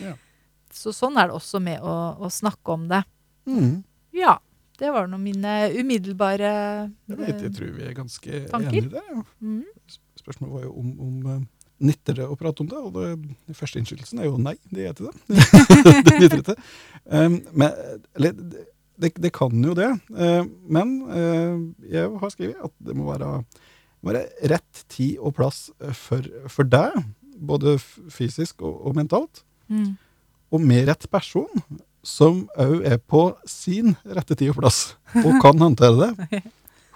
Ja. 0.00 0.16
Så 0.72 0.94
sånn 0.96 1.18
er 1.20 1.28
det 1.28 1.36
også 1.36 1.60
med 1.60 1.80
å, 1.84 1.96
å 2.24 2.32
snakke 2.32 2.72
om 2.76 2.88
det. 2.88 3.02
Mm. 3.48 3.82
Ja. 4.16 4.38
Det 4.80 4.88
var 4.90 5.06
nå 5.06 5.18
mine 5.20 5.50
umiddelbare 5.76 6.48
Jeg, 7.06 7.16
vet, 7.18 7.42
jeg 7.44 7.52
tror 7.54 7.72
vi 7.76 7.84
er 7.86 7.92
ganske 7.94 8.38
Tanker? 8.50 8.72
enige 8.72 8.90
der. 8.96 9.10
Ja. 9.12 9.22
mm. 9.44 9.98
Spørsmålet 10.18 10.54
var 10.56 10.62
jo 10.64 10.72
om, 10.80 10.88
om 11.04 11.26
eh, 11.30 11.42
nytter 11.86 12.16
det 12.18 12.26
å 12.30 12.36
prate 12.40 12.64
om 12.64 12.70
det, 12.70 12.78
og 12.80 12.94
det, 12.96 13.34
den 13.50 13.58
første 13.58 13.78
innskytelsen 13.82 14.22
er 14.22 14.28
jo 14.30 14.38
nei, 14.42 14.54
det 14.72 14.86
gjør 14.86 14.96
til 14.98 15.08
det. 15.10 15.42
det 16.08 16.16
nytter 16.22 16.40
ikke. 16.40 16.56
Um, 17.10 17.36
men, 17.52 17.76
eller, 18.18 18.36
det, 19.02 19.12
det 19.22 19.32
kan 19.34 19.64
jo 19.66 19.74
det, 19.78 19.88
uh, 20.14 20.42
men 20.72 20.92
uh, 21.10 21.56
jeg 21.90 22.10
har 22.22 22.34
skrevet 22.34 22.66
at 22.70 22.74
det 22.86 22.96
må 22.98 23.06
være, 23.10 23.32
være 24.06 24.24
rett 24.54 24.84
tid 24.94 25.18
og 25.20 25.34
plass 25.38 25.64
for, 25.98 26.26
for 26.50 26.70
deg, 26.70 26.96
både 27.42 27.76
fysisk 27.82 28.64
og, 28.66 28.80
og 28.88 28.98
mentalt, 28.98 29.44
Mm. 29.72 29.94
og 30.52 30.60
med 30.60 30.84
rett 30.90 31.04
person, 31.08 31.62
som 32.02 32.44
òg 32.60 32.82
er 32.88 32.98
på 32.98 33.28
sin 33.48 33.94
rette 34.04 34.36
tid 34.38 34.52
og 34.52 34.60
plass, 34.60 34.80
og 35.22 35.38
kan 35.42 35.60
håndtere 35.62 36.10
det. 36.10 36.42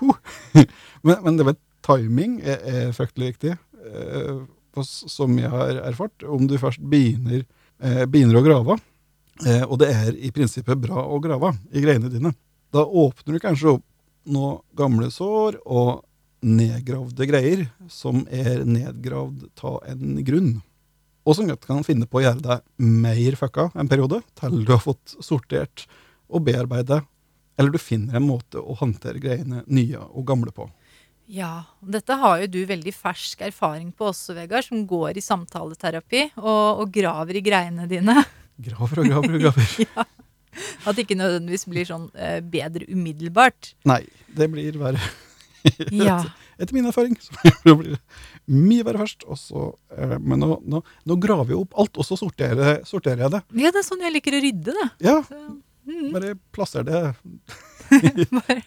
Men, 1.06 1.20
men 1.22 1.36
det 1.38 1.44
med 1.46 1.58
timing 1.86 2.40
er, 2.42 2.58
er 2.66 2.88
fryktelig 2.92 3.30
viktig, 3.30 3.52
eh, 3.86 4.40
som 4.82 5.36
jeg 5.38 5.48
har 5.52 5.78
erfart. 5.86 6.24
Om 6.26 6.48
du 6.50 6.56
først 6.60 6.82
begynner, 6.82 7.44
eh, 7.80 8.02
begynner 8.10 8.40
å 8.40 8.44
grave, 8.44 8.76
eh, 9.46 9.62
og 9.62 9.78
det 9.80 9.92
er 9.94 10.18
i 10.18 10.32
prinsippet 10.34 10.82
bra 10.82 11.04
å 11.06 11.20
grave 11.22 11.54
i 11.70 11.84
greiene 11.84 12.10
dine, 12.12 12.34
da 12.74 12.84
åpner 12.84 13.38
du 13.38 13.40
kanskje 13.44 13.76
opp 13.76 13.86
noen 14.26 14.58
gamle 14.76 15.08
sår 15.14 15.60
og 15.64 16.02
nedgravde 16.46 17.26
greier 17.28 17.66
som 17.88 18.24
er 18.30 18.64
nedgravd 18.66 19.46
av 19.64 19.78
en 19.88 20.18
grunn. 20.26 20.56
Og 21.26 21.34
som 21.34 21.48
godt 21.50 21.66
kan 21.66 21.82
finne 21.86 22.06
på 22.06 22.20
å 22.20 22.24
gjøre 22.24 22.42
deg 22.44 22.86
mer 22.86 23.36
fucka 23.38 23.70
en 23.74 23.90
periode, 23.90 24.20
til 24.38 24.60
du 24.62 24.70
har 24.70 24.82
fått 24.82 25.16
sortert 25.18 25.86
og 26.30 26.44
bearbeidet, 26.46 27.02
eller 27.58 27.72
du 27.74 27.80
finner 27.82 28.18
en 28.18 28.28
måte 28.28 28.60
å 28.60 28.76
håndtere 28.78 29.22
greiene 29.22 29.64
nye 29.66 30.02
og 30.06 30.26
gamle 30.28 30.52
på. 30.54 30.68
Ja, 31.26 31.64
dette 31.82 32.14
har 32.20 32.38
jo 32.44 32.50
du 32.54 32.60
veldig 32.68 32.92
fersk 32.94 33.40
erfaring 33.48 33.88
på 33.90 34.12
også, 34.12 34.36
Vegard, 34.36 34.68
som 34.68 34.84
går 34.86 35.18
i 35.18 35.24
samtaleterapi 35.24 36.22
og, 36.36 36.84
og 36.84 36.92
graver 36.94 37.40
i 37.40 37.42
greiene 37.42 37.88
dine. 37.90 38.20
Graver 38.66 39.02
og 39.02 39.10
graver 39.10 39.34
og 39.34 39.42
graver. 39.48 39.72
ja. 39.88 40.06
At 40.86 40.96
det 40.96 41.04
ikke 41.04 41.18
nødvendigvis 41.18 41.66
blir 41.68 41.88
sånn 41.88 42.06
eh, 42.14 42.38
bedre 42.40 42.86
umiddelbart. 42.88 43.74
Nei, 43.90 44.04
det 44.32 44.50
blir 44.54 44.78
verre. 44.80 45.02
Ja. 45.90 46.20
Etter 46.62 46.76
min 46.76 46.86
erfaring 46.86 47.16
så 47.18 47.34
blir 47.42 47.96
det 47.96 47.96
mye 48.46 48.84
verre 48.86 49.02
først. 49.04 49.24
Og 49.26 49.38
så, 49.40 49.66
eh, 49.96 50.16
men 50.20 50.40
nå, 50.42 50.58
nå, 50.64 50.82
nå 51.06 51.18
graver 51.22 51.54
jeg 51.54 51.60
opp 51.64 51.76
alt, 51.82 51.96
og 51.98 52.06
så 52.06 52.18
sorterer, 52.20 52.80
sorterer 52.86 53.26
jeg 53.26 53.34
det. 53.36 53.42
ja, 53.64 53.72
det 53.74 53.82
er 53.82 53.86
sånn 53.88 54.04
jeg 54.06 54.14
liker 54.18 54.36
å 54.38 54.42
rydde, 54.44 54.74
det. 54.76 54.88
Ja, 55.08 55.16
Så, 55.26 55.40
mm, 55.90 56.08
bare 56.14 56.34
plasser 56.54 56.86
det 56.86 57.02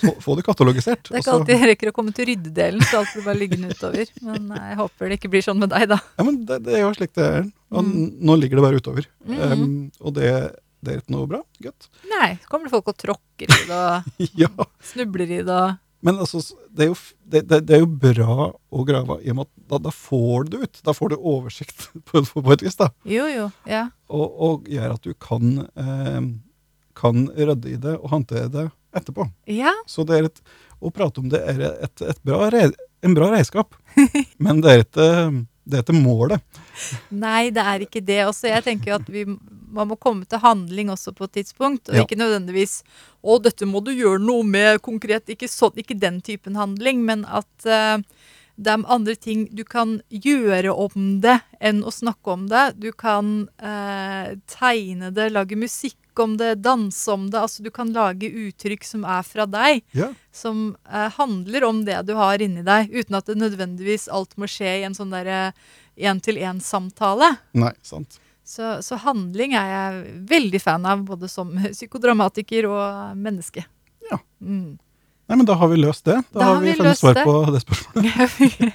Få, 0.00 0.14
få 0.24 0.34
det 0.38 0.42
katalogisert. 0.46 1.10
Det 1.10 1.18
er 1.18 1.20
ikke 1.20 1.32
alltid 1.36 1.52
jeg 1.58 1.68
rekker 1.74 1.90
å 1.90 1.92
komme 1.92 2.12
til 2.16 2.30
ryddedelen, 2.30 2.80
så 2.88 3.02
alt 3.02 3.10
blir 3.12 3.26
bare 3.26 3.36
liggende 3.42 3.74
utover. 3.74 4.08
Men 4.24 4.46
eh, 4.56 4.70
jeg 4.70 4.78
håper 4.78 5.10
det 5.12 5.18
ikke 5.18 5.30
blir 5.34 5.44
sånn 5.44 5.60
med 5.60 5.68
deg, 5.74 5.84
da. 5.90 5.98
Ja, 6.16 6.24
men 6.24 6.38
det, 6.48 6.56
det 6.64 6.78
er 6.78 6.82
jo 6.86 6.94
slik 6.96 7.12
det 7.18 7.26
er. 7.26 7.44
Og 7.70 7.84
Mm. 7.84 8.08
Nå 8.26 8.34
ligger 8.40 8.58
det 8.58 8.62
bare 8.64 8.78
utover. 8.80 9.04
Mhm. 9.28 9.52
Um, 9.52 9.74
og 10.00 10.14
det, 10.16 10.30
det 10.82 10.94
er 10.94 11.02
ikke 11.02 11.12
noe 11.14 11.28
bra. 11.30 11.38
Godt. 11.62 11.86
Nei, 12.10 12.30
så 12.40 12.48
kommer 12.50 12.66
det 12.66 12.72
folk 12.72 12.88
og 12.90 12.96
tråkker 12.98 13.52
i 13.52 13.60
det 13.68 13.76
og 13.76 14.08
ja. 14.42 14.50
snubler 14.90 15.30
i 15.36 15.42
det 15.44 15.54
og 15.54 15.76
Men 16.00 16.18
altså, 16.22 16.40
det 16.72 16.86
er, 16.86 16.90
jo, 16.92 16.96
det, 17.28 17.42
det, 17.50 17.60
det 17.68 17.76
er 17.76 17.82
jo 17.82 17.90
bra 18.02 18.36
å 18.72 18.84
grave 18.88 19.18
i 19.20 19.32
og 19.32 19.40
med 19.40 19.48
at 19.48 19.70
da, 19.72 19.80
da 19.84 19.92
får 19.94 20.48
du 20.48 20.58
ut. 20.62 20.80
Da 20.86 20.94
får 20.96 21.12
du 21.12 21.16
oversikt 21.18 21.88
på, 22.08 22.22
på, 22.24 22.42
på 22.46 22.54
et 22.56 22.64
vis. 22.64 22.78
da. 22.80 22.88
Jo, 23.08 23.26
jo. 23.28 23.48
Ja. 23.68 23.88
Og, 24.08 24.40
og 24.48 24.70
gjør 24.72 24.96
at 24.96 25.04
du 25.06 25.12
kan, 25.20 25.66
eh, 25.76 26.20
kan 26.98 27.26
rydde 27.36 27.74
i 27.74 27.78
det 27.80 27.98
og 27.98 28.08
håndtere 28.14 28.48
det 28.52 28.66
etterpå. 28.96 29.28
Ja, 29.46 29.74
Så 29.86 30.02
det 30.08 30.16
er 30.18 30.30
et, 30.30 30.40
å 30.80 30.90
prate 30.94 31.22
om 31.22 31.28
det 31.30 31.42
er 31.52 31.60
et, 31.70 32.02
et 32.02 32.22
bra, 32.26 32.48
en 32.50 33.14
bra 33.16 33.30
redskap. 33.36 33.76
Men 34.44 34.64
det 34.64 34.72
er 34.72 34.84
ikke, 34.86 35.10
det 35.70 35.82
er 35.88 35.96
målet. 35.96 36.42
Nei, 37.10 37.50
det 37.54 37.62
er 37.62 37.86
ikke 37.86 38.02
det. 38.04 38.20
Også 38.28 38.50
jeg 38.50 38.64
tenker 38.66 38.96
at 38.98 39.08
vi, 39.10 39.24
man 39.26 39.90
må 39.90 39.98
komme 40.00 40.26
til 40.28 40.42
handling 40.42 40.90
også 40.92 41.14
på 41.16 41.28
et 41.28 41.38
tidspunkt. 41.40 41.88
Og 41.88 41.96
Ja. 41.96 42.04
ikke 42.04 42.18
nødvendigvis 42.20 42.82
'Å, 43.22 43.42
dette 43.42 43.66
må 43.66 43.84
du 43.84 43.92
gjøre 43.92 44.18
noe 44.18 44.42
med 44.42 44.80
konkret'. 44.80 45.28
Ikke, 45.28 45.48
så, 45.48 45.70
ikke 45.76 45.98
den 45.98 46.20
typen 46.20 46.56
handling, 46.56 47.04
men 47.04 47.24
at 47.28 47.66
uh, 47.66 48.00
det 48.60 48.72
er 48.72 48.84
andre 48.88 49.14
ting 49.14 49.46
du 49.56 49.62
kan 49.64 50.00
gjøre 50.10 50.72
om 50.72 51.20
det 51.20 51.40
enn 51.60 51.82
å 51.84 51.92
snakke 51.92 52.32
om 52.32 52.48
det. 52.48 52.80
Du 52.80 52.90
kan 52.92 53.48
uh, 53.62 54.36
tegne 54.46 55.10
det, 55.12 55.30
lage 55.32 55.56
musikk 55.56 55.99
om 56.18 56.36
det, 56.40 56.54
danse 56.64 57.12
om 57.12 57.28
det. 57.30 57.38
Altså 57.40 57.62
du 57.62 57.70
kan 57.70 57.92
lage 57.94 58.30
uttrykk 58.30 58.84
som 58.86 59.04
er 59.04 59.22
fra 59.26 59.46
deg. 59.46 59.84
Ja. 59.96 60.10
som 60.32 60.76
eh, 60.86 61.10
handler 61.16 61.64
om 61.64 61.84
det 61.84 61.98
du 62.06 62.14
har 62.14 62.42
inni 62.42 62.62
deg, 62.62 62.90
uten 62.94 63.18
at 63.18 63.26
det 63.26 63.38
nødvendigvis 63.38 64.08
alt 64.08 64.36
må 64.38 64.46
skje 64.50 64.80
i 64.80 64.84
en 64.86 64.94
sånn 64.94 65.10
derre 65.10 65.52
én-til-én-samtale. 65.98 67.32
Nei, 67.58 67.72
sant. 67.82 68.20
Så, 68.46 68.78
så 68.82 68.98
handling 69.04 69.54
er 69.58 69.68
jeg 69.70 70.14
veldig 70.30 70.60
fan 70.62 70.86
av, 70.88 71.02
både 71.06 71.28
som 71.30 71.52
psykodramatiker 71.74 72.66
og 72.70 73.18
menneske. 73.18 73.66
Ja. 74.10 74.18
Mm. 74.42 74.78
Nei, 75.30 75.36
men 75.36 75.46
da 75.46 75.54
har 75.54 75.68
vi 75.70 75.76
løst 75.78 76.04
det. 76.08 76.16
Da, 76.32 76.38
Da 76.40 76.44
har 76.44 76.56
vi 76.60 76.72
vi 76.72 76.76
funnet 76.80 76.98
svar 76.98 77.14
det. 77.14 77.22
på 77.24 77.34
det 77.54 77.60
spørsmålet. 77.62 78.06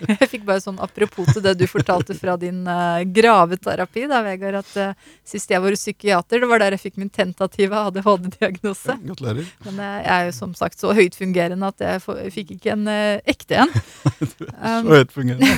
Jeg 0.21 0.27
fikk, 0.31 0.45
bare 0.47 0.61
sånn 0.63 0.77
apropos 0.79 1.27
til 1.33 1.43
det 1.43 1.51
du 1.59 1.65
fortalte 1.67 2.15
fra 2.15 2.37
din 2.39 2.61
uh, 2.63 3.01
graveterapi, 3.03 4.05
da, 4.07 4.21
Vegard, 4.23 4.61
at 4.61 4.71
uh, 4.79 5.17
sist 5.27 5.51
jeg 5.51 5.59
var 5.59 5.75
hos 5.75 5.83
psykiater, 5.83 6.39
det 6.39 6.47
var 6.47 6.63
der 6.63 6.77
jeg 6.77 6.85
fikk 6.85 7.01
min 7.01 7.11
tentative 7.11 7.75
ADHD-diagnose. 7.89 8.95
Gratulerer. 9.03 9.51
Men 9.67 9.83
uh, 9.83 9.97
jeg 9.99 10.13
er 10.15 10.29
jo 10.29 10.37
som 10.39 10.55
sagt 10.55 10.79
så 10.79 10.95
høytfungerende 10.95 11.73
at 11.75 11.83
jeg, 11.83 12.03
for, 12.07 12.23
jeg 12.23 12.31
fikk 12.37 12.55
ikke 12.55 12.71
en 12.77 12.87
ekte 12.87 13.65
en. 13.65 13.75
du 14.39 14.47
er 14.55 14.79
Så 14.79 14.95
høyt 14.95 15.11
fungerende. 15.11 15.51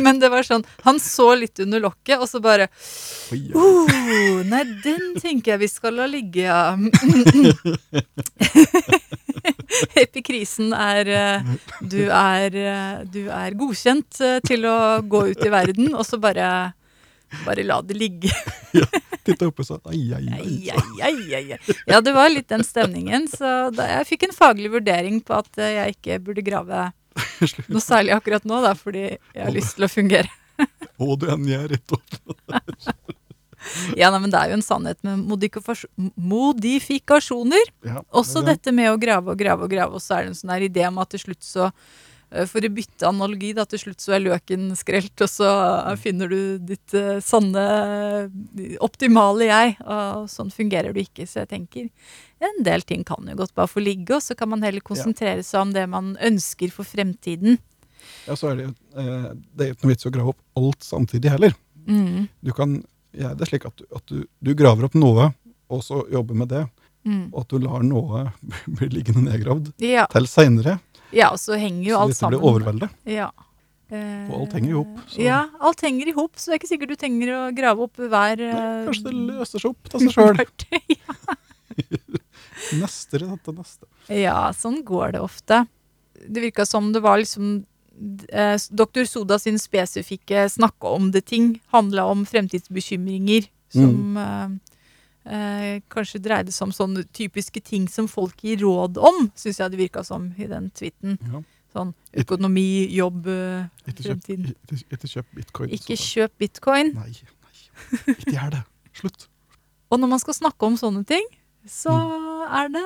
Men 0.00 0.20
det 0.20 0.30
var 0.32 0.46
sånn, 0.46 0.62
han 0.86 1.00
så 1.02 1.34
litt 1.36 1.58
under 1.60 1.82
lokket, 1.82 2.16
og 2.20 2.28
så 2.30 2.40
bare 2.40 2.68
oh, 3.58 4.40
Nei, 4.46 4.62
den 4.84 5.18
tenker 5.20 5.54
jeg 5.54 5.60
vi 5.64 5.68
skal 5.68 5.98
la 5.98 6.06
ligge, 6.08 6.46
ja. 6.46 6.76
Epikrisen 10.02 10.74
er 10.74 11.10
eh, 11.14 11.54
du, 11.80 12.02
er 12.08 12.56
eh, 12.58 13.00
du 13.06 13.22
er 13.32 13.56
godkjent 13.58 14.20
eh, 14.26 14.38
til 14.46 14.66
å 14.68 14.76
gå 15.06 15.24
ut 15.30 15.46
i 15.46 15.52
verden, 15.52 15.94
og 15.94 16.06
så 16.06 16.20
bare 16.22 16.50
bare 17.44 17.62
la 17.62 17.76
det 17.86 17.94
ligge. 17.94 18.30
Titta 19.26 19.46
opp 19.46 19.60
og 19.62 19.66
sa 19.68 19.76
ai, 19.92 20.00
ai, 20.16 20.24
ai. 20.34 21.58
Ja, 21.86 22.00
det 22.02 22.14
var 22.16 22.32
litt 22.32 22.48
den 22.50 22.64
stemningen. 22.66 23.28
Så 23.30 23.70
da, 23.70 23.86
jeg 24.00 24.08
fikk 24.08 24.26
en 24.26 24.34
faglig 24.34 24.72
vurdering 24.72 25.20
på 25.22 25.36
at 25.38 25.60
jeg 25.62 25.94
ikke 25.94 26.18
burde 26.26 26.42
grave 26.42 26.88
noe 27.70 27.82
særlig 27.82 28.16
akkurat 28.16 28.46
nå, 28.48 28.60
da, 28.64 28.74
fordi 28.78 29.06
jeg 29.12 29.44
har 29.44 29.54
lyst 29.54 29.78
til 29.78 29.86
å 29.86 29.92
fungere. 29.92 30.30
Å, 30.60 31.14
du 31.16 31.30
er 31.30 31.70
rett 31.70 31.96
opp. 31.96 32.18
Ja, 34.00 34.10
nei, 34.10 34.20
men 34.24 34.30
Det 34.32 34.38
er 34.40 34.52
jo 34.52 34.58
en 34.58 34.64
sannhet 34.66 35.00
med 35.06 35.24
modifikasjoner. 36.16 37.72
Ja, 37.86 38.02
Også 38.10 38.40
det 38.44 38.56
dette 38.56 38.74
med 38.74 38.90
å 38.92 39.00
grave 39.00 39.34
og 39.34 39.40
grave 39.40 39.66
og 39.66 39.72
grave, 39.72 39.98
og 39.98 40.02
så 40.04 40.16
er 40.18 40.22
det 40.24 40.32
en 40.34 40.38
sånn 40.40 40.54
her 40.54 40.66
idé 40.68 40.86
om 40.88 41.00
at 41.02 41.12
til 41.12 41.22
slutt 41.26 41.44
så 41.44 41.68
eh, 41.68 42.46
For 42.50 42.64
å 42.64 42.70
bytte 42.72 43.08
analogi, 43.08 43.52
da, 43.56 43.64
til 43.68 43.82
slutt 43.84 44.00
så 44.02 44.14
er 44.16 44.24
løken 44.24 44.70
skrelt, 44.78 45.14
og 45.20 45.30
så 45.30 45.48
eh, 45.90 45.96
finner 46.00 46.30
du 46.30 46.40
ditt 46.72 46.94
eh, 46.96 47.18
sanne, 47.24 47.64
optimale 48.80 49.48
jeg. 49.50 49.76
Og 49.84 50.28
sånn 50.30 50.52
fungerer 50.54 50.94
du 50.94 51.00
ikke. 51.02 51.26
Så 51.28 51.42
jeg 51.42 51.50
tenker 51.54 51.88
en 52.40 52.62
del 52.64 52.84
ting 52.88 53.02
kan 53.04 53.26
jo 53.28 53.36
godt 53.42 53.54
bare 53.58 53.68
få 53.70 53.82
ligge, 53.84 54.16
og 54.16 54.24
så 54.24 54.36
kan 54.38 54.48
man 54.52 54.62
heller 54.64 54.80
konsentrere 54.84 55.42
seg 55.44 55.66
om 55.66 55.74
det 55.76 55.84
man 55.90 56.14
ønsker 56.24 56.72
for 56.72 56.88
fremtiden. 56.88 57.58
Ja, 58.24 58.32
så 58.38 58.52
er 58.52 58.56
det 58.56 58.70
Det 58.96 59.66
er 59.66 59.74
ikke 59.74 59.84
noe 59.84 59.92
vits 59.92 60.08
å 60.08 60.12
grave 60.14 60.32
opp 60.32 60.40
alt 60.56 60.86
samtidig 60.86 61.34
heller. 61.34 61.52
Mm, 61.86 62.28
Du 62.40 62.52
kan 62.56 62.78
gjøre 63.16 63.36
det 63.36 63.46
er 63.46 63.50
slik 63.50 63.66
at, 63.66 63.76
du, 63.80 63.84
at 63.96 64.06
du, 64.06 64.24
du 64.40 64.52
graver 64.54 64.86
opp 64.88 64.94
noe, 64.98 65.30
og 65.70 65.82
så 65.86 66.02
jobber 66.12 66.34
med 66.34 66.48
det. 66.52 66.64
mm. 67.06 67.28
Og 67.32 67.40
at 67.44 67.48
du 67.52 67.58
lar 67.64 67.82
noe 67.86 68.24
bli 68.78 68.88
liggende 68.92 69.26
nedgravd 69.30 69.72
Ja, 69.82 70.06
til 70.12 70.26
seinere, 70.30 70.78
ja, 71.12 71.32
og 71.34 71.38
så 71.42 71.56
henger 71.58 71.88
jo 71.88 71.96
så 71.96 72.02
alt 72.04 72.16
sammen. 72.16 72.16
Så 72.16 72.26
dette 72.26 72.36
blir 72.38 72.50
overveldet. 72.50 72.90
Ja. 73.10 73.30
Eh, 73.90 74.28
Og 74.30 74.34
alt 74.44 74.52
henger 74.54 74.70
i 74.70 74.76
hop, 74.78 74.98
Ja, 75.18 75.40
alt 75.58 75.80
henger 75.82 76.06
i 76.06 76.14
hop, 76.14 76.36
så 76.38 76.52
det 76.52 76.54
er 76.54 76.60
ikke 76.60 76.68
sikkert 76.70 76.92
du 76.92 76.98
trenger 77.00 77.32
å 77.34 77.40
grave 77.56 77.82
opp 77.88 77.96
hver 77.98 78.38
Nei, 78.38 78.46
eh, 78.46 78.84
Kanskje 78.86 79.08
det 79.08 79.14
løser 79.18 79.58
seg 79.64 79.72
opp 79.72 79.90
av 79.90 80.00
seg 80.04 80.14
sjøl. 80.14 80.38
hvert- 80.38 80.66
Neste 82.80 83.18
til 83.18 83.56
neste. 83.56 83.86
Ja, 84.12 84.50
sånn 84.54 84.82
går 84.86 85.16
det 85.16 85.22
ofte. 85.24 85.64
Det 86.20 86.42
virka 86.44 86.66
som 86.68 86.92
det 86.94 87.00
var 87.02 87.18
liksom 87.22 87.64
eh, 88.32 88.56
Dr. 88.70 89.04
Soda 89.08 89.38
sin 89.38 89.58
spesifikke 89.60 90.46
snakke 90.52 90.90
om 90.90 91.10
det-ting 91.14 91.54
handla 91.74 92.06
om 92.10 92.26
fremtidsbekymringer 92.28 93.48
som 93.70 94.16
eh, 94.16 94.48
eh, 95.30 95.80
kanskje 95.92 96.22
dreide 96.24 96.52
seg 96.54 96.68
om 96.68 96.74
sånne 96.74 97.04
typiske 97.16 97.62
ting 97.64 97.88
som 97.88 98.08
folk 98.10 98.42
gir 98.44 98.62
råd 98.64 98.98
om, 98.98 99.28
syns 99.38 99.60
jeg 99.62 99.74
det 99.74 99.80
virka 99.84 100.04
som 100.06 100.30
i 100.38 100.48
den 100.50 100.70
tweeten. 100.74 101.18
Ja. 101.30 101.42
Sånn 101.70 101.92
økonomi, 102.18 102.88
jobb, 102.96 103.28
eh, 103.30 103.68
Ikke 103.86 104.02
kjøp, 104.02 104.06
fremtiden. 104.08 104.48
ikke, 104.50 104.96
ikke 104.96 105.10
kjøp 105.12 105.28
bitcoin. 105.38 105.74
Ikke 105.76 105.98
kjøp 106.02 106.32
bitcoin. 106.42 106.94
Nei, 106.96 107.12
nei. 107.14 108.14
Ikke 108.16 108.34
gjør 108.34 108.56
det. 108.56 108.64
Slutt. 108.98 109.28
Og 109.90 110.00
når 110.02 110.10
man 110.12 110.22
skal 110.22 110.36
snakke 110.36 110.66
om 110.66 110.76
sånne 110.78 111.04
ting, 111.06 111.26
så 111.68 111.92
er, 112.48 112.70
det, 112.72 112.82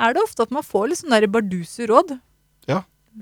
er 0.00 0.14
det 0.16 0.22
ofte 0.22 0.46
at 0.46 0.52
man 0.54 0.64
får 0.66 0.90
litt 0.90 1.00
sånne 1.02 1.28
barduse 1.30 1.86
råd. 1.90 2.16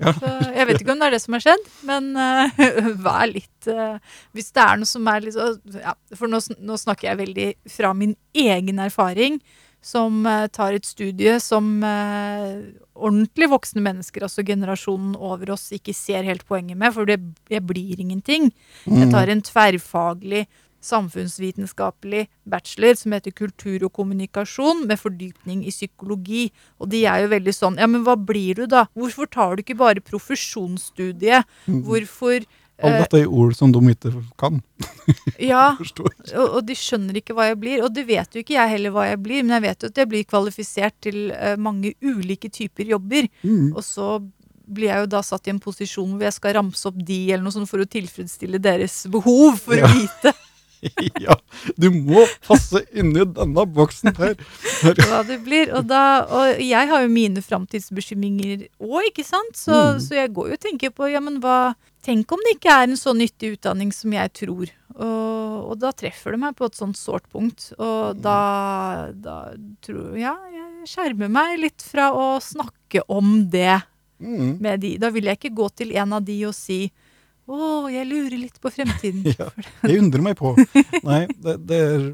Ja. 0.01 0.13
Så 0.17 0.29
jeg 0.55 0.67
vet 0.69 0.81
ikke 0.81 0.93
om 0.95 1.01
det 1.01 1.07
er 1.07 1.13
det 1.13 1.21
som 1.21 1.35
har 1.37 1.43
skjedd, 1.43 1.67
men 1.85 2.07
uh, 2.17 2.61
vær 3.05 3.27
litt 3.29 3.67
uh, 3.69 3.99
Hvis 4.33 4.49
det 4.55 4.63
er 4.63 4.79
noe 4.81 4.89
som 4.89 5.09
er 5.11 5.21
litt 5.21 5.35
så 5.35 5.51
ja, 5.77 5.93
For 6.17 6.31
nå, 6.31 6.39
nå 6.65 6.77
snakker 6.81 7.11
jeg 7.11 7.19
veldig 7.21 7.49
fra 7.75 7.91
min 7.97 8.15
egen 8.33 8.81
erfaring, 8.81 9.37
som 9.83 10.23
eh, 10.25 10.47
tar 10.55 10.73
et 10.73 10.87
studie 10.87 11.35
som 11.43 11.65
ordentlig 11.83 13.49
voksne 13.51 13.81
mennesker, 13.83 14.23
altså 14.23 14.45
generasjonen 14.47 15.17
over 15.19 15.51
oss, 15.57 15.65
ikke 15.75 15.93
ser 15.93 16.23
helt 16.23 16.45
poenget 16.47 16.79
med, 16.79 16.93
for 16.95 17.09
det, 17.09 17.17
det 17.51 17.59
blir 17.67 17.99
ingenting. 17.99 18.47
Jeg 18.87 19.09
tar 19.11 19.29
en 19.29 19.43
tverrfaglig 19.43 20.45
samfunnsvitenskapelig 20.83 22.25
bachelor 22.49 22.97
som 22.99 23.15
heter 23.15 23.31
kultur 23.35 23.85
og 23.87 23.93
kommunikasjon, 23.95 24.85
med 24.89 24.99
fordypning 24.99 25.63
i 25.67 25.71
psykologi. 25.73 26.47
Og 26.79 26.89
de 26.93 27.05
er 27.09 27.23
jo 27.23 27.31
veldig 27.33 27.53
sånn 27.55 27.79
Ja, 27.81 27.87
men 27.89 28.03
hva 28.05 28.15
blir 28.19 28.61
du, 28.61 28.65
da? 28.69 28.85
Hvorfor 28.97 29.29
tar 29.31 29.55
du 29.55 29.63
ikke 29.63 29.79
bare 29.79 30.03
profesjonsstudiet? 30.03 31.47
Hvorfor 31.67 32.43
Alle 32.83 32.97
eh, 32.97 33.01
dette 33.05 33.21
er 33.23 33.31
ord 33.31 33.55
som 33.55 33.71
de 33.73 33.81
ikke 33.93 34.13
kan. 34.39 34.61
Ja, 35.39 35.75
og, 36.37 36.45
og 36.45 36.61
de 36.67 36.75
skjønner 36.77 37.19
ikke 37.19 37.35
hva 37.37 37.49
jeg 37.51 37.59
blir. 37.61 37.83
Og 37.85 37.91
det 37.95 38.05
vet 38.07 38.35
jo 38.35 38.43
ikke 38.43 38.55
jeg 38.57 38.75
heller 38.77 38.93
hva 38.95 39.07
jeg 39.09 39.19
blir, 39.23 39.43
men 39.43 39.57
jeg 39.57 39.67
vet 39.69 39.83
jo 39.83 39.91
at 39.91 39.99
jeg 40.03 40.09
blir 40.13 40.23
kvalifisert 40.29 40.95
til 41.03 41.19
eh, 41.35 41.57
mange 41.59 41.93
ulike 42.03 42.51
typer 42.53 42.87
jobber. 42.95 43.27
Mm. 43.43 43.73
Og 43.75 43.83
så 43.85 44.15
blir 44.63 44.87
jeg 44.89 45.03
jo 45.03 45.09
da 45.11 45.19
satt 45.25 45.47
i 45.49 45.51
en 45.51 45.59
posisjon 45.59 46.13
hvor 46.15 46.23
jeg 46.23 46.35
skal 46.37 46.53
ramse 46.55 46.87
opp 46.87 46.95
de 47.03 47.17
eller 47.33 47.43
noe 47.43 47.51
sånt 47.55 47.67
for 47.69 47.83
å 47.83 47.87
tilfredsstille 47.89 48.61
deres 48.63 49.01
behov 49.11 49.59
for 49.59 49.75
Ja. 49.75 49.89
å 49.89 49.91
vite 49.91 50.31
Ja, 51.25 51.35
du 51.79 51.89
må 51.93 52.25
passe 52.47 52.81
inni 52.93 53.23
denne 53.35 53.65
boksen 53.75 54.13
her. 54.17 54.35
hva 54.99 55.21
det 55.27 55.39
blir. 55.45 55.71
Og, 55.77 55.85
da, 55.89 56.01
og 56.27 56.59
jeg 56.63 56.89
har 56.91 57.05
jo 57.05 57.11
mine 57.13 57.41
framtidsbekymringer 57.45 58.67
òg, 58.81 59.09
ikke 59.11 59.25
sant? 59.27 59.55
Så, 59.57 59.73
Mm. 59.73 59.99
så 60.03 60.15
jeg 60.21 60.33
går 60.33 60.47
jo 60.51 60.53
og 60.57 60.63
tenker 60.63 60.91
på 60.95 61.09
ja, 61.11 61.19
men 61.23 61.39
hva 61.43 61.73
Tenk 62.03 62.27
om 62.35 62.41
det 62.43 62.57
ikke 62.57 62.67
er 62.75 62.89
en 62.89 62.97
så 62.99 63.13
nyttig 63.15 63.53
utdanning 63.55 63.93
som 63.95 64.11
jeg 64.11 64.27
tror. 64.35 64.67
Og, 64.99 65.69
og 65.71 65.77
da 65.79 65.93
treffer 65.95 66.35
det 66.35 66.39
meg 66.41 66.57
på 66.59 66.67
et 66.67 66.75
sånt 66.75 66.97
sårt 66.99 67.23
punkt. 67.31 67.69
Og 67.79 68.17
da, 68.19 69.07
da 69.15 69.37
tror 69.85 70.17
Ja, 70.19 70.33
jeg 70.51 70.89
skjermer 70.91 71.31
meg 71.31 71.61
litt 71.61 71.79
fra 71.87 72.09
å 72.11 72.25
snakke 72.43 73.05
om 73.07 73.45
det 73.53 73.79
Mm. 74.19 74.59
med 74.61 74.79
de. 74.83 74.97
Da 74.99 75.09
vil 75.15 75.25
jeg 75.27 75.35
ikke 75.39 75.55
gå 75.55 75.65
til 75.75 75.95
en 75.99 76.13
av 76.15 76.23
de 76.23 76.35
og 76.47 76.53
si 76.55 76.91
å, 77.47 77.89
jeg 77.91 78.07
lurer 78.07 78.37
litt 78.39 78.59
på 78.63 78.71
fremtiden. 78.73 79.25
Ja, 79.37 79.49
jeg 79.83 79.99
undrer 80.01 80.23
meg 80.23 80.37
på. 80.39 80.53
Nei, 81.03 81.25
det, 81.43 81.57
det 81.67 81.81
er 81.87 82.05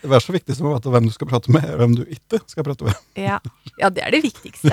er 0.00 0.22
så 0.24 0.32
viktig 0.32 0.54
som 0.56 0.70
å 0.70 0.72
vite 0.72 0.88
hvem 0.88 1.10
du 1.10 1.12
skal 1.12 1.28
prate 1.28 1.52
med, 1.52 1.64
og 1.74 1.82
hvem 1.82 1.96
du 1.98 2.04
ikke 2.08 2.40
skal 2.48 2.64
prate 2.64 2.86
med. 2.88 3.02
Ja, 3.28 3.36
ja 3.76 3.90
det 3.92 4.06
er 4.06 4.14
det 4.16 4.22
viktigste. 4.24 4.72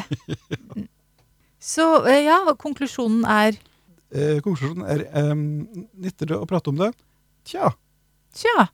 Mm. 0.71 0.87
Så 1.59 1.87
eh, 2.07 2.23
ja, 2.29 2.39
konklusjonen 2.55 3.25
er 3.27 3.57
Eh, 4.07 4.39
konklusjonen 4.39 4.85
er 4.87 5.03
eh, 5.11 5.33
nytter 5.35 6.29
det 6.31 6.37
å 6.39 6.47
prate 6.47 6.71
om 6.71 6.79
det? 6.79 6.93
Tja. 7.47 7.73
Tja. 8.35 8.69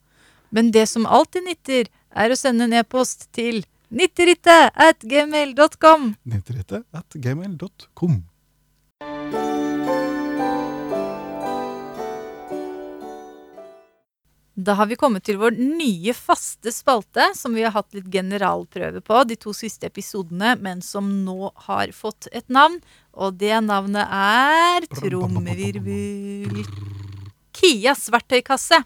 Men 0.54 0.70
det 0.76 0.86
som 0.92 1.08
alltid 1.10 1.48
nytter, 1.48 1.90
er 2.14 2.30
å 2.30 2.38
sende 2.38 2.68
en 2.68 2.76
e-post 2.78 3.32
til 3.34 3.64
nitteritte 3.90 4.70
at 4.70 5.02
gmail.com. 5.02 6.12
Nytterite 6.30 6.84
at 6.94 7.18
gmail.com. 7.18 8.22
Da 14.54 14.76
har 14.78 14.86
vi 14.86 14.96
kommet 15.02 15.24
til 15.26 15.40
vår 15.42 15.56
nye 15.58 16.14
faste 16.14 16.70
spalte, 16.70 17.32
som 17.34 17.56
vi 17.58 17.64
har 17.66 17.74
hatt 17.74 17.96
litt 17.98 18.12
generalprøve 18.14 19.02
på 19.02 19.24
de 19.26 19.38
to 19.42 19.50
siste 19.58 19.90
episodene, 19.90 20.54
men 20.62 20.84
som 20.86 21.08
nå 21.26 21.50
har 21.66 21.90
fått 21.90 22.30
et 22.30 22.46
navn. 22.54 22.78
Og 23.18 23.34
det 23.42 23.56
navnet 23.66 24.06
er 24.14 24.86
Trommevirvel. 24.94 26.62
Kias 27.54 28.06
verktøykasse. 28.14 28.78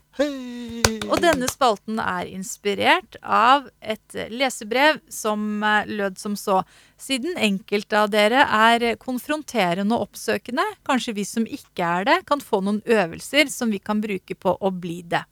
Og 1.08 1.20
denne 1.24 1.52
spalten 1.52 2.00
er 2.00 2.32
inspirert 2.32 3.20
av 3.24 3.68
et 3.82 4.20
lesebrev 4.32 5.04
som 5.12 5.64
lød 5.88 6.20
som 6.20 6.40
så. 6.40 6.62
Siden 6.96 7.36
enkelte 7.36 8.06
av 8.06 8.12
dere 8.16 8.48
er 8.72 8.94
konfronterende 9.04 10.00
og 10.00 10.14
oppsøkende, 10.14 10.64
kanskje 10.88 11.20
vi 11.20 11.28
som 11.28 11.44
ikke 11.44 11.96
er 12.00 12.08
det, 12.08 12.22
kan 12.30 12.40
få 12.40 12.64
noen 12.64 12.80
øvelser 12.88 13.52
som 13.52 13.74
vi 13.74 13.84
kan 13.84 14.00
bruke 14.04 14.36
på 14.36 14.56
å 14.56 14.72
bli 14.72 15.02
det. 15.04 15.28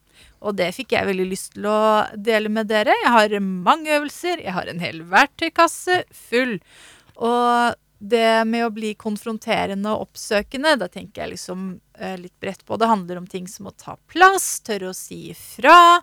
Og 0.45 0.57
det 0.59 0.69
fikk 0.77 0.93
jeg 0.93 1.09
veldig 1.09 1.26
lyst 1.30 1.55
til 1.55 1.65
å 1.69 1.80
dele 2.13 2.51
med 2.53 2.69
dere. 2.69 2.93
Jeg 3.01 3.13
har 3.15 3.39
mange 3.41 3.95
øvelser. 3.97 4.43
Jeg 4.43 4.53
har 4.53 4.69
en 4.69 4.84
hel 4.84 5.01
verktøykasse 5.09 6.03
full. 6.13 6.59
Og 7.15 7.81
det 7.97 8.45
med 8.45 8.65
å 8.67 8.73
bli 8.73 8.93
konfronterende 8.99 9.93
og 9.93 10.09
oppsøkende, 10.09 10.76
da 10.77 10.89
tenker 10.91 11.23
jeg 11.23 11.35
liksom 11.35 11.67
eh, 11.97 12.17
litt 12.19 12.35
bredt 12.43 12.65
på. 12.67 12.77
Det 12.77 12.89
handler 12.91 13.22
om 13.22 13.30
ting 13.30 13.47
som 13.49 13.69
å 13.69 13.73
ta 13.73 13.95
plass, 14.11 14.59
tørre 14.67 14.91
å 14.91 14.97
si 14.97 15.31
ifra, 15.31 16.01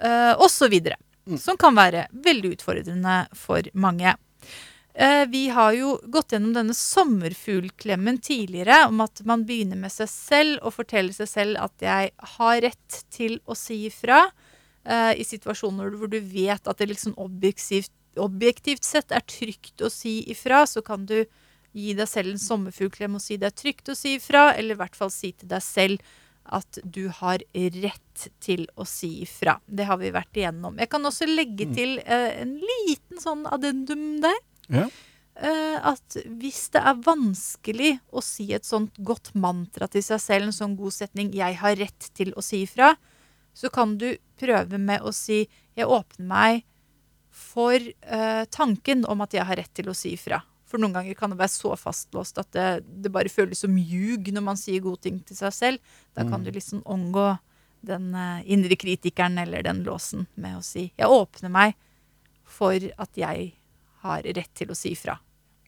eh, 0.00 0.32
osv. 0.36 0.76
Som 1.40 1.60
kan 1.60 1.78
være 1.78 2.08
veldig 2.12 2.56
utfordrende 2.56 3.22
for 3.38 3.64
mange. 3.78 4.16
Eh, 4.94 5.26
vi 5.26 5.48
har 5.48 5.72
jo 5.72 5.92
gått 6.10 6.32
gjennom 6.32 6.54
denne 6.54 6.74
sommerfuglklemmen 6.74 8.18
tidligere, 8.18 8.86
om 8.88 9.00
at 9.04 9.22
man 9.24 9.44
begynner 9.46 9.78
med 9.78 9.92
seg 9.94 10.10
selv 10.10 10.64
og 10.66 10.74
forteller 10.80 11.14
seg 11.14 11.30
selv 11.30 11.60
at 11.62 11.84
jeg 11.84 12.10
har 12.36 12.62
rett 12.64 13.02
til 13.14 13.38
å 13.46 13.54
si 13.58 13.84
ifra. 13.86 14.24
uh, 14.90 15.12
I 15.14 15.24
situasjoner 15.24 15.94
hvor 15.94 16.10
du 16.10 16.18
vet 16.18 16.66
at 16.66 16.78
det 16.78 16.88
liksom 16.90 17.14
objektivt, 17.20 17.92
objektivt 18.18 18.84
sett 18.84 19.12
er 19.12 19.22
trygt 19.22 19.80
å 19.84 19.90
si 19.92 20.24
ifra, 20.32 20.64
så 20.66 20.82
kan 20.82 21.06
du 21.06 21.22
gi 21.72 21.94
deg 21.94 22.08
selv 22.10 22.32
en 22.32 22.42
sommerfuglklem 22.42 23.14
og 23.14 23.22
si 23.22 23.36
det 23.38 23.52
er 23.52 23.60
trygt 23.62 23.92
å 23.92 23.94
si 23.94 24.16
ifra, 24.18 24.50
eller 24.56 24.74
i 24.74 24.80
hvert 24.80 24.98
fall 24.98 25.12
si 25.14 25.30
til 25.30 25.52
deg 25.52 25.62
selv 25.62 26.02
at 26.50 26.80
du 26.82 27.04
har 27.20 27.44
rett 27.54 28.28
til 28.42 28.66
å 28.74 28.82
si 28.88 29.20
ifra. 29.22 29.60
Det 29.66 29.86
har 29.86 30.00
vi 30.00 30.10
vært 30.10 30.34
igjennom. 30.34 30.80
Jeg 30.82 30.90
kan 30.90 31.06
også 31.06 31.28
legge 31.30 31.68
til 31.76 32.00
uh, 32.02 32.30
en 32.42 32.56
liten 32.58 33.22
sånn 33.22 33.46
addendum 33.46 34.18
der. 34.24 34.40
Ja. 34.70 34.88
Eh, 35.40 35.78
at 35.86 36.16
hvis 36.40 36.66
det 36.74 36.82
er 36.84 36.98
vanskelig 37.00 37.94
å 38.12 38.20
si 38.24 38.50
et 38.52 38.66
sånt 38.68 38.98
godt 39.00 39.32
mantra 39.32 39.88
til 39.88 40.04
seg 40.04 40.20
selv, 40.20 40.48
en 40.50 40.56
sånn 40.56 40.76
god 40.76 40.92
setning 40.92 41.32
'jeg 41.32 41.56
har 41.62 41.76
rett 41.76 42.10
til 42.14 42.34
å 42.36 42.42
si 42.44 42.66
ifra', 42.66 42.96
så 43.54 43.70
kan 43.72 43.96
du 43.96 44.18
prøve 44.36 44.78
med 44.78 45.00
å 45.00 45.12
si 45.12 45.48
'jeg 45.76 45.86
åpner 45.86 46.26
meg 46.26 46.64
for 47.30 47.74
eh, 47.74 48.44
tanken 48.50 49.06
om 49.06 49.20
at 49.20 49.32
jeg 49.32 49.46
har 49.46 49.56
rett 49.56 49.74
til 49.74 49.88
å 49.88 49.94
si 49.94 50.12
ifra'. 50.16 50.42
For 50.66 50.78
noen 50.78 50.92
ganger 50.92 51.14
kan 51.14 51.30
det 51.30 51.38
være 51.38 51.48
så 51.48 51.74
fastlåst 51.74 52.38
at 52.38 52.52
det, 52.52 52.84
det 53.02 53.10
bare 53.10 53.28
føles 53.32 53.58
som 53.58 53.74
ljug 53.76 54.30
når 54.30 54.42
man 54.42 54.56
sier 54.56 54.80
gode 54.80 55.00
ting 55.00 55.20
til 55.20 55.36
seg 55.36 55.52
selv. 55.52 55.78
Da 56.14 56.22
kan 56.28 56.44
du 56.44 56.50
liksom 56.50 56.82
omgå 56.84 57.38
den 57.80 58.14
eh, 58.14 58.44
indre 58.44 58.76
kritikeren 58.76 59.38
eller 59.38 59.62
den 59.62 59.82
låsen 59.84 60.26
med 60.36 60.58
å 60.58 60.62
si 60.62 60.92
'jeg 60.98 61.08
åpner 61.08 61.50
meg 61.50 61.74
for 62.44 62.74
at 62.76 63.16
jeg 63.16 63.54
har 64.04 64.22
rett 64.22 64.54
til 64.54 64.70
å 64.72 64.78
si 64.78 64.94
fra. 64.98 65.18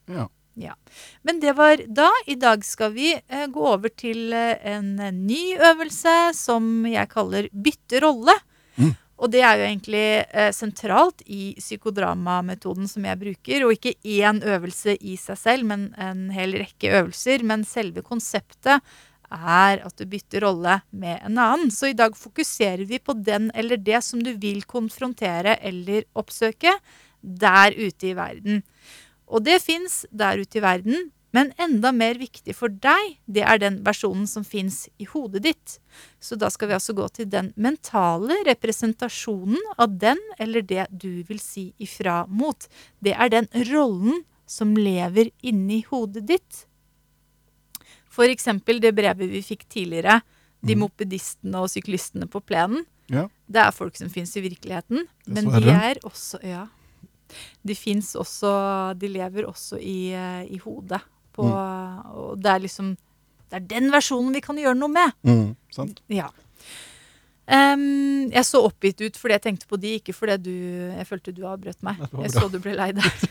ja. 0.08 0.28
Ja. 0.54 0.74
Men 1.22 1.40
det 1.40 1.52
var 1.56 1.80
da. 1.88 2.10
I 2.26 2.34
dag 2.36 2.64
skal 2.64 2.92
vi 2.92 3.12
eh, 3.16 3.46
gå 3.48 3.62
over 3.68 3.88
til 3.88 4.32
eh, 4.36 4.58
en 4.74 4.98
eh, 5.00 5.12
ny 5.12 5.56
øvelse 5.56 6.32
som 6.36 6.84
jeg 6.88 7.08
kaller 7.12 7.48
bytte 7.52 8.02
rolle. 8.04 8.34
Mm. 8.76 8.92
Og 9.22 9.30
det 9.32 9.42
er 9.46 9.60
jo 9.60 9.68
egentlig 9.68 10.04
eh, 10.26 10.50
sentralt 10.52 11.22
i 11.30 11.54
psykodramametoden 11.56 12.90
som 12.90 13.06
jeg 13.08 13.20
bruker. 13.20 13.64
Og 13.64 13.78
ikke 13.78 13.94
én 14.02 14.42
øvelse 14.44 14.96
i 15.00 15.16
seg 15.20 15.40
selv, 15.40 15.68
men 15.70 15.88
en 15.96 16.28
hel 16.34 16.58
rekke 16.60 16.92
øvelser. 17.00 17.46
Men 17.48 17.64
selve 17.68 18.04
konseptet 18.04 18.82
er 19.32 19.80
at 19.80 19.96
du 19.96 20.04
bytter 20.04 20.44
rolle 20.44 20.80
med 20.90 21.22
en 21.24 21.38
annen. 21.40 21.72
Så 21.72 21.92
i 21.92 21.96
dag 21.96 22.18
fokuserer 22.18 22.84
vi 22.84 23.00
på 23.00 23.16
den 23.16 23.48
eller 23.56 23.80
det 23.80 24.02
som 24.04 24.20
du 24.20 24.34
vil 24.36 24.66
konfrontere 24.68 25.56
eller 25.64 26.04
oppsøke 26.18 26.74
der 27.22 27.72
ute 27.78 28.10
i 28.10 28.14
verden. 28.18 28.62
Og 29.28 29.44
det 29.46 29.62
fins 29.62 30.04
der 30.12 30.38
ute 30.42 30.58
i 30.58 30.62
verden, 30.64 31.10
men 31.32 31.54
enda 31.56 31.92
mer 31.96 32.18
viktig 32.20 32.52
for 32.54 32.68
deg, 32.68 33.14
det 33.26 33.40
er 33.48 33.56
den 33.62 33.78
versjonen 33.86 34.26
som 34.28 34.44
fins 34.44 34.82
i 35.00 35.06
hodet 35.08 35.40
ditt. 35.46 35.78
Så 36.20 36.36
da 36.36 36.50
skal 36.52 36.68
vi 36.68 36.74
altså 36.76 36.92
gå 36.92 37.06
til 37.16 37.30
den 37.32 37.54
mentale 37.56 38.36
representasjonen 38.44 39.56
av 39.80 39.94
den 40.02 40.20
eller 40.38 40.60
det 40.60 40.84
du 40.92 41.22
vil 41.24 41.40
si 41.40 41.70
ifra 41.80 42.26
mot. 42.28 42.68
Det 43.00 43.14
er 43.16 43.32
den 43.32 43.48
rollen 43.72 44.26
som 44.44 44.74
lever 44.76 45.30
inni 45.40 45.80
hodet 45.88 46.26
ditt. 46.28 46.66
For 48.12 48.28
eksempel 48.28 48.82
det 48.84 48.92
brevet 48.98 49.30
vi 49.32 49.40
fikk 49.40 49.64
tidligere, 49.72 50.20
de 50.62 50.74
Mhm. 50.76 50.80
mopedistene 50.84 51.56
og 51.64 51.70
syklistene 51.70 52.28
på 52.28 52.40
plenen. 52.44 52.84
Ja. 53.08 53.28
Det 53.50 53.56
er 53.60 53.70
folk 53.72 53.96
som 53.96 54.08
fins 54.10 54.36
i 54.36 54.40
virkeligheten, 54.42 55.06
men 55.26 55.44
de 55.48 55.70
er 55.70 55.94
også 56.04 56.38
Ja. 56.44 56.66
De 57.62 57.76
fins 57.78 58.12
også 58.18 58.52
De 58.98 59.10
lever 59.10 59.48
også 59.48 59.78
i, 59.80 60.12
eh, 60.16 60.44
i 60.52 60.60
hodet. 60.62 61.00
På, 61.32 61.48
Og 61.48 62.40
det 62.40 62.50
er 62.50 62.64
liksom 62.66 62.94
Det 63.48 63.56
er 63.60 63.68
den 63.70 63.92
versjonen 63.92 64.34
vi 64.34 64.42
kan 64.44 64.58
gjøre 64.58 64.78
noe 64.78 64.92
med. 64.92 65.12
Mm, 65.24 65.54
sant? 65.72 66.02
Ja. 66.12 66.30
Um, 67.52 68.30
jeg 68.30 68.46
så 68.46 68.62
oppgitt 68.64 69.00
ut 69.02 69.16
fordi 69.18 69.34
jeg 69.34 69.42
tenkte 69.44 69.66
på 69.68 69.76
de, 69.76 69.96
ikke 69.98 70.14
fordi 70.14 70.36
du 70.44 70.52
Jeg 70.54 71.06
følte 71.08 71.34
du 71.34 71.42
avbrøt 71.48 71.82
meg. 71.84 71.98
Det 72.12 72.28
Jeg 72.28 72.34
så 72.36 72.48
du 72.52 72.60
ble 72.62 72.76
lei 72.78 72.92
deg. 72.96 73.08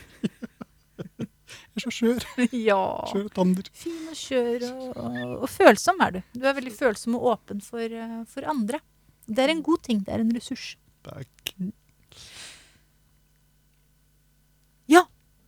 Jeg 1.72 1.80
er 1.80 1.84
så 1.86 1.90
skjør. 1.92 2.24
ja. 2.68 2.80
Skjør 3.08 3.28
tander. 3.32 3.68
Fin 3.76 4.08
og 4.10 4.16
skjør 4.16 4.64
og, 4.68 4.88
og, 4.92 5.14
og 5.38 5.48
følsom 5.48 6.02
er 6.04 6.18
du. 6.18 6.18
Du 6.36 6.44
er 6.44 6.56
veldig 6.58 6.72
følsom 6.76 7.16
og 7.16 7.30
åpen 7.32 7.62
for, 7.64 7.80
eh, 7.80 8.18
for 8.28 8.44
andre. 8.48 8.82
Det 9.24 9.40
er 9.40 9.54
en 9.54 9.62
god 9.64 9.80
ting. 9.86 10.02
Det 10.04 10.12
er 10.12 10.20
en 10.20 10.34
ressurs. 10.36 10.74
Ja, 11.08 11.22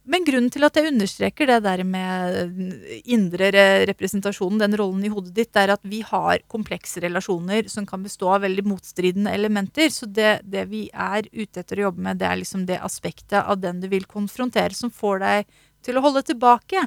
men 0.04 0.24
grunnen 0.26 0.50
til 0.52 0.66
at 0.66 0.76
jeg 0.76 0.90
understreker 0.90 1.48
det 1.48 1.62
der 1.64 1.80
med 1.88 2.58
indre 3.08 3.48
representasjonen, 3.88 4.60
den 4.60 4.76
rollen 4.76 5.04
i 5.06 5.10
hodet 5.12 5.32
ditt, 5.36 5.56
er 5.56 5.72
at 5.72 5.84
vi 5.88 6.02
har 6.04 6.42
komplekse 6.52 7.00
relasjoner 7.00 7.70
som 7.72 7.86
kan 7.88 8.04
bestå 8.04 8.28
av 8.34 8.44
veldig 8.44 8.66
motstridende 8.68 9.32
elementer. 9.32 9.88
Så 9.88 10.04
det, 10.04 10.42
det 10.44 10.66
vi 10.68 10.86
er 10.92 11.24
ute 11.32 11.62
etter 11.62 11.80
å 11.80 11.86
jobbe 11.88 12.04
med, 12.04 12.20
det 12.20 12.28
er 12.28 12.40
liksom 12.42 12.66
det 12.68 12.82
aspektet 12.84 13.40
av 13.40 13.62
den 13.62 13.80
du 13.80 13.88
vil 13.92 14.04
konfrontere, 14.04 14.76
som 14.76 14.92
får 14.92 15.24
deg 15.24 15.54
til 15.84 15.96
å 15.96 16.04
holde 16.04 16.24
tilbake. 16.28 16.84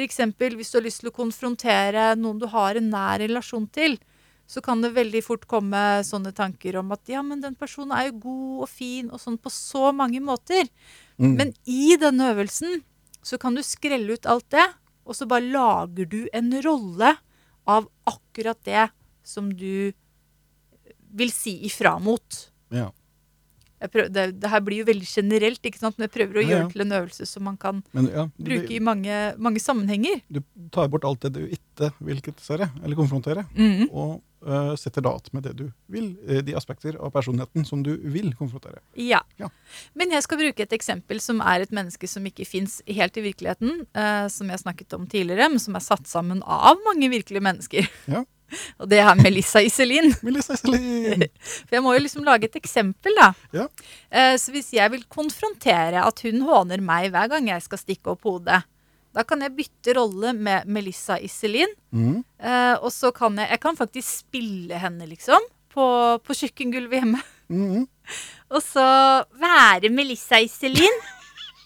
Eksempel 0.00 0.56
hvis 0.56 0.72
du 0.72 0.78
har 0.78 0.84
lyst 0.84 1.00
til 1.04 1.08
å 1.12 1.16
konfrontere 1.16 2.14
noen 2.20 2.40
du 2.40 2.48
har 2.52 2.76
en 2.76 2.90
nær 2.92 3.20
relasjon 3.20 3.68
til, 3.72 3.96
så 4.50 4.60
kan 4.64 4.80
det 4.82 4.96
veldig 4.96 5.20
fort 5.22 5.44
komme 5.46 6.00
sånne 6.06 6.32
tanker 6.34 6.80
om 6.80 6.90
at 6.96 7.06
ja, 7.12 7.20
men 7.22 7.42
den 7.42 7.54
personen 7.54 7.94
er 7.94 8.08
jo 8.08 8.18
god 8.24 8.64
og 8.64 8.70
fin 8.72 9.12
og 9.12 9.20
sånn 9.22 9.38
på 9.38 9.52
så 9.54 9.92
mange 9.94 10.18
måter. 10.24 10.66
Mm. 11.20 11.34
Men 11.36 11.52
i 11.68 11.96
denne 12.00 12.30
øvelsen 12.32 12.80
så 13.22 13.38
kan 13.38 13.56
du 13.56 13.62
skrelle 13.66 14.16
ut 14.16 14.28
alt 14.30 14.48
det, 14.54 14.66
og 15.04 15.16
så 15.16 15.26
bare 15.28 15.44
lager 15.52 16.08
du 16.08 16.20
en 16.32 16.52
rolle 16.64 17.14
av 17.68 17.88
akkurat 18.08 18.58
det 18.64 18.86
som 19.26 19.50
du 19.52 19.92
vil 21.10 21.32
si 21.34 21.58
ifra 21.66 21.98
mot. 21.98 22.46
ja. 22.72 22.90
Prøver, 23.80 24.08
det, 24.12 24.24
det 24.40 24.50
her 24.52 24.60
blir 24.60 24.82
jo 24.82 24.84
veldig 24.90 25.08
generelt, 25.08 25.62
ikke 25.64 25.78
sant? 25.80 25.96
men 25.98 26.08
jeg 26.08 26.12
prøver 26.12 26.40
å 26.42 26.46
gjøre 26.46 26.64
det 26.66 26.72
til 26.74 26.84
en 26.84 26.92
øvelse 27.00 27.26
som 27.26 27.44
man 27.48 27.56
kan 27.56 27.82
Men 27.96 28.08
ja, 28.12 28.26
du, 28.36 28.44
bruke 28.44 28.74
i 28.76 28.78
mange, 28.78 29.20
mange 29.38 29.60
sammenhenger. 29.60 30.20
du 30.28 30.42
tar 30.70 30.88
bort 30.92 31.04
alt 31.04 31.20
det 31.22 31.32
du 31.32 31.46
ikke 31.48 31.92
vil 32.00 32.20
kritisere 32.20 32.70
eller 32.84 32.96
konfrontere, 32.96 33.46
Mhm. 33.56 33.88
og 33.92 34.20
uh, 34.46 34.74
setter 34.76 35.00
da 35.00 35.14
att 35.16 35.32
med 35.32 35.42
det 35.42 35.52
du 35.56 35.72
vil, 35.86 36.16
eh, 36.28 36.40
de 36.42 36.54
aspekter 36.54 36.96
av 36.96 37.10
personligheten 37.10 37.64
som 37.64 37.82
du 37.82 37.96
vil 37.96 38.32
konfrontere. 38.34 38.78
Ja. 38.94 39.20
Ja. 39.36 39.48
Men 39.94 40.10
jeg 40.10 40.22
skal 40.22 40.38
bruke 40.38 40.60
et 40.62 40.72
eksempel 40.72 41.20
som 41.20 41.40
er 41.40 41.60
et 41.60 41.70
menneske 41.72 42.08
som 42.08 42.24
ikke 42.24 42.46
fins 42.46 42.80
helt 42.86 43.16
i 43.16 43.20
virkeligheten, 43.20 43.86
uh, 43.96 44.28
som 44.28 44.48
jeg 44.48 44.58
snakket 44.60 44.92
om 44.96 45.06
tidligere, 45.06 45.48
men 45.50 45.58
som 45.58 45.76
er 45.76 45.80
satt 45.84 46.06
sammen 46.08 46.42
av 46.42 46.76
mange 46.86 47.10
virkelige 47.10 47.42
mennesker. 47.42 47.88
Ja. 48.08 48.24
Og 48.80 48.88
det 48.90 48.98
er 49.02 49.14
Melissa 49.20 49.62
Iselin. 49.62 50.10
Melissa 50.26 50.56
Iselin. 50.58 51.24
For 51.68 51.76
jeg 51.78 51.84
må 51.84 51.94
jo 51.96 52.02
liksom 52.04 52.24
lage 52.26 52.48
et 52.50 52.58
eksempel, 52.60 53.14
da. 53.18 53.30
Ja. 53.54 53.68
Eh, 54.10 54.34
Så 54.40 54.52
hvis 54.54 54.72
jeg 54.76 54.90
vil 54.94 55.04
konfrontere 55.08 56.02
at 56.06 56.20
hun 56.26 56.42
håner 56.48 56.82
meg 56.82 57.10
hver 57.14 57.30
gang 57.32 57.48
jeg 57.52 57.62
skal 57.66 57.78
stikke 57.82 58.14
opp 58.14 58.26
hodet, 58.26 58.62
da 59.14 59.24
kan 59.26 59.40
jeg 59.42 59.56
bytte 59.56 59.94
rolle 59.98 60.32
med 60.38 60.68
Melissa 60.70 61.16
Iselin. 61.18 61.72
Mm. 61.90 62.20
Eh, 62.38 62.74
og 62.78 62.92
så 62.94 63.10
kan 63.14 63.34
jeg 63.38 63.50
Jeg 63.50 63.60
kan 63.60 63.76
faktisk 63.78 64.26
spille 64.26 64.78
henne, 64.78 65.06
liksom. 65.10 65.42
På, 65.70 66.18
på 66.22 66.34
kjøkkengulvet 66.34 66.98
hjemme. 67.00 67.22
Mm. 67.50 67.86
Og 68.54 68.62
så 68.62 68.82
være 69.38 69.90
Melissa 69.94 70.38
Iselin. 70.42 70.96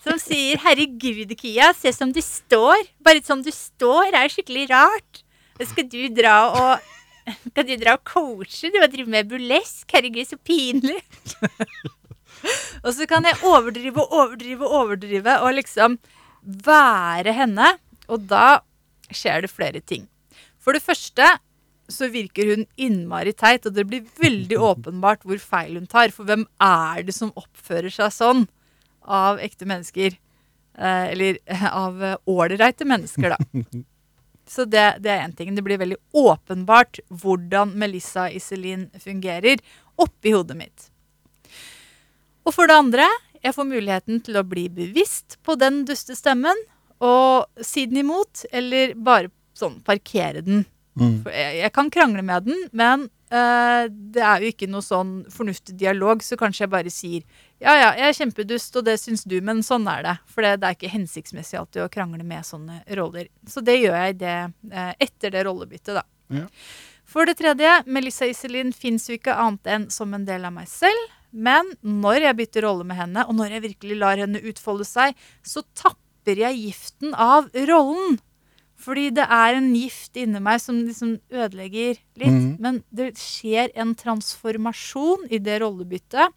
Som 0.05 0.19
sier 0.21 0.61
'herregud, 0.61 1.31
Kia, 1.41 1.71
se 1.73 1.89
som 1.97 2.13
du 2.13 2.21
står'. 2.21 2.91
Bare 3.01 3.23
som 3.25 3.41
du 3.41 3.49
står 3.49 4.13
er 4.13 4.29
skikkelig 4.29 4.67
rart. 4.69 5.24
Skal 5.63 5.87
du 5.87 6.01
dra 6.15 6.35
og 6.51 6.91
Skal 7.53 7.69
du 7.69 7.77
dra 7.81 7.95
og 7.97 8.03
coache? 8.05 8.69
Du 8.73 8.81
har 8.83 8.91
drevet 8.93 9.13
med 9.13 9.31
burlesk. 9.31 9.87
Herregud, 9.95 10.27
så 10.29 10.37
pinlig. 10.37 10.99
og 12.85 12.91
så 12.93 13.07
kan 13.09 13.25
jeg 13.25 13.41
overdrive 13.49 14.03
og 14.03 14.13
overdrive 14.13 14.67
og 14.67 14.75
overdrive 14.83 15.39
og 15.47 15.55
liksom 15.57 15.97
være 16.43 17.33
henne. 17.33 17.71
Og 18.13 18.27
da 18.29 18.61
skjer 19.09 19.47
det 19.47 19.53
flere 19.53 19.81
ting. 19.81 20.05
For 20.61 20.77
det 20.77 20.85
første 20.85 21.31
så 21.93 22.09
virker 22.13 22.49
hun 22.53 22.67
innmari 22.81 23.35
teit, 23.37 23.67
og 23.69 23.75
det 23.77 23.85
blir 23.89 24.05
veldig 24.21 24.59
åpenbart 24.61 25.25
hvor 25.25 25.41
feil 25.41 25.79
hun 25.79 25.89
tar. 25.89 26.13
For 26.13 26.29
hvem 26.29 26.47
er 26.65 27.05
det 27.09 27.17
som 27.17 27.33
oppfører 27.41 27.93
seg 27.93 28.13
sånn 28.13 28.45
av 29.05 29.41
ekte 29.45 29.69
mennesker? 29.69 30.17
Eh, 30.75 31.09
eller 31.13 31.41
eh, 31.45 31.67
av 31.71 32.01
eh, 32.03 32.17
ålreite 32.29 32.89
mennesker, 32.89 33.37
da. 33.37 33.65
Så 34.49 34.67
det, 34.69 34.99
det 35.05 35.11
er 35.13 35.25
én 35.25 35.35
ting. 35.37 35.55
Det 35.55 35.65
blir 35.65 35.81
veldig 35.81 35.97
åpenbart 36.13 37.01
hvordan 37.09 37.73
Melissa 37.81 38.29
Iselin 38.31 38.91
fungerer 39.01 39.63
oppi 40.01 40.35
hodet 40.35 40.59
mitt. 40.59 40.91
Og 42.45 42.53
for 42.53 42.69
det 42.69 42.77
andre, 42.77 43.09
jeg 43.45 43.57
får 43.57 43.69
muligheten 43.69 44.21
til 44.25 44.39
å 44.41 44.47
bli 44.47 44.67
bevisst 44.73 45.39
på 45.45 45.57
den 45.61 45.83
dustestemmen 45.89 46.61
og 47.05 47.65
si 47.65 47.87
den 47.89 48.03
imot, 48.05 48.45
eller 48.53 48.95
bare 48.97 49.33
sånn 49.57 49.81
parkere 49.85 50.45
den. 50.45 50.65
Mm. 50.95 51.25
Jeg, 51.27 51.57
jeg 51.63 51.73
kan 51.75 51.91
krangle 51.93 52.23
med 52.25 52.47
den, 52.47 52.67
men 52.73 53.09
øh, 53.35 53.89
det 53.89 54.23
er 54.23 54.45
jo 54.45 54.53
ikke 54.53 54.69
noe 54.71 54.85
sånn 54.85 55.17
fornuftig 55.33 55.77
dialog, 55.81 56.23
så 56.23 56.39
kanskje 56.41 56.65
jeg 56.65 56.75
bare 56.75 56.93
sier 56.93 57.25
ja 57.65 57.75
ja, 57.81 57.91
jeg 57.99 58.11
er 58.11 58.17
kjempedust, 58.19 58.77
og 58.79 58.87
det 58.87 58.99
syns 59.01 59.25
du, 59.29 59.39
men 59.45 59.63
sånn 59.67 59.87
er 59.91 60.05
det. 60.07 60.15
For 60.31 60.45
det, 60.45 60.59
det 60.63 60.69
er 60.69 60.77
ikke 60.77 60.93
hensiktsmessig 60.93 61.59
alltid 61.61 61.85
å 61.87 61.91
krangle 61.93 62.27
med 62.27 62.47
sånne 62.47 62.83
roller. 62.99 63.31
Så 63.49 63.65
det 63.65 63.79
gjør 63.81 63.97
jeg 63.97 64.19
det 64.21 64.37
eh, 64.71 64.93
etter 65.07 65.33
det 65.35 65.47
rollebyttet, 65.49 65.97
da. 65.97 66.05
Ja. 66.35 66.49
For 67.09 67.29
det 67.29 67.37
tredje, 67.41 67.71
Melissa 67.87 68.29
Iselin 68.29 68.73
fins 68.73 69.09
jo 69.09 69.19
ikke 69.19 69.37
annet 69.37 69.69
enn 69.71 69.89
som 69.93 70.15
en 70.17 70.25
del 70.29 70.47
av 70.49 70.55
meg 70.57 70.69
selv. 70.71 71.11
Men 71.35 71.73
når 71.83 72.29
jeg 72.29 72.39
bytter 72.39 72.65
rolle 72.69 72.87
med 72.87 72.99
henne, 73.01 73.25
og 73.27 73.37
når 73.37 73.57
jeg 73.57 73.67
virkelig 73.71 73.99
lar 73.99 74.21
henne 74.21 74.43
utfolde 74.47 74.87
seg, 74.89 75.19
så 75.43 75.65
tapper 75.77 76.39
jeg 76.45 76.61
giften 76.61 77.17
av 77.19 77.51
rollen. 77.69 78.21
Fordi 78.85 79.09
det 79.15 79.25
er 79.31 79.57
en 79.57 79.71
gift 79.77 80.19
inni 80.21 80.41
meg 80.43 80.61
som 80.63 80.81
liksom 80.83 81.17
ødelegger 81.33 81.97
litt. 82.21 82.39
Mm. 82.39 82.55
Men 82.63 82.81
det 82.95 83.13
skjer 83.21 83.73
en 83.81 83.95
transformasjon 83.99 85.29
i 85.33 85.41
det 85.43 85.61
rollebyttet. 85.63 86.35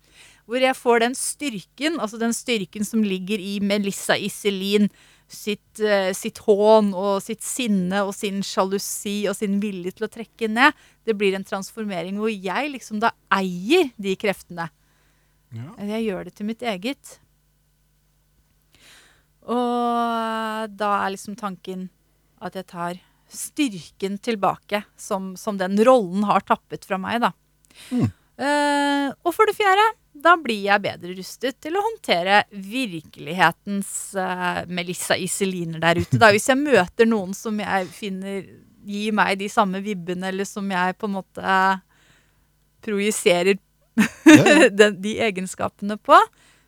Hvor 0.48 0.64
jeg 0.64 0.78
får 0.80 1.04
den 1.04 1.16
styrken, 1.18 2.00
altså 2.00 2.20
den 2.22 2.34
styrken 2.36 2.88
som 2.88 3.04
ligger 3.04 3.42
i 3.44 3.58
Melissa 3.60 4.16
Iselin 4.16 4.88
sitt, 5.28 5.80
eh, 5.84 6.14
sitt 6.16 6.40
hån 6.46 6.94
og 6.96 7.20
sitt 7.24 7.44
sinne 7.44 8.06
og 8.08 8.14
sin 8.16 8.40
sjalusi 8.46 9.28
og 9.28 9.36
sin 9.36 9.60
vilje 9.60 9.98
til 9.98 10.08
å 10.08 10.12
trekke 10.12 10.48
ned. 10.48 10.76
Det 11.04 11.16
blir 11.20 11.36
en 11.36 11.48
transformering 11.48 12.20
hvor 12.20 12.32
jeg 12.32 12.72
liksom 12.72 13.02
da 13.04 13.12
eier 13.36 13.92
de 14.00 14.16
kreftene. 14.20 14.70
Ja. 15.56 15.72
Jeg 15.96 16.08
gjør 16.08 16.28
det 16.28 16.36
til 16.38 16.48
mitt 16.48 16.64
eget. 16.64 17.18
Og 19.48 20.72
da 20.80 20.90
er 21.04 21.14
liksom 21.14 21.38
tanken 21.40 21.88
at 22.44 22.56
jeg 22.56 22.68
tar 22.68 23.00
styrken 23.32 24.18
tilbake, 24.24 24.84
som, 24.96 25.34
som 25.40 25.58
den 25.60 25.76
rollen 25.84 26.24
har 26.28 26.44
tappet 26.48 26.86
fra 26.88 27.00
meg, 27.02 27.20
da. 27.24 27.32
Mm. 27.92 28.08
Uh, 28.38 29.08
og 29.26 29.34
for 29.34 29.50
det 29.50 29.58
fjerde, 29.58 29.86
da 30.24 30.36
blir 30.42 30.64
jeg 30.66 30.84
bedre 30.84 31.16
rustet 31.18 31.58
til 31.64 31.78
å 31.78 31.84
håndtere 31.86 32.44
virkelighetens 32.52 33.90
uh, 34.18 34.64
Melissa 34.70 35.18
Iseliner 35.20 35.82
der 35.84 36.02
ute. 36.02 36.20
Da. 36.20 36.32
Hvis 36.34 36.50
jeg 36.52 36.60
møter 36.62 37.10
noen 37.10 37.36
som 37.38 37.60
jeg 37.62 37.90
finner 37.94 38.42
gir 38.88 39.16
meg 39.16 39.38
de 39.42 39.50
samme 39.52 39.82
vibbene, 39.84 40.30
eller 40.32 40.48
som 40.48 40.68
jeg 40.72 40.96
på 40.98 41.10
en 41.10 41.18
måte 41.18 41.58
projiserer 42.86 43.58
Ja, 44.28 44.38
ja. 44.70 44.90
de 45.06 45.14
egenskapene 45.26 45.98
på, 45.98 46.18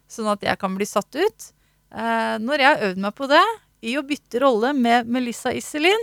sånn 0.09 0.29
at 0.31 0.43
jeg 0.43 0.59
kan 0.59 0.75
bli 0.75 0.87
satt 0.89 1.15
ut. 1.15 1.49
Uh, 1.93 2.37
når 2.41 2.63
jeg 2.63 2.69
har 2.69 2.87
øvd 2.89 3.03
meg 3.05 3.17
på 3.17 3.29
det, 3.31 3.43
i 3.85 3.95
å 3.95 4.03
bytte 4.03 4.41
rolle 4.43 4.73
med 4.75 5.07
Melissa 5.07 5.53
Iselin, 5.55 6.01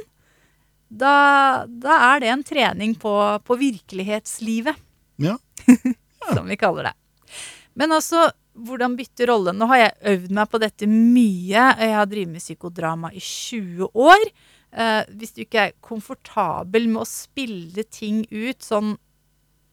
da, 0.88 1.66
da 1.66 1.98
er 2.12 2.22
det 2.22 2.30
en 2.30 2.44
trening 2.46 2.94
på, 2.98 3.12
på 3.44 3.58
virkelighetslivet, 3.60 4.78
Ja. 5.22 5.36
som 6.34 6.46
vi 6.46 6.56
kaller 6.58 6.90
det. 6.90 6.94
Men 7.76 7.92
altså, 7.92 8.28
hvordan 8.56 8.96
bytte 8.96 9.28
rolle? 9.28 9.52
Nå 9.52 9.68
har 9.70 9.82
jeg 9.82 9.96
øvd 10.14 10.36
meg 10.38 10.50
på 10.52 10.60
dette 10.62 10.88
mye. 10.90 11.64
Jeg 11.76 11.96
har 11.96 12.08
drevet 12.08 12.32
med 12.32 12.44
psykodrama 12.44 13.12
i 13.12 13.20
20 13.20 13.90
år. 13.92 14.28
Eh, 14.76 15.02
hvis 15.16 15.34
du 15.36 15.42
ikke 15.44 15.66
er 15.68 15.76
komfortabel 15.84 16.88
med 16.90 17.04
å 17.04 17.08
spille 17.08 17.84
ting 17.88 18.24
ut 18.32 18.64
sånn 18.64 18.96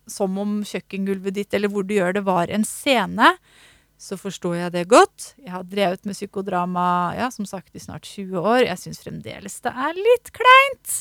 som 0.09 0.35
om 0.39 0.57
kjøkkengulvet 0.67 1.37
ditt 1.37 1.55
eller 1.55 1.71
hvor 1.71 1.85
du 1.87 1.95
gjør 1.95 2.17
det, 2.17 2.25
var 2.27 2.51
en 2.51 2.65
scene, 2.67 3.29
så 3.99 4.17
forstår 4.19 4.57
jeg 4.57 4.73
det 4.75 4.83
godt. 4.91 5.31
Jeg 5.39 5.53
har 5.53 5.63
drevet 5.67 6.03
med 6.03 6.17
psykodrama 6.17 6.85
ja, 7.15 7.29
som 7.31 7.47
sagt 7.47 7.75
i 7.75 7.83
snart 7.83 8.07
20 8.09 8.35
år. 8.39 8.65
Jeg 8.67 8.81
syns 8.81 9.03
fremdeles 9.03 9.59
det 9.63 9.71
er 9.87 9.99
litt 9.99 10.33
kleint. 10.35 10.95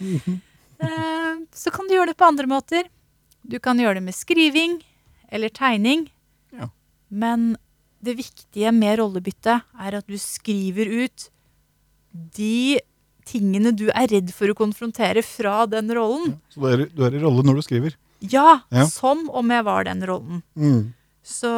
Eh, 0.76 1.36
så 1.56 1.70
kan 1.72 1.86
du 1.88 1.94
gjøre 1.94 2.10
det 2.10 2.18
på 2.20 2.26
andre 2.28 2.44
måter. 2.50 2.82
Du 3.40 3.54
kan 3.64 3.78
gjøre 3.80 3.96
det 3.96 4.02
med 4.10 4.12
skriving 4.12 4.74
eller 5.32 5.48
tegning. 5.48 6.02
Men 7.10 7.56
det 8.02 8.16
viktige 8.18 8.72
med 8.74 8.98
rollebytte 9.00 9.60
er 9.80 9.96
at 9.98 10.06
du 10.06 10.16
skriver 10.20 10.90
ut 11.06 11.28
de 12.36 12.78
tingene 13.26 13.72
du 13.76 13.88
er 13.90 14.06
redd 14.12 14.30
for 14.34 14.52
å 14.52 14.56
konfrontere 14.56 15.22
fra 15.26 15.64
den 15.70 15.90
rollen. 15.96 16.36
Ja. 16.36 16.52
Så 16.54 16.60
du 16.62 16.66
er, 16.70 16.84
du 16.92 17.02
er 17.06 17.16
i 17.18 17.22
rolle 17.22 17.42
når 17.46 17.58
du 17.60 17.62
skriver. 17.66 17.96
Ja, 18.20 18.60
Ja. 18.72 18.86
som 18.86 19.28
om 19.30 19.50
jeg 19.50 19.64
var 19.66 19.84
den 19.84 20.00
rollen. 20.06 20.42
Mm. 20.56 20.94
Så 21.22 21.50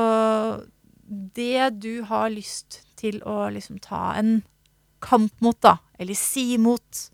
det 1.09 1.81
du 1.81 2.03
har 2.09 2.31
lyst 2.33 2.81
til 2.99 3.21
å 3.23 3.47
liksom 3.53 3.79
ta 3.81 4.15
en 4.19 4.43
kamp 5.01 5.33
mot, 5.41 5.59
da, 5.61 5.77
eller 5.99 6.15
si 6.19 6.57
mot, 6.59 7.05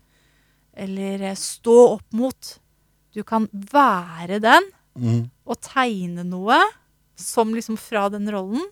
eller 0.75 1.21
eh, 1.21 1.35
stå 1.37 1.75
opp 1.93 2.13
mot 2.13 2.59
Du 3.15 3.23
kan 3.23 3.47
være 3.53 4.41
den 4.41 4.71
Mm. 4.95 5.29
og 5.45 5.57
tegne 5.59 6.23
noe 6.23 6.55
som 7.15 7.53
liksom 7.55 7.77
fra 7.79 8.07
den 8.13 8.29
rollen, 8.31 8.63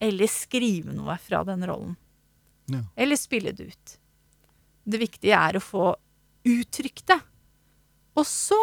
eller 0.00 0.30
skrive 0.30 0.92
noe 0.94 1.16
fra 1.20 1.42
den 1.44 1.64
rollen. 1.66 1.96
Ja. 2.70 2.82
Eller 2.96 3.16
spille 3.18 3.52
det 3.56 3.70
ut. 3.72 3.94
Det 4.88 5.00
viktige 5.00 5.36
er 5.36 5.58
å 5.58 5.64
få 5.64 5.88
uttrykt 6.48 7.06
det. 7.10 7.18
Og 8.16 8.26
så 8.28 8.58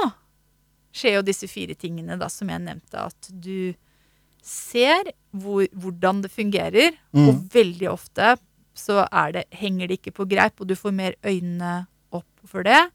skjer 0.96 1.18
jo 1.20 1.26
disse 1.28 1.48
fire 1.52 1.76
tingene 1.76 2.18
da, 2.20 2.30
som 2.32 2.50
jeg 2.50 2.64
nevnte, 2.64 3.08
at 3.10 3.30
du 3.30 3.74
ser 4.46 5.10
hvor, 5.34 5.66
hvordan 5.74 6.22
det 6.24 6.32
fungerer, 6.32 6.98
Mm. 7.16 7.30
og 7.30 7.50
veldig 7.54 7.90
ofte 7.92 8.36
så 8.76 9.06
det, 9.32 9.46
henger 9.56 9.88
det 9.88 10.00
ikke 10.02 10.14
på 10.14 10.28
greip, 10.28 10.60
og 10.60 10.68
du 10.68 10.76
får 10.76 10.94
mer 10.94 11.16
øynene 11.24 11.88
opp 12.12 12.28
for 12.46 12.64
det. 12.64 12.92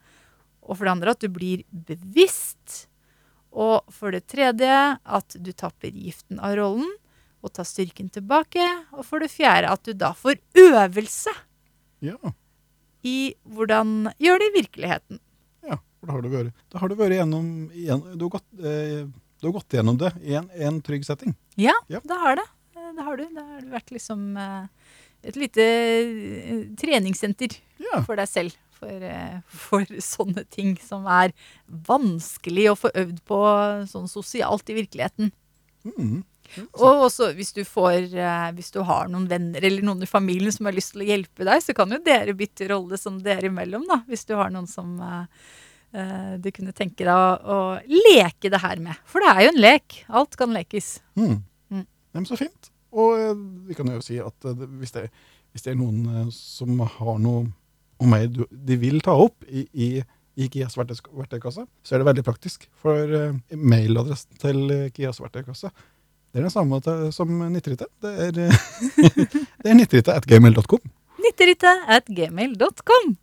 Og 0.63 0.77
for 0.77 0.85
det 0.85 0.93
andre 0.93 1.11
at 1.11 1.21
du 1.21 1.29
blir 1.29 1.65
bevisst. 1.73 2.87
Og 3.53 3.83
for 3.91 4.11
det 4.15 4.27
tredje 4.31 4.99
at 5.05 5.37
du 5.43 5.51
tapper 5.53 5.91
giften 5.91 6.39
av 6.39 6.55
rollen 6.59 6.91
og 7.43 7.53
tar 7.57 7.65
styrken 7.65 8.11
tilbake. 8.13 8.63
Og 8.93 9.05
for 9.09 9.19
det 9.19 9.31
fjerde 9.33 9.71
at 9.73 9.83
du 9.85 9.93
da 9.95 10.13
får 10.15 10.39
øvelse 10.55 11.33
Ja. 12.01 12.17
i 13.05 13.35
hvordan 13.49 14.13
gjør 14.21 14.39
det 14.39 14.47
i 14.51 14.55
virkeligheten. 14.61 15.19
ja. 15.67 15.77
For 16.01 16.07
da 16.07 16.13
har 16.13 16.23
du 16.23 16.29
vært, 16.33 16.53
da 16.71 16.79
har 16.79 16.89
du 16.89 16.95
vært 16.97 17.17
gjennom 17.19 17.49
du, 18.17 18.25
har 18.25 18.31
gått, 18.31 18.47
eh, 18.61 19.05
du 19.41 19.47
har 19.49 19.53
gått 19.53 19.69
gjennom 19.77 19.99
det 19.99 20.13
i 20.23 20.35
en, 20.35 20.49
en 20.55 20.81
trygg 20.81 21.05
setting. 21.05 21.35
Ja, 21.57 21.75
Ja. 21.89 22.01
det 22.05 22.17
har 22.23 22.37
det. 22.37 22.47
Eh, 22.77 22.93
Det 22.97 23.03
har 23.05 23.17
du. 23.17 23.25
Det 23.35 23.43
har 23.45 23.61
vært 23.73 23.91
liksom 23.91 24.37
eh, 24.37 24.67
et 25.25 25.37
lite 25.37 25.67
treningssenter 26.81 27.59
Ja. 27.81 28.03
for 28.05 28.17
deg 28.17 28.29
selv. 28.29 28.57
For, 28.81 29.05
eh, 29.05 29.41
for 29.53 29.85
sånne 30.01 30.47
ting 30.49 30.75
som 30.81 31.05
er 31.11 31.35
vanskelig 31.69 32.71
å 32.71 32.79
få 32.79 32.93
øvd 32.97 33.23
på 33.29 33.41
sånn 33.91 34.09
sosialt 34.09 34.73
i 34.73 34.79
virkeligheten. 34.79 35.33
Mm. 35.85 36.23
Ja, 36.57 36.65
Og 36.83 37.05
også 37.07 37.31
hvis 37.37 37.53
du 37.55 37.63
får 37.65 38.11
eh, 38.11 38.49
Hvis 38.57 38.73
du 38.75 38.81
har 38.85 39.07
noen 39.09 39.29
venner 39.31 39.63
eller 39.65 39.85
noen 39.87 40.03
i 40.03 40.09
familien 40.11 40.53
som 40.53 40.67
har 40.67 40.75
lyst 40.75 40.93
til 40.97 41.05
å 41.05 41.09
hjelpe 41.09 41.47
deg, 41.47 41.63
så 41.63 41.77
kan 41.77 41.93
jo 41.95 42.01
dere 42.05 42.35
bytte 42.37 42.69
rolle 42.73 42.99
som 43.01 43.21
dere 43.23 43.49
imellom, 43.51 43.87
da. 43.89 44.01
Hvis 44.11 44.27
du 44.29 44.35
har 44.39 44.51
noen 44.53 44.67
som, 44.71 44.97
eh, 45.01 46.35
du 46.43 46.51
kunne 46.55 46.75
tenke 46.77 47.07
deg 47.07 47.13
å, 47.15 47.37
å 47.39 47.61
leke 48.09 48.51
det 48.51 48.63
her 48.65 48.83
med. 48.83 48.99
For 49.07 49.23
det 49.23 49.31
er 49.31 49.45
jo 49.47 49.55
en 49.55 49.63
lek. 49.63 50.01
Alt 50.09 50.37
kan 50.41 50.57
lekes. 50.57 50.99
Mm. 51.21 51.39
Mm. 51.71 51.87
Men 52.17 52.29
så 52.29 52.41
fint. 52.41 52.73
Og 52.91 53.45
vi 53.69 53.77
kan 53.79 53.87
jo 53.93 54.03
si 54.03 54.19
at 54.19 54.51
hvis, 54.51 54.97
det, 54.97 55.07
hvis 55.53 55.67
det 55.67 55.75
er 55.75 55.79
noen 55.79 56.31
som 56.35 56.81
har 56.83 57.23
noe 57.23 57.47
om 58.01 58.11
mer 58.11 58.27
de 58.51 58.81
vil 58.81 59.01
ta 59.05 59.15
opp 59.21 59.45
i, 59.47 59.67
i, 59.73 59.89
i 60.41 60.49
Kias 60.53 60.79
verktøykasse, 60.79 61.67
så 61.67 61.95
er 61.95 62.03
det 62.03 62.09
veldig 62.09 62.27
praktisk. 62.27 62.67
For 62.81 63.17
eh, 63.21 63.39
mailadressen 63.55 64.41
til 64.41 64.67
eh, 64.75 64.91
Kias 64.97 65.21
verktøykasse 65.23 65.73
det 66.31 66.39
er 66.39 66.47
den 66.47 66.51
samme 66.51 67.11
som 67.13 67.29
Nittrite. 67.51 67.87
Det 68.03 68.11
er, 68.27 68.39
eh, 68.39 68.53
det 69.63 69.71
er 69.71 69.75
nittrite 69.75 70.15
at 70.15 70.27
gmail.com. 70.27 70.79
Nitterite 71.19 71.75
at 71.89 72.07
gmail.com. 72.07 73.17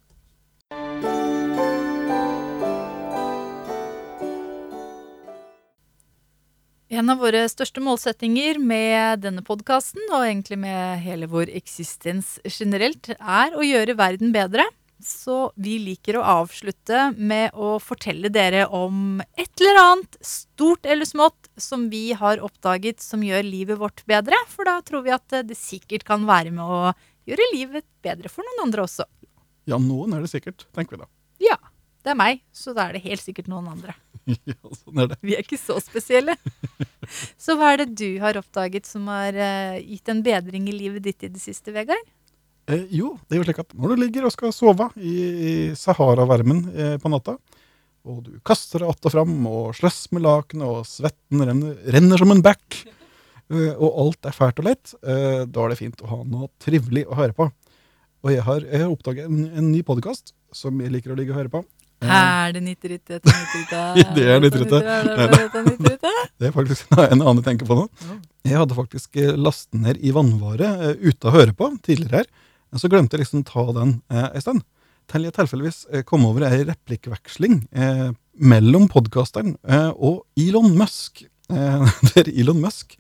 En 6.87 7.09
av 7.11 7.19
våre 7.19 7.41
største 7.51 7.81
målsettinger 7.83 8.61
med 8.63 9.19
denne 9.19 9.41
podkasten, 9.43 10.05
og 10.07 10.21
egentlig 10.23 10.55
med 10.61 11.01
hele 11.03 11.27
vår 11.27 11.49
eksistens 11.59 12.37
generelt, 12.47 13.09
er 13.19 13.57
å 13.59 13.65
gjøre 13.65 13.97
verden 13.99 14.31
bedre. 14.31 14.63
Så 15.03 15.51
vi 15.59 15.75
liker 15.83 16.15
å 16.17 16.23
avslutte 16.45 17.09
med 17.19 17.51
å 17.59 17.73
fortelle 17.83 18.31
dere 18.31 18.63
om 18.71 19.19
et 19.35 19.51
eller 19.59 19.81
annet, 19.81 20.15
stort 20.23 20.87
eller 20.87 21.05
smått, 21.05 21.51
som 21.59 21.89
vi 21.91 22.15
har 22.15 22.39
oppdaget 22.39 23.03
som 23.03 23.25
gjør 23.25 23.43
livet 23.43 23.83
vårt 23.83 24.05
bedre. 24.07 24.39
For 24.47 24.71
da 24.71 24.79
tror 24.79 25.03
vi 25.03 25.13
at 25.17 25.41
det 25.43 25.59
sikkert 25.59 26.07
kan 26.07 26.23
være 26.29 26.55
med 26.55 26.63
å 26.63 26.95
gjøre 27.27 27.51
livet 27.51 27.87
bedre 27.99 28.31
for 28.31 28.47
noen 28.47 28.69
andre 28.69 28.87
også. 28.87 29.03
Ja, 29.67 29.75
noen 29.75 30.15
er 30.15 30.23
det 30.23 30.31
sikkert, 30.31 30.69
tenker 30.71 30.95
vi 30.95 31.03
da. 31.03 31.11
Det 32.07 32.13
er 32.13 32.19
meg, 32.21 32.37
så 32.55 32.71
da 32.71 32.85
er 32.87 32.95
det 32.95 33.03
helt 33.03 33.19
sikkert 33.19 33.49
noen 33.51 33.65
andre. 33.67 33.91
ja, 34.47 34.55
sånn 34.79 35.01
er 35.03 35.09
det. 35.11 35.17
Vi 35.27 35.33
er 35.35 35.43
ikke 35.43 35.59
så 35.59 35.75
spesielle. 35.83 36.37
Så 37.39 37.55
hva 37.55 37.69
er 37.71 37.81
det 37.81 37.93
du 37.99 38.19
har 38.19 38.35
oppdaget 38.35 38.87
som 38.87 39.05
har 39.07 39.35
eh, 39.35 39.77
gitt 39.79 40.09
en 40.11 40.19
bedring 40.23 40.65
i 40.67 40.73
livet 40.75 41.05
ditt 41.05 41.23
i 41.23 41.29
det 41.31 41.39
siste, 41.39 41.71
Vegard? 41.71 42.03
Eh, 42.67 42.83
jo, 42.91 43.13
det 43.27 43.37
er 43.37 43.39
jo 43.39 43.45
slik 43.47 43.61
at 43.63 43.75
når 43.75 43.93
du 43.93 44.01
ligger 44.01 44.27
og 44.27 44.33
skal 44.35 44.51
sove 44.55 44.89
i, 44.99 45.13
i 45.23 45.53
Sahara-varmen 45.79 46.59
eh, 46.73 46.97
på 46.99 47.11
natta, 47.11 47.37
og 48.07 48.19
du 48.25 48.33
kaster 48.47 48.83
deg 48.83 48.91
att 48.91 49.07
og 49.07 49.15
fram 49.15 49.37
og 49.47 49.75
sløss 49.75 50.11
med 50.15 50.23
lakenet, 50.23 50.67
og 50.67 50.87
svetten 50.87 51.43
renner, 51.47 51.79
renner 51.95 52.19
som 52.19 52.31
en 52.35 52.43
back, 52.43 52.81
eh, 53.51 53.71
og 53.75 54.01
alt 54.03 54.27
er 54.27 54.35
fælt 54.35 54.59
og 54.63 54.67
lett, 54.67 54.95
eh, 55.03 55.43
da 55.47 55.63
er 55.63 55.75
det 55.75 55.79
fint 55.79 56.03
å 56.03 56.11
ha 56.11 56.21
noe 56.27 56.51
trivelig 56.63 57.07
å 57.07 57.19
høre 57.19 57.35
på. 57.35 57.47
Og 58.23 58.35
jeg 58.35 58.43
har, 58.43 58.63
jeg 58.63 58.83
har 58.83 58.91
oppdaget 58.91 59.31
en, 59.31 59.47
en 59.47 59.71
ny 59.71 59.83
podkast 59.87 60.35
som 60.55 60.79
jeg 60.83 60.91
liker 60.91 61.15
å 61.15 61.19
ligge 61.19 61.35
og 61.35 61.39
høre 61.39 61.55
på. 61.55 61.63
Er 62.05 62.53
det 62.53 62.61
nitteritte 62.61 63.17
etter 63.17 63.33
nitteritte? 63.33 63.81
Det 64.17 64.25
er 64.29 64.41
nitteritte. 64.43 64.81
Er 64.85 65.07
det 66.39 66.49
er 66.49 66.53
faktisk 66.53 66.91
en 66.93 67.21
annen 67.23 67.39
jeg 67.41 67.47
tenker 67.47 67.69
på 67.69 67.77
nå. 67.79 67.87
Jeg 68.45 68.59
hadde 68.61 68.77
faktisk 68.77 69.17
eh, 69.17 69.33
lastet 69.33 69.79
ned 69.81 70.01
i 70.05 70.13
vannvare 70.15 70.69
eh, 70.91 71.07
ute 71.09 71.27
å 71.29 71.33
høre 71.33 71.55
på 71.57 71.71
tidligere 71.85 72.21
her, 72.21 72.29
så 72.77 72.89
glemte 72.91 73.17
jeg 73.17 73.25
liksom 73.25 73.45
ta 73.47 73.65
den 73.75 73.97
eh, 74.13 74.27
en 74.29 74.43
stund. 74.45 74.63
Til 75.09 75.25
jeg 75.25 75.35
tilfeldigvis 75.37 75.81
eh, 75.89 76.05
kom 76.07 76.27
over 76.27 76.45
ei 76.47 76.61
replikkveksling 76.67 77.61
eh, 77.73 78.07
mellom 78.37 78.87
podkasteren 78.91 79.55
eh, 79.65 79.89
og 79.95 80.21
Elon 80.39 80.73
Musk. 80.77 81.25
Eh, 81.49 81.99
der 82.13 82.29
Elon 82.29 82.61
Musk, 82.61 82.93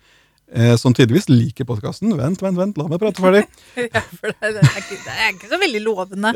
eh, 0.49 0.73
som 0.79 0.95
tydeligvis 0.97 1.29
liker 1.29 1.67
podkasten 1.69 2.15
Vent, 2.17 2.41
vent, 2.41 2.57
vent, 2.57 2.81
la 2.81 2.89
meg 2.89 3.03
prate 3.03 3.21
ferdig. 3.23 3.45
Ja, 3.77 4.03
for 4.09 4.33
det, 4.33 4.55
er 4.57 4.81
ikke, 4.81 4.99
det 5.05 5.17
er 5.19 5.31
ikke 5.35 5.53
så 5.53 5.61
veldig 5.67 5.85
lovende. 5.85 6.33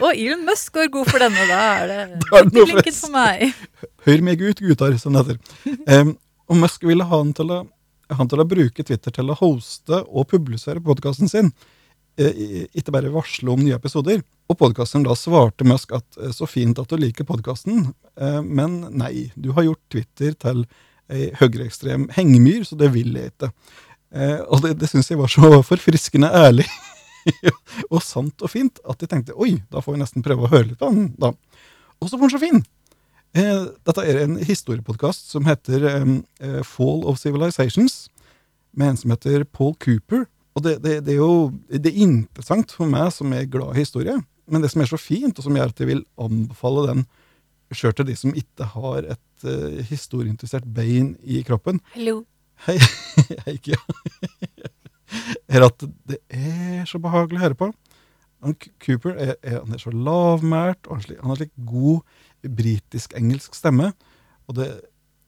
Og 0.04 0.10
Elon 0.16 0.44
Musk 0.48 0.72
går 0.76 0.88
god 0.94 1.10
for 1.10 1.22
denne. 1.22 1.46
Da 1.50 1.60
er 1.80 1.90
det 1.90 1.98
Da 2.30 2.40
er 2.64 2.78
ikke 2.80 2.94
for 2.96 3.14
meg. 3.14 3.52
Hør 4.06 4.22
meg 4.26 4.40
ut, 4.46 4.62
gutter, 4.64 4.96
som 5.02 5.16
det 5.18 5.26
heter. 5.26 5.76
Um, 6.00 6.14
og 6.50 6.56
Musk 6.64 6.86
ville 6.88 7.04
ha 7.06 7.18
han 7.20 7.34
til, 7.36 7.52
å, 7.54 7.60
han 8.16 8.30
til 8.32 8.42
å 8.42 8.48
bruke 8.48 8.82
Twitter 8.86 9.12
til 9.14 9.30
å 9.30 9.36
hoste 9.38 10.00
og 10.08 10.26
publisere 10.32 10.82
podkasten 10.82 11.30
sin. 11.30 11.52
eh, 12.18 12.66
Ikke 12.74 12.90
bare 12.96 13.12
varsle 13.14 13.52
om 13.52 13.60
nye 13.62 13.76
episoder. 13.78 14.22
Og 14.50 14.58
podkasteren 14.58 15.04
da 15.06 15.14
svarte 15.14 15.62
Musk 15.68 15.92
at 15.94 16.18
eh, 16.18 16.32
så 16.34 16.48
fint 16.50 16.80
at 16.82 16.90
du 16.90 16.96
liker 16.98 17.28
podkasten, 17.28 17.90
men 18.42 18.80
nei, 18.98 19.28
du 19.38 19.52
har 19.56 19.64
gjort 19.68 19.84
Twitter 19.94 20.34
til 20.42 20.64
ei 21.10 21.28
høyreekstrem 21.38 22.08
hengemyr, 22.16 22.64
så 22.66 22.76
det 22.78 22.90
vil 22.94 23.14
jeg 23.18 23.30
ikke. 23.32 23.48
Eh, 24.14 24.40
Og 24.50 24.60
det, 24.64 24.74
det 24.82 24.90
syns 24.90 25.08
jeg 25.10 25.18
var 25.22 25.30
så 25.30 25.60
forfriskende 25.66 26.28
ærlig 26.34 26.66
og 27.92 28.02
sant 28.04 28.44
og 28.44 28.52
fint 28.52 28.80
at 28.88 29.02
jeg 29.02 29.10
tenkte 29.12 29.36
oi, 29.36 29.58
da 29.72 29.82
får 29.84 29.96
vi 29.96 30.02
nesten 30.02 30.24
prøve 30.26 30.46
å 30.46 30.52
høre 30.52 30.70
litt 30.70 30.80
på 30.80 30.90
den, 30.92 31.10
da. 31.20 31.34
Og 32.00 32.08
så 32.08 32.16
var 32.16 32.28
den 32.28 32.36
så 32.36 32.42
fin! 32.42 32.62
Eh, 33.36 33.66
dette 33.86 34.04
er 34.10 34.24
en 34.24 34.40
historiepodkast 34.42 35.30
som 35.30 35.46
heter 35.46 35.86
eh, 35.86 36.62
Fall 36.66 37.04
of 37.06 37.20
Civilizations, 37.20 38.08
med 38.72 38.92
en 38.92 39.00
som 39.00 39.14
heter 39.14 39.44
Paul 39.44 39.76
Cooper. 39.82 40.26
Og 40.58 40.64
det, 40.66 40.80
det, 40.82 40.96
det 41.06 41.14
er 41.14 41.22
jo 41.22 41.52
det 41.70 41.92
er 41.92 42.02
interessant 42.02 42.74
for 42.74 42.90
meg 42.90 43.12
som 43.14 43.32
er 43.36 43.48
glad 43.50 43.76
i 43.76 43.84
historie, 43.84 44.16
men 44.50 44.64
det 44.64 44.72
som 44.72 44.82
er 44.82 44.90
så 44.90 44.98
fint, 44.98 45.36
og 45.38 45.46
som 45.46 45.56
gjør 45.56 45.70
at 45.70 45.82
jeg 45.82 45.92
vil 45.92 46.04
anbefale 46.20 46.88
den 46.88 47.06
sjøl 47.70 47.94
til 47.94 48.08
de 48.08 48.16
som 48.18 48.34
ikke 48.34 48.66
har 48.72 49.06
et 49.14 49.46
uh, 49.46 49.78
historieinteressert 49.86 50.66
bein 50.74 51.14
i 51.22 51.44
kroppen, 51.46 51.78
Hallo. 51.94 52.24
Hei, 52.66 52.76
hei 53.46 53.56
Kia. 53.62 53.78
er 55.48 55.66
at 55.66 55.86
det 56.08 56.20
er 56.30 56.84
så 56.88 57.00
behagelig 57.02 57.40
å 57.40 57.44
høre 57.46 57.58
på. 57.62 57.70
Han, 58.44 58.56
Cooper 58.80 59.16
er, 59.20 59.34
er, 59.44 59.58
han 59.60 59.74
er 59.76 59.82
så 59.82 59.92
lavmælt, 59.92 60.86
og 60.88 60.96
han, 61.00 61.18
han 61.20 61.32
har 61.32 61.40
slik 61.42 61.52
god 61.68 62.00
britisk-engelsk 62.60 63.56
stemme. 63.58 63.90
Og 64.48 64.56
det, 64.56 64.68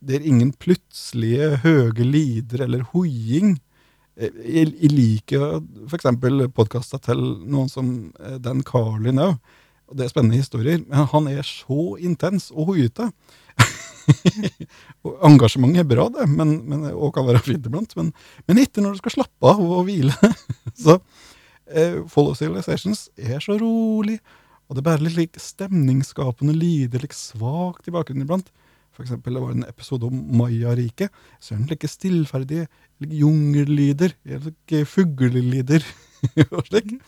det 0.01 0.17
er 0.19 0.29
ingen 0.31 0.53
plutselige 0.57 1.59
høye 1.65 2.07
lider 2.09 2.65
eller 2.67 2.87
hoiing. 2.95 3.59
Eh, 4.17 4.33
Jeg, 4.43 4.73
jeg 4.81 4.93
liker 4.93 5.61
f.eks. 5.89 6.09
podkaster 6.57 7.03
til 7.05 7.21
noen 7.45 7.69
som 7.73 7.93
eh, 8.21 8.39
Dan 8.43 8.65
Carlin 8.67 9.21
òg. 9.23 9.37
Det 9.93 10.07
er 10.07 10.13
spennende 10.13 10.41
historier. 10.41 10.81
Men 10.89 11.09
han 11.13 11.29
er 11.29 11.45
så 11.45 11.97
intens 12.01 12.49
og 12.51 12.73
hoiete. 12.73 13.11
Engasjement 15.29 15.77
er 15.79 15.87
bra, 15.89 16.09
det, 16.13 16.27
men, 16.31 16.55
men, 16.69 16.87
og 16.93 17.13
kan 17.17 17.27
være 17.29 17.43
fint 17.45 17.67
iblant. 17.69 17.95
Men, 17.99 18.13
men 18.49 18.63
ikke 18.63 18.85
når 18.85 18.97
du 18.97 19.03
skal 19.03 19.17
slappe 19.19 19.53
av 19.53 19.63
og 19.63 19.85
hvile. 19.89 20.15
så 20.85 20.99
eh, 21.71 22.01
Follow 22.11 22.37
Civilizations 22.39 23.09
er 23.17 23.43
så 23.45 23.59
rolig, 23.61 24.19
og 24.69 24.77
det 24.77 24.83
er 24.83 24.89
bare 24.89 25.05
litt 25.05 25.19
like, 25.19 25.43
stemningsskapende 25.43 26.55
lyder, 26.57 27.05
litt 27.05 27.17
svakt 27.17 27.89
i 27.89 27.95
bakgrunnen 27.95 28.27
iblant. 28.27 28.53
For 28.93 29.05
eksempel, 29.05 29.37
det 29.37 29.43
var 29.43 29.53
en 29.55 29.65
episode 29.65 30.09
om 30.09 30.17
Maya-riket. 30.37 31.13
Så 31.41 31.55
er 31.55 31.63
den 31.63 31.71
like 31.71 31.89
stillferdige, 31.89 32.69
like 33.01 33.17
jungellyder, 33.17 34.13
like 34.29 34.85
fuglelyder 34.89 35.85
og 36.57 36.67
slik. 36.69 36.99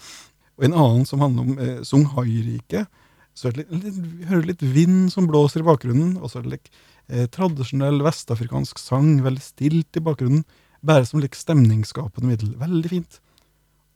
Og 0.57 0.69
en 0.69 0.77
annen 0.77 1.05
som 1.09 1.21
handler 1.21 1.45
om 1.45 1.59
eh, 1.61 1.81
Songhai-riket. 1.85 2.89
Så 3.35 3.49
er 3.49 3.57
det 3.57 3.65
litt, 3.65 3.85
litt, 3.85 4.27
hører 4.31 4.49
litt 4.53 4.63
vind 4.63 5.13
som 5.13 5.27
blåser 5.31 5.65
i 5.65 5.67
bakgrunnen, 5.67 6.17
og 6.21 6.31
så 6.31 6.41
er 6.41 6.47
det 6.47 6.55
litt 6.57 6.71
eh, 7.09 7.27
tradisjonell 7.35 7.99
vestafrikansk 8.07 8.79
sang, 8.79 9.17
veldig 9.25 9.43
stilt 9.43 9.99
i 9.99 10.05
bakgrunnen, 10.05 10.45
bare 10.85 11.07
som 11.09 11.23
litt 11.23 11.37
stemningsskapende 11.39 12.31
middel. 12.31 12.55
Veldig 12.61 12.93
fint. 12.93 13.21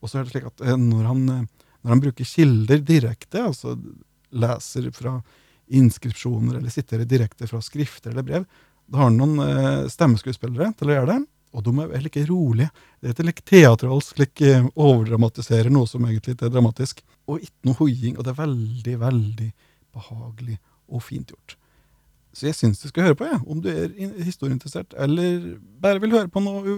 Og 0.02 0.10
så 0.10 0.18
er 0.20 0.26
det 0.26 0.34
slik 0.34 0.48
at 0.50 0.64
eh, 0.64 0.78
når, 0.78 1.04
han, 1.06 1.24
eh, 1.34 1.72
når 1.84 1.94
han 1.94 2.04
bruker 2.06 2.28
kilder 2.28 2.82
direkte, 2.82 3.44
altså 3.50 3.76
leser 4.28 4.90
fra 4.92 5.18
inskripsjoner 5.68 6.58
eller 6.58 6.72
sitter 6.72 7.04
direkte 7.08 7.46
fra 7.48 7.60
skrifter 7.64 8.12
eller 8.12 8.26
brev, 8.26 8.46
da 8.88 9.02
har 9.02 9.10
han 9.10 9.18
noen 9.20 9.42
eh, 9.44 9.88
stemmeskuespillere 9.92 10.72
til 10.78 10.90
å 10.90 10.96
gjøre 10.96 11.12
det, 11.12 11.18
og 11.56 11.64
de 11.64 11.74
er 11.84 12.04
like 12.04 12.24
rolige. 12.28 12.70
Det 13.00 13.10
er 13.10 13.14
ikke 13.14 13.28
like 13.28 13.46
teatralsk, 13.48 14.20
like 14.20 14.48
eh, 14.48 14.68
overdramatiserer 14.74 15.72
noe 15.72 15.88
som 15.90 16.04
egentlig 16.08 16.36
ikke 16.36 16.48
er 16.48 16.54
dramatisk. 16.54 17.02
Og 17.28 17.44
ikke 17.44 17.68
noe 17.68 17.78
hoiing, 17.82 18.18
og 18.18 18.24
det 18.24 18.32
er 18.32 18.42
veldig, 18.42 18.94
veldig 19.00 19.48
behagelig 19.94 20.58
og 20.88 21.02
fint 21.04 21.32
gjort. 21.32 21.56
Så 22.32 22.46
jeg 22.46 22.54
syns 22.54 22.80
du 22.80 22.88
skal 22.88 23.08
høre 23.08 23.18
på, 23.18 23.26
jeg, 23.26 23.40
om 23.50 23.60
du 23.62 23.68
er 23.72 23.92
historieinteressert, 24.22 24.94
eller 25.00 25.56
bare 25.82 26.00
vil 26.00 26.12
høre 26.14 26.30
på 26.30 26.42
noe, 26.44 26.74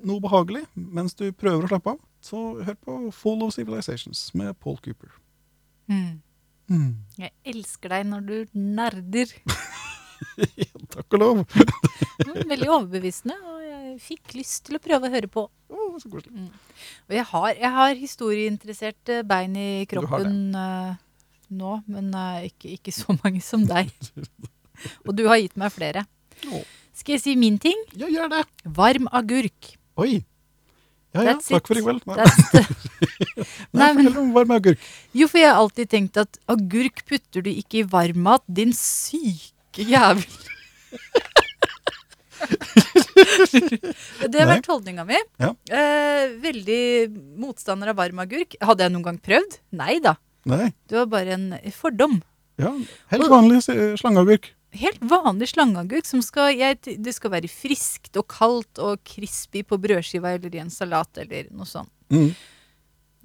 noe 0.00 0.22
behagelig 0.24 0.62
mens 0.74 1.14
du 1.18 1.26
prøver 1.36 1.66
å 1.66 1.72
slappe 1.72 1.94
av. 1.94 1.98
Så 2.22 2.38
hør 2.64 2.78
på 2.78 2.98
Fall 3.14 3.42
of 3.44 3.52
Civilizations 3.56 4.30
med 4.38 4.54
Paul 4.62 4.78
Cooper. 4.84 5.10
Mm. 5.90 6.22
Mm. 6.70 6.92
Jeg 7.18 7.34
elsker 7.52 7.92
deg 7.92 8.06
når 8.08 8.28
du 8.30 8.36
nerder. 8.56 9.34
Takk 10.94 11.18
og 11.18 11.20
lov. 11.20 11.42
Veldig 12.52 12.70
overbevisende, 12.70 13.36
og 13.42 13.66
fikk 14.00 14.34
lyst 14.38 14.64
til 14.68 14.76
å 14.78 14.80
prøve 14.82 15.08
å 15.08 15.12
høre 15.12 15.28
på. 15.30 15.42
Oh, 15.72 15.96
så 16.00 16.06
koselig. 16.12 16.48
Og 17.08 17.12
jeg 17.16 17.24
har, 17.32 17.48
jeg 17.56 17.70
har 17.76 17.92
historieinteresserte 17.98 19.14
bein 19.28 19.56
i 19.58 19.84
kroppen 19.90 20.54
uh, 20.56 20.92
nå, 21.52 21.72
men 21.90 22.06
uh, 22.16 22.40
ikke, 22.48 22.68
ikke 22.78 22.92
så 22.94 23.08
mange 23.22 23.40
som 23.44 23.60
deg. 23.68 23.86
Og 25.06 25.10
du 25.16 25.22
har 25.28 25.38
gitt 25.40 25.56
meg 25.60 25.72
flere. 25.74 26.00
Oh. 26.50 26.64
Skal 26.96 27.12
jeg 27.16 27.22
si 27.24 27.32
min 27.38 27.58
ting? 27.62 27.78
Ja, 27.96 28.06
gjør 28.10 28.28
det. 28.32 28.42
Varm 28.76 29.06
agurk. 29.14 29.60
Oi. 30.00 30.12
Ja, 31.12 31.20
ja, 31.20 31.24
That's 31.32 31.48
takk 31.52 31.60
it. 31.60 31.66
for 31.68 31.76
i 31.76 31.82
kveld. 31.84 32.02
Nei, 32.08 32.16
Nei, 33.82 33.90
fortell 33.98 34.18
om 34.22 34.30
varm 34.32 34.52
agurk. 34.56 34.80
jo, 35.12 35.26
for 35.28 35.38
jeg 35.42 35.48
har 35.50 35.58
alltid 35.60 35.86
tenkt 35.92 36.14
at 36.20 36.32
agurk 36.52 36.98
putter 37.08 37.40
du 37.44 37.50
ikke 37.52 37.76
i 37.82 37.88
varmmat, 37.88 38.42
din 38.48 38.72
syke 38.76 39.82
jævel. 39.92 40.24
det 44.32 44.40
har 44.40 44.48
vært 44.50 44.68
holdninga 44.70 45.04
mi. 45.08 45.18
Ja. 45.42 45.52
Eh, 45.72 46.32
veldig 46.42 46.82
motstander 47.42 47.92
av 47.92 47.98
varm 48.00 48.22
agurk. 48.24 48.56
Hadde 48.62 48.86
jeg 48.86 48.94
noen 48.94 49.06
gang 49.06 49.20
prøvd? 49.22 49.58
Nei 49.78 49.96
da. 50.04 50.16
Nei, 50.48 50.72
Det 50.90 50.98
var 50.98 51.06
bare 51.12 51.36
en 51.36 51.46
fordom. 51.76 52.18
ja, 52.58 52.72
helt 53.12 53.28
vanlig 53.30 53.60
eh, 53.70 53.92
slangeagurk. 54.00 54.50
Helt 54.72 55.02
vanlig 55.04 55.50
slangeagurk 55.52 56.06
som 56.08 56.22
skal 56.24 56.54
jeg, 56.56 56.78
Det 57.04 57.12
skal 57.14 57.34
være 57.34 57.50
friskt 57.52 58.16
og 58.16 58.26
kaldt 58.32 58.80
og 58.80 59.02
crispy 59.04 59.62
på 59.68 59.76
brødskiva 59.78 60.32
eller 60.34 60.54
i 60.56 60.62
en 60.64 60.72
salat 60.72 61.20
eller 61.22 61.50
noe 61.52 61.68
sånt. 61.68 61.92
Mm. 62.12 62.32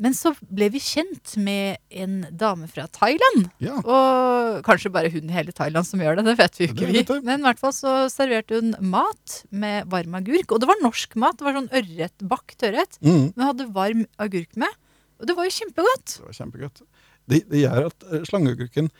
Men 0.01 0.13
så 0.13 0.31
ble 0.53 0.67
vi 0.73 0.81
kjent 0.81 1.33
med 1.41 1.79
en 1.89 2.19
dame 2.37 2.67
fra 2.69 2.85
Thailand. 2.93 3.47
Ja, 3.63 3.79
Og 3.81 4.59
kanskje 4.67 4.91
bare 4.93 5.09
hun 5.13 5.29
i 5.29 5.33
hele 5.33 5.55
Thailand 5.55 5.87
som 5.89 6.01
gjør 6.01 6.19
det, 6.19 6.27
det 6.29 6.35
vet 6.37 6.59
vi 6.59 6.67
ikke 6.69 6.89
vi. 6.91 7.03
Men 7.25 7.41
i 7.41 7.47
hvert 7.47 7.61
fall 7.61 7.73
så 7.73 7.95
serverte 8.13 8.61
hun 8.61 8.75
mat 8.93 9.39
med 9.49 9.89
varm 9.89 10.19
agurk. 10.19 10.53
Og 10.53 10.61
det 10.61 10.69
var 10.69 10.83
norsk 10.83 11.17
mat. 11.17 11.39
Det 11.39 11.47
var 11.47 11.57
sånn 11.57 11.71
ørret, 11.81 12.27
bakt 12.29 12.67
ørret. 12.69 13.01
mm. 13.01 13.33
Men 13.33 13.47
hadde 13.49 13.69
varm 13.73 14.05
agurk 14.21 14.53
med. 14.59 14.79
Og 15.17 15.29
det 15.29 15.37
var 15.37 15.49
jo 15.49 15.57
kjempegodt. 15.57 16.17
det 16.19 16.29
var 16.29 16.39
kjempegodt. 16.43 16.85
Det, 17.27 17.43
det 17.49 17.65
gjør 17.65 17.89
at 17.89 18.09
eh, 18.11 18.25
slangeagurken 18.29 18.93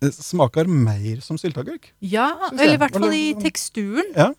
eh, 0.00 0.12
smaker 0.16 0.68
mer 0.72 1.20
som 1.24 1.38
sylteagurk. 1.38 1.92
Ja, 2.00 2.32
eller 2.54 2.78
i 2.78 2.80
hvert 2.80 2.96
fall 2.96 3.14
i 3.14 3.26
teksturen. 3.38 4.14
Ja. 4.16 4.32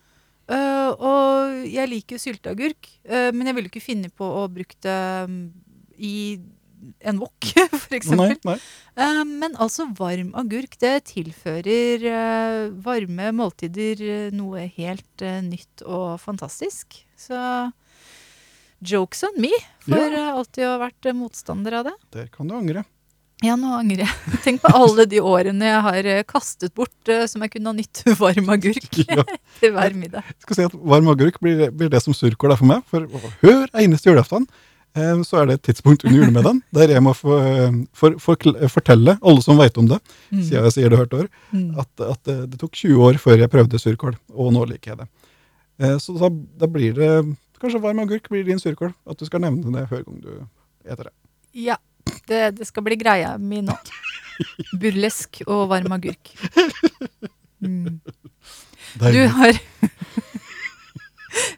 Uh, 0.49 0.91
og 0.97 1.57
jeg 1.69 1.85
liker 1.91 2.17
jo 2.17 2.23
sylteagurk, 2.23 2.87
uh, 3.05 3.29
men 3.37 3.45
jeg 3.45 3.53
ville 3.53 3.69
ikke 3.69 3.83
finne 3.85 4.09
på 4.09 4.25
å 4.25 4.47
bruke 4.49 4.73
det 4.81 5.01
mm, 5.29 5.43
i 5.99 6.15
en 7.03 7.19
wok, 7.19 7.49
for 7.83 8.15
Nei. 8.15 8.55
Eh, 8.95 9.23
men 9.27 9.55
altså, 9.59 9.89
varm 9.97 10.31
agurk, 10.39 10.77
det 10.79 10.93
tilfører 11.11 12.05
uh, 12.07 12.69
varme 12.85 13.31
måltider 13.35 13.99
uh, 13.99 14.29
noe 14.35 14.69
helt 14.77 15.25
nytt 15.43 15.83
og 15.83 16.15
fantastisk. 16.23 17.01
Så 17.19 17.39
jokes 18.79 19.25
on 19.27 19.35
me, 19.43 19.51
for 19.83 19.99
Ja. 19.99 20.29
alltid 20.37 20.63
å 20.69 20.77
ha 20.77 20.79
vært 20.85 21.09
motstander 21.17 21.81
av 21.81 21.89
det. 21.89 21.97
Der 22.15 22.31
kan 22.31 22.47
du 22.47 22.55
angre. 22.55 22.85
Ja, 23.43 23.55
nå 23.59 23.71
angrer 23.75 24.05
jeg. 24.05 24.15
Tenk 24.45 24.63
på 24.63 24.71
alle 24.75 25.05
de 25.07 25.19
årene 25.23 25.67
jeg 25.67 25.83
har 25.83 26.07
kastet 26.27 26.73
bort 26.75 27.11
som 27.31 27.43
jeg 27.43 27.53
kunne 27.57 27.71
ha 27.71 27.75
nytt 27.75 28.01
varm 28.23 28.49
agurk 28.55 29.01
Ja. 29.03 29.23
til 29.59 29.75
hver 29.75 29.95
middag. 29.99 30.31
Jeg 30.31 30.47
skal 30.47 30.59
si 30.61 30.65
at 30.71 30.79
Varm 30.95 31.11
agurk 31.11 31.39
blir, 31.43 31.67
blir 31.75 31.91
det 31.91 32.01
som 32.03 32.15
surkål 32.15 32.55
er 32.55 32.59
for 32.59 32.71
meg. 32.71 32.83
For 32.91 33.07
hør 33.43 33.67
eneste 33.83 34.11
julaften 34.11 34.47
så 34.95 35.37
er 35.41 35.45
det 35.47 35.53
et 35.59 35.63
tidspunkt 35.69 36.03
under 36.05 36.17
julemiddagen 36.17 36.61
der 36.75 36.89
jeg 36.95 37.03
må 37.03 37.13
for, 37.15 37.39
eh, 37.45 37.71
for, 37.93 38.17
for, 38.19 38.35
fortelle 38.69 39.17
alle 39.21 39.41
som 39.45 39.57
vet 39.57 39.77
om 39.77 39.87
det, 39.87 39.99
Mm. 40.31 40.43
siden 40.43 40.63
jeg 40.67 40.73
sier 40.75 40.89
det 40.89 40.99
hørt 40.99 41.13
år, 41.13 41.27
Mm. 41.53 41.79
at, 41.79 41.89
at 42.01 42.23
det, 42.25 42.37
det 42.51 42.59
tok 42.59 42.73
20 42.73 43.01
år 43.07 43.17
før 43.21 43.37
jeg 43.39 43.49
prøvde 43.49 43.79
surkål, 43.79 44.15
og 44.33 44.53
nå 44.53 44.65
liker 44.69 44.91
jeg 44.91 44.97
det. 45.03 45.07
Eh, 45.79 45.97
så 45.97 46.13
da, 46.19 46.29
da 46.59 46.67
blir 46.67 46.93
det 46.93 47.11
kanskje 47.59 47.81
varm 47.81 47.99
agurk 47.99 48.29
blir 48.29 48.43
din 48.47 48.59
surkål, 48.59 48.93
at 49.09 49.17
du 49.19 49.25
skal 49.25 49.41
nevne 49.41 49.71
det 49.73 49.87
hver 49.89 50.03
gang 50.05 50.21
du 50.23 50.31
eter 50.85 51.09
det. 51.09 51.13
Ja, 51.53 51.75
det, 52.27 52.55
det 52.59 52.67
skal 52.69 52.83
bli 52.85 52.95
greia 52.99 53.37
mi 53.37 53.61
nå. 53.65 53.75
Burlesk 54.79 55.41
og 55.47 55.67
varm 55.69 55.91
agurk. 55.91 56.31
Mm. 57.59 57.99
Du 58.99 59.19
har 59.27 59.57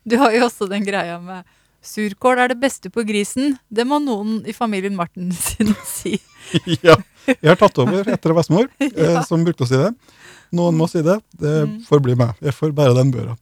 Du 0.03 0.17
har 0.17 0.33
jo 0.35 0.45
også 0.47 0.67
den 0.69 0.83
greia 0.85 1.19
med 1.21 1.45
surkål 1.81 2.39
er 2.43 2.51
det 2.53 2.59
beste 2.61 2.89
på 2.93 3.03
grisen. 3.07 3.55
Det 3.73 3.85
må 3.89 3.97
noen 4.03 4.41
i 4.47 4.53
familien 4.53 4.95
Martensen 4.97 5.73
si. 5.87 6.15
ja, 6.85 6.95
jeg 7.27 7.47
har 7.51 7.59
tatt 7.61 7.77
over 7.83 8.07
etter 8.11 8.33
bestemor, 8.37 8.67
eh, 8.81 9.21
som 9.27 9.43
brukte 9.45 9.65
å 9.65 9.69
si 9.69 9.77
det. 9.79 9.91
Noen 10.57 10.75
må 10.77 10.87
si 10.91 11.01
det. 11.05 11.19
Det 11.39 11.53
Mm. 11.65 11.77
får 11.87 12.01
bli 12.03 12.15
meg. 12.19 12.35
Jeg 12.43 12.53
får 12.57 12.73
bære 12.75 12.95
den 12.97 13.11
børa. 13.13 13.37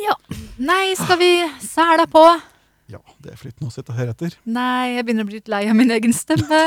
Ja. 0.00 0.14
Nei, 0.60 0.94
skal 0.96 1.18
vi 1.20 1.30
sæla 1.64 2.06
på? 2.10 2.22
Ja, 2.90 3.00
det 3.22 3.34
er 3.34 3.38
fritt 3.40 3.60
nå 3.62 3.68
å 3.68 3.74
sitte 3.74 3.94
her 3.94 4.10
etter. 4.12 4.32
Nei, 4.48 4.96
jeg 4.96 5.04
begynner 5.06 5.26
å 5.26 5.28
bli 5.30 5.38
litt 5.40 5.50
lei 5.52 5.64
av 5.70 5.76
min 5.78 5.92
egen 5.94 6.14
stemme. 6.16 6.60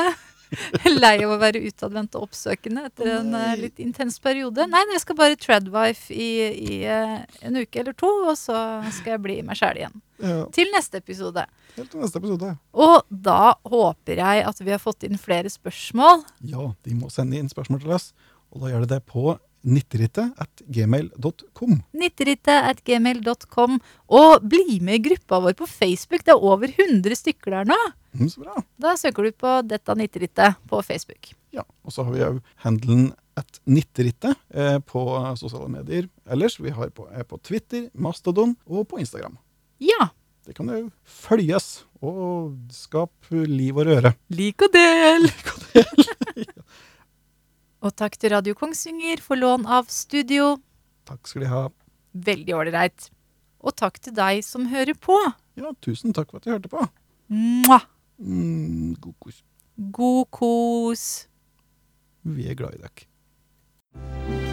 Lei 1.03 1.15
av 1.23 1.33
å 1.35 1.39
være 1.41 1.61
utadvendt 1.67 2.17
og 2.17 2.27
oppsøkende 2.29 2.87
etter 2.89 3.11
en 3.17 3.33
uh, 3.35 3.53
litt 3.59 3.81
intens 3.83 4.19
periode. 4.23 4.67
Nei, 4.69 4.83
jeg 4.93 5.03
skal 5.03 5.19
bare 5.19 5.39
tradwife 5.39 6.13
i, 6.13 6.31
i 6.53 6.79
uh, 6.87 7.21
en 7.45 7.59
uke 7.61 7.81
eller 7.83 7.95
to, 7.97 8.11
og 8.29 8.35
så 8.39 8.57
skal 8.93 9.15
jeg 9.15 9.23
bli 9.25 9.37
meg 9.45 9.59
sjæl 9.59 9.83
igjen. 9.83 10.01
Ja, 10.23 10.43
Til 10.55 10.69
neste 10.71 11.01
episode. 11.01 11.45
helt 11.75 11.89
til 11.91 12.03
neste 12.03 12.21
episode. 12.21 12.53
Og 12.71 13.01
da 13.09 13.55
håper 13.67 14.21
jeg 14.21 14.43
at 14.47 14.61
vi 14.61 14.71
har 14.71 14.79
fått 14.79 15.03
inn 15.07 15.19
flere 15.19 15.51
spørsmål. 15.51 16.23
Ja, 16.47 16.69
de 16.85 16.95
må 16.95 17.09
sende 17.11 17.39
inn 17.39 17.51
spørsmål 17.51 17.83
til 17.83 17.97
oss, 17.97 18.13
og 18.53 18.63
da 18.63 18.71
gjør 18.71 18.85
de 18.85 18.93
det 18.93 19.01
på 19.09 19.33
nitterittet 19.63 20.33
at 20.39 20.63
gmail.com. 20.67 21.79
Nitterittet 21.97 22.69
at 22.71 22.83
gmail.com. 22.85 23.79
Og 24.13 24.45
bli 24.47 24.79
med 24.83 24.99
i 24.99 25.03
gruppa 25.09 25.41
vår 25.43 25.57
på 25.59 25.67
Facebook. 25.69 26.25
Det 26.25 26.35
er 26.35 26.47
over 26.51 26.69
100 26.69 27.19
stykker 27.19 27.57
der 27.57 27.69
nå. 27.71 27.79
Mm, 28.13 28.29
så 28.29 28.43
bra. 28.43 28.61
Da 28.77 28.95
søker 28.99 29.25
du 29.25 29.31
på 29.31 29.55
'Dette 29.65 29.95
Nitterittet 29.97 30.59
på 30.69 30.81
Facebook. 30.85 31.33
Ja, 31.53 31.63
og 31.83 31.93
så 31.93 32.03
har 32.03 32.13
vi 32.13 32.25
òg 32.25 32.41
handelen 32.65 33.13
at 33.37 33.59
nitterittet 33.65 34.37
eh, 34.53 34.79
på 34.79 35.01
sosiale 35.39 35.69
medier 35.69 36.09
ellers. 36.29 36.59
Vi 36.59 36.69
har 36.69 36.89
på, 36.93 37.07
er 37.09 37.23
på 37.23 37.39
Twitter, 37.41 37.89
Mastodon 37.93 38.55
og 38.65 38.87
på 38.89 38.99
Instagram. 39.01 39.37
Ja. 39.81 40.11
Det 40.43 40.57
kan 40.57 40.67
jo 40.67 40.89
følges 41.07 41.85
og 42.03 42.57
skape 42.75 43.45
liv 43.47 43.77
og 43.79 43.87
røre. 43.87 44.11
Lik 44.35 44.65
og 44.65 44.73
del! 44.75 45.29
og 45.79 46.02
takk 47.91 48.15
til 48.15 48.31
Radio 48.31 48.55
Kongsvinger 48.55 49.19
for 49.19 49.35
lån 49.35 49.65
av 49.67 49.89
studio. 49.91 50.53
Takk 51.09 51.27
skal 51.27 51.43
de 51.43 51.49
ha. 51.51 51.63
Veldig 52.13 52.55
ålreit. 52.55 53.09
Og 53.63 53.75
takk 53.75 53.99
til 53.99 54.15
deg 54.15 54.39
som 54.47 54.69
hører 54.71 54.95
på. 54.95 55.17
Ja, 55.59 55.73
tusen 55.83 56.15
takk 56.15 56.31
for 56.31 56.39
at 56.39 56.47
du 56.47 56.53
hørte 56.53 56.71
på. 56.71 56.85
Mwah! 57.33 57.83
Mm, 58.23 58.95
god 59.03 59.15
kos. 59.19 59.43
God 59.75 60.25
kos. 60.31 61.05
Vi 62.23 62.47
er 62.47 62.55
glad 62.55 62.77
i 62.77 62.83
dere. 62.85 64.52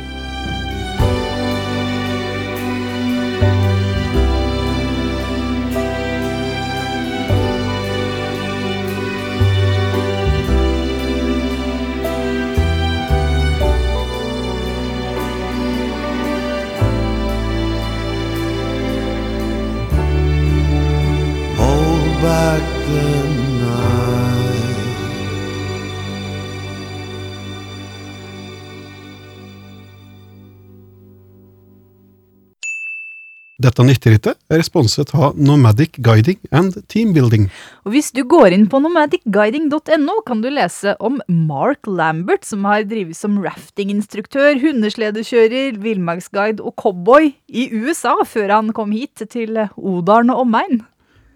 Dette 33.61 33.85
nytterittet 33.85 34.39
er 34.49 34.63
sponset 34.65 35.11
av 35.13 35.35
Nomadic 35.37 35.99
Guiding 36.01 36.39
and 36.49 36.79
Teambuilding. 36.89 37.51
Og 37.85 37.93
hvis 37.93 38.09
du 38.17 38.23
går 38.25 38.55
inn 38.57 38.65
på 38.73 38.79
nomadicguiding.no, 38.81 40.15
kan 40.25 40.41
du 40.41 40.49
lese 40.49 40.95
om 40.97 41.19
Mark 41.29 41.85
Lambert, 41.85 42.47
som 42.49 42.65
har 42.65 42.87
drevet 42.89 43.19
som 43.19 43.37
raftinginstruktør, 43.45 44.57
hundesledekjører, 44.63 45.77
villmarksguide 45.83 46.65
og 46.65 46.73
cowboy 46.81 47.35
i 47.53 47.67
USA 47.75 48.17
før 48.25 48.57
han 48.57 48.73
kom 48.77 48.97
hit 48.97 49.27
til 49.29 49.61
Odalen 49.77 50.33
og 50.33 50.47
omegn. 50.47 50.81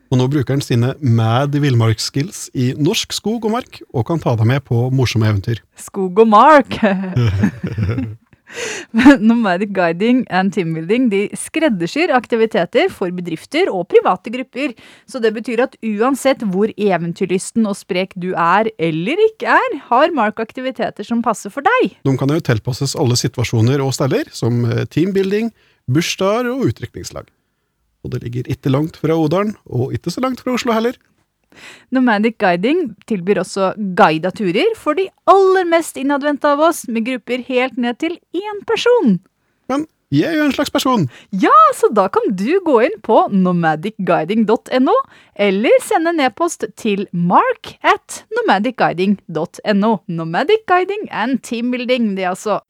Og 0.09 0.21
nå 0.21 0.31
bruker 0.33 0.57
han 0.57 0.65
sine 0.65 0.95
mad 1.05 1.57
villmarksskills 1.61 2.47
i 2.57 2.73
norsk 2.81 3.13
skog 3.13 3.45
og 3.45 3.59
mark, 3.59 3.83
og 3.93 4.09
kan 4.09 4.23
ta 4.23 4.33
deg 4.39 4.49
med 4.49 4.65
på 4.65 4.87
morsomme 4.95 5.29
eventyr. 5.29 5.61
Skog 5.77 6.25
og 6.25 6.31
Mark. 6.33 6.79
Nomadic 9.29 9.73
Guiding 9.75 10.25
and 10.31 10.55
Teambuilding 10.55 11.09
de 11.13 11.23
skreddersyr 11.39 12.13
aktiviteter 12.15 12.91
for 12.93 13.13
bedrifter 13.15 13.71
og 13.73 13.89
private 13.93 14.33
grupper. 14.35 14.75
Så 15.11 15.21
det 15.23 15.35
betyr 15.37 15.65
at 15.67 15.77
uansett 15.85 16.45
hvor 16.53 16.73
eventyrlysten 16.75 17.67
og 17.71 17.79
sprek 17.79 18.15
du 18.21 18.33
er 18.33 18.71
eller 18.79 19.21
ikke 19.29 19.51
er, 19.57 19.79
har 19.91 20.15
Mark 20.17 20.43
aktiviteter 20.43 21.07
som 21.07 21.23
passer 21.25 21.53
for 21.55 21.67
deg. 21.67 21.97
De 22.07 22.17
kan 22.19 22.31
jo 22.31 22.43
tilpasses 22.45 22.97
alle 22.99 23.19
situasjoner 23.19 23.83
og 23.85 23.95
steller, 23.97 24.29
som 24.35 24.65
eh, 24.69 24.85
teambuilding, 24.91 25.51
bursdager 25.91 26.51
og 26.53 26.69
utdrikningslag. 26.71 27.29
Og 28.05 28.13
det 28.13 28.23
ligger 28.25 28.49
ikke 28.53 28.73
langt 28.73 28.99
fra 29.01 29.17
Odalen, 29.17 29.55
og 29.65 29.95
ikke 29.97 30.13
så 30.13 30.23
langt 30.25 30.43
fra 30.45 30.55
Oslo 30.55 30.75
heller. 30.77 30.97
Nomadic 31.95 32.39
Guiding 32.43 32.95
tilbyr 33.09 33.43
også 33.45 33.73
guida 33.99 34.33
turer 34.35 34.75
for 34.79 34.99
de 34.99 35.09
aller 35.31 35.69
mest 35.69 35.99
innadvendte 36.01 36.55
av 36.55 36.63
oss, 36.69 36.85
med 36.89 37.07
grupper 37.09 37.45
helt 37.49 37.77
ned 37.81 37.99
til 38.03 38.19
én 38.35 38.65
person. 38.69 39.19
Men 39.69 39.87
Jeg 40.15 40.31
er 40.31 40.37
jo 40.37 40.45
en 40.47 40.53
slags 40.55 40.71
person. 40.71 41.09
Ja, 41.33 41.55
Så 41.75 41.89
da 41.91 42.05
kan 42.13 42.37
du 42.39 42.61
gå 42.63 42.77
inn 42.85 43.01
på 43.03 43.17
nomadicguiding.no, 43.33 44.95
eller 45.35 45.81
sende 45.83 46.13
en 46.13 46.21
e-post 46.21 46.65
til 46.77 47.09
mark 47.11 47.73
at 47.83 48.21
nomadicguiding.no. 48.39 49.91
Nomadic 50.07 50.63
Guiding 50.71 51.09
and 51.11 51.43
Teambuilding, 51.43 52.15
det 52.17 52.29
altså. 52.31 52.61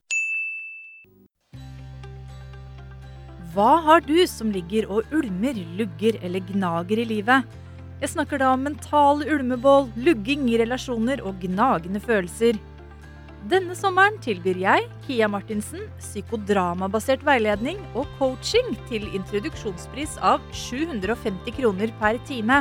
Hva 3.53 3.77
har 3.85 4.01
du 4.03 4.17
som 4.27 4.49
ligger 4.51 4.89
og 4.91 5.13
ulmer, 5.15 5.55
lugger 5.77 6.17
eller 6.25 6.41
gnager 6.49 6.99
i 6.99 7.05
livet? 7.07 7.45
Jeg 8.05 8.11
snakker 8.11 8.37
da 8.37 8.51
om 8.53 8.61
mentale 8.61 9.25
ulmebål, 9.33 9.87
lugging 10.05 10.43
i 10.51 10.59
relasjoner 10.61 11.23
og 11.25 11.39
gnagende 11.41 11.97
følelser. 11.97 12.59
Denne 13.49 13.73
sommeren 13.73 14.19
tilbyr 14.21 14.59
jeg, 14.61 14.83
Kia 15.07 15.25
Martinsen, 15.25 15.87
psykodramabasert 15.97 17.25
veiledning 17.25 17.79
og 17.97 18.05
coaching 18.19 18.75
til 18.91 19.07
introduksjonspris 19.17 20.19
av 20.21 20.45
750 20.53 21.55
kroner 21.57 21.95
per 21.97 22.19
time. 22.29 22.59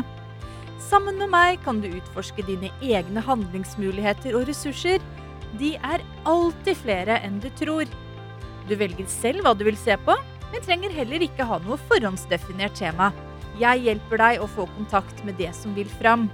Sammen 0.86 1.20
med 1.20 1.28
meg 1.34 1.60
kan 1.66 1.84
du 1.84 1.90
utforske 1.90 2.46
dine 2.48 2.72
egne 2.80 3.20
handlingsmuligheter 3.28 4.40
og 4.40 4.48
ressurser. 4.48 5.04
De 5.60 5.74
er 5.76 6.06
alltid 6.24 6.80
flere 6.86 7.20
enn 7.20 7.36
du 7.44 7.50
tror. 7.60 7.84
Du 8.64 8.72
velger 8.80 9.12
selv 9.12 9.44
hva 9.44 9.52
du 9.52 9.68
vil 9.68 9.76
se 9.76 10.00
på, 10.08 10.16
men 10.48 10.64
trenger 10.64 10.96
heller 11.02 11.28
ikke 11.28 11.52
ha 11.52 11.60
noe 11.68 11.76
forhåndsdefinert 11.84 12.80
tema. 12.80 13.12
Jeg 13.60 13.84
hjelper 13.86 14.20
deg 14.20 14.42
å 14.42 14.50
få 14.50 14.66
kontakt 14.74 15.22
med 15.26 15.38
det 15.38 15.52
som 15.56 15.74
vil 15.76 15.90
fram. 16.00 16.28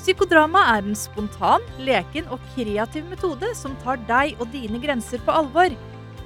Psykodrama 0.00 0.62
er 0.76 0.86
en 0.86 0.96
spontan, 0.96 1.64
leken 1.82 2.28
og 2.32 2.40
kreativ 2.54 3.04
metode 3.10 3.50
som 3.58 3.74
tar 3.82 4.00
deg 4.08 4.38
og 4.40 4.48
dine 4.54 4.80
grenser 4.80 5.20
på 5.26 5.34
alvor. 5.42 5.74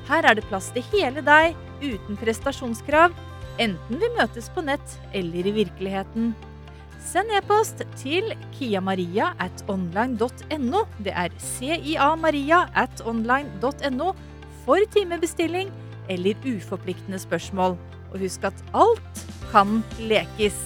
Her 0.07 0.29
er 0.29 0.39
det 0.39 0.45
plass 0.51 0.69
til 0.75 0.85
hele 0.93 1.25
deg, 1.25 1.57
uten 1.83 2.19
prestasjonskrav, 2.21 3.15
enten 3.59 4.01
vi 4.01 4.11
møtes 4.15 4.51
på 4.55 4.63
nett 4.67 4.99
eller 5.17 5.49
i 5.49 5.55
virkeligheten. 5.63 6.35
Send 7.05 7.33
e-post 7.37 7.83
til 8.01 8.31
kiamaria 8.55 9.33
at 9.43 9.65
online.no. 9.69 10.85
Det 11.05 11.13
er 11.13 11.35
cia-maria 11.37 12.65
at 12.79 13.03
online.no 13.05 14.15
for 14.65 14.87
timebestilling 14.95 15.73
eller 16.09 16.39
uforpliktende 16.49 17.21
spørsmål. 17.21 17.77
Og 18.15 18.23
husk 18.23 18.47
at 18.49 18.65
alt 18.73 19.25
kan 19.55 19.83
lekes. 19.99 20.57